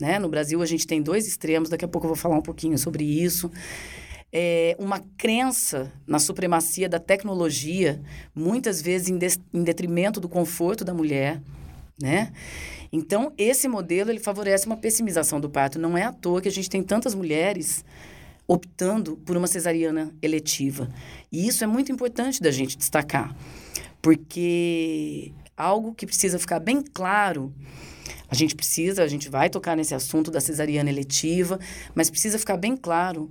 Né? 0.00 0.18
No 0.18 0.28
Brasil, 0.28 0.60
a 0.60 0.66
gente 0.66 0.84
tem 0.88 1.00
dois 1.00 1.28
extremos, 1.28 1.68
daqui 1.68 1.84
a 1.84 1.88
pouco 1.88 2.06
eu 2.06 2.08
vou 2.08 2.16
falar 2.16 2.36
um 2.36 2.42
pouquinho 2.42 2.76
sobre 2.76 3.04
isso. 3.04 3.48
É 4.32 4.74
uma 4.76 4.98
crença 5.16 5.92
na 6.04 6.18
supremacia 6.18 6.88
da 6.88 6.98
tecnologia, 6.98 8.02
muitas 8.34 8.82
vezes 8.82 9.08
em, 9.08 9.16
de, 9.16 9.28
em 9.54 9.62
detrimento 9.62 10.18
do 10.18 10.28
conforto 10.28 10.84
da 10.84 10.92
mulher 10.92 11.40
né? 12.00 12.32
Então, 12.92 13.32
esse 13.38 13.68
modelo 13.68 14.10
ele 14.10 14.20
favorece 14.20 14.66
uma 14.66 14.76
pessimização 14.76 15.40
do 15.40 15.48
parto. 15.48 15.78
Não 15.78 15.96
é 15.96 16.02
à 16.02 16.12
toa 16.12 16.40
que 16.40 16.48
a 16.48 16.52
gente 16.52 16.68
tem 16.68 16.82
tantas 16.82 17.14
mulheres 17.14 17.84
optando 18.46 19.16
por 19.18 19.36
uma 19.36 19.46
cesariana 19.46 20.12
eletiva. 20.20 20.88
E 21.30 21.46
isso 21.46 21.64
é 21.64 21.66
muito 21.66 21.90
importante 21.90 22.42
da 22.42 22.50
gente 22.50 22.76
destacar, 22.76 23.34
porque 24.00 25.32
algo 25.56 25.94
que 25.94 26.06
precisa 26.06 26.38
ficar 26.38 26.58
bem 26.60 26.82
claro 26.82 27.52
a 28.32 28.34
gente 28.34 28.56
precisa, 28.56 29.02
a 29.02 29.06
gente 29.06 29.28
vai 29.28 29.50
tocar 29.50 29.76
nesse 29.76 29.94
assunto 29.94 30.30
da 30.30 30.40
cesariana 30.40 30.88
eletiva, 30.88 31.60
mas 31.94 32.08
precisa 32.08 32.38
ficar 32.38 32.56
bem 32.56 32.74
claro 32.74 33.30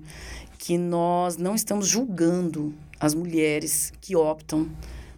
que 0.60 0.78
nós 0.78 1.38
não 1.38 1.56
estamos 1.56 1.88
julgando 1.88 2.72
as 3.00 3.16
mulheres 3.16 3.92
que 4.00 4.16
optam 4.16 4.70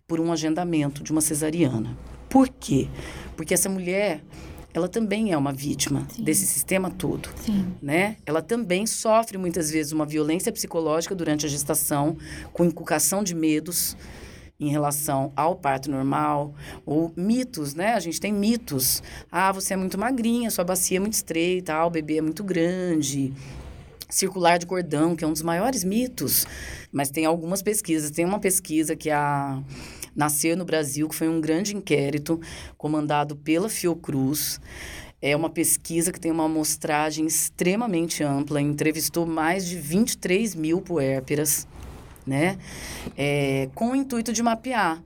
por 0.07 0.21
um 0.21 0.31
agendamento 0.31 1.03
de 1.03 1.11
uma 1.11 1.19
cesariana. 1.19 1.97
Por 2.29 2.47
quê? 2.47 2.87
Porque 3.35 3.53
essa 3.53 3.69
mulher, 3.69 4.21
ela 4.73 4.87
também 4.87 5.31
é 5.31 5.37
uma 5.37 5.53
vítima 5.53 6.07
Sim. 6.09 6.23
desse 6.23 6.45
sistema 6.45 6.89
todo, 6.89 7.29
Sim. 7.45 7.73
né? 7.81 8.17
Ela 8.25 8.41
também 8.41 8.85
sofre 8.87 9.37
muitas 9.37 9.69
vezes 9.69 9.91
uma 9.91 10.05
violência 10.05 10.51
psicológica 10.51 11.13
durante 11.13 11.45
a 11.45 11.49
gestação, 11.49 12.17
com 12.51 12.65
inculcação 12.65 13.23
de 13.23 13.35
medos 13.35 13.95
em 14.59 14.69
relação 14.69 15.31
ao 15.35 15.55
parto 15.55 15.91
normal, 15.91 16.53
ou 16.85 17.11
mitos, 17.15 17.73
né? 17.73 17.93
A 17.93 17.99
gente 17.99 18.19
tem 18.19 18.31
mitos. 18.31 19.03
Ah, 19.31 19.51
você 19.51 19.73
é 19.73 19.77
muito 19.77 19.97
magrinha, 19.97 20.49
sua 20.49 20.63
bacia 20.63 20.97
é 20.97 20.99
muito 20.99 21.13
estreita, 21.13 21.73
ah, 21.73 21.85
o 21.85 21.89
bebê 21.89 22.17
é 22.17 22.21
muito 22.21 22.43
grande. 22.43 23.33
Circular 24.09 24.57
de 24.59 24.65
cordão, 24.65 25.15
que 25.15 25.23
é 25.23 25.27
um 25.27 25.33
dos 25.33 25.41
maiores 25.41 25.83
mitos. 25.83 26.45
Mas 26.91 27.09
tem 27.09 27.25
algumas 27.25 27.63
pesquisas. 27.63 28.11
Tem 28.11 28.23
uma 28.23 28.39
pesquisa 28.39 28.95
que 28.95 29.09
a 29.09 29.61
Nascer 30.15 30.55
no 30.55 30.65
Brasil, 30.65 31.07
que 31.07 31.15
foi 31.15 31.27
um 31.27 31.41
grande 31.41 31.75
inquérito 31.75 32.39
comandado 32.77 33.35
pela 33.35 33.69
Fiocruz. 33.69 34.59
É 35.21 35.35
uma 35.35 35.49
pesquisa 35.49 36.11
que 36.11 36.19
tem 36.19 36.31
uma 36.31 36.45
amostragem 36.45 37.25
extremamente 37.25 38.23
ampla, 38.23 38.61
entrevistou 38.61 39.25
mais 39.25 39.65
de 39.65 39.77
23 39.77 40.53
mil 40.55 40.81
puérperas, 40.81 41.67
né? 42.25 42.57
É, 43.17 43.69
com 43.73 43.91
o 43.91 43.95
intuito 43.95 44.33
de 44.33 44.43
mapear 44.43 45.01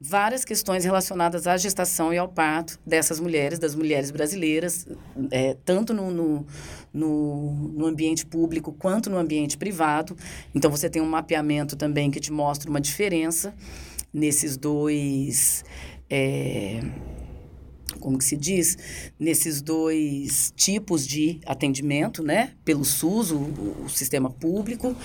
várias 0.00 0.44
questões 0.44 0.84
relacionadas 0.84 1.46
à 1.46 1.56
gestação 1.56 2.12
e 2.12 2.18
ao 2.18 2.28
parto 2.28 2.78
dessas 2.86 3.18
mulheres, 3.18 3.58
das 3.58 3.74
mulheres 3.74 4.10
brasileiras, 4.10 4.86
é, 5.30 5.56
tanto 5.64 5.94
no, 5.94 6.10
no, 6.10 6.46
no, 6.92 7.52
no, 7.72 7.86
ambiente 7.86 8.24
público 8.24 8.72
quanto 8.72 9.10
no 9.10 9.16
ambiente 9.16 9.56
privado. 9.56 10.16
Então, 10.54 10.70
você 10.70 10.88
tem 10.88 11.02
um 11.02 11.08
mapeamento 11.08 11.76
também 11.76 12.10
que 12.10 12.20
te 12.20 12.30
mostra 12.30 12.70
uma 12.70 12.80
diferença 12.80 13.54
nesses 14.16 14.56
dois. 14.56 15.62
É, 16.08 16.80
como 18.00 18.18
que 18.18 18.24
se 18.24 18.36
diz? 18.36 18.76
Nesses 19.18 19.60
dois 19.60 20.52
tipos 20.56 21.06
de 21.06 21.40
atendimento, 21.46 22.22
né? 22.22 22.54
Pelo 22.64 22.84
SUS, 22.84 23.30
o, 23.30 23.38
o 23.84 23.88
sistema 23.88 24.30
público, 24.30 24.96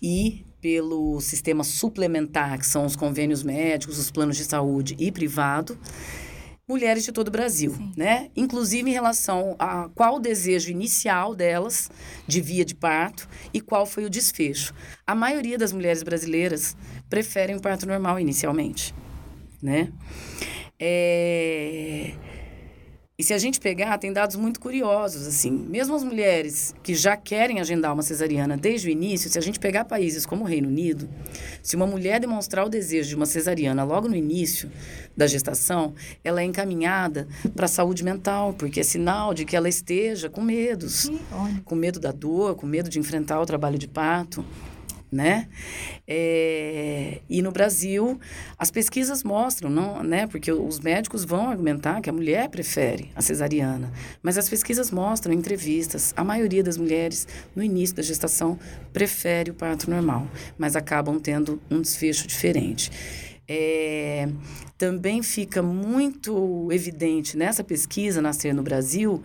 e 0.00 0.44
pelo 0.60 1.20
sistema 1.20 1.64
suplementar, 1.64 2.58
que 2.58 2.66
são 2.66 2.86
os 2.86 2.96
convênios 2.96 3.42
médicos, 3.42 3.98
os 3.98 4.10
planos 4.10 4.36
de 4.36 4.44
saúde 4.44 4.96
e 4.98 5.10
privado 5.10 5.78
mulheres 6.66 7.04
de 7.04 7.12
todo 7.12 7.28
o 7.28 7.30
Brasil, 7.30 7.74
Sim. 7.74 7.92
né? 7.96 8.30
Inclusive 8.34 8.88
em 8.88 8.92
relação 8.92 9.54
a 9.58 9.88
qual 9.94 10.16
o 10.16 10.18
desejo 10.18 10.70
inicial 10.70 11.34
delas 11.34 11.90
de 12.26 12.40
via 12.40 12.64
de 12.64 12.74
parto 12.74 13.28
e 13.52 13.60
qual 13.60 13.84
foi 13.84 14.04
o 14.04 14.10
desfecho. 14.10 14.74
A 15.06 15.14
maioria 15.14 15.58
das 15.58 15.72
mulheres 15.72 16.02
brasileiras 16.02 16.74
preferem 17.08 17.56
o 17.56 17.60
parto 17.60 17.86
normal 17.86 18.18
inicialmente, 18.18 18.94
né? 19.62 19.92
É... 20.78 22.12
E 23.16 23.22
se 23.22 23.32
a 23.32 23.38
gente 23.38 23.60
pegar, 23.60 23.96
tem 23.96 24.12
dados 24.12 24.34
muito 24.34 24.58
curiosos, 24.58 25.24
assim. 25.24 25.52
Mesmo 25.52 25.94
as 25.94 26.02
mulheres 26.02 26.74
que 26.82 26.96
já 26.96 27.16
querem 27.16 27.60
agendar 27.60 27.94
uma 27.94 28.02
cesariana 28.02 28.56
desde 28.56 28.88
o 28.88 28.90
início, 28.90 29.30
se 29.30 29.38
a 29.38 29.40
gente 29.40 29.60
pegar 29.60 29.84
países 29.84 30.26
como 30.26 30.42
o 30.42 30.46
Reino 30.46 30.66
Unido, 30.66 31.08
se 31.62 31.76
uma 31.76 31.86
mulher 31.86 32.18
demonstrar 32.18 32.66
o 32.66 32.68
desejo 32.68 33.10
de 33.10 33.14
uma 33.14 33.24
cesariana 33.24 33.84
logo 33.84 34.08
no 34.08 34.16
início 34.16 34.68
da 35.16 35.28
gestação, 35.28 35.94
ela 36.24 36.40
é 36.40 36.44
encaminhada 36.44 37.28
para 37.54 37.66
a 37.66 37.68
saúde 37.68 38.02
mental, 38.02 38.52
porque 38.52 38.80
é 38.80 38.82
sinal 38.82 39.32
de 39.32 39.44
que 39.44 39.54
ela 39.54 39.68
esteja 39.68 40.28
com 40.28 40.40
medos. 40.40 41.08
Com 41.64 41.76
medo 41.76 42.00
da 42.00 42.10
dor, 42.10 42.56
com 42.56 42.66
medo 42.66 42.90
de 42.90 42.98
enfrentar 42.98 43.40
o 43.40 43.46
trabalho 43.46 43.78
de 43.78 43.86
parto 43.86 44.44
né? 45.14 45.48
É, 46.06 47.20
e 47.28 47.40
no 47.40 47.52
Brasil, 47.52 48.20
as 48.58 48.70
pesquisas 48.70 49.22
mostram, 49.22 49.70
não, 49.70 50.02
né? 50.02 50.26
Porque 50.26 50.52
os 50.52 50.80
médicos 50.80 51.24
vão 51.24 51.48
argumentar 51.48 52.00
que 52.00 52.10
a 52.10 52.12
mulher 52.12 52.48
prefere 52.48 53.10
a 53.14 53.22
cesariana, 53.22 53.92
mas 54.22 54.36
as 54.36 54.48
pesquisas 54.48 54.90
mostram, 54.90 55.32
entrevistas, 55.32 56.12
a 56.16 56.24
maioria 56.24 56.62
das 56.62 56.76
mulheres 56.76 57.26
no 57.54 57.62
início 57.62 57.96
da 57.96 58.02
gestação 58.02 58.58
prefere 58.92 59.50
o 59.50 59.54
parto 59.54 59.88
normal, 59.88 60.26
mas 60.58 60.76
acabam 60.76 61.18
tendo 61.18 61.60
um 61.70 61.80
desfecho 61.80 62.26
diferente. 62.26 62.90
É, 63.46 64.26
também 64.78 65.22
fica 65.22 65.62
muito 65.62 66.68
evidente 66.72 67.36
nessa 67.36 67.62
pesquisa 67.62 68.22
Nascer 68.22 68.54
no 68.54 68.62
Brasil 68.62 69.22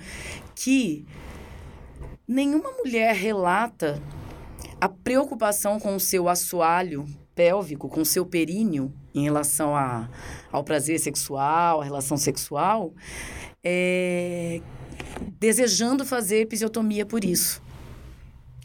que 0.53 1.05
nenhuma 2.27 2.71
mulher 2.73 3.15
relata 3.15 4.01
a 4.79 4.87
preocupação 4.87 5.79
com 5.79 5.95
o 5.95 5.99
seu 5.99 6.29
assoalho 6.29 7.05
pélvico, 7.35 7.89
com 7.89 8.01
o 8.01 8.05
seu 8.05 8.25
períneo 8.25 8.93
em 9.13 9.23
relação 9.23 9.75
a, 9.75 10.09
ao 10.51 10.63
prazer 10.63 10.99
sexual, 10.99 11.81
à 11.81 11.83
relação 11.83 12.17
sexual, 12.17 12.93
é, 13.63 14.61
desejando 15.39 16.05
fazer 16.05 16.41
episiotomia 16.41 17.05
por 17.05 17.23
isso. 17.23 17.61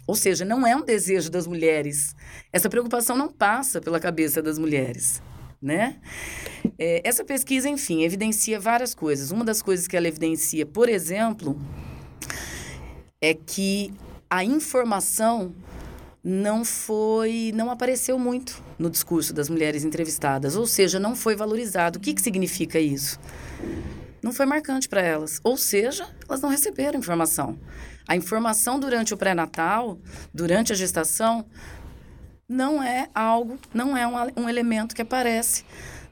Ou 0.07 0.15
seja, 0.15 0.45
não 0.45 0.67
é 0.67 0.77
um 0.77 0.85
desejo 0.85 1.31
das 1.31 1.47
mulheres. 1.47 2.15
Essa 2.53 2.69
preocupação 2.69 3.17
não 3.17 3.29
passa 3.29 3.81
pela 3.81 3.99
cabeça 3.99 4.43
das 4.43 4.59
mulheres. 4.59 5.23
Né? 5.61 5.99
É, 6.79 7.01
essa 7.09 7.25
pesquisa, 7.25 7.69
enfim, 7.69 8.03
evidencia 8.03 8.61
várias 8.61 8.95
coisas. 8.95 9.31
Uma 9.31 9.45
das 9.45 9.63
coisas 9.63 9.89
que 9.89 9.97
ela 9.97 10.07
evidencia, 10.07 10.67
por 10.67 10.91
exemplo, 10.91 11.59
é 13.21 13.33
que 13.33 13.95
a 14.29 14.45
informação 14.45 15.55
não 16.25 16.65
foi, 16.65 17.53
não 17.55 17.71
apareceu 17.71 18.19
muito 18.19 18.63
no 18.79 18.89
discurso 18.89 19.35
das 19.35 19.51
mulheres 19.51 19.85
entrevistadas, 19.85 20.57
ou 20.57 20.67
seja, 20.67 20.99
não 20.99 21.15
foi 21.15 21.37
valorizado. 21.37 21.99
O 21.99 22.01
que, 22.01 22.15
que 22.15 22.23
significa 22.23 22.81
isso? 22.81 23.21
Não 24.23 24.33
foi 24.33 24.47
marcante 24.47 24.89
para 24.89 25.03
elas, 25.03 25.39
ou 25.45 25.59
seja, 25.59 26.09
elas 26.27 26.41
não 26.41 26.49
receberam 26.49 26.99
informação. 26.99 27.59
A 28.09 28.17
informação 28.17 28.81
durante 28.81 29.13
o 29.13 29.19
pré-natal, 29.19 29.99
durante 30.33 30.73
a 30.73 30.77
gestação, 30.77 31.45
não 32.49 32.83
é 32.83 33.09
algo, 33.15 33.59
não 33.75 33.95
é 33.95 34.07
um, 34.07 34.45
um 34.45 34.49
elemento 34.49 34.95
que 34.95 35.03
aparece 35.03 35.65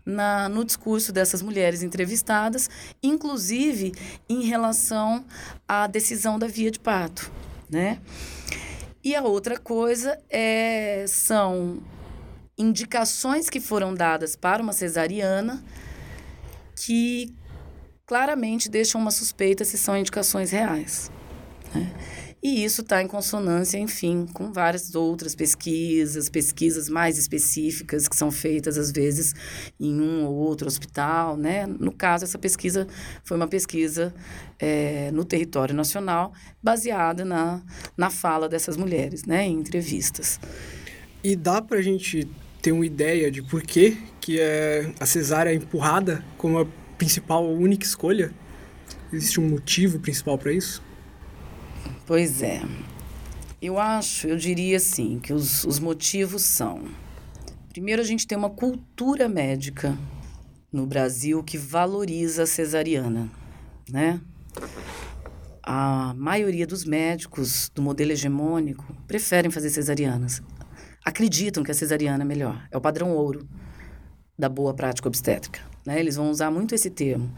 na, 0.05 0.47
no 0.47 0.63
discurso 0.63 1.11
dessas 1.11 1.41
mulheres 1.41 1.83
entrevistadas, 1.83 2.69
inclusive 3.03 3.93
em 4.29 4.43
relação 4.43 5.25
à 5.67 5.87
decisão 5.87 6.39
da 6.39 6.47
via 6.47 6.71
de 6.71 6.81
parto, 6.81 7.33
né? 7.71 7.99
E 9.05 9.17
a 9.17 9.23
outra 9.23 9.59
coisa 9.59 10.19
é, 10.31 11.05
são 11.09 11.83
indicações 12.57 13.51
que 13.51 13.61
foram 13.61 13.95
dadas 13.95 14.37
para 14.37 14.63
uma 14.63 14.73
cesariana 14.73 15.63
que 16.77 17.35
claramente 18.07 18.69
deixam 18.69 19.01
uma 19.01 19.11
suspeita 19.11 19.65
se 19.65 19.77
são 19.77 19.97
indicações 19.97 20.51
reais. 20.51 21.11
Né? 21.75 21.93
E 22.43 22.65
isso 22.65 22.81
está 22.81 23.01
em 23.01 23.07
consonância, 23.07 23.79
enfim, 23.79 24.27
com 24.27 24.53
várias 24.53 24.97
outras 24.97 25.33
pesquisas, 25.33 26.29
pesquisas 26.29 26.89
mais 26.89 27.17
específicas 27.17 28.09
que 28.09 28.17
são 28.17 28.33
feitas, 28.33 28.77
às 28.77 28.91
vezes, 28.91 29.33
em 29.79 30.01
um 30.01 30.25
ou 30.25 30.35
outro 30.35 30.67
hospital. 30.67 31.37
Né? 31.37 31.67
No 31.67 31.93
caso, 31.93 32.25
essa 32.25 32.41
pesquisa 32.41 32.89
foi 33.23 33.37
uma 33.37 33.47
pesquisa 33.47 34.13
é, 34.59 35.13
no 35.13 35.25
território 35.25 35.73
nacional, 35.73 36.33
baseada 36.61 37.25
na, 37.25 37.63
na 37.97 38.11
fala 38.11 38.49
dessas 38.49 38.77
mulheres, 38.77 39.25
né, 39.25 39.47
em 39.47 39.61
entrevistas. 39.61 40.41
E 41.23 41.37
dá 41.37 41.63
para 41.63 41.79
a 41.79 41.83
gente 41.83 42.29
ter 42.61 42.73
uma 42.73 42.85
ideia 42.85 43.31
de 43.31 43.41
por 43.41 43.63
que, 43.63 43.97
que 44.21 44.41
é 44.41 44.93
a 44.99 45.07
cesárea 45.07 45.51
é 45.51 45.55
empurrada 45.55 46.25
como 46.37 46.59
a 46.59 46.67
principal, 46.99 47.49
única 47.49 47.85
escolha? 47.85 48.33
Existe 49.13 49.39
um 49.41 49.49
motivo 49.49 50.01
principal 50.01 50.37
para 50.37 50.53
isso? 50.53 50.83
Pois 52.07 52.43
é. 52.43 52.63
Eu 53.61 53.79
acho, 53.79 54.27
eu 54.27 54.37
diria 54.37 54.77
assim, 54.77 55.21
que 55.21 55.33
os, 55.33 55.65
os 55.65 55.79
motivos 55.79 56.43
são: 56.43 56.83
primeiro, 57.69 58.03
a 58.03 58.05
gente 58.05 58.27
tem 58.27 58.37
uma 58.37 58.51
cultura 58.51 59.29
médica 59.29 59.97
no 60.73 60.87
Brasil 60.87 61.43
que 61.43 61.59
valoriza 61.59 62.43
a 62.43 62.47
cesariana, 62.47 63.31
né? 63.89 64.21
A 65.63 66.13
maioria 66.17 66.67
dos 66.67 66.85
médicos 66.85 67.71
do 67.73 67.81
modelo 67.81 68.11
hegemônico 68.11 68.85
preferem 69.07 69.51
fazer 69.51 69.71
cesarianas. 69.71 70.43
Acreditam 71.05 71.63
que 71.63 71.71
a 71.71 71.75
cesariana 71.75 72.25
é 72.25 72.27
melhor. 72.27 72.67
É 72.71 72.77
o 72.77 72.81
padrão 72.81 73.13
ouro 73.13 73.47
da 74.37 74.49
boa 74.49 74.75
prática 74.75 75.07
obstétrica. 75.07 75.61
Né? 75.87 76.01
Eles 76.01 76.17
vão 76.17 76.31
usar 76.31 76.51
muito 76.51 76.75
esse 76.75 76.91
termo. 76.91 77.33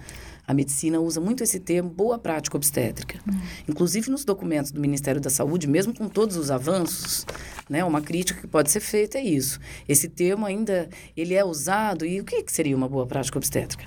A 0.46 0.52
medicina 0.52 1.00
usa 1.00 1.20
muito 1.20 1.42
esse 1.42 1.58
termo 1.58 1.88
boa 1.88 2.18
prática 2.18 2.56
obstétrica. 2.56 3.18
Uhum. 3.26 3.40
Inclusive 3.68 4.10
nos 4.10 4.24
documentos 4.24 4.70
do 4.70 4.80
Ministério 4.80 5.20
da 5.20 5.30
Saúde, 5.30 5.66
mesmo 5.66 5.94
com 5.94 6.08
todos 6.08 6.36
os 6.36 6.50
avanços, 6.50 7.26
né, 7.68 7.82
uma 7.84 8.02
crítica 8.02 8.40
que 8.40 8.46
pode 8.46 8.70
ser 8.70 8.80
feita 8.80 9.18
é 9.18 9.22
isso. 9.22 9.58
Esse 9.88 10.08
termo 10.08 10.44
ainda 10.44 10.88
ele 11.16 11.34
é 11.34 11.44
usado 11.44 12.04
e 12.04 12.20
o 12.20 12.24
que, 12.24 12.42
que 12.42 12.52
seria 12.52 12.76
uma 12.76 12.88
boa 12.88 13.06
prática 13.06 13.38
obstétrica? 13.38 13.86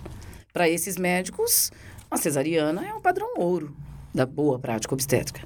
Para 0.51 0.67
esses 0.67 0.97
médicos, 0.97 1.71
uma 2.09 2.17
cesariana 2.17 2.85
é 2.85 2.93
um 2.93 3.01
padrão 3.01 3.33
ouro 3.37 3.75
da 4.13 4.25
boa 4.25 4.57
prática 4.57 4.93
obstétrica. 4.93 5.41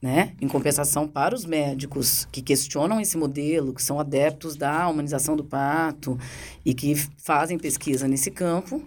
Né? 0.00 0.32
Em 0.40 0.48
compensação 0.48 1.06
para 1.06 1.34
os 1.34 1.44
médicos 1.44 2.26
que 2.32 2.40
questionam 2.40 3.00
esse 3.00 3.18
modelo, 3.18 3.74
que 3.74 3.82
são 3.82 4.00
adeptos 4.00 4.56
da 4.56 4.88
humanização 4.88 5.36
do 5.36 5.44
parto 5.44 6.18
e 6.64 6.72
que 6.72 6.94
fazem 7.18 7.58
pesquisa 7.58 8.08
nesse 8.08 8.30
campo, 8.30 8.82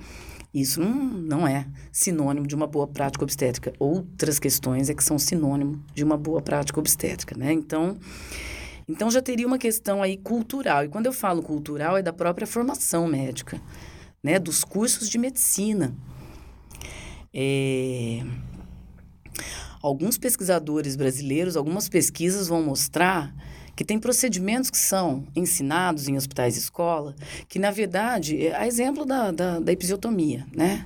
isso 0.53 0.79
não, 0.79 1.47
é 1.47 1.65
sinônimo 1.91 2.45
de 2.45 2.53
uma 2.53 2.67
boa 2.67 2.87
prática 2.87 3.23
obstétrica. 3.23 3.73
Outras 3.79 4.37
questões 4.37 4.87
é 4.87 4.93
que 4.93 5.03
são 5.03 5.17
sinônimo 5.17 5.83
de 5.95 6.03
uma 6.03 6.15
boa 6.15 6.41
prática 6.41 6.79
obstétrica, 6.79 7.35
né? 7.35 7.51
Então, 7.51 7.97
então 8.87 9.09
já 9.09 9.19
teria 9.19 9.47
uma 9.47 9.57
questão 9.57 10.03
aí 10.03 10.15
cultural. 10.15 10.85
E 10.85 10.89
quando 10.89 11.07
eu 11.07 11.13
falo 11.13 11.41
cultural, 11.41 11.97
é 11.97 12.03
da 12.03 12.13
própria 12.13 12.45
formação 12.45 13.07
médica, 13.07 13.59
né? 14.21 14.37
Dos 14.37 14.63
cursos 14.63 15.09
de 15.09 15.17
medicina. 15.17 15.95
É... 17.33 18.23
Alguns 19.81 20.19
pesquisadores 20.19 20.95
brasileiros, 20.95 21.57
algumas 21.57 21.89
pesquisas 21.89 22.47
vão 22.47 22.61
mostrar 22.61 23.33
que 23.75 23.83
tem 23.83 23.99
procedimentos 23.99 24.69
que 24.69 24.77
são 24.77 25.25
ensinados 25.35 26.07
em 26.07 26.15
hospitais 26.15 26.55
e 26.55 26.59
escola, 26.59 27.15
que, 27.47 27.57
na 27.57 27.71
verdade, 27.71 28.47
é 28.47 28.55
a 28.55 28.67
exemplo 28.67 29.05
da, 29.05 29.31
da, 29.31 29.59
da 29.59 29.71
episiotomia, 29.71 30.45
né? 30.53 30.85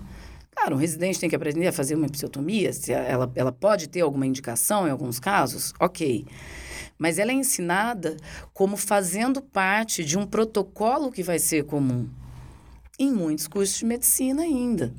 Claro, 0.52 0.76
um 0.76 0.80
residente 0.80 1.20
tem 1.20 1.30
que 1.30 1.36
aprender 1.36 1.68
a 1.68 1.72
fazer 1.72 1.96
uma 1.96 2.08
episiotomia, 2.08 2.74
se 2.74 2.92
ela, 2.92 3.32
ela 3.36 3.52
pode 3.52 3.88
ter 3.88 4.02
alguma 4.02 4.26
indicação 4.26 4.88
em 4.88 4.92
alguns 4.92 5.20
casos, 5.20 5.74
ok. 5.80 6.26
Mas 6.98 7.20
ela 7.20 7.32
é 7.32 7.36
ensinada 7.36 8.18
como 8.54 8.76
fazendo 8.76 9.40
parte 9.42 10.04
de 10.04 10.18
um 10.18 10.26
protocolo 10.26 11.12
que 11.12 11.22
vai 11.22 11.38
ser 11.38 11.66
comum 11.66 12.10
em 12.98 13.12
muitos 13.12 13.48
cursos 13.48 13.78
de 13.78 13.86
medicina 13.86 14.42
ainda, 14.42 14.92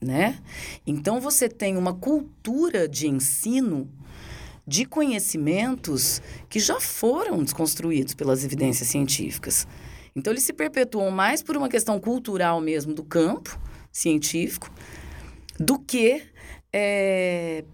né? 0.00 0.40
Então 0.84 1.20
você 1.20 1.48
tem 1.48 1.76
uma 1.76 1.94
cultura 1.94 2.88
de 2.88 3.06
ensino 3.06 3.88
de 4.66 4.84
conhecimentos 4.84 6.22
que 6.48 6.58
já 6.58 6.80
foram 6.80 7.42
desconstruídos 7.42 8.14
pelas 8.14 8.44
evidências 8.44 8.88
científicas. 8.88 9.66
Então, 10.16 10.32
eles 10.32 10.44
se 10.44 10.52
perpetuam 10.52 11.10
mais 11.10 11.42
por 11.42 11.56
uma 11.56 11.68
questão 11.68 12.00
cultural 12.00 12.60
mesmo 12.60 12.94
do 12.94 13.02
campo 13.04 13.58
científico 13.92 14.70
do 15.58 15.78
que 15.78 16.22
é, 16.72 17.64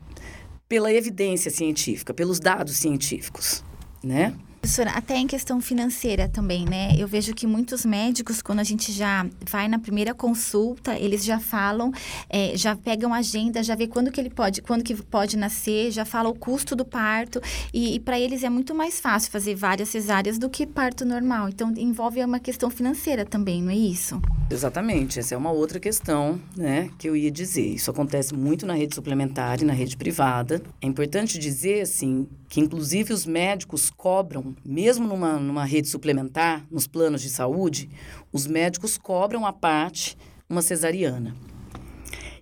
pela 0.68 0.93
evidência 0.93 1.51
científica, 1.51 2.12
pelos 2.12 2.38
dados 2.38 2.76
científicos, 2.76 3.64
né? 4.03 4.36
Professora, 4.61 4.90
até 4.90 5.16
em 5.16 5.26
questão 5.26 5.58
financeira 5.58 6.28
também, 6.28 6.66
né? 6.66 6.94
Eu 6.98 7.08
vejo 7.08 7.34
que 7.34 7.46
muitos 7.46 7.84
médicos, 7.84 8.42
quando 8.42 8.61
a 8.61 8.64
gente 8.64 8.92
já 8.92 9.26
vai 9.48 9.66
na 9.68 9.78
primeira 9.78 10.12
consulta, 10.12 10.98
eles 10.98 11.24
já 11.24 11.40
falam, 11.40 11.90
é, 12.28 12.52
já 12.54 12.76
pegam 12.76 13.14
a 13.14 13.18
agenda, 13.18 13.62
já 13.62 13.74
vê 13.74 13.86
quando 13.86 14.12
que 14.12 14.20
ele 14.20 14.28
pode, 14.28 14.61
quando 14.61 14.84
que 14.84 14.94
pode 14.94 15.38
nascer, 15.38 15.90
já 15.90 16.04
fala 16.04 16.28
o 16.28 16.34
custo 16.34 16.76
do 16.76 16.84
parto. 16.84 17.40
E, 17.72 17.94
e 17.94 18.00
para 18.00 18.20
eles 18.20 18.44
é 18.44 18.50
muito 18.50 18.74
mais 18.74 19.00
fácil 19.00 19.32
fazer 19.32 19.54
várias 19.54 19.88
cesáreas 19.88 20.38
do 20.38 20.50
que 20.50 20.66
parto 20.66 21.06
normal. 21.06 21.48
Então 21.48 21.72
envolve 21.78 22.22
uma 22.22 22.38
questão 22.38 22.68
financeira 22.68 23.24
também, 23.24 23.62
não 23.62 23.70
é 23.70 23.76
isso? 23.76 24.20
Exatamente. 24.50 25.18
Essa 25.18 25.34
é 25.34 25.38
uma 25.38 25.52
outra 25.52 25.80
questão, 25.80 26.40
né, 26.56 26.90
que 26.98 27.08
eu 27.08 27.16
ia 27.16 27.30
dizer. 27.30 27.66
Isso 27.66 27.90
acontece 27.90 28.34
muito 28.34 28.66
na 28.66 28.74
rede 28.74 28.94
suplementar 28.94 29.62
e 29.62 29.64
na 29.64 29.72
rede 29.72 29.96
privada. 29.96 30.61
É 30.82 30.86
importante 30.86 31.38
dizer, 31.38 31.80
assim, 31.80 32.28
que 32.48 32.61
inclusive 32.61 33.12
os 33.12 33.24
médicos 33.24 33.90
cobram, 33.90 34.49
mesmo 34.64 35.07
numa, 35.07 35.38
numa 35.38 35.64
rede 35.64 35.88
suplementar, 35.88 36.64
nos 36.70 36.86
planos 36.86 37.22
de 37.22 37.30
saúde, 37.30 37.88
os 38.32 38.46
médicos 38.46 38.96
cobram 38.98 39.46
a 39.46 39.53
parte 39.53 40.16
uma 40.48 40.62
cesariana. 40.62 41.34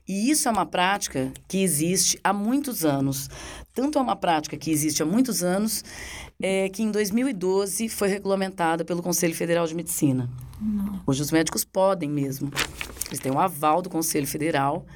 E 0.09 0.30
isso 0.30 0.48
é 0.48 0.50
uma 0.50 0.64
prática 0.64 1.30
que 1.46 1.62
existe 1.62 2.18
há 2.24 2.32
muitos 2.32 2.82
anos. 2.82 3.28
Tanto 3.74 3.98
é 3.98 4.02
uma 4.02 4.16
prática 4.16 4.56
que 4.56 4.70
existe 4.70 5.02
há 5.02 5.06
muitos 5.06 5.42
anos, 5.42 5.84
é, 6.40 6.70
que 6.70 6.82
em 6.82 6.90
2012 6.90 7.90
foi 7.90 8.09
regulamentada 8.09 8.86
pelo 8.86 9.02
Conselho 9.02 9.34
Federal 9.34 9.66
de 9.66 9.74
Medicina. 9.74 10.30
Não. 10.59 11.02
Hoje 11.06 11.20
os 11.20 11.30
médicos 11.30 11.62
podem 11.62 12.09
mesmo. 12.09 12.50
Eles 13.09 13.20
têm 13.20 13.30
um 13.30 13.38
aval 13.38 13.82
do 13.82 13.90
Conselho 13.90 14.26
Federal 14.26 14.86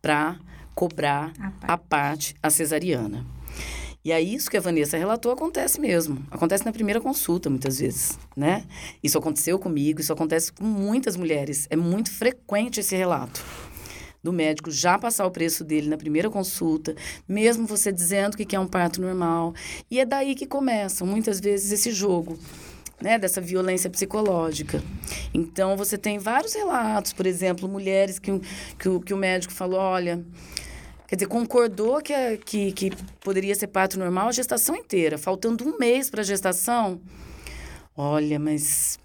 para 0.00 0.38
cobrar 0.72 1.32
a 1.38 1.50
parte. 1.50 1.64
a 1.66 1.76
parte 1.76 2.34
a 2.40 2.48
cesariana. 2.48 3.26
E 4.02 4.12
aí, 4.12 4.34
isso 4.34 4.50
que 4.50 4.56
a 4.56 4.60
Vanessa 4.60 4.96
relatou 4.96 5.30
acontece 5.30 5.78
mesmo. 5.78 6.24
Acontece 6.30 6.64
na 6.64 6.72
primeira 6.72 7.02
consulta, 7.02 7.50
muitas 7.50 7.78
vezes, 7.78 8.18
né? 8.34 8.64
Isso 9.02 9.18
aconteceu 9.18 9.58
comigo, 9.58 10.00
isso 10.00 10.12
acontece 10.12 10.50
com 10.50 10.64
muitas 10.64 11.16
mulheres. 11.16 11.66
É 11.68 11.76
muito 11.76 12.10
frequente 12.10 12.80
esse 12.80 12.96
relato 12.96 13.44
do 14.22 14.32
médico 14.32 14.70
já 14.70 14.98
passar 14.98 15.26
o 15.26 15.30
preço 15.30 15.64
dele 15.64 15.88
na 15.88 15.96
primeira 15.96 16.30
consulta, 16.30 16.94
mesmo 17.28 17.66
você 17.66 17.90
dizendo 17.92 18.36
que 18.36 18.44
quer 18.44 18.58
um 18.58 18.66
parto 18.66 19.02
normal. 19.02 19.54
E 19.90 20.00
é 20.00 20.06
daí 20.06 20.34
que 20.34 20.46
começa, 20.46 21.04
muitas 21.04 21.38
vezes, 21.38 21.70
esse 21.72 21.90
jogo. 21.90 22.38
Né, 23.02 23.18
dessa 23.18 23.40
violência 23.40 23.88
psicológica. 23.88 24.82
Então, 25.32 25.74
você 25.74 25.96
tem 25.96 26.18
vários 26.18 26.52
relatos, 26.52 27.14
por 27.14 27.24
exemplo, 27.24 27.66
mulheres 27.66 28.18
que, 28.18 28.30
que, 28.78 29.00
que 29.06 29.14
o 29.14 29.16
médico 29.16 29.54
falou: 29.54 29.80
olha, 29.80 30.22
Quer 31.10 31.16
dizer, 31.16 31.26
concordou 31.26 32.00
que, 32.00 32.36
que, 32.36 32.70
que 32.70 32.92
poderia 33.20 33.52
ser 33.56 33.66
parto 33.66 33.98
normal 33.98 34.28
a 34.28 34.32
gestação 34.32 34.76
inteira, 34.76 35.18
faltando 35.18 35.64
um 35.64 35.76
mês 35.76 36.08
para 36.08 36.20
a 36.20 36.24
gestação. 36.24 37.00
Olha, 37.96 38.38
mas 38.38 38.96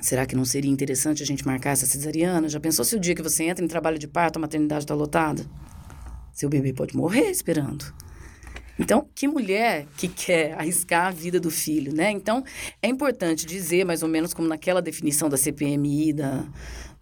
será 0.00 0.26
que 0.26 0.36
não 0.36 0.44
seria 0.44 0.70
interessante 0.70 1.24
a 1.24 1.26
gente 1.26 1.44
marcar 1.44 1.70
essa 1.70 1.86
cesariana? 1.86 2.48
Já 2.48 2.60
pensou 2.60 2.84
se 2.84 2.94
o 2.94 3.00
dia 3.00 3.16
que 3.16 3.22
você 3.22 3.42
entra 3.42 3.64
em 3.64 3.66
trabalho 3.66 3.98
de 3.98 4.06
parto 4.06 4.36
a 4.36 4.40
maternidade 4.40 4.84
está 4.84 4.94
lotada? 4.94 5.44
Seu 6.32 6.48
bebê 6.48 6.72
pode 6.72 6.96
morrer 6.96 7.32
esperando. 7.32 7.84
Então, 8.78 9.08
que 9.12 9.26
mulher 9.26 9.86
que 9.96 10.06
quer 10.06 10.54
arriscar 10.54 11.08
a 11.08 11.10
vida 11.10 11.40
do 11.40 11.50
filho, 11.50 11.92
né? 11.92 12.12
Então, 12.12 12.44
é 12.80 12.86
importante 12.86 13.44
dizer, 13.44 13.84
mais 13.84 14.04
ou 14.04 14.08
menos 14.08 14.32
como 14.32 14.46
naquela 14.46 14.80
definição 14.80 15.28
da 15.28 15.36
CPMI, 15.36 16.12
da, 16.12 16.44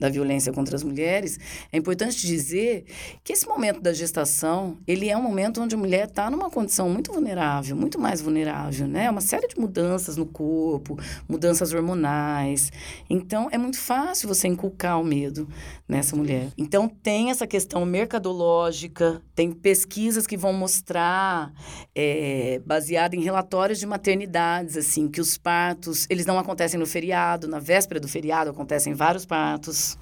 da 0.02 0.08
violência 0.08 0.52
contra 0.52 0.74
as 0.74 0.82
mulheres, 0.82 1.38
é 1.72 1.76
importante 1.76 2.26
dizer 2.26 2.84
que 3.22 3.32
esse 3.32 3.46
momento 3.46 3.80
da 3.80 3.92
gestação, 3.92 4.76
ele 4.86 5.08
é 5.08 5.16
um 5.16 5.22
momento 5.22 5.62
onde 5.62 5.76
a 5.76 5.78
mulher 5.78 6.08
está 6.08 6.28
numa 6.28 6.50
condição 6.50 6.90
muito 6.90 7.12
vulnerável, 7.12 7.76
muito 7.76 8.00
mais 8.00 8.20
vulnerável, 8.20 8.88
né? 8.88 9.08
Uma 9.08 9.20
série 9.20 9.46
de 9.46 9.58
mudanças 9.58 10.16
no 10.16 10.26
corpo, 10.26 10.98
mudanças 11.28 11.72
hormonais. 11.72 12.72
Então, 13.08 13.48
é 13.52 13.56
muito 13.56 13.78
fácil 13.78 14.26
você 14.26 14.48
inculcar 14.48 15.00
o 15.00 15.04
medo 15.04 15.48
nessa 15.92 16.16
mulher. 16.16 16.48
Então, 16.56 16.88
tem 16.88 17.30
essa 17.30 17.46
questão 17.46 17.84
mercadológica, 17.84 19.22
tem 19.34 19.52
pesquisas 19.52 20.26
que 20.26 20.36
vão 20.36 20.52
mostrar, 20.52 21.52
é, 21.94 22.60
baseada 22.64 23.14
em 23.14 23.20
relatórios 23.20 23.78
de 23.78 23.86
maternidades, 23.86 24.76
assim, 24.76 25.08
que 25.08 25.20
os 25.20 25.36
partos, 25.36 26.06
eles 26.08 26.26
não 26.26 26.38
acontecem 26.38 26.78
no 26.78 26.86
feriado, 26.86 27.46
na 27.46 27.58
véspera 27.58 28.00
do 28.00 28.08
feriado 28.08 28.50
acontecem 28.50 28.94
vários 28.94 29.26
partos. 29.26 29.96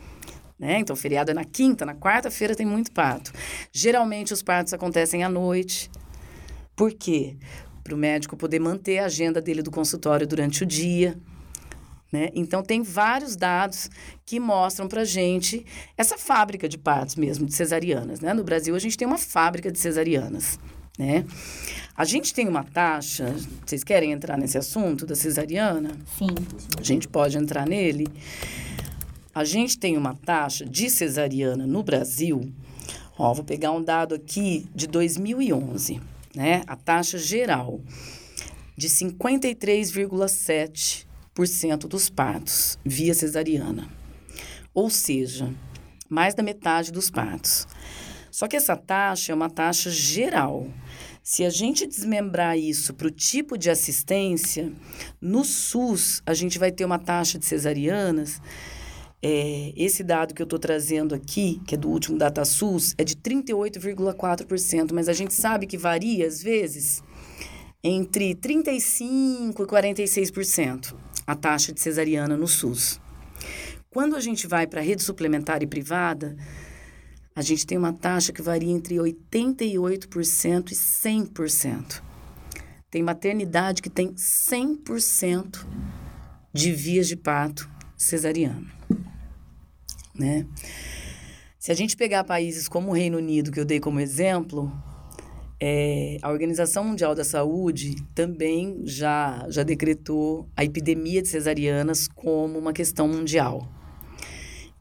Né? 0.59 0.78
Então, 0.78 0.95
feriado 0.95 1.30
é 1.30 1.34
na 1.34 1.45
quinta, 1.45 1.86
na 1.86 1.95
quarta-feira 1.95 2.55
tem 2.55 2.66
muito 2.66 2.93
parto. 2.93 3.32
Geralmente, 3.72 4.32
os 4.34 4.43
partos 4.43 4.74
acontecem 4.74 5.24
à 5.24 5.28
noite. 5.28 5.91
Por 6.76 6.93
quê? 6.93 7.36
Para 7.82 7.95
o 7.95 7.99
médico 7.99 8.36
poder 8.36 8.61
manter 8.61 8.99
a 8.99 9.07
agenda 9.07 9.41
dele 9.41 9.62
do 9.62 9.70
consultório 9.70 10.26
durante 10.26 10.62
o 10.62 10.66
dia. 10.66 11.18
Né? 12.13 12.31
Então, 12.35 12.63
tem 12.63 12.83
vários 12.83 13.37
dados 13.37 13.89
que 14.27 14.41
mostram 14.41 14.89
para 14.89 15.05
gente 15.05 15.65
essa 15.97 16.19
fábrica 16.19 16.69
de 16.69 16.77
partos 16.77 17.15
mesmo, 17.15 17.47
de 17.47 17.55
cesarianas. 17.55 18.21
Né? 18.21 18.35
No 18.35 18.43
Brasil, 18.43 18.75
a 18.75 18.79
gente 18.79 18.99
tem 18.99 19.07
uma 19.07 19.19
fábrica 19.19 19.71
de 19.71 19.79
cesarianas. 19.79 20.59
Né? 20.99 21.25
A 21.97 22.05
gente 22.05 22.35
tem 22.35 22.49
uma 22.49 22.65
taxa. 22.65 23.35
Vocês 23.65 23.85
querem 23.85 24.11
entrar 24.13 24.37
nesse 24.37 24.59
assunto 24.59 25.07
da 25.07 25.15
cesariana? 25.15 25.97
Sim. 26.19 26.35
A 26.79 26.83
gente 26.83 27.07
pode 27.07 27.39
entrar 27.39 27.67
nele. 27.67 28.09
A 29.33 29.45
gente 29.45 29.79
tem 29.79 29.97
uma 29.97 30.15
taxa 30.15 30.67
de 30.67 30.91
cesariana 30.91 31.65
no 31.67 31.85
Brasil. 31.85 32.53
Ó, 33.17 33.33
vou 33.33 33.45
pegar 33.45 33.71
um 33.71 33.83
dado 33.83 34.15
aqui 34.15 34.67
de 34.75 34.87
2011, 34.87 36.01
né? 36.35 36.63
A 36.67 36.75
taxa 36.75 37.19
geral 37.19 37.81
de 38.77 38.89
53,7% 38.89 41.10
dos 41.88 42.11
partos 42.11 42.78
via 42.84 43.14
cesariana. 43.14 43.88
Ou 44.74 44.91
seja, 44.91 45.55
mais 46.09 46.34
da 46.34 46.43
metade 46.43 46.93
dos 46.93 47.11
partos. 47.11 47.66
Só 48.30 48.47
que 48.47 48.57
essa 48.57 48.76
taxa 48.76 49.32
é 49.32 49.34
uma 49.34 49.51
taxa 49.51 49.91
geral. 49.91 50.68
Se 51.22 51.45
a 51.45 51.51
gente 51.51 51.86
desmembrar 51.86 52.59
isso 52.59 52.95
para 52.95 53.07
o 53.07 53.11
tipo 53.11 53.59
de 53.59 53.70
assistência, 53.70 54.72
no 55.20 55.45
SUS 55.45 56.22
a 56.24 56.34
gente 56.34 56.59
vai 56.59 56.72
ter 56.72 56.84
uma 56.84 56.99
taxa 56.99 57.38
de 57.38 57.47
cesarianas 57.47 58.41
é, 59.22 59.72
esse 59.76 60.03
dado 60.03 60.34
que 60.34 60.41
eu 60.41 60.45
estou 60.45 60.59
trazendo 60.59 61.14
aqui, 61.14 61.61
que 61.66 61.74
é 61.74 61.78
do 61.78 61.88
último 61.88 62.16
DataSUS, 62.16 62.95
é 62.97 63.05
de 63.05 63.14
38,4%, 63.16 64.93
mas 64.93 65.09
a 65.09 65.12
gente 65.12 65.34
sabe 65.34 65.66
que 65.66 65.76
varia, 65.76 66.26
às 66.26 66.43
vezes, 66.43 67.03
entre 67.84 68.34
35% 68.34 69.61
e 69.61 69.66
46% 69.66 70.95
a 71.31 71.35
taxa 71.35 71.72
de 71.72 71.81
cesariana 71.81 72.37
no 72.37 72.49
SUS. 72.49 73.01
Quando 73.91 74.16
a 74.16 74.20
gente 74.20 74.47
vai 74.47 74.66
para 74.66 74.81
a 74.81 74.85
rede 74.85 75.03
suplementar 75.03 75.62
e 75.62 75.66
privada, 75.66 76.37
a 77.35 77.43
gente 77.43 77.66
tem 77.66 77.78
uma 77.78 77.93
taxa 77.93 78.33
que 78.33 78.43
varia 78.43 78.70
entre 78.72 78.97
88% 78.97 80.70
e 80.70 80.74
100%. 80.74 82.03
Tem 82.91 83.03
maternidade 83.03 83.83
que 83.83 83.91
tem 83.91 84.12
100% 84.14 85.66
de 86.53 86.72
vias 86.72 87.07
de 87.09 87.16
parto 87.16 87.68
cesariano 87.97 88.81
né? 90.20 90.47
Se 91.59 91.72
a 91.72 91.74
gente 91.74 91.97
pegar 91.97 92.24
países 92.24 92.68
como 92.68 92.91
o 92.91 92.95
Reino 92.95 93.18
Unido, 93.18 93.51
que 93.51 93.59
eu 93.59 93.64
dei 93.64 93.81
como 93.81 93.99
exemplo, 93.99 94.70
é, 95.61 96.17
a 96.23 96.31
Organização 96.31 96.83
Mundial 96.85 97.15
da 97.15 97.23
Saúde 97.23 97.95
também 98.15 98.81
já, 98.85 99.47
já 99.51 99.63
decretou 99.63 100.49
a 100.57 100.65
epidemia 100.65 101.21
de 101.21 101.29
cesarianas 101.29 102.09
como 102.09 102.59
uma 102.59 102.73
questão 102.73 103.07
mundial. 103.07 103.69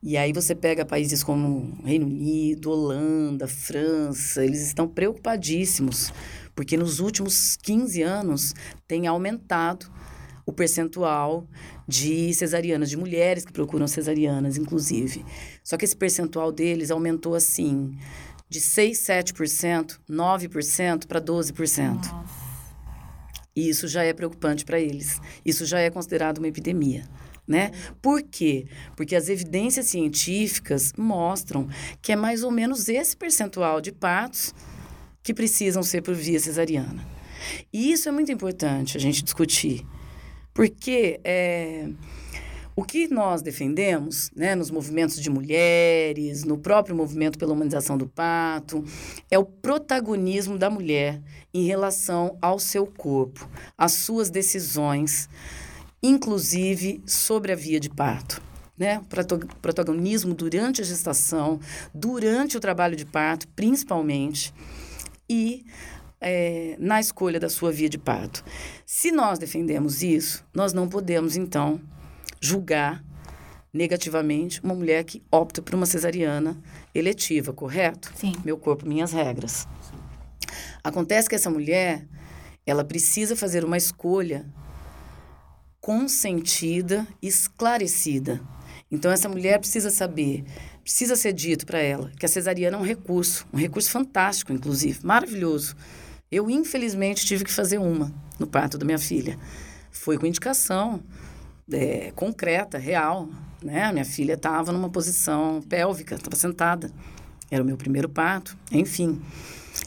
E 0.01 0.15
aí 0.15 0.31
você 0.31 0.55
pega 0.55 0.85
países 0.85 1.21
como 1.21 1.77
Reino 1.83 2.05
Unido, 2.05 2.71
Holanda, 2.71 3.45
França, 3.45 4.45
eles 4.45 4.61
estão 4.61 4.87
preocupadíssimos, 4.87 6.13
porque 6.55 6.77
nos 6.77 7.01
últimos 7.01 7.57
15 7.57 8.01
anos 8.01 8.53
tem 8.87 9.07
aumentado 9.07 9.91
o 10.45 10.53
percentual 10.53 11.45
de 11.85 12.33
cesarianas, 12.33 12.89
de 12.89 12.95
mulheres 12.95 13.43
que 13.43 13.51
procuram 13.51 13.87
cesarianas, 13.87 14.55
inclusive. 14.55 15.25
Só 15.61 15.75
que 15.75 15.83
esse 15.83 15.95
percentual 15.95 16.51
deles 16.51 16.89
aumentou 16.89 17.35
assim, 17.35 17.91
de 18.49 18.59
6, 18.59 18.97
7%, 18.97 19.99
9% 20.09 21.05
para 21.05 21.21
12%. 21.21 21.95
Nossa. 21.95 22.39
E 23.55 23.69
isso 23.69 23.87
já 23.87 24.03
é 24.03 24.13
preocupante 24.13 24.63
para 24.65 24.79
eles. 24.79 25.19
Isso 25.45 25.65
já 25.65 25.79
é 25.79 25.89
considerado 25.89 26.37
uma 26.37 26.47
epidemia. 26.47 27.03
Né? 27.47 27.71
Por 28.01 28.21
quê? 28.21 28.67
Porque 28.95 29.15
as 29.15 29.27
evidências 29.27 29.87
científicas 29.87 30.93
mostram 30.95 31.67
que 32.01 32.11
é 32.11 32.15
mais 32.15 32.43
ou 32.43 32.51
menos 32.51 32.87
esse 32.87 33.17
percentual 33.17 33.81
de 33.81 33.91
partos 33.91 34.53
que 35.23 35.33
precisam 35.33 35.81
ser 35.81 36.01
por 36.03 36.13
via 36.13 36.39
cesariana. 36.39 37.05
E 37.73 37.91
isso 37.91 38.07
é 38.07 38.11
muito 38.11 38.31
importante 38.31 38.97
a 38.97 38.99
gente 38.99 39.23
discutir. 39.23 39.85
Porque 40.53 41.19
é, 41.23 41.89
o 42.79 42.83
que 42.83 43.09
nós 43.09 43.41
defendemos, 43.41 44.31
né, 44.33 44.55
nos 44.55 44.71
movimentos 44.71 45.19
de 45.19 45.29
mulheres, 45.29 46.45
no 46.45 46.57
próprio 46.57 46.95
movimento 46.95 47.37
pela 47.37 47.51
humanização 47.51 47.97
do 47.97 48.07
parto, 48.07 48.85
é 49.29 49.37
o 49.37 49.43
protagonismo 49.43 50.57
da 50.57 50.69
mulher 50.69 51.21
em 51.53 51.65
relação 51.65 52.37
ao 52.41 52.57
seu 52.57 52.87
corpo, 52.87 53.49
às 53.77 53.91
suas 53.91 54.29
decisões, 54.29 55.27
inclusive 56.01 57.03
sobre 57.05 57.51
a 57.51 57.55
via 57.55 57.81
de 57.81 57.89
parto. 57.89 58.41
Né? 58.77 59.01
Protagonismo 59.61 60.33
durante 60.33 60.81
a 60.81 60.85
gestação, 60.85 61.59
durante 61.93 62.55
o 62.55 62.61
trabalho 62.61 62.95
de 62.95 63.05
parto, 63.05 63.45
principalmente, 63.49 64.53
e 65.29 65.65
é, 66.21 66.77
na 66.79 67.01
escolha 67.01 67.41
da 67.41 67.49
sua 67.49 67.73
via 67.73 67.89
de 67.89 67.97
parto. 67.97 68.41
Se 68.85 69.11
nós 69.11 69.37
defendemos 69.37 70.01
isso, 70.01 70.45
nós 70.53 70.71
não 70.71 70.87
podemos, 70.87 71.35
então, 71.35 71.81
julgar 72.39 73.03
negativamente 73.73 74.61
uma 74.63 74.73
mulher 74.73 75.03
que 75.03 75.21
opta 75.31 75.61
por 75.61 75.75
uma 75.75 75.85
cesariana 75.85 76.57
eletiva, 76.93 77.53
correto? 77.53 78.11
Sim. 78.15 78.33
Meu 78.43 78.57
corpo, 78.57 78.87
minhas 78.87 79.11
regras. 79.11 79.67
Acontece 80.83 81.29
que 81.29 81.35
essa 81.35 81.49
mulher, 81.49 82.07
ela 82.65 82.83
precisa 82.83 83.35
fazer 83.35 83.63
uma 83.63 83.77
escolha 83.77 84.45
consentida, 85.79 87.07
esclarecida. 87.21 88.41
Então 88.91 89.11
essa 89.11 89.29
mulher 89.29 89.59
precisa 89.59 89.89
saber, 89.89 90.43
precisa 90.83 91.15
ser 91.15 91.33
dito 91.33 91.65
para 91.65 91.79
ela 91.79 92.11
que 92.17 92.25
a 92.25 92.29
cesariana 92.29 92.77
é 92.77 92.79
um 92.79 92.83
recurso, 92.83 93.45
um 93.53 93.57
recurso 93.57 93.91
fantástico, 93.91 94.51
inclusive, 94.51 95.05
maravilhoso 95.05 95.75
eu, 96.31 96.49
infelizmente, 96.49 97.25
tive 97.25 97.43
que 97.43 97.51
fazer 97.51 97.79
uma 97.79 98.13
no 98.37 98.45
parto 98.45 98.77
da 98.77 98.85
minha 98.85 98.99
filha. 98.99 99.37
Foi 99.89 100.17
com 100.17 100.27
indicação 100.27 101.03
é, 101.71 102.11
concreta, 102.15 102.77
real. 102.77 103.29
Né? 103.63 103.83
A 103.83 103.91
minha 103.91 104.05
filha 104.05 104.33
estava 104.33 104.71
numa 104.71 104.89
posição 104.89 105.61
pélvica, 105.61 106.15
estava 106.15 106.35
sentada. 106.35 106.91
Era 107.51 107.63
o 107.63 107.65
meu 107.65 107.77
primeiro 107.77 108.07
parto, 108.07 108.57
enfim. 108.71 109.21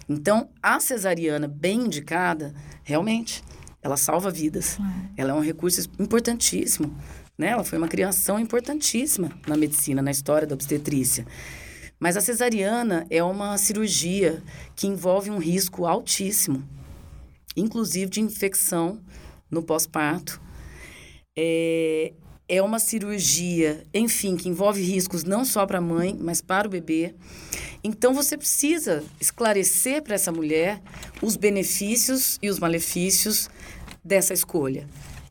Então, 0.09 0.49
a 0.63 0.81
cesariana 0.81 1.47
bem 1.47 1.83
indicada, 1.83 2.55
realmente, 2.83 3.43
ela 3.83 3.97
salva 3.97 4.31
vidas. 4.31 4.79
Ela 5.17 5.31
é 5.31 5.35
um 5.35 5.41
recurso 5.41 5.89
importantíssimo. 5.99 6.97
Né? 7.37 7.49
Ela 7.49 7.65
foi 7.65 7.79
uma 7.79 7.89
criação 7.89 8.39
importantíssima 8.39 9.31
na 9.47 9.57
medicina, 9.57 10.03
na 10.03 10.11
história 10.11 10.47
da 10.47 10.55
obstetrícia. 10.55 11.27
Mas 11.99 12.17
a 12.17 12.21
cesariana 12.21 13.07
é 13.11 13.23
uma 13.23 13.57
cirurgia 13.59 14.43
que 14.75 14.87
envolve 14.87 15.31
um 15.31 15.39
risco 15.39 15.87
altíssimo, 15.87 16.63
inclusive 17.57 18.11
de 18.11 18.21
infecção 18.21 19.01
no 19.51 19.63
pós-parto. 19.63 20.41
É, 21.37 22.13
é 22.49 22.61
uma 22.61 22.79
cirurgia, 22.79 23.83
enfim, 23.95 24.37
que 24.37 24.49
envolve 24.49 24.83
riscos 24.83 25.25
não 25.25 25.45
só 25.45 25.65
para 25.65 25.79
a 25.79 25.81
mãe, 25.81 26.17
mas 26.21 26.43
para 26.43 26.69
o 26.69 26.71
bebê. 26.71 27.15
Então 27.83 28.13
você 28.13 28.37
precisa 28.37 29.03
esclarecer 29.21 30.03
para 30.03 30.15
essa 30.15 30.31
mulher 30.31 30.81
os 31.23 31.37
benefícios 31.37 32.39
e 32.43 32.51
os 32.51 32.59
malefícios 32.59 33.49
dessa 34.05 34.35
escolha. 34.35 34.87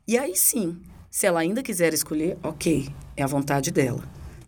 E 0.08 0.18
aí 0.18 0.36
sim, 0.36 0.78
se 1.10 1.28
ela 1.28 1.42
ainda 1.42 1.62
quiser 1.62 1.94
escolher, 1.94 2.38
ok, 2.42 2.90
é 3.16 3.22
a 3.22 3.28
vontade 3.28 3.70
dela. 3.70 4.04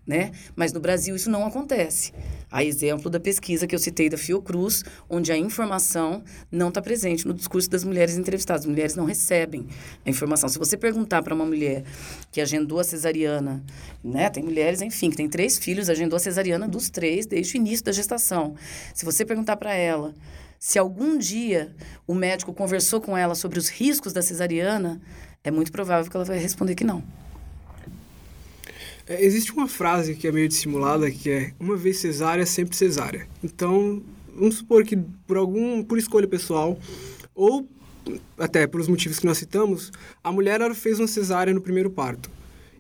Né? 0.06 0.32
Mas 0.56 0.74
no 0.74 0.82
Brasil 0.82 1.16
isso 1.16 1.30
não 1.30 1.46
acontece. 1.46 2.12
A 2.54 2.64
exemplo 2.64 3.10
da 3.10 3.20
pesquisa 3.20 3.66
que 3.66 3.74
eu 3.74 3.80
citei 3.80 4.10
da 4.10 4.18
Fiocruz, 4.18 4.84
onde 5.10 5.32
a 5.32 5.38
informação 5.38 6.24
não 6.52 6.70
está 6.70 6.84
presente 6.84 7.28
no 7.28 7.34
discurso 7.34 7.68
das 7.68 7.84
mulheres 7.84 8.16
entrevistadas. 8.16 8.62
As 8.62 8.70
mulheres 8.70 8.96
não 8.96 9.06
recebem 9.06 9.66
a 10.06 10.10
informação. 10.12 10.48
Se 10.48 10.60
você 10.60 10.78
perguntar 10.78 11.24
para 11.24 11.34
uma 11.34 11.48
mulher 11.48 11.84
que 12.32 12.40
agendou 12.40 12.80
a 12.80 12.84
cesariana, 12.84 13.64
né? 14.04 14.30
Tem 14.30 14.44
mulheres, 14.44 14.84
enfim, 14.84 15.10
que 15.10 15.18
tem 15.18 15.28
três 15.28 15.58
filhos, 15.58 15.90
agendou 15.90 16.16
a 16.16 16.20
cesariana 16.20 16.68
dos 16.68 16.92
três 16.92 17.26
desde 17.26 17.56
o 17.56 17.58
início 17.58 17.84
da 17.84 17.92
gestação. 17.92 18.54
Se 18.94 19.04
você 19.04 19.26
perguntar 19.26 19.58
para 19.58 19.74
ela 19.74 20.14
se 20.60 20.78
algum 20.78 21.18
dia 21.18 21.76
o 22.06 22.14
médico 22.14 22.54
conversou 22.54 23.02
com 23.02 23.18
ela 23.18 23.34
sobre 23.34 23.58
os 23.58 23.68
riscos 23.68 24.14
da 24.14 24.22
cesariana, 24.22 25.02
é 25.44 25.50
muito 25.50 25.72
provável 25.72 26.10
que 26.10 26.16
ela 26.16 26.24
vai 26.24 26.38
responder 26.38 26.76
que 26.76 26.84
não. 26.84 27.04
É, 29.08 29.24
existe 29.24 29.52
uma 29.52 29.68
frase 29.68 30.16
que 30.16 30.28
é 30.28 30.32
meio 30.32 30.48
dissimulada 30.48 31.10
que 31.12 31.30
é 31.30 31.54
uma 31.60 31.76
vez 31.76 31.98
cesárea, 31.98 32.46
sempre 32.46 32.76
cesárea. 32.76 33.28
Então, 33.44 34.02
vamos 34.36 34.56
supor 34.56 34.84
que 34.84 34.98
por 35.28 35.38
algum 35.38 35.84
por 35.84 35.98
escolha 35.98 36.28
pessoal 36.28 36.80
ou 37.36 37.68
até 38.38 38.68
pelos 38.68 38.88
motivos 38.88 39.20
que 39.20 39.26
nós 39.26 39.38
citamos, 39.38 39.92
a 40.24 40.32
mulher 40.32 40.60
fez 40.74 41.00
uma 41.00 41.08
cesárea 41.08 41.54
no 41.54 41.62
primeiro 41.62 41.90
parto. 41.90 42.30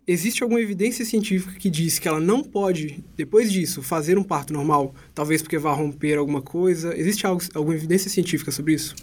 Existe 0.05 0.43
alguma 0.43 0.59
evidência 0.59 1.05
científica 1.05 1.57
que 1.57 1.69
diz 1.69 1.97
que 1.97 2.09
ela 2.09 2.19
não 2.19 2.43
pode, 2.43 3.01
depois 3.15 3.49
disso, 3.49 3.81
fazer 3.81 4.17
um 4.17 4.23
parto 4.23 4.51
normal? 4.51 4.93
Talvez 5.15 5.41
porque 5.41 5.57
vá 5.57 5.71
romper 5.73 6.17
alguma 6.17 6.41
coisa? 6.41 6.93
Existe 6.97 7.25
algo, 7.25 7.41
alguma 7.53 7.73
evidência 7.73 8.09
científica 8.09 8.51
sobre 8.51 8.73
isso? 8.73 8.95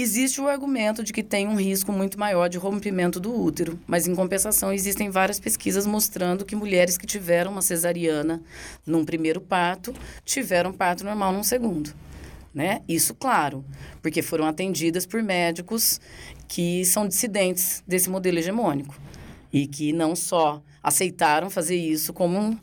Existe 0.00 0.40
o 0.40 0.46
argumento 0.46 1.02
de 1.02 1.12
que 1.12 1.24
tem 1.24 1.48
um 1.48 1.56
risco 1.56 1.90
muito 1.90 2.20
maior 2.20 2.46
de 2.46 2.56
rompimento 2.56 3.18
do 3.18 3.34
útero, 3.34 3.80
mas 3.84 4.06
em 4.06 4.14
compensação 4.14 4.72
existem 4.72 5.10
várias 5.10 5.40
pesquisas 5.40 5.86
mostrando 5.86 6.44
que 6.44 6.54
mulheres 6.54 6.96
que 6.96 7.04
tiveram 7.04 7.50
uma 7.50 7.60
cesariana 7.60 8.40
num 8.86 9.04
primeiro 9.04 9.40
parto 9.40 9.92
tiveram 10.24 10.72
parto 10.72 11.02
normal 11.02 11.32
num 11.32 11.42
segundo. 11.42 11.92
Né? 12.54 12.80
Isso, 12.88 13.12
claro, 13.12 13.64
porque 14.00 14.22
foram 14.22 14.46
atendidas 14.46 15.04
por 15.04 15.20
médicos 15.20 16.00
que 16.46 16.84
são 16.84 17.08
dissidentes 17.08 17.82
desse 17.84 18.08
modelo 18.08 18.38
hegemônico 18.38 18.94
e 19.52 19.66
que 19.66 19.92
não 19.92 20.14
só 20.14 20.62
aceitaram 20.80 21.50
fazer 21.50 21.74
isso, 21.74 22.12
como 22.12 22.56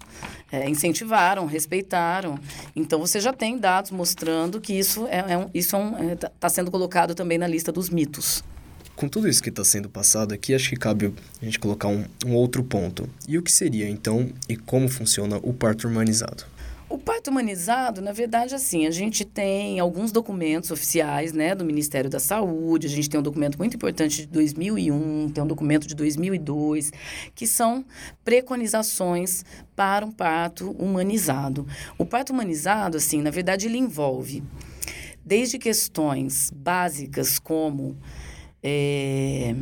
é, 0.55 0.69
incentivaram, 0.69 1.45
respeitaram. 1.45 2.39
Então 2.75 2.99
você 2.99 3.19
já 3.19 3.33
tem 3.33 3.57
dados 3.57 3.91
mostrando 3.91 4.61
que 4.61 4.73
isso 4.73 5.05
é, 5.07 5.33
é 5.33 5.37
um, 5.37 5.49
isso 5.53 5.75
está 5.75 6.03
é 6.03 6.11
é, 6.11 6.15
tá, 6.15 6.31
tá 6.39 6.49
sendo 6.49 6.71
colocado 6.71 7.13
também 7.13 7.37
na 7.37 7.47
lista 7.47 7.71
dos 7.71 7.89
mitos. 7.89 8.43
Com 8.95 9.09
tudo 9.09 9.27
isso 9.27 9.43
que 9.43 9.49
está 9.49 9.63
sendo 9.63 9.89
passado 9.89 10.33
aqui, 10.33 10.55
acho 10.55 10.69
que 10.69 10.77
cabe 10.77 11.13
a 11.41 11.45
gente 11.45 11.59
colocar 11.59 11.89
um, 11.89 12.05
um 12.25 12.33
outro 12.33 12.63
ponto. 12.63 13.09
E 13.27 13.37
o 13.37 13.43
que 13.43 13.51
seria, 13.51 13.89
então, 13.89 14.29
e 14.47 14.55
como 14.55 14.87
funciona 14.87 15.37
o 15.43 15.53
parto 15.53 15.85
humanizado? 15.85 16.45
O 16.87 16.99
parto 16.99 17.31
humanizado, 17.31 17.99
na 17.99 18.11
verdade, 18.11 18.53
assim, 18.53 18.85
a 18.85 18.91
gente 18.91 19.25
tem 19.25 19.79
alguns 19.79 20.11
documentos 20.11 20.69
oficiais, 20.69 21.33
né, 21.33 21.55
do 21.55 21.65
Ministério 21.65 22.11
da 22.11 22.19
Saúde, 22.19 22.85
a 22.85 22.89
gente 22.89 23.09
tem 23.09 23.19
um 23.19 23.23
documento 23.23 23.57
muito 23.57 23.75
importante 23.75 24.21
de 24.21 24.27
2001, 24.27 25.31
tem 25.31 25.43
um 25.43 25.47
documento 25.47 25.87
de 25.87 25.95
2002, 25.95 26.91
que 27.33 27.47
são 27.47 27.83
preconizações 28.23 29.43
para 29.75 30.05
um 30.05 30.11
parto 30.11 30.71
humanizado. 30.71 31.67
O 31.97 32.05
parto 32.05 32.31
humanizado, 32.31 32.97
assim, 32.97 33.19
na 33.19 33.31
verdade, 33.31 33.65
ele 33.65 33.79
envolve 33.79 34.43
desde 35.25 35.57
questões 35.57 36.51
básicas 36.55 37.39
como 37.39 37.97
é, 38.61 39.55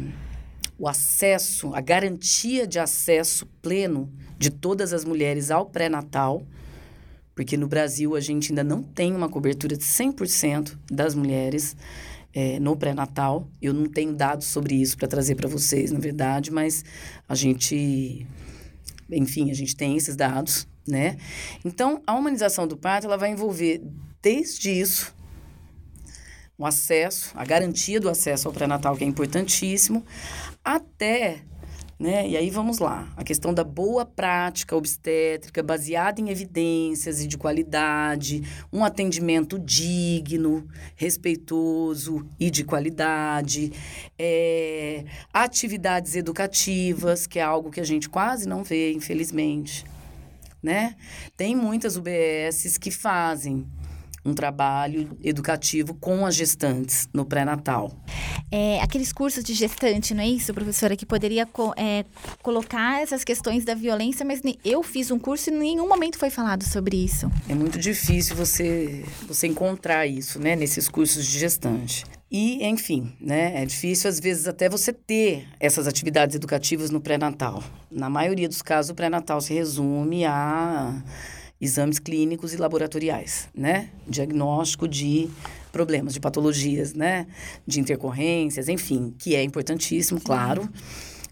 o 0.78 0.90
acesso, 0.90 1.74
a 1.74 1.80
garantia 1.80 2.68
de 2.68 2.80
acesso 2.80 3.46
pleno 3.62 4.12
de 4.38 4.50
todas 4.50 4.92
as 4.92 5.06
mulheres 5.06 5.50
ao 5.50 5.66
pré-natal, 5.66 6.46
porque 7.36 7.58
no 7.58 7.68
Brasil 7.68 8.16
a 8.16 8.20
gente 8.20 8.52
ainda 8.52 8.64
não 8.64 8.84
tem 8.84 9.16
uma 9.16 9.28
cobertura 9.30 9.76
de 9.76 9.84
100% 9.84 10.78
das 10.92 11.16
mulheres 11.16 11.76
é, 12.34 12.60
no 12.60 12.76
pré-natal. 12.76 13.48
Eu 13.62 13.74
não 13.74 13.88
tenho 13.88 14.14
dados 14.14 14.48
sobre 14.48 14.76
isso 14.76 14.98
para 14.98 15.08
trazer 15.08 15.36
para 15.36 15.48
vocês, 15.48 15.92
na 15.92 16.00
verdade, 16.00 16.52
mas 16.52 16.84
a 17.28 17.36
gente, 17.36 18.26
enfim, 19.12 19.52
a 19.52 19.54
gente 19.54 19.76
tem 19.76 19.96
esses 19.96 20.16
dados, 20.16 20.68
né? 20.88 21.18
Então, 21.64 22.02
a 22.06 22.14
humanização 22.14 22.68
do 22.68 22.76
parto 22.76 23.06
ela 23.06 23.18
vai 23.18 23.32
envolver 23.32 23.82
desde 24.22 24.70
isso 24.72 25.14
o 26.58 26.66
acesso, 26.66 27.32
a 27.36 27.44
garantia 27.44 28.00
do 28.00 28.10
acesso 28.10 28.48
ao 28.48 28.54
pré-natal, 28.54 28.96
que 28.96 29.04
é 29.04 29.08
importantíssimo, 29.08 30.06
até 30.64 31.42
né? 32.04 32.28
E 32.28 32.36
aí 32.36 32.50
vamos 32.50 32.80
lá, 32.80 33.08
a 33.16 33.24
questão 33.24 33.54
da 33.54 33.64
boa 33.64 34.06
prática 34.06 34.76
obstétrica 34.76 35.64
baseada 35.64 36.20
em 36.20 36.30
evidências 36.30 37.24
e 37.24 37.28
de 37.28 37.38
qualidade, 37.38 38.44
um 38.74 38.84
atendimento 38.84 39.58
digno, 39.58 40.68
respeitoso 40.98 42.28
e 42.38 42.52
de 42.52 42.66
qualidade, 42.66 43.72
é, 44.20 45.06
atividades 45.32 46.18
educativas, 46.18 47.26
que 47.26 47.40
é 47.40 47.42
algo 47.42 47.72
que 47.72 47.80
a 47.80 47.86
gente 47.86 48.10
quase 48.10 48.50
não 48.50 48.66
vê, 48.66 48.92
infelizmente. 48.92 49.86
Né? 50.62 50.98
Tem 51.38 51.56
muitas 51.56 51.96
UBSs 51.96 52.78
que 52.78 52.92
fazem 52.92 53.66
um 54.26 54.34
trabalho 54.34 55.18
educativo 55.24 55.94
com 55.96 56.26
as 56.26 56.36
gestantes 56.36 57.08
no 57.14 57.26
pré-natal. 57.26 57.92
É, 58.52 58.80
aqueles 58.82 59.12
cursos 59.12 59.44
de 59.44 59.54
gestante, 59.54 60.14
não 60.14 60.24
é 60.24 60.28
isso, 60.28 60.54
professora, 60.54 60.96
que 60.96 61.06
poderia 61.06 61.48
é, 61.76 62.06
colocar 62.42 63.02
essas 63.02 63.24
questões 63.24 63.66
da 63.66 63.74
violência, 63.74 64.26
mas 64.26 64.42
eu 64.64 64.82
fiz 64.84 65.12
um 65.12 65.20
curso 65.20 65.50
e 65.50 65.54
em 65.54 65.58
nenhum 65.58 65.88
momento 65.88 66.18
foi 66.18 66.30
falado 66.30 66.64
sobre 66.64 66.98
isso. 66.98 67.30
É 67.50 67.56
muito 67.56 67.78
difícil 67.78 68.36
você, 68.36 69.04
você 69.28 69.48
encontrar 69.48 70.08
isso, 70.08 70.40
né, 70.40 70.56
nesses 70.56 70.88
cursos 70.88 71.26
de 71.26 71.40
gestante. 71.40 72.06
E, 72.32 72.66
enfim, 72.66 73.14
né, 73.22 73.62
é 73.62 73.66
difícil 73.66 74.10
às 74.10 74.20
vezes 74.20 74.48
até 74.48 74.68
você 74.68 74.92
ter 74.92 75.48
essas 75.60 75.88
atividades 75.88 76.36
educativas 76.36 76.90
no 76.90 77.00
pré-natal. 77.00 77.64
Na 77.92 78.10
maioria 78.10 78.48
dos 78.48 78.62
casos, 78.62 78.90
o 78.90 78.96
pré-natal 78.96 79.40
se 79.40 79.54
resume 79.54 80.26
a 80.26 81.04
exames 81.64 81.98
clínicos 81.98 82.54
e 82.54 82.58
laboratoriais, 82.58 83.48
né? 83.56 83.90
Diagnóstico 84.08 84.88
de 84.88 85.30
problemas, 85.72 86.14
de 86.14 86.20
patologias, 86.20 86.94
né? 86.94 87.26
De 87.66 87.80
intercorrências, 87.80 88.68
enfim, 88.68 89.16
que 89.18 89.36
é 89.36 89.42
importantíssimo, 89.42 90.20
claro. 90.20 90.70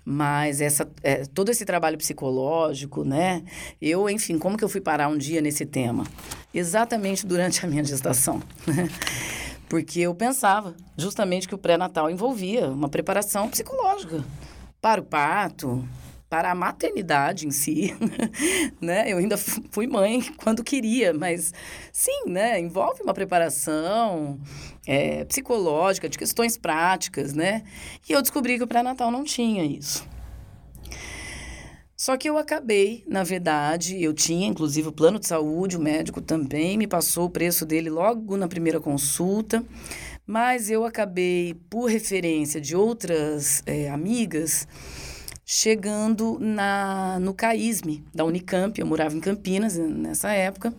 Mas 0.03 0.61
essa, 0.61 0.89
é, 1.03 1.25
todo 1.25 1.49
esse 1.49 1.65
trabalho 1.65 1.97
psicológico, 1.97 3.03
né? 3.03 3.43
Eu, 3.81 4.09
enfim, 4.09 4.39
como 4.39 4.57
que 4.57 4.63
eu 4.63 4.69
fui 4.69 4.81
parar 4.81 5.09
um 5.09 5.17
dia 5.17 5.41
nesse 5.41 5.65
tema? 5.65 6.05
Exatamente 6.53 7.25
durante 7.25 7.65
a 7.65 7.69
minha 7.69 7.83
gestação. 7.83 8.41
Né? 8.65 8.89
Porque 9.69 9.99
eu 9.99 10.15
pensava 10.15 10.75
justamente 10.97 11.47
que 11.47 11.55
o 11.55 11.57
pré-natal 11.57 12.09
envolvia 12.09 12.69
uma 12.69 12.89
preparação 12.89 13.47
psicológica 13.49 14.23
para 14.81 14.99
o 14.99 15.03
parto, 15.03 15.87
para 16.31 16.49
a 16.49 16.55
maternidade 16.55 17.45
em 17.45 17.51
si, 17.51 17.93
né? 18.79 19.11
Eu 19.11 19.17
ainda 19.17 19.37
fui 19.37 19.85
mãe 19.85 20.21
quando 20.41 20.63
queria, 20.63 21.13
mas 21.13 21.53
sim, 21.91 22.23
né? 22.25 22.57
Envolve 22.57 23.03
uma 23.03 23.13
preparação 23.13 24.39
é, 24.87 25.25
psicológica, 25.25 26.07
de 26.07 26.17
questões 26.17 26.55
práticas, 26.55 27.33
né? 27.33 27.63
E 28.07 28.13
eu 28.13 28.21
descobri 28.21 28.57
que 28.57 28.63
o 28.63 28.67
pré-natal 28.67 29.11
não 29.11 29.25
tinha 29.25 29.65
isso. 29.65 30.07
Só 31.97 32.15
que 32.15 32.29
eu 32.29 32.37
acabei, 32.37 33.03
na 33.05 33.25
verdade, 33.25 34.01
eu 34.01 34.13
tinha 34.13 34.47
inclusive 34.47 34.87
o 34.87 34.93
plano 34.93 35.19
de 35.19 35.27
saúde, 35.27 35.75
o 35.75 35.81
médico 35.81 36.21
também 36.21 36.77
me 36.77 36.87
passou 36.87 37.25
o 37.25 37.29
preço 37.29 37.65
dele 37.65 37.89
logo 37.89 38.37
na 38.37 38.47
primeira 38.47 38.79
consulta, 38.79 39.65
mas 40.25 40.69
eu 40.69 40.85
acabei, 40.85 41.55
por 41.69 41.89
referência 41.89 42.61
de 42.61 42.73
outras 42.73 43.61
é, 43.65 43.89
amigas, 43.89 44.65
chegando 45.53 46.37
na, 46.39 47.19
no 47.19 47.33
CAISME 47.33 48.01
da 48.13 48.23
Unicamp. 48.23 48.79
Eu 48.79 48.87
morava 48.87 49.13
em 49.13 49.19
Campinas 49.19 49.75
nessa 49.75 50.31
época, 50.31 50.73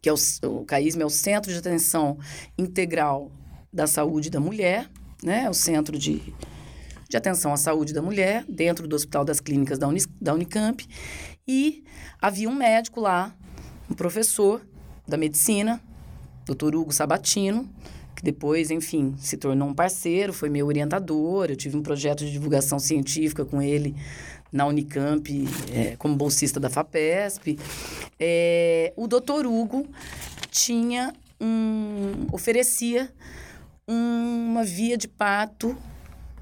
que 0.00 0.08
é 0.08 0.12
o, 0.12 0.16
o 0.44 0.64
CAISME 0.64 1.02
é 1.02 1.04
o 1.04 1.10
Centro 1.10 1.52
de 1.52 1.58
Atenção 1.58 2.18
Integral 2.56 3.30
da 3.70 3.86
Saúde 3.86 4.30
da 4.30 4.40
Mulher, 4.40 4.88
né? 5.22 5.42
É 5.44 5.50
o 5.50 5.52
centro 5.52 5.98
de, 5.98 6.22
de 7.06 7.16
atenção 7.18 7.52
à 7.52 7.58
saúde 7.58 7.92
da 7.92 8.00
mulher, 8.00 8.46
dentro 8.48 8.88
do 8.88 8.96
Hospital 8.96 9.26
das 9.26 9.40
Clínicas 9.40 9.78
da, 9.78 9.86
Uni, 9.86 10.00
da 10.18 10.32
Unicamp. 10.32 10.88
E 11.46 11.84
havia 12.18 12.48
um 12.48 12.54
médico 12.54 13.02
lá, 13.02 13.36
um 13.90 13.94
professor 13.94 14.66
da 15.06 15.18
medicina, 15.18 15.82
doutor 16.46 16.74
Hugo 16.74 16.94
Sabatino, 16.94 17.68
que 18.18 18.24
depois, 18.24 18.68
enfim, 18.72 19.14
se 19.16 19.36
tornou 19.36 19.68
um 19.68 19.72
parceiro, 19.72 20.32
foi 20.32 20.50
meu 20.50 20.66
orientador. 20.66 21.46
Eu 21.50 21.56
tive 21.56 21.76
um 21.76 21.82
projeto 21.82 22.24
de 22.24 22.32
divulgação 22.32 22.76
científica 22.80 23.44
com 23.44 23.62
ele 23.62 23.94
na 24.50 24.66
Unicamp, 24.66 25.48
é, 25.72 25.94
como 25.96 26.16
bolsista 26.16 26.58
da 26.58 26.68
FAPESP. 26.68 27.56
É, 28.18 28.92
o 28.96 29.06
doutor 29.06 29.46
Hugo 29.46 29.86
tinha 30.50 31.12
um 31.40 32.26
oferecia 32.32 33.08
uma 33.86 34.64
via 34.64 34.98
de 34.98 35.06
parto 35.06 35.76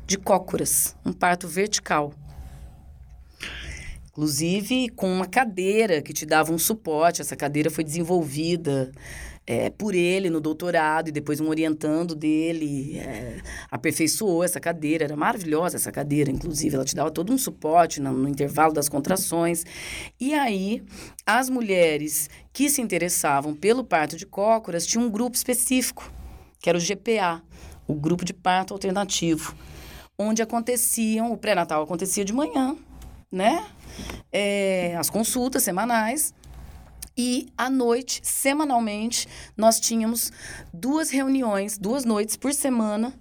de 0.06 0.16
cócoras, 0.16 0.96
um 1.04 1.12
parto 1.12 1.46
vertical. 1.46 2.14
Inclusive 4.08 4.88
com 4.96 5.12
uma 5.12 5.26
cadeira 5.26 6.00
que 6.00 6.14
te 6.14 6.24
dava 6.24 6.54
um 6.54 6.58
suporte. 6.58 7.20
Essa 7.20 7.36
cadeira 7.36 7.70
foi 7.70 7.84
desenvolvida 7.84 8.90
é, 9.46 9.70
por 9.70 9.94
ele 9.94 10.28
no 10.28 10.40
doutorado 10.40 11.08
e 11.08 11.12
depois 11.12 11.40
um 11.40 11.48
orientando 11.48 12.14
dele 12.14 12.98
é, 12.98 13.40
aperfeiçoou 13.70 14.42
essa 14.42 14.58
cadeira. 14.58 15.04
Era 15.04 15.16
maravilhosa 15.16 15.76
essa 15.76 15.92
cadeira, 15.92 16.30
inclusive. 16.30 16.74
Ela 16.74 16.84
te 16.84 16.96
dava 16.96 17.10
todo 17.10 17.32
um 17.32 17.38
suporte 17.38 18.00
no, 18.00 18.12
no 18.12 18.28
intervalo 18.28 18.72
das 18.72 18.88
contrações. 18.88 19.64
E 20.18 20.34
aí, 20.34 20.82
as 21.24 21.48
mulheres 21.48 22.28
que 22.52 22.68
se 22.68 22.82
interessavam 22.82 23.54
pelo 23.54 23.84
parto 23.84 24.16
de 24.16 24.26
cócoras 24.26 24.86
tinham 24.86 25.06
um 25.06 25.10
grupo 25.10 25.36
específico, 25.36 26.10
que 26.58 26.68
era 26.68 26.76
o 26.76 26.80
GPA, 26.80 27.42
o 27.86 27.94
Grupo 27.94 28.24
de 28.24 28.34
Parto 28.34 28.74
Alternativo, 28.74 29.54
onde 30.18 30.42
aconteciam, 30.42 31.32
o 31.32 31.36
pré-natal 31.36 31.82
acontecia 31.82 32.24
de 32.24 32.32
manhã, 32.32 32.76
né? 33.30 33.64
É, 34.32 34.96
as 34.96 35.08
consultas 35.08 35.62
semanais 35.62 36.34
e 37.16 37.48
à 37.56 37.70
noite, 37.70 38.20
semanalmente, 38.22 39.26
nós 39.56 39.80
tínhamos 39.80 40.30
duas 40.72 41.10
reuniões, 41.10 41.78
duas 41.78 42.04
noites 42.04 42.36
por 42.36 42.52
semana 42.52 43.14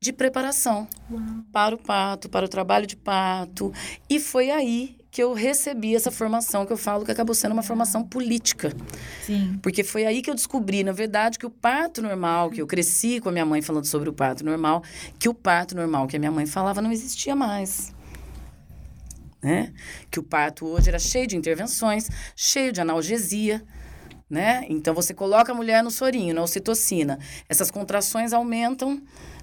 de 0.00 0.12
preparação 0.12 0.88
Uau. 1.10 1.22
para 1.52 1.74
o 1.74 1.78
parto, 1.78 2.28
para 2.28 2.46
o 2.46 2.48
trabalho 2.48 2.86
de 2.86 2.96
parto. 2.96 3.72
E 4.08 4.18
foi 4.18 4.50
aí 4.50 4.96
que 5.10 5.22
eu 5.22 5.34
recebi 5.34 5.94
essa 5.94 6.10
formação 6.10 6.64
que 6.64 6.72
eu 6.72 6.76
falo 6.76 7.04
que 7.04 7.10
acabou 7.10 7.34
sendo 7.34 7.52
uma 7.52 7.62
formação 7.62 8.02
política. 8.02 8.72
Sim. 9.26 9.58
Porque 9.60 9.84
foi 9.84 10.06
aí 10.06 10.22
que 10.22 10.30
eu 10.30 10.34
descobri, 10.34 10.82
na 10.84 10.92
verdade, 10.92 11.38
que 11.38 11.44
o 11.44 11.50
parto 11.50 12.00
normal, 12.00 12.48
que 12.48 12.62
eu 12.62 12.66
cresci 12.66 13.20
com 13.20 13.28
a 13.28 13.32
minha 13.32 13.44
mãe 13.44 13.60
falando 13.60 13.84
sobre 13.84 14.08
o 14.08 14.12
parto 14.12 14.44
normal, 14.44 14.82
que 15.18 15.28
o 15.28 15.34
parto 15.34 15.74
normal 15.74 16.06
que 16.06 16.16
a 16.16 16.18
minha 16.18 16.30
mãe 16.30 16.46
falava 16.46 16.80
não 16.80 16.92
existia 16.92 17.34
mais 17.36 17.92
né? 19.42 19.72
Que 20.10 20.18
o 20.18 20.22
parto 20.22 20.66
hoje 20.66 20.88
era 20.88 20.98
cheio 20.98 21.26
de 21.26 21.36
intervenções, 21.36 22.08
cheio 22.36 22.72
de 22.72 22.80
analgesia, 22.80 23.62
né? 24.28 24.64
Então 24.68 24.94
você 24.94 25.12
coloca 25.12 25.52
a 25.52 25.54
mulher 25.54 25.82
no 25.82 25.90
sorinho, 25.90 26.34
na 26.34 26.42
ocitocina. 26.42 27.18
Essas 27.48 27.70
contrações 27.70 28.32
aumentam 28.32 29.02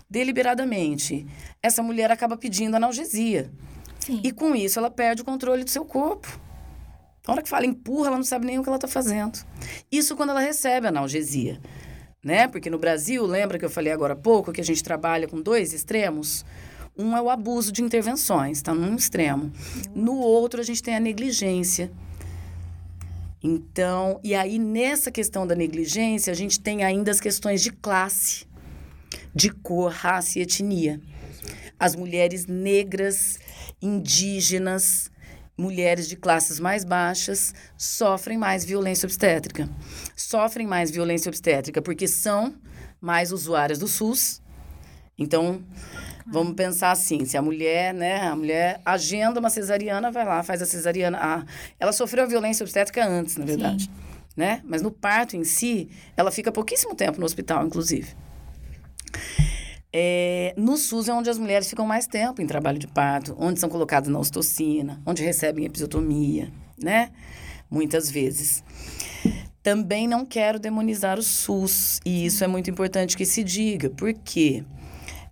deliberadamente. 0.09 1.27
Essa 1.61 1.83
mulher 1.83 2.11
acaba 2.11 2.37
pedindo 2.37 2.75
analgesia. 2.75 3.51
Sim. 3.99 4.21
E 4.23 4.31
com 4.31 4.55
isso 4.55 4.79
ela 4.79 4.89
perde 4.89 5.21
o 5.21 5.25
controle 5.25 5.63
do 5.63 5.69
seu 5.69 5.83
corpo. 5.83 6.39
Na 7.27 7.33
hora 7.33 7.43
que 7.43 7.49
fala 7.49 7.65
empurra, 7.65 8.07
ela 8.07 8.15
não 8.15 8.23
sabe 8.23 8.45
nem 8.45 8.57
o 8.57 8.63
que 8.63 8.69
ela 8.69 8.77
está 8.77 8.87
fazendo. 8.87 9.39
Isso 9.91 10.15
quando 10.15 10.29
ela 10.29 10.39
recebe 10.39 10.87
analgesia. 10.87 11.59
Né? 12.23 12.47
Porque 12.47 12.69
no 12.69 12.79
Brasil, 12.79 13.25
lembra 13.25 13.59
que 13.59 13.65
eu 13.65 13.69
falei 13.69 13.91
agora 13.91 14.13
há 14.13 14.17
pouco 14.17 14.53
que 14.53 14.61
a 14.61 14.63
gente 14.63 14.81
trabalha 14.81 15.27
com 15.27 15.41
dois 15.41 15.73
extremos? 15.73 16.45
Um 16.97 17.15
é 17.15 17.21
o 17.21 17.29
abuso 17.29 17.71
de 17.71 17.83
intervenções, 17.83 18.57
está 18.57 18.73
num 18.73 18.95
extremo. 18.95 19.51
No 19.93 20.15
outro, 20.17 20.59
a 20.59 20.63
gente 20.63 20.81
tem 20.81 20.95
a 20.95 20.99
negligência. 20.99 21.91
Então, 23.43 24.19
e 24.23 24.33
aí 24.33 24.57
nessa 24.57 25.11
questão 25.11 25.45
da 25.45 25.55
negligência, 25.55 26.33
a 26.33 26.35
gente 26.35 26.59
tem 26.59 26.83
ainda 26.83 27.11
as 27.11 27.19
questões 27.19 27.61
de 27.61 27.71
classe, 27.71 28.47
de 29.33 29.49
cor, 29.51 29.91
raça 29.91 30.39
e 30.39 30.41
etnia. 30.41 30.99
As 31.79 31.95
mulheres 31.95 32.47
negras, 32.47 33.37
indígenas, 33.79 35.11
mulheres 35.55 36.07
de 36.09 36.15
classes 36.15 36.59
mais 36.59 36.83
baixas 36.83 37.53
sofrem 37.77 38.37
mais 38.37 38.65
violência 38.65 39.05
obstétrica. 39.05 39.69
Sofrem 40.15 40.65
mais 40.65 40.89
violência 40.89 41.29
obstétrica 41.29 41.81
porque 41.81 42.07
são 42.07 42.55
mais 42.99 43.31
usuárias 43.31 43.79
do 43.79 43.87
SUS. 43.87 44.41
Então, 45.17 45.63
Vamos 46.29 46.55
pensar 46.55 46.91
assim, 46.91 47.23
se 47.23 47.37
a 47.37 47.41
mulher, 47.41 47.93
né, 47.93 48.27
a 48.27 48.35
mulher 48.35 48.81
agenda 48.83 49.39
uma 49.39 49.49
cesariana, 49.49 50.11
vai 50.11 50.25
lá, 50.25 50.43
faz 50.43 50.61
a 50.61 50.65
cesariana. 50.65 51.17
Ah, 51.21 51.45
ela 51.79 51.93
sofreu 51.93 52.25
a 52.25 52.27
violência 52.27 52.65
obstétrica 52.65 53.07
antes, 53.07 53.37
na 53.37 53.45
verdade, 53.45 53.85
Sim. 53.85 53.89
né? 54.35 54.61
Mas 54.65 54.81
no 54.81 54.91
parto 54.91 55.37
em 55.37 55.45
si, 55.45 55.89
ela 56.17 56.29
fica 56.29 56.51
pouquíssimo 56.51 56.93
tempo 56.95 57.17
no 57.17 57.25
hospital, 57.25 57.65
inclusive. 57.65 58.13
É, 59.93 60.53
no 60.57 60.75
SUS 60.75 61.07
é 61.07 61.13
onde 61.13 61.29
as 61.29 61.37
mulheres 61.37 61.69
ficam 61.69 61.87
mais 61.87 62.07
tempo 62.07 62.41
em 62.41 62.45
trabalho 62.45 62.77
de 62.77 62.87
parto, 62.87 63.33
onde 63.39 63.57
são 63.57 63.69
colocadas 63.69 64.09
na 64.09 64.19
ostocina, 64.19 65.01
onde 65.05 65.23
recebem 65.23 65.63
episiotomia, 65.63 66.51
né? 66.77 67.09
Muitas 67.71 68.11
vezes. 68.11 68.65
Também 69.63 70.09
não 70.09 70.25
quero 70.25 70.59
demonizar 70.59 71.17
o 71.17 71.23
SUS, 71.23 72.01
e 72.05 72.25
isso 72.25 72.43
é 72.43 72.47
muito 72.47 72.69
importante 72.69 73.15
que 73.15 73.25
se 73.25 73.45
diga, 73.45 73.89
porque 73.89 74.19
quê? 74.25 74.63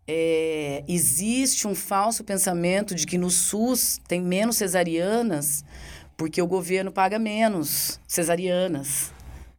É, 0.07 0.83
existe 0.87 1.67
um 1.67 1.75
falso 1.75 2.23
pensamento 2.23 2.93
de 2.93 3.05
que 3.05 3.17
no 3.17 3.29
SUS 3.29 3.99
tem 4.07 4.21
menos 4.21 4.57
cesarianas 4.57 5.63
porque 6.17 6.41
o 6.41 6.47
governo 6.47 6.91
paga 6.91 7.19
menos 7.19 7.99
cesarianas, 8.07 9.11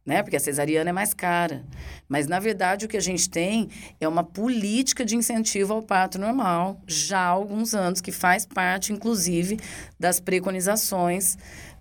né? 0.05 0.23
Porque 0.23 0.37
a 0.37 0.39
cesariana 0.39 0.89
é 0.89 0.93
mais 0.93 1.13
cara. 1.13 1.63
Mas, 2.09 2.27
na 2.27 2.39
verdade, 2.39 2.85
o 2.85 2.89
que 2.89 2.97
a 2.97 3.01
gente 3.01 3.29
tem 3.29 3.69
é 3.99 4.07
uma 4.07 4.23
política 4.23 5.05
de 5.05 5.15
incentivo 5.15 5.73
ao 5.73 5.83
parto 5.83 6.17
normal, 6.17 6.81
já 6.87 7.19
há 7.19 7.27
alguns 7.27 7.75
anos, 7.75 8.01
que 8.01 8.11
faz 8.11 8.45
parte, 8.45 8.93
inclusive, 8.93 9.59
das 9.99 10.19
preconizações 10.19 11.37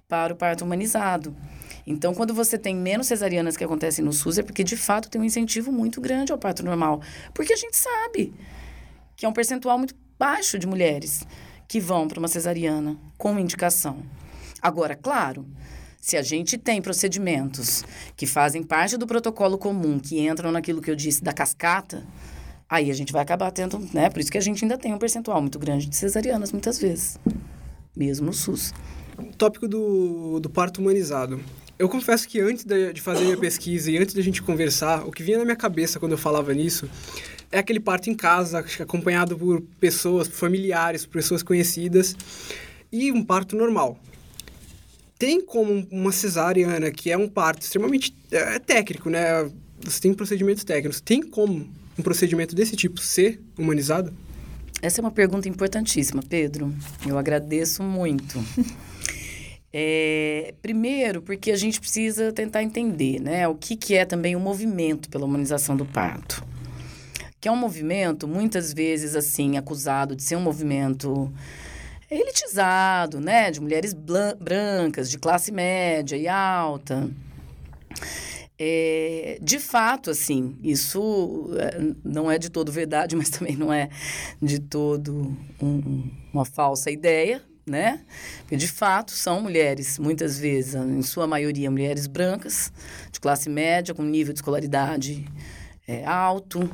para 0.08 0.34
o 0.34 0.36
parto 0.36 0.64
humanizado. 0.64 1.34
Então, 1.86 2.12
quando 2.12 2.34
você 2.34 2.58
tem 2.58 2.74
menos 2.74 3.06
cesarianas 3.06 3.56
que 3.56 3.62
acontecem 3.62 4.04
no 4.04 4.12
SUS, 4.12 4.38
é 4.38 4.42
porque, 4.42 4.64
de 4.64 4.76
fato, 4.76 5.08
tem 5.08 5.20
um 5.20 5.24
incentivo 5.24 5.70
muito 5.70 6.00
grande 6.00 6.32
ao 6.32 6.38
parto 6.38 6.64
normal. 6.64 7.00
Porque 7.32 7.52
a 7.52 7.56
gente 7.56 7.76
sabe 7.76 8.34
que 9.14 9.24
é 9.24 9.28
um 9.28 9.32
percentual 9.32 9.78
muito 9.78 9.94
baixo 10.18 10.58
de 10.58 10.66
mulheres 10.66 11.24
que 11.68 11.80
vão 11.80 12.08
para 12.08 12.18
uma 12.18 12.28
cesariana 12.28 12.96
com 13.16 13.38
indicação. 13.38 14.02
Agora, 14.60 14.96
claro, 14.96 15.46
se 16.00 16.16
a 16.16 16.22
gente 16.22 16.58
tem 16.58 16.82
procedimentos 16.82 17.84
que 18.16 18.26
fazem 18.26 18.62
parte 18.62 18.96
do 18.96 19.06
protocolo 19.06 19.56
comum, 19.56 19.98
que 19.98 20.20
entram 20.20 20.50
naquilo 20.50 20.80
que 20.80 20.90
eu 20.90 20.96
disse 20.96 21.22
da 21.22 21.32
cascata, 21.32 22.04
aí 22.68 22.90
a 22.90 22.94
gente 22.94 23.12
vai 23.12 23.22
acabar 23.22 23.50
tendo, 23.50 23.78
né? 23.92 24.10
Por 24.10 24.20
isso 24.20 24.30
que 24.30 24.38
a 24.38 24.40
gente 24.40 24.64
ainda 24.64 24.78
tem 24.78 24.92
um 24.92 24.98
percentual 24.98 25.40
muito 25.40 25.58
grande 25.58 25.86
de 25.86 25.96
cesarianas 25.96 26.52
muitas 26.52 26.78
vezes, 26.78 27.18
mesmo 27.96 28.26
no 28.26 28.32
SUS. 28.32 28.72
Tópico 29.38 29.66
do, 29.66 30.40
do 30.40 30.50
parto 30.50 30.80
humanizado. 30.80 31.40
Eu 31.78 31.88
confesso 31.90 32.26
que 32.26 32.40
antes 32.40 32.64
de 32.64 33.00
fazer 33.00 33.24
minha 33.24 33.36
pesquisa 33.36 33.90
e 33.90 33.98
antes 33.98 34.14
da 34.14 34.22
gente 34.22 34.42
conversar, 34.42 35.06
o 35.06 35.12
que 35.12 35.22
vinha 35.22 35.38
na 35.38 35.44
minha 35.44 35.56
cabeça 35.56 36.00
quando 36.00 36.12
eu 36.12 36.18
falava 36.18 36.54
nisso 36.54 36.88
é 37.52 37.58
aquele 37.58 37.78
parto 37.78 38.08
em 38.08 38.14
casa, 38.14 38.64
acompanhado 38.80 39.36
por 39.36 39.60
pessoas, 39.78 40.26
por 40.26 40.36
familiares, 40.36 41.04
por 41.04 41.12
pessoas 41.12 41.42
conhecidas, 41.42 42.16
e 42.90 43.12
um 43.12 43.22
parto 43.22 43.56
normal. 43.56 43.98
Tem 45.18 45.40
como 45.40 45.86
uma 45.90 46.12
cesariana, 46.12 46.90
que 46.90 47.10
é 47.10 47.16
um 47.16 47.28
parto 47.28 47.62
extremamente 47.62 48.16
é, 48.30 48.58
técnico, 48.58 49.08
né? 49.08 49.50
Você 49.80 50.00
tem 50.00 50.12
procedimentos 50.12 50.64
técnicos. 50.64 51.00
Tem 51.00 51.22
como 51.22 51.68
um 51.98 52.02
procedimento 52.02 52.54
desse 52.54 52.76
tipo 52.76 53.00
ser 53.00 53.40
humanizado? 53.56 54.12
Essa 54.82 55.00
é 55.00 55.02
uma 55.02 55.10
pergunta 55.10 55.48
importantíssima, 55.48 56.22
Pedro. 56.22 56.74
Eu 57.06 57.16
agradeço 57.16 57.82
muito. 57.82 58.42
É, 59.78 60.54
primeiro, 60.62 61.20
porque 61.20 61.50
a 61.50 61.56
gente 61.56 61.78
precisa 61.78 62.32
tentar 62.32 62.62
entender 62.62 63.20
né, 63.20 63.46
o 63.46 63.54
que, 63.54 63.76
que 63.76 63.94
é 63.94 64.06
também 64.06 64.34
o 64.34 64.40
movimento 64.40 65.10
pela 65.10 65.26
humanização 65.26 65.76
do 65.76 65.84
parto 65.84 66.42
que 67.38 67.48
é 67.48 67.52
um 67.52 67.56
movimento 67.56 68.26
muitas 68.26 68.72
vezes 68.72 69.14
assim 69.14 69.56
acusado 69.56 70.16
de 70.16 70.22
ser 70.22 70.34
um 70.34 70.40
movimento 70.40 71.32
elitizado, 72.10 73.20
né, 73.20 73.50
de 73.50 73.60
mulheres 73.60 73.94
brancas, 74.40 75.10
de 75.10 75.18
classe 75.18 75.52
média 75.52 76.16
e 76.16 76.26
alta. 76.26 77.08
É, 78.58 79.38
de 79.42 79.58
fato, 79.58 80.10
assim, 80.10 80.56
isso 80.62 81.50
é, 81.58 81.94
não 82.02 82.30
é 82.30 82.38
de 82.38 82.48
todo 82.48 82.72
verdade, 82.72 83.14
mas 83.16 83.30
também 83.30 83.54
não 83.54 83.72
é 83.72 83.90
de 84.40 84.58
todo 84.58 85.36
um, 85.60 86.10
uma 86.32 86.44
falsa 86.44 86.90
ideia, 86.90 87.42
né? 87.66 88.00
Porque, 88.40 88.56
de 88.56 88.68
fato, 88.68 89.10
são 89.10 89.40
mulheres, 89.40 89.98
muitas 89.98 90.38
vezes, 90.38 90.74
em 90.74 91.02
sua 91.02 91.26
maioria, 91.26 91.70
mulheres 91.70 92.06
brancas, 92.06 92.72
de 93.10 93.18
classe 93.18 93.50
média, 93.50 93.92
com 93.92 94.02
nível 94.04 94.32
de 94.32 94.38
escolaridade 94.38 95.26
é, 95.86 96.04
alto, 96.04 96.70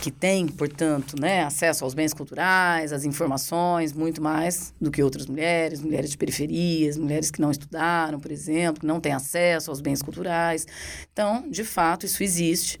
que 0.00 0.10
têm, 0.10 0.46
portanto, 0.46 1.20
né, 1.20 1.42
acesso 1.42 1.84
aos 1.84 1.92
bens 1.92 2.14
culturais, 2.14 2.92
às 2.92 3.04
informações, 3.04 3.92
muito 3.92 4.22
mais 4.22 4.72
do 4.80 4.90
que 4.90 5.02
outras 5.02 5.26
mulheres, 5.26 5.82
mulheres 5.82 6.10
de 6.10 6.16
periferias, 6.16 6.96
mulheres 6.96 7.30
que 7.30 7.40
não 7.40 7.50
estudaram, 7.50 8.18
por 8.18 8.30
exemplo, 8.30 8.80
que 8.80 8.86
não 8.86 9.00
têm 9.00 9.12
acesso 9.12 9.70
aos 9.70 9.80
bens 9.80 10.00
culturais. 10.00 10.66
Então, 11.12 11.50
de 11.50 11.64
fato, 11.64 12.06
isso 12.06 12.22
existe. 12.22 12.80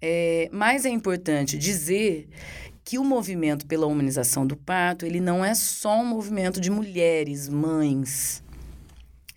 É, 0.00 0.48
mas 0.52 0.84
é 0.84 0.90
importante 0.90 1.58
dizer 1.58 2.28
que 2.88 2.98
o 2.98 3.04
movimento 3.04 3.66
pela 3.66 3.86
humanização 3.86 4.46
do 4.46 4.56
parto, 4.56 5.04
ele 5.04 5.20
não 5.20 5.44
é 5.44 5.54
só 5.54 6.00
um 6.00 6.06
movimento 6.06 6.58
de 6.58 6.70
mulheres, 6.70 7.46
mães, 7.46 8.42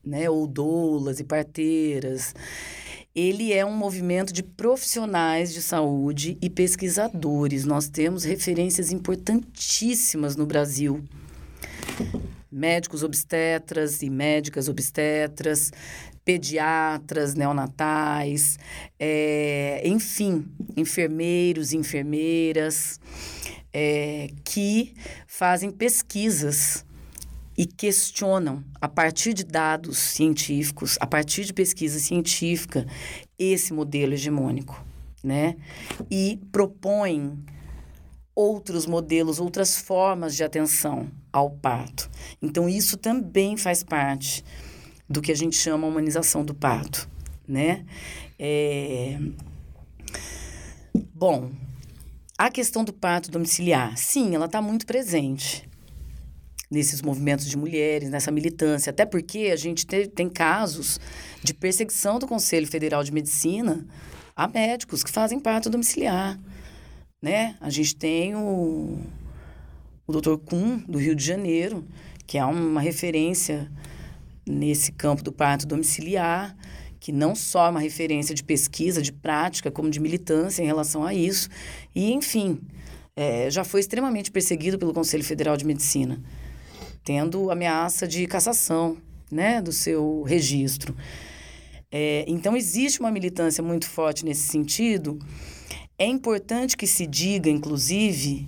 né, 0.02 0.30
ou 0.30 0.47
doulas 0.47 1.20
e 1.20 1.26
parteiras 1.26 2.34
ele 3.14 3.52
é 3.52 3.66
um 3.66 3.76
movimento 3.76 4.32
de 4.32 4.41
profissionais 4.41 5.54
de 5.54 5.62
saúde 5.62 6.38
e 6.41 6.49
pesquisadores. 6.49 7.66
Nós 7.66 7.89
temos 7.89 8.24
referências 8.24 8.89
importantíssimas 8.89 10.38
no 10.38 10.45
Brasil. 10.45 11.04
Médicos 12.49 13.04
obstetras 13.04 14.02
e 14.02 14.10
médicas 14.10 14.70
obstetras, 14.70 15.74
pediatras 16.24 17.34
neonatais, 17.34 18.57
é, 18.99 19.82
enfim, 19.86 20.45
enfermeiros 20.78 21.74
enfermeiras 21.74 22.99
é, 23.74 24.30
que 24.43 24.93
fazem 25.28 25.72
pesquisas 25.72 26.86
e 27.57 27.65
questionam, 27.65 28.63
a 28.80 28.88
partir 28.88 29.34
de 29.34 29.43
dados 29.43 29.97
científicos, 29.97 30.97
a 30.99 31.05
partir 31.05 31.45
de 31.45 31.53
pesquisa 31.53 31.99
científica, 31.99 32.86
esse 33.38 33.74
modelo 33.74 34.13
hegemônico, 34.13 34.84
né? 35.24 35.55
E 36.09 36.39
propõem 36.51 37.38
outros 38.34 38.86
modelos, 38.86 39.39
outras 39.39 39.78
formas 39.78 40.36
de 40.36 40.43
atenção 40.43 41.11
ao 41.32 41.49
parto. 41.49 42.09
Então, 42.41 42.67
isso 42.67 42.97
também 42.97 43.57
faz 43.57 43.84
parte 43.84 44.43
do 45.12 45.22
que 45.22 45.32
a 45.32 45.36
gente 45.36 45.55
chama 45.55 45.86
humanização 45.86 46.43
do 46.45 46.53
parto, 46.53 47.07
né? 47.47 47.86
É... 48.39 49.20
Bom, 51.14 51.51
a 52.38 52.49
questão 52.49 52.84
do 52.84 52.93
parto 52.93 53.30
domiciliar, 53.30 53.95
sim, 53.97 54.34
ela 54.34 54.45
está 54.45 54.62
muito 54.62 54.86
presente 54.86 55.70
nesses 56.70 57.01
movimentos 57.01 57.45
de 57.45 57.57
mulheres, 57.57 58.09
nessa 58.09 58.32
militância. 58.32 58.89
Até 58.89 59.05
porque 59.05 59.49
a 59.51 59.55
gente 59.57 59.86
te, 59.86 60.07
tem 60.07 60.30
casos 60.30 60.99
de 61.43 61.53
perseguição 61.53 62.18
do 62.18 62.26
Conselho 62.26 62.66
Federal 62.66 63.03
de 63.03 63.12
Medicina 63.12 63.86
a 64.36 64.47
médicos 64.47 65.03
que 65.03 65.12
fazem 65.12 65.39
parto 65.39 65.70
domiciliar. 65.70 66.39
Né? 67.22 67.55
A 67.59 67.70
gente 67.70 67.95
tem 67.95 68.36
o, 68.36 68.97
o 70.07 70.14
Dr. 70.14 70.38
Kuhn, 70.38 70.80
do 70.88 70.97
Rio 70.97 71.14
de 71.14 71.24
Janeiro, 71.24 71.86
que 72.26 72.38
é 72.38 72.45
uma 72.45 72.80
referência 72.80 73.70
nesse 74.46 74.92
campo 74.92 75.24
do 75.24 75.32
parto 75.32 75.66
domiciliar, 75.66 76.56
que 77.00 77.12
não 77.12 77.36
só 77.36 77.68
é 77.68 77.70
uma 77.70 77.80
referência 77.80 78.36
de 78.36 78.44
pesquisa, 78.44 79.02
de 79.02 79.12
prática, 79.12 79.72
como 79.72 79.89
de 79.89 80.00
militância 80.00 80.62
em 80.62 80.66
relação 80.66 81.04
a 81.06 81.14
isso. 81.14 81.50
E, 81.96 82.12
enfim, 82.12 82.60
é, 83.16 83.50
já 83.50 83.64
foi 83.64 83.80
extremamente 83.80 84.32
perseguido 84.32 84.78
pelo 84.78 84.94
Conselho 84.94 85.24
Federal 85.24 85.58
de 85.58 85.66
Medicina 85.66 86.22
tendo 87.04 87.50
ameaça 87.50 88.08
de 88.08 88.26
cassação 88.28 88.98
né, 89.32 89.62
do 89.62 89.72
seu 89.72 90.24
registro. 90.24 90.96
É, 91.92 92.24
então, 92.28 92.56
existe 92.56 93.00
uma 93.00 93.12
militância 93.12 93.64
muito 93.64 93.88
forte 93.88 94.24
nesse 94.24 94.44
sentido. 94.48 95.20
É 95.98 96.06
importante 96.06 96.78
que 96.78 96.88
se 96.88 97.06
diga, 97.06 97.50
inclusive, 97.50 98.48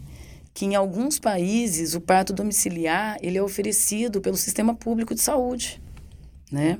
que 0.54 0.66
em 0.66 0.76
alguns 0.76 1.20
países 1.20 1.94
o 1.94 2.02
parto 2.02 2.32
domiciliar 2.32 3.18
ele 3.22 3.38
é 3.38 3.44
oferecido 3.44 4.22
pelo 4.22 4.38
sistema 4.38 4.74
público 4.74 5.14
de 5.14 5.22
saúde, 5.22 5.82
né? 6.54 6.78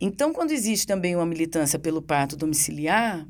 Então, 0.00 0.32
quando 0.32 0.52
existe 0.52 0.86
também 0.86 1.16
uma 1.16 1.26
militância 1.26 1.76
pelo 1.76 2.00
parto 2.00 2.36
domiciliar, 2.36 3.26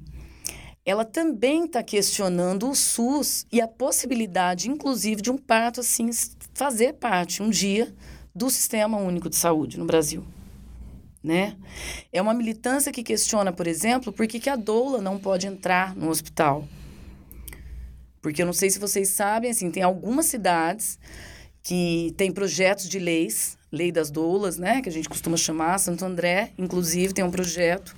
ela 0.85 1.05
também 1.05 1.65
está 1.65 1.83
questionando 1.83 2.69
o 2.69 2.75
SUS 2.75 3.47
e 3.51 3.59
a 3.61 3.67
possibilidade, 3.67 4.69
inclusive, 4.69 5.23
de 5.23 5.31
um 5.31 5.39
parto 5.39 5.81
assim 5.81 6.11
fazer 6.53 6.95
parte 6.95 7.43
um 7.43 7.49
dia 7.49 7.95
do 8.35 8.51
Sistema 8.51 8.99
Único 8.99 9.31
de 9.31 9.37
Saúde 9.37 9.79
no 9.79 9.87
Brasil. 9.87 10.23
Né? 11.23 11.57
É 12.13 12.21
uma 12.21 12.35
militância 12.35 12.93
que 12.93 13.03
questiona, 13.03 13.51
por 13.51 13.67
exemplo, 13.67 14.13
por 14.13 14.27
que, 14.27 14.39
que 14.39 14.51
a 14.51 14.57
doula 14.57 15.01
não 15.01 15.19
pode 15.19 15.47
entrar 15.47 15.97
no 15.97 16.11
hospital. 16.11 16.69
Porque 18.21 18.43
eu 18.43 18.47
não 18.47 18.53
sei 18.53 18.69
se 18.69 18.79
vocês 18.79 19.09
sabem, 19.09 19.51
assim, 19.51 19.71
tem 19.71 19.83
algumas 19.83 20.27
cidades 20.27 20.99
que 21.63 22.13
têm 22.19 22.31
projetos 22.31 22.87
de 22.87 22.99
leis, 22.99 23.57
lei 23.75 23.91
das 23.91 24.11
doulas, 24.11 24.57
né, 24.57 24.81
que 24.81 24.89
a 24.89 24.93
gente 24.93 25.09
costuma 25.09 25.37
chamar, 25.37 25.79
Santo 25.79 26.05
André, 26.05 26.53
inclusive 26.57 27.13
tem 27.13 27.25
um 27.25 27.31
projeto 27.31 27.95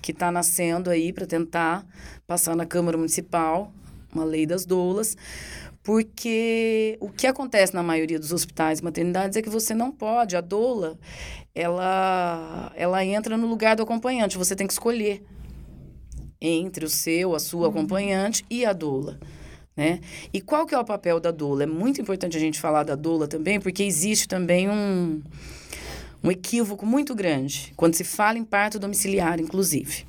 que 0.00 0.12
está 0.12 0.32
nascendo 0.32 0.90
aí 0.90 1.12
para 1.12 1.26
tentar 1.26 1.86
passar 2.26 2.56
na 2.56 2.64
Câmara 2.64 2.96
Municipal, 2.96 3.72
uma 4.14 4.24
lei 4.24 4.46
das 4.46 4.64
doulas, 4.64 5.16
porque 5.82 6.96
o 7.00 7.10
que 7.10 7.26
acontece 7.26 7.74
na 7.74 7.82
maioria 7.82 8.18
dos 8.18 8.32
hospitais 8.32 8.80
e 8.80 8.84
maternidades 8.84 9.36
é 9.36 9.42
que 9.42 9.50
você 9.50 9.74
não 9.74 9.92
pode, 9.92 10.36
a 10.36 10.40
doula, 10.40 10.98
ela, 11.54 12.72
ela 12.74 13.04
entra 13.04 13.36
no 13.36 13.46
lugar 13.46 13.76
do 13.76 13.82
acompanhante, 13.82 14.38
você 14.38 14.56
tem 14.56 14.66
que 14.66 14.72
escolher 14.72 15.22
entre 16.40 16.84
o 16.84 16.88
seu, 16.88 17.34
a 17.34 17.38
sua 17.38 17.66
uhum. 17.66 17.70
acompanhante 17.70 18.44
e 18.48 18.64
a 18.64 18.72
doula. 18.72 19.18
Né? 19.78 20.00
E 20.34 20.40
qual 20.40 20.66
que 20.66 20.74
é 20.74 20.78
o 20.78 20.84
papel 20.84 21.20
da 21.20 21.30
doula? 21.30 21.62
É 21.62 21.66
muito 21.66 22.00
importante 22.00 22.36
a 22.36 22.40
gente 22.40 22.58
falar 22.58 22.82
da 22.82 22.96
doula 22.96 23.28
também, 23.28 23.60
porque 23.60 23.84
existe 23.84 24.26
também 24.26 24.68
um, 24.68 25.22
um 26.20 26.32
equívoco 26.32 26.84
muito 26.84 27.14
grande 27.14 27.72
quando 27.76 27.94
se 27.94 28.02
fala 28.02 28.36
em 28.38 28.44
parto 28.44 28.80
domiciliar, 28.80 29.38
inclusive. 29.38 30.04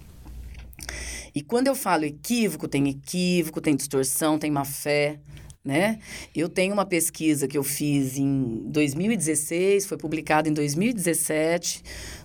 E 1.36 1.44
quando 1.44 1.68
eu 1.68 1.76
falo 1.76 2.04
equívoco, 2.04 2.68
tem 2.68 2.90
equívoco, 2.90 3.62
tem 3.62 3.76
distorção, 3.76 4.40
tem 4.40 4.50
má 4.50 4.66
fé, 4.66 5.20
né? 5.64 6.00
Eu 6.36 6.50
tenho 6.50 6.74
uma 6.74 6.84
pesquisa 6.84 7.48
que 7.48 7.56
eu 7.56 7.64
fiz 7.64 8.18
em 8.18 8.64
2016, 8.72 9.86
foi 9.86 10.00
publicada 10.00 10.50
em 10.50 10.54
2017 10.54 11.84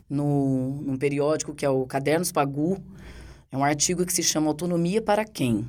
no, 0.08 0.80
num 0.80 0.96
periódico 0.96 1.54
que 1.54 1.66
é 1.66 1.68
o 1.68 1.84
Cadernos 1.84 2.32
Pagu. 2.32 2.82
É 3.52 3.56
um 3.58 3.62
artigo 3.62 4.06
que 4.06 4.14
se 4.14 4.22
chama 4.22 4.48
Autonomia 4.48 5.02
para 5.02 5.26
quem? 5.26 5.68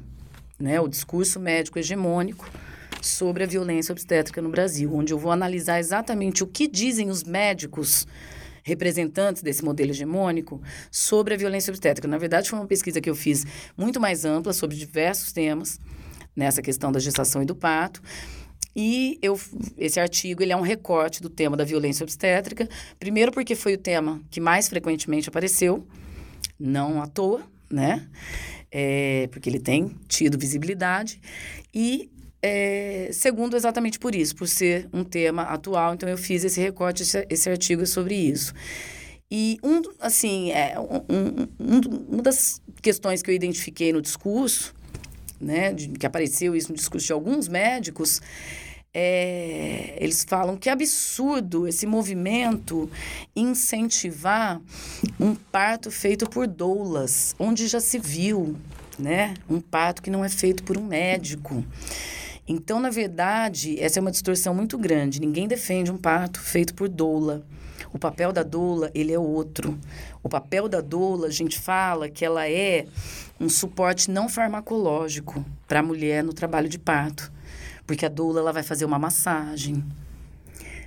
Né? 0.59 0.79
O 0.79 0.87
discurso 0.87 1.39
médico 1.39 1.79
hegemônico 1.79 2.49
sobre 3.01 3.43
a 3.43 3.47
violência 3.47 3.91
obstétrica 3.91 4.41
no 4.41 4.49
Brasil, 4.49 4.93
onde 4.93 5.13
eu 5.13 5.17
vou 5.17 5.31
analisar 5.31 5.79
exatamente 5.79 6.43
o 6.43 6.47
que 6.47 6.67
dizem 6.67 7.09
os 7.09 7.23
médicos 7.23 8.07
representantes 8.63 9.43
desse 9.43 9.63
modelo 9.63 9.91
hegemônico 9.91 10.59
sobre 10.89 11.35
a 11.35 11.37
violência 11.37 11.69
obstétrica. 11.69 12.07
Na 12.07 12.17
verdade, 12.17 12.49
foi 12.49 12.57
uma 12.57 12.65
pesquisa 12.65 12.99
que 12.99 13.09
eu 13.09 13.15
fiz 13.15 13.45
muito 13.77 13.99
mais 13.99 14.25
ampla 14.25 14.53
sobre 14.53 14.75
diversos 14.75 15.31
temas 15.31 15.79
nessa 16.35 16.63
questão 16.63 16.91
da 16.91 16.99
gestação 16.99 17.43
e 17.43 17.45
do 17.45 17.55
parto. 17.55 18.01
E 18.75 19.19
eu, 19.21 19.39
esse 19.77 19.99
artigo 19.99 20.41
ele 20.41 20.51
é 20.51 20.57
um 20.57 20.61
recorte 20.61 21.21
do 21.21 21.29
tema 21.29 21.55
da 21.55 21.63
violência 21.63 22.03
obstétrica. 22.03 22.67
Primeiro 22.99 23.31
porque 23.31 23.55
foi 23.55 23.75
o 23.75 23.77
tema 23.77 24.19
que 24.29 24.41
mais 24.41 24.67
frequentemente 24.67 25.29
apareceu, 25.29 25.87
não 26.59 27.01
à 27.01 27.07
toa, 27.07 27.43
né? 27.71 28.07
É, 28.77 29.29
porque 29.31 29.47
ele 29.49 29.59
tem 29.59 29.95
tido 30.05 30.37
visibilidade. 30.37 31.21
E 31.73 32.09
é, 32.41 33.09
segundo, 33.13 33.55
exatamente 33.55 33.97
por 33.97 34.13
isso, 34.13 34.35
por 34.35 34.49
ser 34.49 34.89
um 34.91 35.01
tema 35.03 35.43
atual. 35.43 35.93
Então, 35.93 36.09
eu 36.09 36.17
fiz 36.17 36.43
esse 36.43 36.59
recorte, 36.59 37.03
esse, 37.03 37.25
esse 37.29 37.49
artigo 37.49 37.85
sobre 37.87 38.15
isso. 38.15 38.53
E, 39.31 39.57
um, 39.63 39.81
assim, 39.99 40.51
é, 40.51 40.77
um, 40.77 41.47
um, 41.57 42.05
uma 42.09 42.21
das 42.21 42.61
questões 42.81 43.21
que 43.21 43.31
eu 43.31 43.35
identifiquei 43.35 43.93
no 43.93 44.01
discurso 44.01 44.75
né, 45.39 45.73
de, 45.73 45.89
que 45.89 46.05
apareceu 46.05 46.55
isso 46.55 46.69
no 46.69 46.75
discurso 46.75 47.07
de 47.07 47.13
alguns 47.13 47.47
médicos, 47.47 48.21
é, 48.97 49.97
eles 49.99 50.23
falam 50.23 50.55
que 50.55 50.69
absurdo 50.69 51.67
esse 51.67 51.85
movimento 51.85 52.89
incentivar 53.35 54.61
um 55.19 55.35
parto 55.35 55.91
feito 55.91 56.29
por 56.29 56.47
doulas, 56.47 57.35
onde 57.37 57.67
já 57.67 57.81
se 57.81 57.99
viu, 57.99 58.55
né, 58.97 59.33
um 59.49 59.59
parto 59.59 60.01
que 60.01 60.09
não 60.09 60.23
é 60.23 60.29
feito 60.29 60.63
por 60.63 60.77
um 60.77 60.85
médico. 60.85 61.61
Então, 62.47 62.79
na 62.79 62.89
verdade, 62.89 63.77
essa 63.83 63.99
é 63.99 64.01
uma 64.01 64.11
distorção 64.11 64.55
muito 64.55 64.77
grande. 64.77 65.19
Ninguém 65.19 65.45
defende 65.45 65.91
um 65.91 65.97
parto 65.97 66.39
feito 66.39 66.73
por 66.73 66.87
doula. 66.87 67.45
O 67.91 67.99
papel 67.99 68.31
da 68.31 68.43
doula, 68.43 68.91
ele 68.93 69.11
é 69.11 69.19
outro. 69.19 69.77
O 70.23 70.29
papel 70.29 70.69
da 70.69 70.79
doula, 70.79 71.27
a 71.27 71.31
gente 71.31 71.59
fala 71.59 72.07
que 72.07 72.23
ela 72.23 72.47
é 72.47 72.85
um 73.39 73.49
suporte 73.49 74.09
não 74.09 74.29
farmacológico 74.29 75.43
para 75.67 75.79
a 75.79 75.83
mulher 75.83 76.23
no 76.23 76.31
trabalho 76.31 76.69
de 76.69 76.79
parto. 76.79 77.33
Porque 77.85 78.05
a 78.05 78.09
doula 78.09 78.39
ela 78.39 78.53
vai 78.53 78.63
fazer 78.63 78.85
uma 78.85 78.99
massagem 78.99 79.83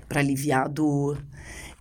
para 0.08 0.20
aliviar 0.20 0.64
a 0.64 0.68
dor. 0.68 1.24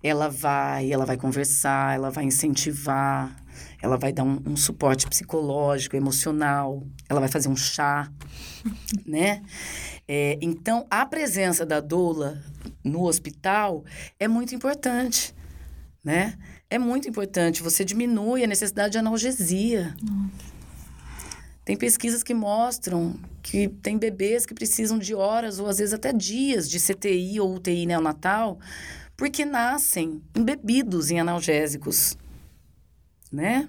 Ela 0.02 0.28
vai, 0.28 0.92
ela 0.92 1.04
vai 1.04 1.16
conversar, 1.16 1.96
ela 1.96 2.10
vai 2.10 2.24
incentivar, 2.24 3.36
ela 3.82 3.96
vai 3.96 4.12
dar 4.12 4.22
um, 4.22 4.40
um 4.46 4.56
suporte 4.56 5.08
psicológico, 5.08 5.96
emocional, 5.96 6.84
ela 7.08 7.18
vai 7.18 7.28
fazer 7.28 7.48
um 7.48 7.56
chá, 7.56 8.10
né? 9.04 9.42
É, 10.06 10.38
então, 10.40 10.86
a 10.90 11.04
presença 11.04 11.66
da 11.66 11.80
doula 11.80 12.42
no 12.84 13.04
hospital 13.04 13.84
é 14.20 14.28
muito 14.28 14.54
importante, 14.54 15.34
né? 16.04 16.38
É 16.70 16.78
muito 16.78 17.08
importante. 17.08 17.62
Você 17.62 17.84
diminui 17.84 18.44
a 18.44 18.46
necessidade 18.46 18.92
de 18.92 18.98
analgesia. 18.98 19.96
Nossa. 20.02 20.58
Tem 21.64 21.76
pesquisas 21.76 22.22
que 22.22 22.32
mostram 22.32 23.18
que 23.50 23.66
tem 23.66 23.96
bebês 23.96 24.44
que 24.44 24.52
precisam 24.52 24.98
de 24.98 25.14
horas 25.14 25.58
ou 25.58 25.66
às 25.66 25.78
vezes 25.78 25.94
até 25.94 26.12
dias 26.12 26.68
de 26.68 26.78
CTI 26.78 27.40
ou 27.40 27.54
UTI 27.54 27.86
neonatal 27.86 28.58
porque 29.16 29.42
nascem 29.42 30.22
embebidos 30.36 31.10
em 31.10 31.18
analgésicos. 31.18 32.14
né? 33.32 33.66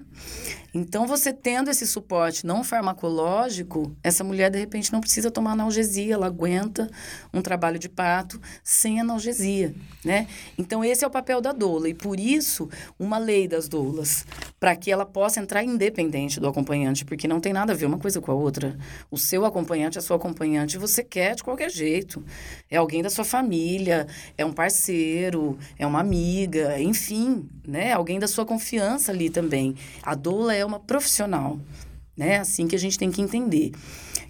Então, 0.72 1.06
você 1.06 1.32
tendo 1.32 1.70
esse 1.70 1.86
suporte 1.86 2.46
não 2.46 2.62
farmacológico, 2.62 3.94
essa 4.02 4.22
mulher, 4.22 4.50
de 4.50 4.58
repente, 4.58 4.92
não 4.92 5.00
precisa 5.00 5.30
tomar 5.30 5.52
analgesia, 5.52 6.14
ela 6.14 6.26
aguenta 6.26 6.88
um 7.32 7.42
trabalho 7.42 7.78
de 7.78 7.88
parto 7.88 8.40
sem 8.62 9.00
analgesia, 9.00 9.74
né? 10.04 10.28
Então, 10.56 10.84
esse 10.84 11.04
é 11.04 11.06
o 11.06 11.10
papel 11.10 11.40
da 11.40 11.52
doula. 11.52 11.88
E, 11.88 11.94
por 11.94 12.20
isso, 12.20 12.68
uma 12.98 13.18
lei 13.18 13.48
das 13.48 13.68
doulas, 13.68 14.24
para 14.58 14.76
que 14.76 14.90
ela 14.90 15.04
possa 15.04 15.40
entrar 15.40 15.64
independente 15.64 16.38
do 16.38 16.46
acompanhante, 16.46 17.04
porque 17.04 17.26
não 17.26 17.40
tem 17.40 17.52
nada 17.52 17.72
a 17.72 17.76
ver 17.76 17.86
uma 17.86 17.98
coisa 17.98 18.20
com 18.20 18.30
a 18.30 18.34
outra. 18.34 18.78
O 19.10 19.18
seu 19.18 19.44
acompanhante, 19.44 19.98
a 19.98 20.02
sua 20.02 20.16
acompanhante, 20.16 20.78
você 20.78 21.02
quer 21.02 21.34
de 21.34 21.42
qualquer 21.42 21.70
jeito. 21.70 22.24
É 22.70 22.76
alguém 22.76 23.02
da 23.02 23.10
sua 23.10 23.24
família, 23.24 24.06
é 24.38 24.44
um 24.44 24.52
parceiro, 24.52 25.58
é 25.78 25.86
uma 25.86 26.00
amiga, 26.00 26.80
enfim, 26.80 27.48
né? 27.66 27.92
Alguém 27.92 28.18
da 28.18 28.28
sua 28.28 28.46
confiança 28.46 29.10
ali 29.12 29.30
também. 29.30 29.74
A 30.02 30.14
doula 30.14 30.54
é 30.54 30.59
é 30.60 30.64
uma 30.64 30.80
profissional, 30.80 31.58
né? 32.16 32.38
Assim 32.38 32.68
que 32.68 32.76
a 32.76 32.78
gente 32.78 32.98
tem 32.98 33.10
que 33.10 33.22
entender. 33.22 33.72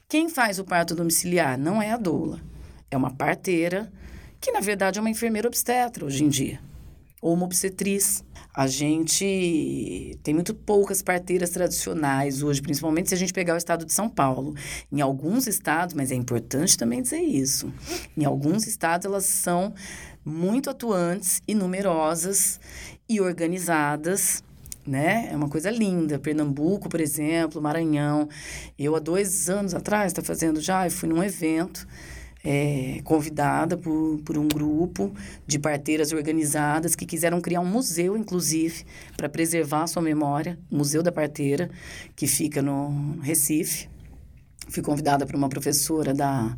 Quem 0.09 0.29
faz 0.29 0.59
o 0.59 0.65
parto 0.65 0.95
domiciliar 0.95 1.59
não 1.59 1.81
é 1.81 1.93
a 1.93 1.97
doula, 1.97 2.41
é 2.91 2.97
uma 2.97 3.11
parteira, 3.11 3.93
que 4.41 4.51
na 4.51 4.61
verdade 4.61 4.99
é 4.99 5.01
uma 5.01 5.11
enfermeira 5.11 5.47
obstetra 5.47 6.05
hoje 6.05 6.25
em 6.25 6.29
dia, 6.29 6.61
ou 7.21 7.35
uma 7.35 7.45
obstetriz. 7.45 8.25
A 8.53 8.67
gente 8.67 10.19
tem 10.25 10.35
muito 10.35 10.53
poucas 10.53 11.03
parteiras 11.03 11.51
tradicionais 11.51 12.43
hoje, 12.43 12.61
principalmente 12.61 13.11
se 13.11 13.15
a 13.15 13.19
gente 13.19 13.33
pegar 13.33 13.55
o 13.55 13.59
estado 13.59 13.85
de 13.85 13.93
São 13.93 14.09
Paulo. 14.09 14.57
Em 14.91 15.01
alguns 15.01 15.47
estados, 15.47 15.95
mas 15.95 16.11
é 16.11 16.17
importante 16.17 16.77
também 16.77 17.01
dizer 17.01 17.21
isso, 17.21 17.73
em 18.17 18.25
alguns 18.25 18.67
estados 18.67 19.07
elas 19.07 19.27
são 19.27 19.73
muito 20.25 20.69
atuantes 20.69 21.41
e 21.47 21.55
numerosas 21.55 22.59
e 23.09 23.21
organizadas 23.21 24.43
né? 24.87 25.29
É 25.31 25.37
uma 25.37 25.49
coisa 25.49 25.71
linda. 25.71 26.19
Pernambuco, 26.19 26.89
por 26.89 27.01
exemplo, 27.01 27.61
Maranhão. 27.61 28.29
Eu, 28.79 28.97
há 28.97 28.99
dois 28.99 29.49
anos 29.49 29.75
atrás, 29.75 30.13
está 30.13 30.23
fazendo 30.23 30.61
já, 30.61 30.87
eu 30.87 30.91
fui 30.91 31.09
num 31.09 31.23
evento 31.23 31.87
é, 32.45 33.01
convidada 33.05 33.77
por, 33.77 34.19
por 34.25 34.39
um 34.39 34.49
grupo 34.49 35.13
de 35.47 35.59
parteiras 35.59 36.13
organizadas 36.13 36.95
que 36.95 37.05
quiseram 37.05 37.41
criar 37.41 37.61
um 37.61 37.67
museu, 37.67 38.17
inclusive, 38.17 38.85
para 39.17 39.29
preservar 39.29 39.83
a 39.83 39.87
sua 39.87 40.03
memória, 40.03 40.59
Museu 40.71 41.03
da 41.03 41.13
Parteira, 41.13 41.71
que 42.17 42.27
fica 42.27 42.63
no 42.63 43.19
Recife. 43.21 43.89
Fui 44.69 44.83
convidada 44.83 45.27
por 45.27 45.35
uma 45.35 45.49
professora 45.49 46.15
da, 46.15 46.57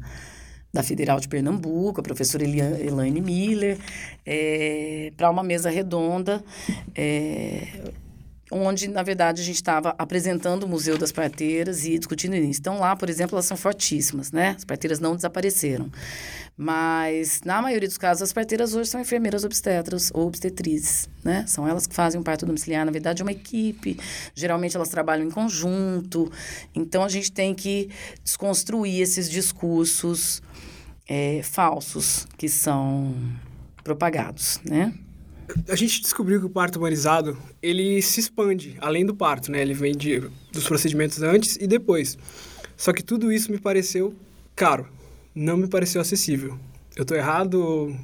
da 0.72 0.82
Federal 0.82 1.18
de 1.18 1.28
Pernambuco, 1.28 2.00
a 2.00 2.02
professora 2.02 2.44
Elaine 2.44 3.20
Miller, 3.20 3.78
é, 4.24 5.12
para 5.16 5.30
uma 5.30 5.42
mesa 5.42 5.70
redonda. 5.70 6.44
É, 6.94 7.92
onde, 8.52 8.86
na 8.86 9.02
verdade, 9.02 9.40
a 9.40 9.44
gente 9.44 9.56
estava 9.56 9.94
apresentando 9.98 10.64
o 10.64 10.68
Museu 10.68 10.98
das 10.98 11.10
Parteiras 11.10 11.84
e 11.84 11.98
discutindo 11.98 12.36
isso. 12.36 12.60
Então, 12.60 12.78
lá, 12.78 12.94
por 12.94 13.08
exemplo, 13.08 13.34
elas 13.34 13.46
são 13.46 13.56
fortíssimas, 13.56 14.30
né? 14.30 14.54
As 14.56 14.64
parteiras 14.64 15.00
não 15.00 15.16
desapareceram. 15.16 15.90
Mas, 16.56 17.40
na 17.44 17.62
maioria 17.62 17.88
dos 17.88 17.96
casos, 17.96 18.22
as 18.22 18.32
parteiras 18.32 18.74
hoje 18.74 18.90
são 18.90 19.00
enfermeiras 19.00 19.42
obstetras 19.42 20.10
ou 20.12 20.26
obstetrizes, 20.26 21.08
né? 21.24 21.44
São 21.48 21.66
elas 21.66 21.86
que 21.86 21.94
fazem 21.94 22.20
o 22.20 22.24
parto 22.24 22.44
domiciliar. 22.44 22.84
Na 22.84 22.92
verdade, 22.92 23.22
é 23.22 23.24
uma 23.24 23.32
equipe. 23.32 23.98
Geralmente, 24.34 24.76
elas 24.76 24.90
trabalham 24.90 25.26
em 25.26 25.30
conjunto. 25.30 26.30
Então, 26.74 27.02
a 27.02 27.08
gente 27.08 27.32
tem 27.32 27.54
que 27.54 27.88
desconstruir 28.22 29.00
esses 29.00 29.30
discursos 29.30 30.42
é, 31.08 31.42
falsos 31.42 32.28
que 32.36 32.48
são 32.48 33.14
propagados, 33.82 34.60
né? 34.64 34.92
A 35.68 35.76
gente 35.76 36.00
descobriu 36.00 36.40
que 36.40 36.46
o 36.46 36.50
parto 36.50 36.78
humanizado, 36.78 37.36
ele 37.62 38.00
se 38.02 38.20
expande 38.20 38.76
além 38.80 39.04
do 39.04 39.14
parto, 39.14 39.50
né? 39.50 39.60
Ele 39.60 39.74
vem 39.74 39.92
de, 39.92 40.20
dos 40.52 40.66
procedimentos 40.66 41.22
antes 41.22 41.56
e 41.56 41.66
depois. 41.66 42.18
Só 42.76 42.92
que 42.92 43.02
tudo 43.02 43.32
isso 43.32 43.50
me 43.50 43.58
pareceu 43.58 44.14
caro, 44.56 44.86
não 45.34 45.56
me 45.56 45.68
pareceu 45.68 46.00
acessível. 46.00 46.58
Eu 46.96 47.04
tô 47.04 47.14
errado, 47.14 47.96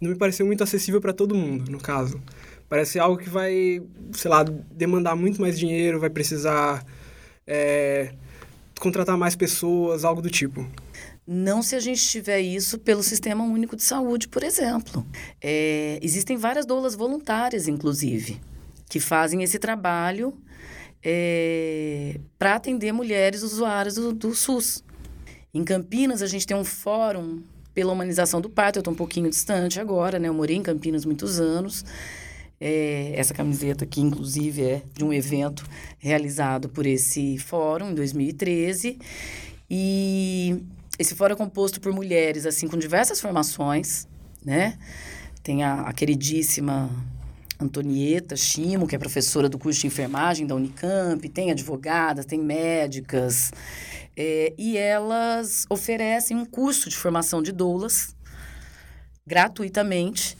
não 0.00 0.10
me 0.10 0.16
pareceu 0.16 0.46
muito 0.46 0.62
acessível 0.62 1.00
para 1.00 1.12
todo 1.12 1.34
mundo, 1.34 1.70
no 1.70 1.78
caso. 1.78 2.20
Parece 2.68 2.98
algo 2.98 3.18
que 3.18 3.28
vai, 3.28 3.82
sei 4.12 4.30
lá, 4.30 4.42
demandar 4.42 5.14
muito 5.14 5.40
mais 5.40 5.58
dinheiro, 5.58 6.00
vai 6.00 6.08
precisar 6.08 6.84
é, 7.46 8.14
contratar 8.80 9.16
mais 9.16 9.36
pessoas, 9.36 10.04
algo 10.04 10.22
do 10.22 10.30
tipo. 10.30 10.66
Não 11.26 11.62
se 11.62 11.76
a 11.76 11.80
gente 11.80 12.02
tiver 12.02 12.40
isso 12.40 12.78
pelo 12.78 13.02
Sistema 13.02 13.44
Único 13.44 13.76
de 13.76 13.82
Saúde, 13.82 14.26
por 14.26 14.42
exemplo. 14.42 15.06
É, 15.40 15.98
existem 16.02 16.36
várias 16.36 16.66
doulas 16.66 16.94
voluntárias, 16.94 17.68
inclusive, 17.68 18.40
que 18.88 18.98
fazem 18.98 19.42
esse 19.42 19.58
trabalho 19.58 20.34
é, 21.02 22.18
para 22.38 22.56
atender 22.56 22.92
mulheres 22.92 23.42
usuárias 23.42 23.94
do, 23.94 24.12
do 24.12 24.34
SUS. 24.34 24.82
Em 25.54 25.62
Campinas, 25.62 26.22
a 26.22 26.26
gente 26.26 26.46
tem 26.46 26.56
um 26.56 26.64
fórum 26.64 27.42
pela 27.74 27.92
humanização 27.92 28.40
do 28.40 28.50
parto. 28.50 28.78
Eu 28.78 28.80
estou 28.80 28.92
um 28.92 28.96
pouquinho 28.96 29.30
distante 29.30 29.80
agora, 29.80 30.18
né? 30.18 30.28
Eu 30.28 30.34
morei 30.34 30.56
em 30.56 30.62
Campinas 30.62 31.04
muitos 31.04 31.38
anos. 31.38 31.84
É, 32.60 33.12
essa 33.16 33.34
camiseta 33.34 33.84
aqui, 33.84 34.00
inclusive, 34.00 34.62
é 34.62 34.82
de 34.94 35.04
um 35.04 35.12
evento 35.12 35.64
realizado 35.98 36.68
por 36.68 36.86
esse 36.86 37.38
fórum 37.38 37.90
em 37.90 37.94
2013. 37.94 38.98
E 39.68 40.62
esse 40.98 41.14
fórum 41.14 41.34
é 41.34 41.36
composto 41.36 41.80
por 41.80 41.92
mulheres, 41.92 42.46
assim, 42.46 42.68
com 42.68 42.76
diversas 42.76 43.20
formações, 43.20 44.06
né? 44.44 44.78
Tem 45.42 45.64
a, 45.64 45.82
a 45.82 45.92
queridíssima 45.92 46.90
Antonieta 47.58 48.36
Chimo, 48.36 48.86
que 48.86 48.94
é 48.94 48.98
professora 48.98 49.48
do 49.48 49.58
curso 49.58 49.80
de 49.80 49.86
enfermagem 49.86 50.46
da 50.46 50.54
Unicamp, 50.54 51.26
tem 51.28 51.50
advogadas, 51.50 52.26
tem 52.26 52.40
médicas, 52.40 53.52
é, 54.16 54.52
e 54.58 54.76
elas 54.76 55.64
oferecem 55.70 56.36
um 56.36 56.44
curso 56.44 56.90
de 56.90 56.96
formação 56.96 57.42
de 57.42 57.52
doulas 57.52 58.14
gratuitamente 59.26 60.36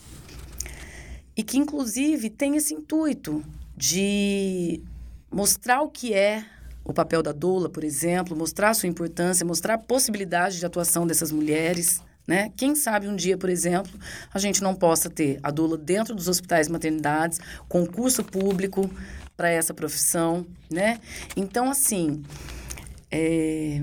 e 1.36 1.42
que 1.42 1.56
inclusive 1.56 2.28
tem 2.28 2.56
esse 2.56 2.74
intuito 2.74 3.42
de 3.76 4.82
mostrar 5.30 5.80
o 5.80 5.88
que 5.88 6.12
é 6.12 6.44
o 6.84 6.92
papel 6.92 7.22
da 7.22 7.32
doula, 7.32 7.68
por 7.68 7.84
exemplo, 7.84 8.36
mostrar 8.36 8.74
sua 8.74 8.88
importância, 8.88 9.46
mostrar 9.46 9.74
a 9.74 9.78
possibilidade 9.78 10.58
de 10.58 10.66
atuação 10.66 11.06
dessas 11.06 11.30
mulheres. 11.30 12.02
Né? 12.26 12.52
Quem 12.56 12.74
sabe 12.74 13.08
um 13.08 13.16
dia, 13.16 13.36
por 13.36 13.50
exemplo, 13.50 13.92
a 14.32 14.38
gente 14.38 14.62
não 14.62 14.74
possa 14.74 15.10
ter 15.10 15.40
a 15.42 15.50
doula 15.50 15.76
dentro 15.76 16.14
dos 16.14 16.28
hospitais 16.28 16.68
maternidades, 16.68 17.40
concurso 17.68 18.22
público 18.22 18.88
para 19.36 19.50
essa 19.50 19.74
profissão, 19.74 20.46
né? 20.70 21.00
Então, 21.36 21.68
assim, 21.68 22.22
é... 23.10 23.80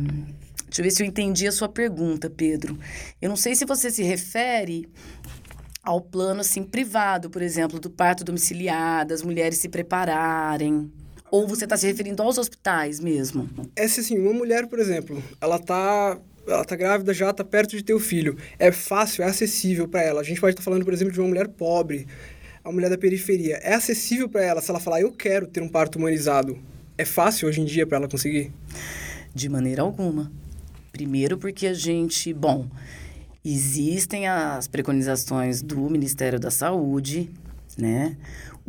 deixa 0.65 0.79
eu 0.79 0.83
ver 0.83 0.91
se 0.91 1.03
eu 1.03 1.07
entendi 1.07 1.47
a 1.47 1.51
sua 1.51 1.67
pergunta, 1.67 2.29
Pedro. 2.29 2.79
Eu 3.21 3.27
não 3.27 3.35
sei 3.35 3.55
se 3.55 3.65
você 3.65 3.91
se 3.91 4.03
refere 4.03 4.87
ao 5.83 5.99
plano, 5.99 6.41
assim, 6.41 6.63
privado, 6.63 7.29
por 7.29 7.41
exemplo, 7.41 7.79
do 7.79 7.89
parto 7.89 8.23
domiciliar, 8.23 9.05
das 9.05 9.21
mulheres 9.21 9.57
se 9.57 9.67
prepararem, 9.67 10.89
ou 11.31 11.47
você 11.47 11.63
está 11.63 11.77
se 11.77 11.87
referindo 11.87 12.21
aos 12.21 12.37
hospitais 12.37 12.99
mesmo? 12.99 13.49
É 13.75 13.83
assim, 13.83 14.17
uma 14.17 14.33
mulher, 14.33 14.67
por 14.67 14.79
exemplo, 14.79 15.21
ela 15.41 15.59
tá 15.59 16.17
ela 16.47 16.65
tá 16.65 16.75
grávida 16.75 17.13
já, 17.13 17.31
tá 17.31 17.43
perto 17.43 17.75
de 17.75 17.83
ter 17.83 17.93
o 17.93 17.99
filho. 17.99 18.35
É 18.57 18.71
fácil, 18.71 19.23
é 19.23 19.27
acessível 19.27 19.87
para 19.87 20.01
ela. 20.01 20.21
A 20.21 20.23
gente 20.23 20.41
pode 20.41 20.53
estar 20.53 20.61
tá 20.61 20.65
falando, 20.65 20.83
por 20.83 20.93
exemplo, 20.93 21.13
de 21.13 21.19
uma 21.19 21.27
mulher 21.27 21.47
pobre, 21.47 22.07
a 22.63 22.71
mulher 22.71 22.89
da 22.89 22.97
periferia. 22.97 23.57
É 23.57 23.75
acessível 23.75 24.27
para 24.27 24.43
ela 24.43 24.61
se 24.61 24.69
ela 24.69 24.79
falar, 24.79 25.01
eu 25.01 25.11
quero 25.11 25.47
ter 25.47 25.61
um 25.61 25.69
parto 25.69 25.97
humanizado. 25.97 26.57
É 26.97 27.05
fácil 27.05 27.47
hoje 27.47 27.61
em 27.61 27.65
dia 27.65 27.85
para 27.85 27.97
ela 27.97 28.07
conseguir? 28.07 28.51
De 29.33 29.47
maneira 29.47 29.81
alguma. 29.81 30.31
Primeiro 30.91 31.37
porque 31.37 31.67
a 31.67 31.73
gente, 31.73 32.33
bom, 32.33 32.67
existem 33.45 34.27
as 34.27 34.67
preconizações 34.67 35.61
do 35.61 35.89
Ministério 35.89 36.39
da 36.39 36.51
Saúde, 36.51 37.29
né? 37.77 38.17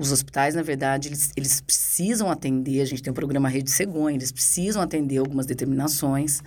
Os 0.01 0.11
hospitais, 0.11 0.55
na 0.55 0.63
verdade, 0.63 1.09
eles, 1.09 1.31
eles 1.37 1.61
precisam 1.61 2.31
atender, 2.31 2.81
a 2.81 2.87
gente 2.87 3.03
tem 3.03 3.11
o 3.11 3.15
programa 3.15 3.51
Rede 3.51 3.71
Cegonha, 3.71 4.17
eles 4.17 4.33
precisam 4.33 4.81
atender 4.81 5.19
algumas 5.19 5.45
determinações, 5.45 6.43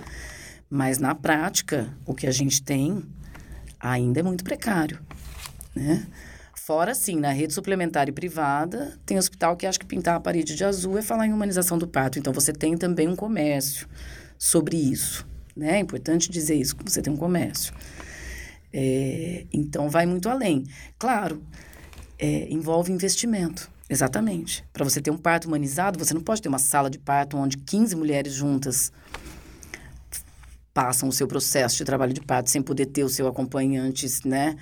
mas 0.68 0.98
na 0.98 1.14
prática, 1.14 1.96
o 2.04 2.16
que 2.16 2.26
a 2.26 2.32
gente 2.32 2.64
tem 2.64 3.04
ainda 3.80 4.22
é 4.22 4.24
muito 4.24 4.44
precário, 4.44 5.00
né? 5.76 6.08
Fora, 6.56 6.96
sim, 6.96 7.20
na 7.20 7.32
rede 7.32 7.54
suplementar 7.54 8.10
e 8.10 8.12
privada, 8.12 8.98
tem 9.06 9.20
hospital 9.20 9.56
que 9.56 9.68
acha 9.68 9.78
que 9.78 9.86
pintar 9.86 10.16
a 10.16 10.20
parede 10.20 10.56
de 10.56 10.64
azul 10.64 10.98
é 10.98 11.04
falar 11.04 11.28
em 11.28 11.34
humanização 11.34 11.78
do 11.78 11.88
parto. 11.88 12.18
Então, 12.18 12.34
você 12.34 12.52
tem 12.52 12.76
também 12.76 13.08
um 13.08 13.16
comércio 13.16 13.88
sobre 14.36 14.78
isso, 14.78 15.28
né? 15.56 15.76
É 15.76 15.80
importante 15.80 16.32
dizer 16.32 16.56
isso, 16.56 16.76
você 16.84 17.04
tem 17.04 17.14
um 17.14 17.18
comércio. 17.18 17.72
É, 18.74 19.46
então, 19.54 19.90
vai 19.90 20.08
muito 20.08 20.28
além. 20.28 20.64
Claro, 20.98 21.44
é, 22.24 22.48
envolve 22.50 22.90
investimento. 22.90 23.70
Exatamente. 23.90 24.64
Para 24.72 24.86
você 24.86 25.02
ter 25.02 25.12
um 25.12 25.18
parto 25.18 25.46
humanizado, 25.46 26.00
você 26.00 26.14
não 26.14 26.22
pode 26.22 26.42
ter 26.42 26.48
uma 26.48 26.58
sala 26.58 26.90
de 26.90 26.98
parto 26.98 27.36
onde 27.36 27.58
15 27.58 27.98
mulheres 27.98 28.34
juntas 28.34 28.94
passam 30.74 31.10
o 31.10 31.12
seu 31.12 31.28
processo 31.28 31.76
de 31.76 31.84
trabalho 31.84 32.14
de 32.14 32.22
parto 32.22 32.50
sem 32.50 32.62
poder 32.62 32.86
ter 32.86 33.04
o 33.04 33.10
seu 33.10 33.28
acompanhante, 33.28 34.08
né? 34.26 34.56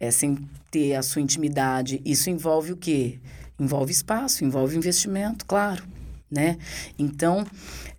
É, 0.00 0.10
sem 0.10 0.36
ter 0.72 0.96
a 0.96 1.02
sua 1.02 1.22
intimidade. 1.22 2.02
Isso 2.04 2.28
envolve 2.30 2.72
o 2.72 2.76
quê? 2.76 3.20
Envolve 3.60 3.92
espaço, 3.92 4.44
envolve 4.44 4.76
investimento, 4.76 5.46
claro, 5.46 5.84
né? 6.28 6.58
Então, 6.98 7.46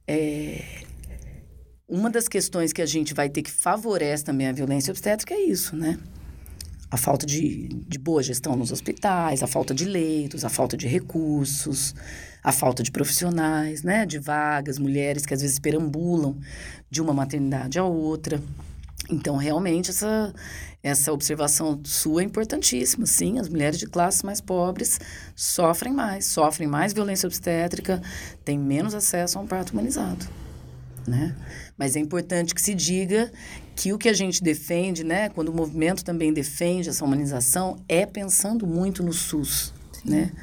é, 0.05 0.83
uma 1.87 2.09
das 2.09 2.27
questões 2.27 2.73
que 2.73 2.81
a 2.81 2.85
gente 2.85 3.13
vai 3.13 3.29
ter 3.29 3.43
que 3.43 3.49
favorecer 3.49 4.25
também 4.25 4.47
a 4.47 4.51
violência 4.51 4.91
obstétrica 4.91 5.33
é 5.33 5.39
isso, 5.39 5.75
né? 5.75 5.97
A 6.91 6.97
falta 6.97 7.25
de, 7.25 7.67
de 7.87 7.99
boa 7.99 8.23
gestão 8.23 8.55
nos 8.55 8.71
hospitais, 8.71 9.43
a 9.43 9.47
falta 9.47 9.73
de 9.73 9.85
leitos, 9.85 10.43
a 10.43 10.49
falta 10.49 10.75
de 10.75 10.87
recursos, 10.87 11.93
a 12.43 12.51
falta 12.51 12.81
de 12.81 12.91
profissionais, 12.91 13.83
né? 13.83 14.05
De 14.05 14.17
vagas, 14.17 14.79
mulheres 14.79 15.25
que 15.25 15.33
às 15.33 15.41
vezes 15.41 15.59
perambulam 15.59 16.37
de 16.89 17.01
uma 17.01 17.13
maternidade 17.13 17.77
a 17.77 17.83
outra. 17.83 18.41
Então, 19.09 19.37
realmente, 19.37 19.89
essa, 19.89 20.33
essa 20.83 21.11
observação 21.11 21.79
sua 21.83 22.21
é 22.21 22.25
importantíssima. 22.25 23.05
Sim, 23.05 23.39
as 23.39 23.49
mulheres 23.49 23.79
de 23.79 23.87
classes 23.87 24.21
mais 24.21 24.39
pobres 24.39 24.99
sofrem 25.35 25.93
mais, 25.93 26.25
sofrem 26.25 26.67
mais 26.67 26.93
violência 26.93 27.25
obstétrica, 27.25 28.01
têm 28.45 28.57
menos 28.57 28.93
acesso 28.93 29.39
a 29.39 29.41
um 29.41 29.47
parto 29.47 29.71
humanizado. 29.71 30.27
Né? 31.07 31.35
Mas 31.75 31.95
é 31.95 31.99
importante 31.99 32.53
que 32.53 32.61
se 32.61 32.75
diga 32.75 33.31
que 33.79 33.93
o 33.93 33.97
que 33.97 34.09
a 34.09 34.13
gente 34.13 34.43
defende, 34.43 35.05
né, 35.05 35.29
quando 35.29 35.47
o 35.47 35.53
movimento 35.53 36.03
também 36.03 36.33
defende 36.33 36.89
essa 36.89 37.05
humanização, 37.05 37.77
é 37.87 38.05
pensando 38.05 38.67
muito 38.67 39.01
no 39.01 39.13
SUS. 39.13 39.73
Né? 40.03 40.33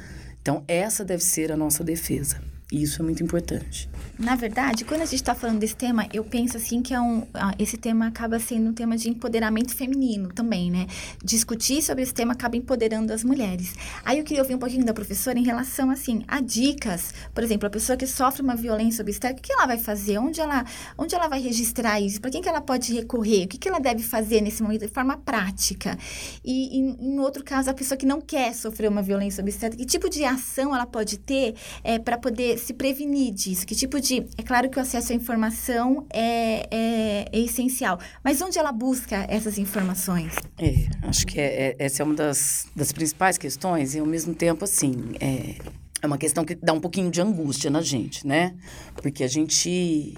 Então, 0.41 0.63
essa 0.67 1.05
deve 1.05 1.23
ser 1.23 1.51
a 1.51 1.55
nossa 1.55 1.83
defesa. 1.83 2.41
E 2.69 2.83
isso 2.83 3.01
é 3.01 3.05
muito 3.05 3.23
importante. 3.23 3.89
Na 4.19 4.35
verdade, 4.35 4.83
quando 4.83 5.01
a 5.01 5.05
gente 5.05 5.21
está 5.21 5.33
falando 5.33 5.59
desse 5.59 5.75
tema, 5.75 6.05
eu 6.11 6.21
penso 6.21 6.57
assim 6.57 6.81
que 6.81 6.93
é 6.93 6.99
um, 6.99 7.25
esse 7.57 7.77
tema 7.77 8.07
acaba 8.07 8.39
sendo 8.39 8.71
um 8.71 8.73
tema 8.73 8.97
de 8.97 9.09
empoderamento 9.09 9.73
feminino 9.73 10.33
também, 10.33 10.69
né? 10.69 10.87
Discutir 11.23 11.81
sobre 11.81 12.03
esse 12.03 12.13
tema 12.13 12.33
acaba 12.33 12.57
empoderando 12.57 13.13
as 13.13 13.23
mulheres. 13.23 13.73
Aí 14.03 14.17
eu 14.17 14.25
queria 14.25 14.41
ouvir 14.41 14.55
um 14.55 14.57
pouquinho 14.57 14.83
da 14.83 14.93
professora 14.93 15.39
em 15.39 15.43
relação, 15.43 15.91
assim, 15.91 16.25
a 16.27 16.41
dicas. 16.41 17.13
Por 17.33 17.41
exemplo, 17.41 17.67
a 17.67 17.69
pessoa 17.69 17.95
que 17.95 18.05
sofre 18.07 18.41
uma 18.41 18.55
violência 18.55 19.01
obstétrica, 19.01 19.39
o 19.39 19.43
que 19.43 19.53
ela 19.53 19.67
vai 19.67 19.77
fazer? 19.77 20.17
Onde 20.17 20.41
ela, 20.41 20.65
onde 20.97 21.15
ela 21.15 21.29
vai 21.29 21.39
registrar 21.39 22.01
isso? 22.01 22.19
Para 22.19 22.31
quem 22.31 22.41
que 22.41 22.49
ela 22.49 22.59
pode 22.59 22.91
recorrer? 22.91 23.45
O 23.45 23.47
que, 23.47 23.57
que 23.57 23.69
ela 23.69 23.79
deve 23.79 24.03
fazer 24.03 24.41
nesse 24.41 24.61
momento 24.61 24.81
de 24.81 24.91
forma 24.91 25.15
prática? 25.15 25.97
E, 26.43 26.77
em, 26.77 26.97
em 26.99 27.19
outro 27.19 27.45
caso, 27.45 27.69
a 27.69 27.73
pessoa 27.73 27.97
que 27.97 28.05
não 28.05 28.19
quer 28.19 28.53
sofrer 28.53 28.89
uma 28.89 29.03
violência 29.03 29.41
obstétrica, 29.41 29.81
que 29.81 29.87
tipo 29.87 30.09
de 30.09 30.25
ação 30.25 30.75
ela 30.75 30.85
pode 30.85 31.19
ter 31.19 31.53
é, 31.83 31.99
para 31.99 32.17
poder 32.17 32.56
se 32.57 32.73
prevenir 32.73 33.33
disso? 33.33 33.65
Que 33.65 33.75
tipo 33.75 33.99
de 33.99 34.25
é 34.37 34.43
claro 34.43 34.69
que 34.69 34.77
o 34.77 34.81
acesso 34.81 35.11
à 35.11 35.15
informação 35.15 36.05
é, 36.11 36.67
é, 36.71 37.25
é 37.31 37.39
essencial, 37.39 37.99
mas 38.23 38.41
onde 38.41 38.57
ela 38.57 38.71
busca 38.71 39.25
essas 39.29 39.57
informações? 39.57 40.33
É, 40.57 40.87
acho 41.03 41.25
que 41.25 41.39
é, 41.39 41.69
é, 41.69 41.75
essa 41.79 42.01
é 42.01 42.05
uma 42.05 42.15
das, 42.15 42.67
das 42.75 42.91
principais 42.91 43.37
questões 43.37 43.95
e, 43.95 43.99
ao 43.99 44.05
mesmo 44.05 44.33
tempo, 44.33 44.63
assim, 44.63 44.93
é, 45.19 45.55
é 46.01 46.07
uma 46.07 46.17
questão 46.17 46.45
que 46.45 46.55
dá 46.55 46.73
um 46.73 46.79
pouquinho 46.79 47.09
de 47.09 47.21
angústia 47.21 47.69
na 47.69 47.81
gente, 47.81 48.25
né? 48.25 48.55
Porque 48.95 49.23
a 49.23 49.27
gente... 49.27 50.15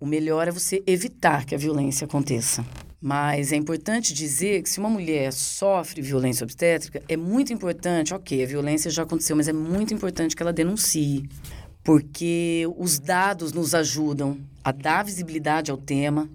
O 0.00 0.06
melhor 0.06 0.46
é 0.46 0.52
você 0.52 0.82
evitar 0.86 1.44
que 1.44 1.56
a 1.56 1.58
violência 1.58 2.04
aconteça. 2.04 2.64
Mas 3.00 3.52
é 3.52 3.56
importante 3.56 4.12
dizer 4.12 4.62
que 4.62 4.70
se 4.70 4.80
uma 4.80 4.88
mulher 4.88 5.32
sofre 5.32 6.02
violência 6.02 6.44
obstétrica, 6.44 7.02
é 7.08 7.16
muito 7.16 7.52
importante, 7.52 8.12
ok, 8.12 8.42
a 8.42 8.46
violência 8.46 8.90
já 8.90 9.04
aconteceu, 9.04 9.36
mas 9.36 9.46
é 9.46 9.52
muito 9.52 9.94
importante 9.94 10.34
que 10.34 10.42
ela 10.42 10.52
denuncie 10.52 11.28
porque 11.88 12.68
os 12.76 12.98
dados 12.98 13.50
nos 13.54 13.74
ajudam 13.74 14.38
a 14.62 14.70
dar 14.70 15.02
visibilidade 15.02 15.70
ao 15.70 15.78
tema. 15.78 16.28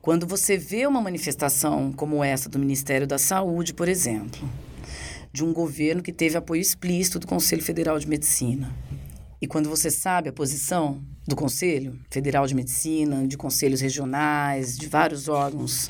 Quando 0.00 0.24
você 0.24 0.56
vê 0.56 0.86
uma 0.86 1.00
manifestação 1.00 1.92
como 1.92 2.22
essa 2.22 2.48
do 2.48 2.60
Ministério 2.60 3.08
da 3.08 3.18
Saúde, 3.18 3.74
por 3.74 3.88
exemplo, 3.88 4.48
de 5.32 5.42
um 5.42 5.52
governo 5.52 6.00
que 6.00 6.12
teve 6.12 6.36
apoio 6.36 6.60
explícito 6.60 7.18
do 7.18 7.26
Conselho 7.26 7.60
Federal 7.60 7.98
de 7.98 8.06
Medicina, 8.06 8.72
e 9.42 9.48
quando 9.48 9.68
você 9.68 9.90
sabe 9.90 10.28
a 10.28 10.32
posição 10.32 11.02
do 11.26 11.34
Conselho 11.34 11.98
Federal 12.08 12.46
de 12.46 12.54
Medicina, 12.54 13.26
de 13.26 13.36
conselhos 13.36 13.80
regionais, 13.80 14.78
de 14.78 14.86
vários 14.86 15.26
órgãos 15.26 15.88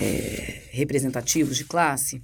é, 0.00 0.62
representativos 0.72 1.56
de 1.56 1.66
classe, 1.66 2.20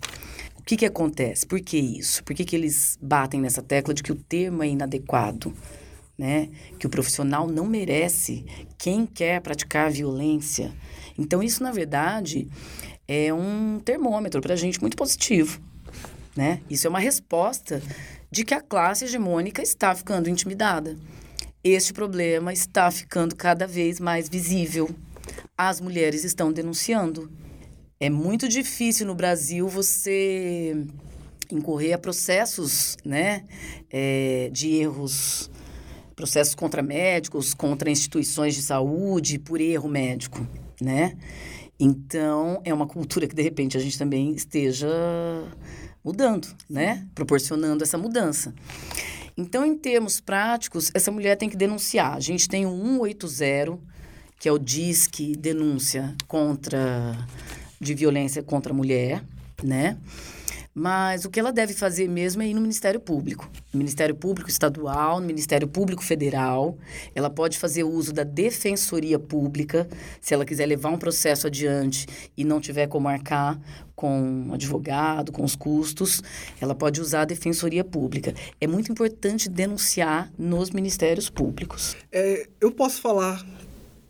o 0.59 0.62
que, 0.65 0.77
que 0.77 0.86
acontece? 0.86 1.47
Por 1.47 1.61
que 1.61 1.78
isso? 1.78 2.24
Por 2.24 2.35
que, 2.35 2.44
que 2.44 2.57
eles 2.57 2.98
batem 3.01 3.40
nessa 3.40 3.62
tecla 3.62 3.94
de 3.94 4.03
que 4.03 4.11
o 4.11 4.16
termo 4.16 4.65
é 4.65 4.69
inadequado? 4.69 5.55
Né? 6.19 6.49
Que 6.79 6.87
o 6.87 6.91
profissional 6.91 7.47
não 7.47 7.67
merece 7.67 8.45
quem 8.79 9.07
quer 9.07 9.41
praticar 9.41 9.91
violência. 9.91 10.73
Então, 11.19 11.43
isso, 11.43 11.63
na 11.63 11.71
verdade, 11.71 12.49
é 13.07 13.33
um 13.33 13.81
termômetro 13.85 14.41
para 14.41 14.55
a 14.55 14.57
gente 14.57 14.81
muito 14.81 14.97
positivo, 14.97 15.61
né? 16.37 16.61
Isso 16.69 16.87
é 16.87 16.91
uma 16.91 16.99
resposta 16.99 17.83
de 18.31 18.45
que 18.45 18.55
a 18.55 18.61
classe 18.61 19.05
hegemônica 19.05 19.63
está 19.63 19.95
ficando 19.95 20.29
intimidada. 20.29 20.97
Este 21.63 21.93
problema 21.93 22.53
está 22.53 22.91
ficando 22.91 23.35
cada 23.35 23.67
vez 23.67 23.99
mais 23.99 24.29
visível. 24.29 24.91
As 25.57 25.81
mulheres 25.81 26.23
estão 26.25 26.53
denunciando. 26.53 27.31
É 27.99 28.11
muito 28.11 28.49
difícil 28.49 29.07
no 29.07 29.15
Brasil 29.15 29.69
você 29.69 30.87
incorrer 31.51 31.95
a 31.95 31.99
processos 31.99 32.97
né, 33.05 33.45
é, 33.91 34.51
de 34.53 34.75
erros 34.75 35.51
processos 36.17 36.55
contra 36.55 36.83
médicos, 36.83 37.53
contra 37.53 37.91
instituições 37.91 38.55
de 38.55 38.63
saúde 38.63 39.39
por 39.39 39.61
erro 39.61 39.89
médico, 39.89 40.45
né? 40.81 41.17
Então, 41.79 42.63
é 42.65 42.73
uma 42.73 42.87
cultura 42.87 43.27
que, 43.27 43.35
de 43.35 43.43
repente, 43.43 43.77
a 43.77 43.81
gente 43.81 43.99
também 43.99 44.33
esteja 44.33 44.89
mudando, 46.03 46.49
né? 46.69 47.07
Proporcionando 47.15 47.85
essa 47.85 47.99
mudança. 47.99 48.55
Então, 49.37 49.67
em 49.67 49.77
termos 49.77 50.19
práticos, 50.19 50.91
essa 50.95 51.13
mulher 51.13 51.37
tem 51.37 51.51
que 51.51 51.57
denunciar. 51.57 52.15
A 52.15 52.21
gente 52.21 52.49
tem 52.49 52.65
o 52.65 52.71
180, 52.71 53.79
que 54.41 54.49
é 54.49 54.53
o 54.53 54.59
DISC 54.59 55.37
denúncia 55.37 56.15
contra 56.27 57.15
de 57.79 57.95
violência 57.95 58.43
contra 58.43 58.73
a 58.73 58.77
mulher, 58.77 59.23
né? 59.63 59.99
Mas 60.78 61.24
o 61.24 61.31
que 61.31 61.40
ela 61.40 61.55
deve 61.55 61.73
fazer 61.73 62.07
mesmo 62.07 62.43
é 62.43 62.48
ir 62.48 62.53
no 62.53 62.61
Ministério 62.61 63.01
Público. 63.01 63.51
No 63.73 63.78
Ministério 63.78 64.15
Público 64.15 64.51
Estadual, 64.51 65.23
no 65.23 65.27
Ministério 65.27 65.66
Público 65.66 66.05
Federal. 66.05 66.77
Ela 67.15 67.31
pode 67.31 67.57
fazer 67.57 67.82
uso 67.82 68.12
da 68.12 68.24
Defensoria 68.24 69.19
Pública, 69.19 69.89
se 70.20 70.35
ela 70.35 70.44
quiser 70.44 70.66
levar 70.66 70.90
um 70.90 70.98
processo 70.98 71.47
adiante 71.47 72.07
e 72.36 72.44
não 72.44 72.61
tiver 72.61 72.89
como 72.89 73.05
marcar 73.05 73.59
com 73.94 74.51
advogado, 74.53 75.32
com 75.32 75.43
os 75.43 75.57
custos, 75.57 76.20
ela 76.61 76.74
pode 76.74 77.01
usar 77.01 77.23
a 77.23 77.24
Defensoria 77.24 77.82
Pública. 77.82 78.35
É 78.61 78.66
muito 78.66 78.93
importante 78.93 79.48
denunciar 79.48 80.31
nos 80.36 80.69
ministérios 80.69 81.31
públicos. 81.31 81.97
É, 82.12 82.47
eu 82.61 82.70
posso 82.70 83.01
falar 83.01 83.43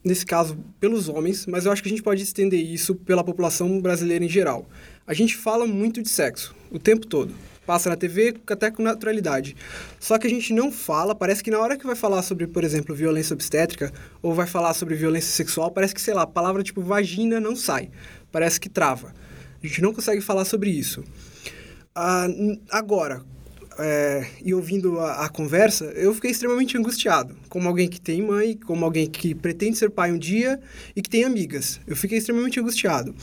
nesse 0.05 0.27
caso 0.27 0.59
pelos 0.81 1.09
homens, 1.09 1.47
mas 1.47 1.65
eu 1.65 1.71
acho 1.71 1.81
que 1.81 1.89
a 1.89 1.91
gente 1.91 2.03
pode 2.03 2.25
estender 2.25 2.59
isso 2.61 2.97
pela 2.97 3.23
população 3.23 3.81
brasileira 3.81 4.25
em 4.25 4.29
geral. 4.29 4.67
A 5.07 5.15
gente 5.15 5.37
fala 5.37 5.65
muito 5.65 6.03
de 6.03 6.09
sexo 6.09 6.56
o 6.71 6.79
tempo 6.79 7.07
todo. 7.07 7.35
Passa 7.67 7.89
na 7.91 7.97
TV 7.97 8.37
até 8.47 8.71
com 8.71 8.83
naturalidade. 8.83 9.57
Só 9.99 10.19
que 10.19 10.27
a 10.27 10.31
gente 10.31 10.53
não 10.53 10.71
fala, 10.71 11.15
parece 11.15 11.43
que 11.43 11.51
na 11.51 11.59
hora 11.59 11.77
que 11.77 11.85
vai 11.85 11.97
falar 11.97 12.23
sobre, 12.23 12.47
por 12.47 12.63
exemplo, 12.63 12.95
violência 12.95 13.35
obstétrica, 13.35 13.93
ou 14.23 14.33
vai 14.33 14.47
falar 14.47 14.73
sobre 14.75 14.95
violência 14.95 15.33
sexual, 15.33 15.71
parece 15.71 15.95
que, 15.95 16.01
sei 16.01 16.15
lá, 16.15 16.23
a 16.23 16.27
palavra 16.27 16.63
tipo 16.63 16.81
vagina 16.81 17.41
não 17.41 17.57
sai. 17.57 17.91
Parece 18.31 18.61
que 18.61 18.69
trava. 18.69 19.13
A 19.63 19.67
gente 19.67 19.83
não 19.83 19.93
consegue 19.93 20.21
falar 20.21 20.45
sobre 20.45 20.71
isso. 20.71 21.03
Ah, 21.93 22.29
agora, 22.71 23.25
é, 23.79 24.27
e 24.45 24.55
ouvindo 24.55 24.99
a, 25.01 25.25
a, 25.25 25.29
conversa, 25.29 25.87
eu 25.97 26.15
fiquei 26.15 26.31
extremamente 26.31 26.77
angustiado. 26.79 27.37
Como 27.49 27.69
alguém 27.69 27.89
que 27.89 28.01
tem 28.01 28.23
mãe, 28.23 28.57
como 28.57 28.85
alguém 28.85 29.09
que 29.09 29.35
pretende 29.35 29.77
ser 29.77 29.91
pai 29.91 30.13
um 30.13 30.19
dia 30.19 30.61
e 30.95 31.03
que 31.03 31.11
tem 31.11 31.25
amigas. 31.25 31.81
Eu 31.87 31.97
fiquei 31.97 32.19
extremamente 32.19 32.59
angustiado. 32.59 33.15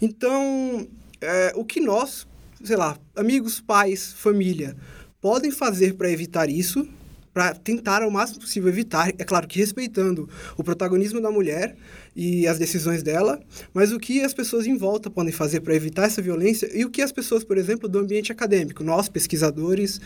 Então, 0.00 0.86
é, 1.20 1.52
o 1.54 1.64
que 1.64 1.80
nós, 1.80 2.26
sei 2.64 2.76
lá, 2.76 2.96
amigos, 3.16 3.60
pais, 3.60 4.12
família, 4.12 4.76
podem 5.20 5.50
fazer 5.50 5.94
para 5.94 6.10
evitar 6.10 6.48
isso, 6.48 6.86
para 7.32 7.54
tentar 7.54 8.02
ao 8.02 8.10
máximo 8.10 8.40
possível 8.40 8.68
evitar, 8.68 9.08
é 9.08 9.24
claro 9.24 9.48
que 9.48 9.58
respeitando 9.58 10.28
o 10.56 10.62
protagonismo 10.62 11.20
da 11.20 11.30
mulher 11.30 11.74
e 12.14 12.46
as 12.46 12.58
decisões 12.58 13.02
dela, 13.02 13.40
mas 13.72 13.90
o 13.90 13.98
que 13.98 14.20
as 14.20 14.34
pessoas 14.34 14.66
em 14.66 14.76
volta 14.76 15.10
podem 15.10 15.32
fazer 15.32 15.60
para 15.60 15.74
evitar 15.74 16.04
essa 16.04 16.20
violência 16.20 16.68
e 16.74 16.84
o 16.84 16.90
que 16.90 17.00
as 17.00 17.10
pessoas, 17.10 17.42
por 17.42 17.56
exemplo, 17.56 17.88
do 17.88 17.98
ambiente 17.98 18.30
acadêmico, 18.30 18.84
nós, 18.84 19.08
pesquisadores, 19.08 20.00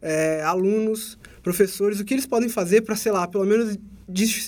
é, 0.00 0.42
alunos, 0.42 1.18
professores, 1.42 2.00
o 2.00 2.04
que 2.04 2.14
eles 2.14 2.26
podem 2.26 2.48
fazer 2.48 2.80
para, 2.80 2.96
sei 2.96 3.12
lá, 3.12 3.28
pelo 3.28 3.44
menos 3.44 3.78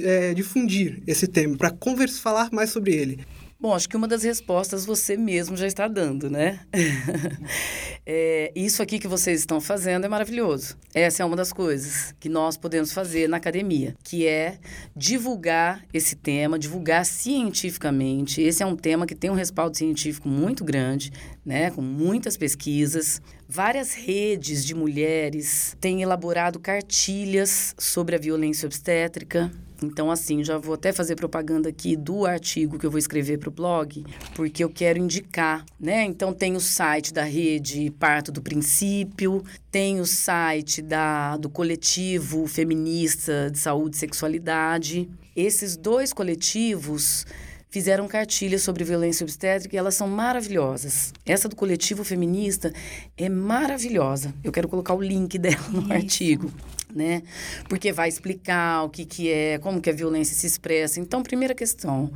é, 0.00 0.32
difundir 0.32 1.02
esse 1.06 1.26
tema, 1.26 1.56
para 1.56 1.74
falar 2.20 2.50
mais 2.50 2.70
sobre 2.70 2.94
ele. 2.94 3.20
Bom, 3.62 3.72
acho 3.72 3.88
que 3.88 3.96
uma 3.96 4.08
das 4.08 4.24
respostas 4.24 4.84
você 4.84 5.16
mesmo 5.16 5.56
já 5.56 5.68
está 5.68 5.86
dando, 5.86 6.28
né? 6.28 6.58
é, 8.04 8.50
isso 8.56 8.82
aqui 8.82 8.98
que 8.98 9.06
vocês 9.06 9.38
estão 9.38 9.60
fazendo 9.60 10.04
é 10.04 10.08
maravilhoso. 10.08 10.76
Essa 10.92 11.22
é 11.22 11.24
uma 11.24 11.36
das 11.36 11.52
coisas 11.52 12.12
que 12.18 12.28
nós 12.28 12.56
podemos 12.56 12.92
fazer 12.92 13.28
na 13.28 13.36
academia, 13.36 13.94
que 14.02 14.26
é 14.26 14.58
divulgar 14.96 15.84
esse 15.94 16.16
tema, 16.16 16.58
divulgar 16.58 17.06
cientificamente. 17.06 18.42
Esse 18.42 18.64
é 18.64 18.66
um 18.66 18.74
tema 18.74 19.06
que 19.06 19.14
tem 19.14 19.30
um 19.30 19.34
respaldo 19.34 19.76
científico 19.76 20.28
muito 20.28 20.64
grande, 20.64 21.12
né? 21.46 21.70
Com 21.70 21.82
muitas 21.82 22.36
pesquisas. 22.36 23.22
Várias 23.48 23.94
redes 23.94 24.64
de 24.64 24.74
mulheres 24.74 25.76
têm 25.80 26.02
elaborado 26.02 26.58
cartilhas 26.58 27.76
sobre 27.78 28.16
a 28.16 28.18
violência 28.18 28.66
obstétrica. 28.66 29.52
Então, 29.82 30.10
assim, 30.10 30.42
já 30.42 30.58
vou 30.58 30.74
até 30.74 30.92
fazer 30.92 31.16
propaganda 31.16 31.68
aqui 31.68 31.96
do 31.96 32.26
artigo 32.26 32.78
que 32.78 32.86
eu 32.86 32.90
vou 32.90 32.98
escrever 32.98 33.38
para 33.38 33.48
o 33.48 33.52
blog, 33.52 34.04
porque 34.34 34.62
eu 34.62 34.70
quero 34.70 34.98
indicar, 34.98 35.64
né? 35.78 36.04
Então, 36.04 36.32
tem 36.32 36.56
o 36.56 36.60
site 36.60 37.12
da 37.12 37.22
rede 37.22 37.90
Parto 37.98 38.32
do 38.32 38.42
Princípio, 38.42 39.44
tem 39.70 40.00
o 40.00 40.06
site 40.06 40.82
da, 40.82 41.36
do 41.36 41.48
coletivo 41.48 42.46
feminista 42.46 43.50
de 43.50 43.58
saúde 43.58 43.96
e 43.96 43.98
sexualidade. 43.98 45.08
Esses 45.34 45.76
dois 45.76 46.12
coletivos 46.12 47.26
fizeram 47.72 48.06
cartilhas 48.06 48.62
sobre 48.62 48.84
violência 48.84 49.24
obstétrica 49.24 49.74
e 49.74 49.78
elas 49.78 49.94
são 49.94 50.06
maravilhosas. 50.06 51.10
Essa 51.24 51.48
do 51.48 51.56
coletivo 51.56 52.04
feminista 52.04 52.70
é 53.16 53.30
maravilhosa. 53.30 54.34
Eu 54.44 54.52
quero 54.52 54.68
colocar 54.68 54.92
o 54.92 55.00
link 55.00 55.38
dela 55.38 55.68
no 55.70 55.82
Isso. 55.84 55.92
artigo 55.92 56.52
né? 56.94 57.22
Porque 57.68 57.92
vai 57.92 58.08
explicar 58.08 58.84
o 58.84 58.90
que, 58.90 59.04
que 59.04 59.30
é, 59.30 59.58
como 59.58 59.80
que 59.80 59.90
a 59.90 59.92
violência 59.92 60.36
se 60.36 60.46
expressa. 60.46 61.00
Então, 61.00 61.22
primeira 61.22 61.54
questão, 61.54 62.12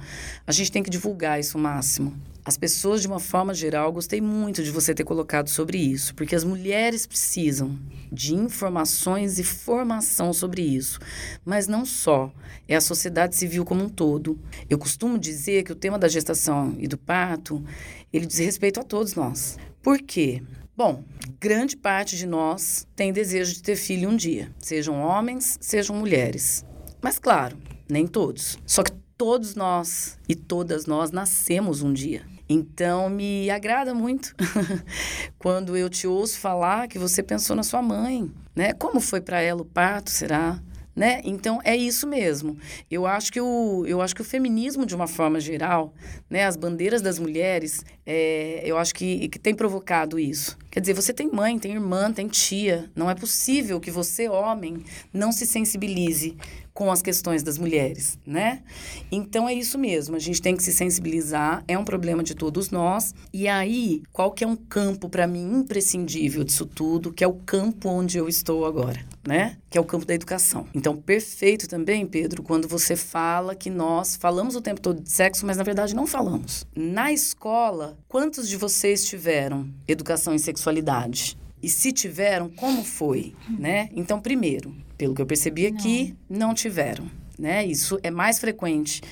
a 0.46 0.52
gente 0.52 0.72
tem 0.72 0.82
que 0.82 0.90
divulgar 0.90 1.40
isso 1.40 1.58
o 1.58 1.60
máximo. 1.60 2.14
As 2.46 2.56
pessoas, 2.56 3.00
de 3.00 3.08
uma 3.08 3.18
forma 3.18 3.52
geral, 3.52 3.92
gostei 3.92 4.20
muito 4.20 4.62
de 4.62 4.70
você 4.70 4.94
ter 4.94 5.02
colocado 5.02 5.48
sobre 5.48 5.78
isso, 5.78 6.14
porque 6.14 6.36
as 6.36 6.44
mulheres 6.44 7.04
precisam 7.04 7.76
de 8.12 8.36
informações 8.36 9.40
e 9.40 9.42
formação 9.42 10.32
sobre 10.32 10.62
isso. 10.62 11.00
Mas 11.44 11.66
não 11.66 11.84
só, 11.84 12.32
é 12.68 12.76
a 12.76 12.80
sociedade 12.80 13.34
civil 13.34 13.64
como 13.64 13.82
um 13.82 13.88
todo. 13.88 14.38
Eu 14.70 14.78
costumo 14.78 15.18
dizer 15.18 15.64
que 15.64 15.72
o 15.72 15.74
tema 15.74 15.98
da 15.98 16.06
gestação 16.06 16.76
e 16.78 16.86
do 16.86 16.96
parto, 16.96 17.64
ele 18.12 18.26
diz 18.26 18.38
respeito 18.38 18.78
a 18.78 18.84
todos 18.84 19.16
nós. 19.16 19.58
Por 19.82 19.98
quê? 19.98 20.40
Bom, 20.76 21.02
grande 21.40 21.74
parte 21.74 22.18
de 22.18 22.26
nós 22.26 22.86
tem 22.94 23.10
desejo 23.10 23.54
de 23.54 23.62
ter 23.62 23.76
filho 23.76 24.10
um 24.10 24.16
dia, 24.16 24.52
sejam 24.58 25.00
homens, 25.00 25.56
sejam 25.58 25.96
mulheres. 25.96 26.66
Mas 27.00 27.18
claro, 27.18 27.56
nem 27.88 28.06
todos. 28.06 28.58
Só 28.66 28.82
que 28.82 28.92
todos 29.16 29.54
nós 29.54 30.18
e 30.28 30.34
todas 30.34 30.84
nós 30.84 31.10
nascemos 31.10 31.80
um 31.80 31.94
dia. 31.94 32.26
Então 32.46 33.08
me 33.08 33.48
agrada 33.48 33.94
muito 33.94 34.36
quando 35.38 35.78
eu 35.78 35.88
te 35.88 36.06
ouço 36.06 36.38
falar 36.38 36.88
que 36.88 36.98
você 36.98 37.22
pensou 37.22 37.56
na 37.56 37.62
sua 37.62 37.80
mãe, 37.80 38.30
né? 38.54 38.74
Como 38.74 39.00
foi 39.00 39.22
para 39.22 39.40
ela 39.40 39.62
o 39.62 39.64
parto, 39.64 40.10
será? 40.10 40.60
né? 40.96 41.20
Então 41.24 41.60
é 41.62 41.76
isso 41.76 42.06
mesmo. 42.06 42.56
Eu 42.90 43.06
acho 43.06 43.30
que 43.30 43.40
o, 43.40 43.84
eu 43.86 44.00
acho 44.00 44.14
que 44.14 44.22
o 44.22 44.24
feminismo 44.24 44.86
de 44.86 44.94
uma 44.94 45.06
forma 45.06 45.38
geral, 45.38 45.92
né? 46.28 46.46
As 46.46 46.56
bandeiras 46.56 47.02
das 47.02 47.18
mulheres, 47.18 47.84
é, 48.06 48.62
eu 48.64 48.78
acho 48.78 48.94
que, 48.94 49.28
que 49.28 49.38
tem 49.38 49.54
provocado 49.54 50.18
isso. 50.18 50.56
Quer 50.76 50.80
dizer, 50.80 50.92
você 50.92 51.14
tem 51.14 51.30
mãe, 51.32 51.58
tem 51.58 51.72
irmã, 51.72 52.12
tem 52.12 52.28
tia. 52.28 52.90
Não 52.94 53.08
é 53.08 53.14
possível 53.14 53.80
que 53.80 53.90
você, 53.90 54.28
homem, 54.28 54.84
não 55.10 55.32
se 55.32 55.46
sensibilize 55.46 56.36
com 56.74 56.92
as 56.92 57.00
questões 57.00 57.42
das 57.42 57.56
mulheres, 57.56 58.18
né? 58.26 58.62
Então 59.10 59.48
é 59.48 59.54
isso 59.54 59.78
mesmo, 59.78 60.14
a 60.14 60.18
gente 60.18 60.42
tem 60.42 60.54
que 60.54 60.62
se 60.62 60.74
sensibilizar, 60.74 61.64
é 61.66 61.78
um 61.78 61.84
problema 61.84 62.22
de 62.22 62.34
todos 62.34 62.68
nós. 62.68 63.14
E 63.32 63.48
aí, 63.48 64.02
qual 64.12 64.30
que 64.30 64.44
é 64.44 64.46
um 64.46 64.54
campo 64.54 65.08
para 65.08 65.26
mim 65.26 65.60
imprescindível 65.60 66.44
disso 66.44 66.66
tudo, 66.66 67.10
que 67.10 67.24
é 67.24 67.26
o 67.26 67.32
campo 67.32 67.88
onde 67.88 68.18
eu 68.18 68.28
estou 68.28 68.66
agora, 68.66 69.00
né? 69.26 69.56
Que 69.68 69.76
é 69.76 69.80
o 69.80 69.84
campo 69.84 70.06
da 70.06 70.14
educação. 70.14 70.66
Então, 70.74 70.96
perfeito 70.96 71.68
também, 71.68 72.06
Pedro, 72.06 72.42
quando 72.42 72.68
você 72.68 72.94
fala 72.96 73.54
que 73.54 73.68
nós 73.68 74.16
falamos 74.16 74.54
o 74.54 74.60
tempo 74.60 74.80
todo 74.80 75.02
de 75.02 75.10
sexo, 75.10 75.44
mas 75.44 75.56
na 75.56 75.62
verdade 75.62 75.94
não 75.94 76.06
falamos. 76.06 76.66
Na 76.74 77.12
escola, 77.12 77.98
quantos 78.08 78.48
de 78.48 78.56
vocês 78.56 79.04
tiveram 79.04 79.68
educação 79.88 80.34
em 80.34 80.38
sexualidade? 80.38 81.36
E 81.62 81.68
se 81.68 81.92
tiveram, 81.92 82.48
como 82.48 82.84
foi, 82.84 83.34
né? 83.58 83.88
Então, 83.96 84.20
primeiro, 84.20 84.74
pelo 84.96 85.14
que 85.14 85.22
eu 85.22 85.26
percebi 85.26 85.66
aqui, 85.66 86.14
não, 86.28 86.48
não 86.48 86.54
tiveram. 86.54 87.10
Né? 87.38 87.66
Isso 87.66 87.98
é 88.02 88.10
mais 88.10 88.38
frequente 88.38 89.02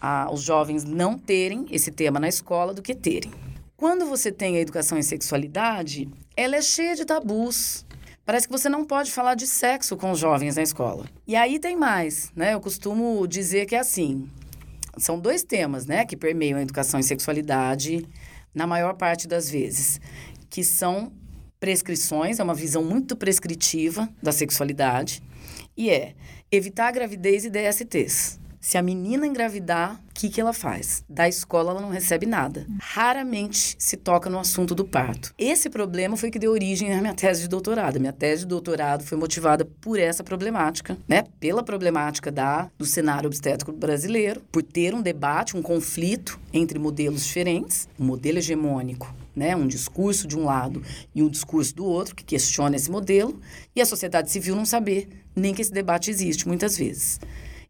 a, 0.00 0.30
os 0.30 0.42
jovens 0.42 0.84
não 0.84 1.18
terem 1.18 1.66
esse 1.70 1.90
tema 1.90 2.20
na 2.20 2.28
escola 2.28 2.74
do 2.74 2.82
que 2.82 2.94
terem. 2.94 3.32
Quando 3.76 4.06
você 4.06 4.30
tem 4.30 4.56
a 4.56 4.60
educação 4.60 4.96
em 4.96 5.02
sexualidade, 5.02 6.08
ela 6.36 6.56
é 6.56 6.62
cheia 6.62 6.94
de 6.94 7.04
tabus. 7.04 7.84
Parece 8.24 8.46
que 8.46 8.52
você 8.52 8.68
não 8.68 8.84
pode 8.84 9.12
falar 9.12 9.34
de 9.34 9.46
sexo 9.46 9.96
com 9.96 10.10
os 10.10 10.18
jovens 10.18 10.56
na 10.56 10.62
escola. 10.62 11.04
E 11.26 11.36
aí 11.36 11.58
tem 11.58 11.76
mais, 11.76 12.32
né? 12.34 12.54
Eu 12.54 12.60
costumo 12.60 13.26
dizer 13.26 13.66
que 13.66 13.74
é 13.74 13.80
assim. 13.80 14.28
São 14.96 15.18
dois 15.18 15.42
temas, 15.42 15.86
né, 15.86 16.04
que 16.06 16.16
permeiam 16.16 16.58
a 16.58 16.62
educação 16.62 17.00
em 17.00 17.02
sexualidade 17.02 18.08
na 18.54 18.66
maior 18.66 18.94
parte 18.94 19.26
das 19.26 19.50
vezes, 19.50 20.00
que 20.48 20.62
são 20.62 21.12
prescrições, 21.58 22.38
é 22.38 22.44
uma 22.44 22.54
visão 22.54 22.84
muito 22.84 23.16
prescritiva 23.16 24.08
da 24.22 24.30
sexualidade, 24.30 25.20
e 25.76 25.90
é 25.90 26.14
evitar 26.50 26.92
gravidez 26.92 27.44
e 27.44 27.50
DSTs. 27.50 28.38
Se 28.64 28.78
a 28.78 28.82
menina 28.82 29.26
engravidar, 29.26 30.00
o 30.08 30.14
que, 30.14 30.30
que 30.30 30.40
ela 30.40 30.54
faz? 30.54 31.04
Da 31.06 31.28
escola 31.28 31.72
ela 31.72 31.82
não 31.82 31.90
recebe 31.90 32.24
nada. 32.24 32.66
Raramente 32.80 33.76
se 33.78 33.94
toca 33.94 34.30
no 34.30 34.38
assunto 34.38 34.74
do 34.74 34.86
parto. 34.86 35.34
Esse 35.36 35.68
problema 35.68 36.16
foi 36.16 36.30
que 36.30 36.38
deu 36.38 36.50
origem 36.50 36.90
à 36.94 36.98
minha 36.98 37.12
tese 37.12 37.42
de 37.42 37.48
doutorado. 37.48 38.00
minha 38.00 38.10
tese 38.10 38.44
de 38.44 38.48
doutorado 38.48 39.04
foi 39.04 39.18
motivada 39.18 39.66
por 39.82 39.98
essa 39.98 40.24
problemática, 40.24 40.96
né? 41.06 41.24
Pela 41.38 41.62
problemática 41.62 42.32
da, 42.32 42.70
do 42.78 42.86
cenário 42.86 43.26
obstétrico 43.26 43.70
brasileiro, 43.70 44.40
por 44.50 44.62
ter 44.62 44.94
um 44.94 45.02
debate, 45.02 45.58
um 45.58 45.60
conflito 45.60 46.40
entre 46.50 46.78
modelos 46.78 47.26
diferentes, 47.26 47.86
um 48.00 48.06
modelo 48.06 48.38
hegemônico 48.38 49.14
né, 49.36 49.56
um 49.56 49.66
discurso 49.66 50.28
de 50.28 50.38
um 50.38 50.44
lado 50.44 50.80
e 51.12 51.20
um 51.20 51.28
discurso 51.28 51.74
do 51.74 51.84
outro, 51.84 52.14
que 52.14 52.24
questiona 52.24 52.76
esse 52.76 52.88
modelo, 52.88 53.40
e 53.74 53.82
a 53.82 53.84
sociedade 53.84 54.30
civil 54.30 54.54
não 54.54 54.64
saber 54.64 55.08
nem 55.34 55.52
que 55.52 55.60
esse 55.60 55.72
debate 55.72 56.08
existe, 56.08 56.46
muitas 56.46 56.78
vezes. 56.78 57.18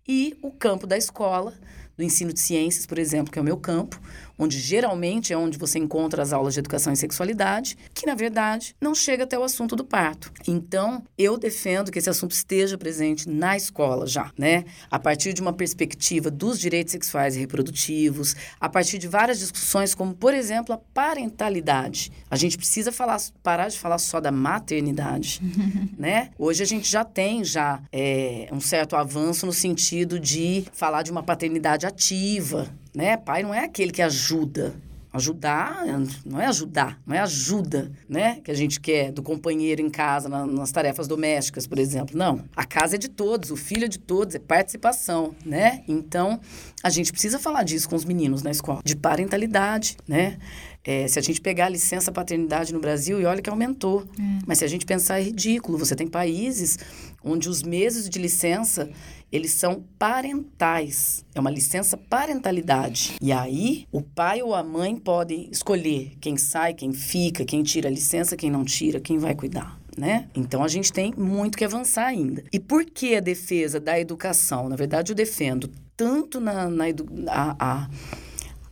E 0.07 0.37
o 0.43 0.51
campo 0.51 0.87
da 0.87 0.99
escola, 0.99 1.55
do 1.97 2.03
ensino 2.03 2.33
de 2.33 2.41
ciências, 2.41 2.85
por 2.85 2.99
exemplo, 2.99 3.33
que 3.33 3.39
é 3.39 3.43
o 3.43 3.45
meu 3.45 3.57
campo, 3.57 3.99
onde 4.39 4.59
geralmente 4.59 5.33
é 5.33 5.37
onde 5.37 5.59
você 5.59 5.79
encontra 5.79 6.23
as 6.23 6.33
aulas 6.33 6.55
de 6.55 6.61
educação 6.61 6.93
e 6.93 6.97
sexualidade, 6.97 7.77
que 7.93 8.07
na 8.07 8.15
verdade 8.15 8.75
não 8.81 8.95
chega 8.95 9.25
até 9.25 9.39
o 9.39 9.43
assunto 9.43 9.77
do 9.77 9.85
parto. 9.85 10.33
Então, 10.47 11.03
eu 11.17 11.37
defendo 11.37 11.91
que 11.91 11.99
esse 11.99 12.11
assunto 12.11 12.33
esteja 12.33 12.77
presente 12.77 13.29
na 13.29 13.57
escola 13.57 14.07
já, 14.07 14.31
né? 14.39 14.65
A 14.91 14.99
partir 14.99 15.33
de 15.33 15.41
uma 15.41 15.53
perspectiva 15.53 16.31
dos 16.31 16.59
direitos 16.59 16.93
sexuais 16.93 17.37
e 17.37 17.41
reprodutivos, 17.41 18.35
a 18.61 18.69
partir 18.69 18.99
de 18.99 19.09
várias 19.09 19.39
discussões, 19.39 19.95
como 19.95 20.15
por 20.15 20.35
exemplo 20.35 20.75
a 20.75 20.79
parentalidade. 20.79 22.13
A 22.31 22.37
gente 22.37 22.57
precisa 22.57 22.93
falar, 22.93 23.21
parar 23.43 23.69
de 23.69 23.79
falar 23.79 23.99
só 23.99 24.21
da 24.21 24.33
maternidade, 24.33 25.41
né? 25.99 26.31
Hoje 26.39 26.63
a 26.63 26.67
gente 26.67 26.91
já 26.91 27.05
tem 27.05 27.45
já 27.45 27.81
é, 27.93 28.49
um 28.53 28.61
certo 28.61 28.97
avanço 28.97 29.47
no 29.47 29.53
sentido 29.53 30.19
de 30.19 30.65
falar 30.73 31.03
de 31.03 31.11
uma 31.11 31.23
paternidade 31.23 31.87
ativa, 31.87 32.69
né? 32.95 33.17
Pai 33.17 33.43
não 33.43 33.53
é 33.53 33.65
aquele 33.65 33.91
que 33.91 34.03
ajuda. 34.03 34.75
Ajudar 35.13 35.85
não 36.27 36.41
é 36.41 36.47
ajudar, 36.47 37.01
não 37.07 37.15
é 37.15 37.21
ajuda, 37.21 37.93
né? 38.09 38.41
Que 38.43 38.51
a 38.51 38.55
gente 38.55 38.81
quer 38.81 39.13
do 39.13 39.23
companheiro 39.23 39.81
em 39.81 39.89
casa, 39.89 40.29
na, 40.29 40.45
nas 40.45 40.73
tarefas 40.73 41.07
domésticas, 41.07 41.69
por 41.69 41.79
exemplo. 41.79 42.19
Não. 42.19 42.45
A 42.57 42.65
casa 42.65 42.97
é 42.97 42.99
de 42.99 43.09
todos, 43.09 43.53
o 43.53 43.57
filho 43.57 43.85
é 43.85 43.89
de 43.89 44.01
todos, 44.01 44.35
é 44.35 44.41
participação, 44.41 45.33
né? 45.47 45.85
Então, 45.87 46.41
a 46.83 46.91
gente 46.91 47.13
precisa 47.13 47.39
falar 47.39 47.63
disso 47.63 47.89
com 47.89 47.95
os 47.95 48.05
meninos 48.05 48.43
na 48.43 48.51
escola, 48.51 48.81
de 48.85 48.97
parentalidade, 48.97 49.97
né? 50.09 50.37
É, 50.83 51.07
se 51.07 51.17
a 51.17 51.23
gente 51.23 51.41
pegar 51.41 51.67
a 51.67 51.69
licença 51.69 52.11
paternidade 52.11 52.75
no 52.75 52.81
Brasil, 52.81 53.21
e 53.21 53.25
olha 53.25 53.41
que 53.41 53.49
aumentou. 53.49 54.03
É. 54.19 54.23
Mas 54.45 54.59
se 54.59 54.65
a 54.65 54.69
gente 54.69 54.85
pensar, 54.85 55.21
é 55.21 55.23
ridículo. 55.23 55.79
Você 55.79 55.95
tem 55.95 56.09
países 56.09 56.77
onde 57.23 57.49
os 57.49 57.63
meses 57.63 58.09
de 58.09 58.19
licença, 58.19 58.91
eles 59.35 59.51
são 59.51 59.85
parentais. 59.99 61.25
É 61.35 61.41
uma 61.41 61.51
licença 61.51 61.97
parentalidade. 61.97 63.17
E 63.21 63.33
aí, 63.33 63.85
o 63.91 64.01
pai 64.01 64.41
ou 64.41 64.55
a 64.55 64.63
mãe 64.63 64.95
podem 64.95 65.49
escolher 65.51 66.13
quem 66.21 66.37
sai, 66.37 66.73
quem 66.73 66.93
fica, 66.93 67.45
quem 67.45 67.65
tira 67.65 67.89
a 67.89 67.91
licença, 67.91 68.37
quem 68.37 68.49
não 68.49 68.65
tira, 68.65 69.01
quem 69.01 69.19
vai 69.19 69.35
cuidar. 69.35 69.77
Né? 69.99 70.29
Então 70.37 70.63
a 70.63 70.69
gente 70.69 70.93
tem 70.93 71.13
muito 71.17 71.59
que 71.59 71.65
avançar 71.65 72.07
ainda. 72.07 72.45
E 72.53 72.61
por 72.61 72.85
que 72.85 73.17
a 73.17 73.21
defesa 73.21 73.81
da 73.81 73.99
educação? 73.99 74.69
Na 74.69 74.77
verdade, 74.77 75.11
eu 75.11 75.17
defendo 75.17 75.69
tanto 75.97 76.41
na, 76.41 76.69
na 76.69 76.85
a, 77.29 77.57
a 77.59 77.91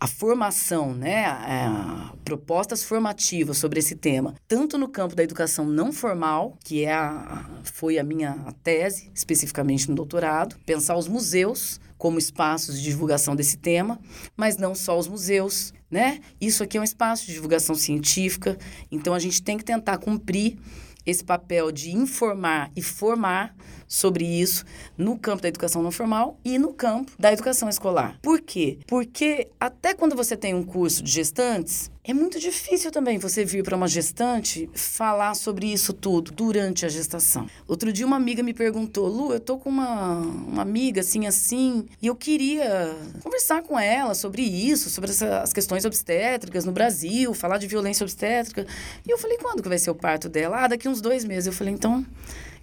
a 0.02 0.06
formação, 0.08 0.92
né, 0.92 1.26
a, 1.26 2.12
propostas 2.24 2.82
formativas 2.82 3.56
sobre 3.58 3.78
esse 3.78 3.94
tema, 3.94 4.34
tanto 4.48 4.76
no 4.76 4.88
campo 4.88 5.14
da 5.14 5.22
educação 5.22 5.64
não 5.64 5.92
formal, 5.92 6.58
que 6.64 6.84
é 6.84 6.92
a, 6.92 7.48
foi 7.62 8.00
a 8.00 8.02
minha 8.02 8.52
tese, 8.64 9.12
especificamente 9.14 9.88
no 9.88 9.94
doutorado, 9.94 10.56
pensar 10.66 10.96
os 10.96 11.06
museus 11.06 11.80
como 11.96 12.18
espaços 12.18 12.78
de 12.78 12.82
divulgação 12.82 13.36
desse 13.36 13.56
tema, 13.56 13.96
mas 14.36 14.56
não 14.56 14.74
só 14.74 14.98
os 14.98 15.06
museus, 15.06 15.72
né? 15.88 16.18
Isso 16.40 16.64
aqui 16.64 16.76
é 16.76 16.80
um 16.80 16.84
espaço 16.84 17.24
de 17.24 17.34
divulgação 17.34 17.76
científica, 17.76 18.58
então 18.90 19.14
a 19.14 19.20
gente 19.20 19.40
tem 19.40 19.56
que 19.56 19.64
tentar 19.64 19.98
cumprir 19.98 20.58
esse 21.06 21.22
papel 21.22 21.70
de 21.70 21.92
informar 21.92 22.72
e 22.74 22.82
formar 22.82 23.54
sobre 23.92 24.24
isso 24.24 24.64
no 24.96 25.18
campo 25.18 25.42
da 25.42 25.48
educação 25.48 25.82
não 25.82 25.90
formal 25.90 26.38
e 26.42 26.58
no 26.58 26.72
campo 26.72 27.12
da 27.18 27.32
educação 27.32 27.68
escolar. 27.68 28.18
Por 28.22 28.40
quê? 28.40 28.78
Porque 28.86 29.48
até 29.60 29.92
quando 29.92 30.16
você 30.16 30.36
tem 30.36 30.54
um 30.54 30.62
curso 30.62 31.02
de 31.02 31.10
gestantes, 31.10 31.90
É 32.04 32.12
muito 32.12 32.40
difícil 32.40 32.90
também 32.90 33.16
você 33.16 33.44
vir 33.44 33.62
para 33.62 33.76
uma 33.76 33.86
gestante 33.86 34.68
falar 34.74 35.34
sobre 35.34 35.72
isso 35.72 35.92
tudo 35.92 36.32
durante 36.32 36.84
a 36.84 36.88
gestação. 36.88 37.46
Outro 37.68 37.92
dia 37.92 38.04
uma 38.04 38.16
amiga 38.16 38.42
me 38.42 38.52
perguntou: 38.52 39.06
"Lu, 39.06 39.32
eu 39.32 39.38
tô 39.38 39.56
com 39.56 39.70
uma, 39.70 40.16
uma 40.16 40.62
amiga 40.62 41.00
assim 41.00 41.28
assim, 41.28 41.86
e 42.02 42.08
eu 42.08 42.16
queria 42.16 42.92
conversar 43.22 43.62
com 43.62 43.78
ela 43.78 44.14
sobre 44.14 44.42
isso, 44.42 44.90
sobre 44.90 45.10
essa, 45.10 45.42
as 45.42 45.52
questões 45.52 45.84
obstétricas 45.84 46.64
no 46.64 46.72
Brasil, 46.72 47.32
falar 47.34 47.58
de 47.58 47.68
violência 47.68 48.02
obstétrica". 48.02 48.66
E 49.06 49.10
eu 49.12 49.16
falei: 49.16 49.38
"Quando 49.38 49.62
que 49.62 49.68
vai 49.68 49.78
ser 49.78 49.92
o 49.92 49.94
parto 49.94 50.28
dela?" 50.28 50.64
"Ah, 50.64 50.66
daqui 50.66 50.88
uns 50.88 51.00
dois 51.00 51.24
meses". 51.24 51.46
Eu 51.46 51.52
falei: 51.52 51.72
"Então, 51.72 52.04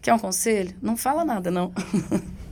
quer 0.01 0.13
um 0.13 0.19
conselho? 0.19 0.75
Não 0.81 0.97
fala 0.97 1.23
nada 1.25 1.49
não". 1.51 1.73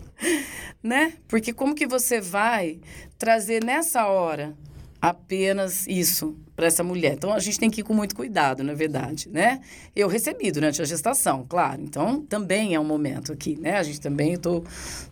né? 0.81 1.13
Porque 1.27 1.53
como 1.53 1.75
que 1.75 1.87
você 1.87 2.21
vai 2.21 2.79
trazer 3.17 3.63
nessa 3.63 4.07
hora 4.07 4.55
apenas 5.01 5.85
isso 5.87 6.35
para 6.55 6.65
essa 6.65 6.83
mulher. 6.83 7.13
Então 7.13 7.31
a 7.31 7.39
gente 7.39 7.59
tem 7.59 7.69
que 7.69 7.81
ir 7.81 7.83
com 7.83 7.93
muito 7.93 8.15
cuidado, 8.15 8.63
na 8.63 8.73
verdade, 8.73 9.29
né? 9.29 9.61
Eu 9.95 10.07
recebi 10.07 10.51
durante 10.51 10.81
a 10.81 10.85
gestação, 10.85 11.45
claro. 11.47 11.81
Então 11.81 12.21
também 12.23 12.73
é 12.73 12.79
um 12.79 12.83
momento 12.83 13.31
aqui, 13.31 13.55
né? 13.59 13.77
A 13.77 13.83
gente 13.83 14.01
também 14.01 14.35
tô 14.37 14.63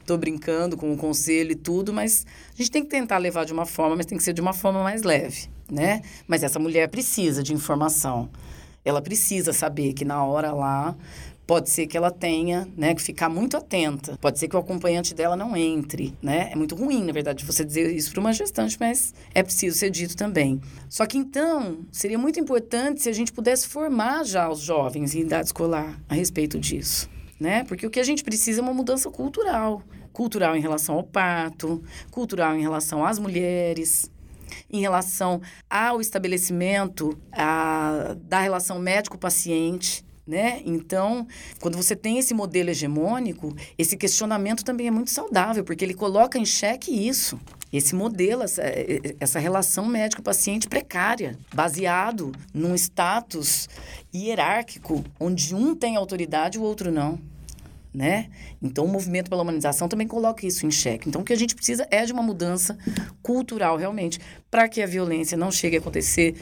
tô 0.06 0.18
brincando 0.18 0.76
com 0.76 0.92
o 0.92 0.98
conselho 0.98 1.52
e 1.52 1.56
tudo, 1.56 1.94
mas 1.94 2.26
a 2.54 2.58
gente 2.58 2.72
tem 2.72 2.84
que 2.84 2.90
tentar 2.90 3.20
levar 3.20 3.46
de 3.46 3.54
uma 3.54 3.66
forma, 3.66 3.96
mas 3.96 4.06
tem 4.08 4.18
que 4.18 4.24
ser 4.24 4.34
de 4.34 4.42
uma 4.42 4.54
forma 4.54 4.82
mais 4.82 5.04
leve, 5.04 5.50
né? 5.72 6.02
Mas 6.28 6.42
essa 6.42 6.58
mulher 6.58 6.90
precisa 6.90 7.44
de 7.44 7.54
informação. 7.54 8.30
Ela 8.84 9.02
precisa 9.02 9.54
saber 9.54 9.94
que 9.94 10.06
na 10.06 10.24
hora 10.24 10.52
lá 10.52 10.96
Pode 11.48 11.70
ser 11.70 11.86
que 11.86 11.96
ela 11.96 12.10
tenha, 12.10 12.68
né, 12.76 12.96
que 12.96 13.02
ficar 13.02 13.30
muito 13.30 13.56
atenta. 13.56 14.18
Pode 14.20 14.40
ser 14.40 14.48
que 14.48 14.56
o 14.56 14.60
acompanhante 14.60 15.14
dela 15.14 15.36
não 15.36 15.56
entre, 15.56 16.18
né? 16.22 16.50
É 16.52 16.56
muito 16.56 16.76
ruim, 16.76 17.04
na 17.04 17.14
verdade, 17.14 17.46
você 17.46 17.64
dizer 17.64 17.94
isso 17.96 18.12
para 18.12 18.20
uma 18.20 18.34
gestante, 18.34 18.76
mas 18.80 19.14
é 19.34 19.44
preciso 19.44 19.78
ser 19.78 19.92
dito 19.92 20.18
também. 20.18 20.60
Só 20.90 21.06
que 21.06 21.18
então, 21.20 21.86
seria 21.92 22.18
muito 22.18 22.40
importante 22.40 23.04
se 23.04 23.10
a 23.10 23.14
gente 23.14 23.32
pudesse 23.32 23.68
formar 23.68 24.24
já 24.24 24.50
os 24.50 24.60
jovens 24.60 25.14
em 25.14 25.22
idade 25.22 25.48
escolar 25.48 26.02
a 26.10 26.16
respeito 26.16 26.60
disso, 26.60 27.08
né? 27.40 27.64
Porque 27.66 27.86
o 27.86 27.92
que 27.92 28.00
a 28.00 28.04
gente 28.04 28.24
precisa 28.24 28.62
é 28.62 28.64
uma 28.64 28.74
mudança 28.74 29.12
cultural. 29.12 29.84
Cultural 30.12 30.56
em 30.56 30.62
relação 30.62 30.96
ao 30.96 31.04
parto, 31.04 31.84
cultural 32.10 32.56
em 32.56 32.62
relação 32.62 33.06
às 33.06 33.20
mulheres, 33.20 34.10
em 34.72 34.80
relação 34.80 35.42
ao 35.70 36.02
estabelecimento 36.02 37.18
a, 37.32 38.16
da 38.22 38.40
relação 38.40 38.80
médico-paciente 38.80 40.05
né? 40.28 40.62
Então, 40.66 41.28
quando 41.60 41.78
você 41.78 41.96
tem 41.96 42.18
esse 42.18 42.34
modelo 42.34 42.70
hegemônico, 42.70 43.56
esse 43.78 43.96
questionamento 43.96 44.64
também 44.64 44.88
é 44.88 44.92
muito 44.92 45.12
saudável, 45.12 45.64
porque 45.64 45.86
ele 45.86 45.94
coloca 45.94 46.40
em 46.40 46.46
xeque 46.46 46.92
isso. 46.92 47.40
Esse 47.72 47.94
modelo, 47.94 48.42
essa, 48.42 48.64
essa 49.20 49.38
relação 49.38 49.86
médico-paciente 49.86 50.68
precária, 50.68 51.38
baseado 51.54 52.32
num 52.54 52.74
status 52.74 53.68
hierárquico, 54.14 55.04
onde 55.20 55.54
um 55.54 55.76
tem 55.76 55.96
autoridade 55.96 56.58
e 56.58 56.62
o 56.62 56.64
outro 56.64 56.92
não. 56.92 57.20
Né? 57.94 58.30
Então, 58.62 58.84
o 58.84 58.88
movimento 58.90 59.30
pela 59.30 59.42
humanização 59.42 59.88
também 59.88 60.08
coloca 60.08 60.46
isso 60.46 60.66
em 60.66 60.72
xeque. 60.72 61.08
Então, 61.08 61.22
o 61.22 61.24
que 61.24 61.32
a 61.32 61.38
gente 61.38 61.56
precisa 61.56 61.88
é 61.90 62.04
de 62.04 62.12
uma 62.12 62.24
mudança 62.24 62.78
cultural, 63.22 63.78
realmente, 63.78 64.20
para 64.52 64.68
que 64.68 64.82
a 64.82 64.88
violência 64.88 65.38
não 65.38 65.50
chegue 65.50 65.78
a 65.78 65.80
acontecer, 65.80 66.36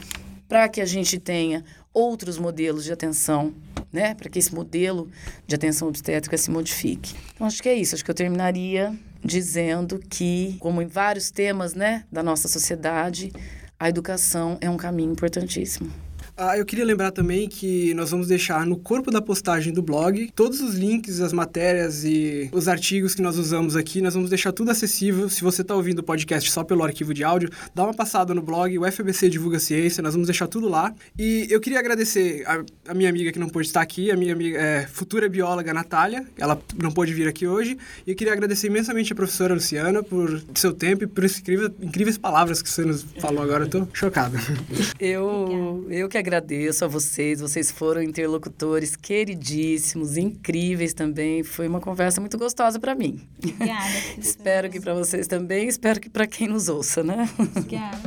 para 0.48 0.68
que 0.68 0.82
a 0.82 0.86
gente 0.86 1.20
tenha 1.20 1.64
outros 1.94 2.38
modelos 2.38 2.84
de 2.84 2.92
atenção, 2.92 3.54
né? 3.92 4.16
Para 4.16 4.30
que 4.30 4.40
esse 4.40 4.54
modelo 4.54 5.10
de 5.46 5.56
atenção 5.56 5.88
obstétrica 5.88 6.38
se 6.38 6.50
modifique. 6.50 7.16
Então, 7.36 7.46
acho 7.46 7.62
que 7.62 7.70
é 7.70 7.76
isso. 7.76 7.96
Acho 7.96 8.04
que 8.04 8.12
eu 8.12 8.16
terminaria 8.16 8.94
dizendo 9.24 10.00
que, 10.10 10.58
como 10.60 10.82
em 10.82 10.88
vários 10.88 11.32
temas, 11.32 11.74
né, 11.74 12.04
da 12.12 12.22
nossa 12.22 12.48
sociedade, 12.48 13.32
a 13.80 13.88
educação 13.88 14.58
é 14.60 14.70
um 14.70 14.78
caminho 14.78 15.12
importantíssimo. 15.12 15.92
Ah, 16.36 16.58
eu 16.58 16.66
queria 16.66 16.84
lembrar 16.84 17.12
também 17.12 17.48
que 17.48 17.94
nós 17.94 18.10
vamos 18.10 18.28
deixar 18.28 18.66
no 18.66 18.76
corpo 18.76 19.12
da 19.12 19.22
postagem 19.22 19.72
do 19.72 19.84
blog 19.84 20.32
todos 20.36 20.62
os 20.62 20.74
links, 20.74 21.22
as 21.22 21.32
matérias 21.32 22.04
e 22.04 22.50
os 22.52 22.68
artigos 22.68 23.14
que 23.14 23.22
nós 23.22 23.38
usamos 23.38 23.76
aqui. 23.76 24.02
Nós 24.02 24.16
vamos 24.16 24.30
deixar 24.32 24.52
tudo 24.52 24.72
acessível. 24.72 25.30
Se 25.30 25.44
você 25.44 25.62
está 25.62 25.76
ouvindo 25.76 26.00
o 26.00 26.04
podcast 26.04 26.50
só 26.50 26.64
pelo 26.64 26.84
arquivo 26.84 27.14
de 27.14 27.24
áudio, 27.24 27.52
dá 27.76 27.84
uma 27.84 27.94
passada 27.94 28.34
no 28.34 28.42
blog, 28.42 28.80
o 28.80 28.92
FBC 28.92 29.30
Divulga 29.30 29.60
Ciência, 29.60 30.02
nós 30.02 30.14
vamos 30.14 30.28
deixar 30.28 30.48
tudo 30.48 30.68
lá. 30.68 30.92
E 31.20 31.46
eu 31.52 31.62
queria 31.62 31.78
agradecer 31.78 32.44
a, 32.48 32.64
a 32.90 32.94
minha 32.96 33.10
amiga 33.10 33.32
que 33.32 33.38
não 33.38 33.48
pôde 33.48 33.68
estar 33.68 33.82
aqui, 33.82 34.10
a 34.10 34.18
minha 34.18 34.34
amiga, 34.34 34.58
é, 34.58 34.88
futura 34.88 35.30
bióloga 35.30 35.72
Natália, 35.72 36.26
ela 36.40 36.60
não 36.82 36.92
pôde 36.92 37.14
vir 37.14 37.28
aqui 37.28 37.46
hoje. 37.46 37.78
E 38.08 38.12
eu 38.12 38.16
queria 38.16 38.34
agradecer 38.34 38.68
imensamente 38.68 39.14
a 39.14 39.16
professora 39.16 39.54
Luciana 39.54 40.02
por 40.02 40.42
seu 40.56 40.74
tempo 40.74 41.04
e 41.04 41.08
por 41.08 41.24
incríveis, 41.24 41.72
incríveis 41.80 42.18
palavras 42.18 42.60
que 42.60 42.70
você 42.70 42.84
nos 42.84 43.06
falou 43.20 43.44
agora. 43.44 43.66
Eu 43.66 43.70
tô 43.70 43.88
chocado. 43.94 44.36
Eu, 45.00 45.86
eu 45.90 46.10
que 46.10 46.23
agradeço 46.24 46.86
a 46.86 46.88
vocês. 46.88 47.42
Vocês 47.42 47.70
foram 47.70 48.02
interlocutores 48.02 48.96
queridíssimos, 48.96 50.16
incríveis 50.16 50.94
também. 50.94 51.44
Foi 51.44 51.68
uma 51.68 51.82
conversa 51.82 52.22
muito 52.22 52.38
gostosa 52.38 52.80
para 52.80 52.96
mim. 52.96 53.22
Obrigada. 53.38 53.90
espero 54.18 54.70
que 54.70 54.80
para 54.80 54.94
vocês 54.94 55.28
também. 55.28 55.68
Espero 55.68 56.00
que 56.00 56.10
para 56.10 56.26
quem 56.26 56.48
nos 56.48 56.70
ouça, 56.70 57.04
né? 57.04 57.30
Obrigada. 57.38 58.00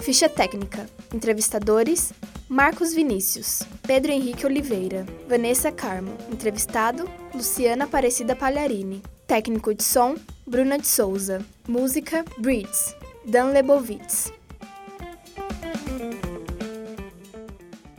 Ficha 0.00 0.28
técnica. 0.28 0.88
Entrevistadores: 1.14 2.12
Marcos 2.52 2.92
Vinícius, 2.92 3.62
Pedro 3.80 4.12
Henrique 4.12 4.44
Oliveira, 4.44 5.06
Vanessa 5.26 5.72
Carmo. 5.72 6.12
Entrevistado: 6.30 7.08
Luciana 7.34 7.84
Aparecida 7.84 8.36
Palharini. 8.36 9.00
Técnico 9.26 9.72
de 9.72 9.82
som: 9.82 10.16
Bruna 10.46 10.76
de 10.76 10.86
Souza. 10.86 11.42
Música: 11.66 12.22
Breeds, 12.36 12.94
Dan 13.24 13.54
Lebovitz. 13.54 14.30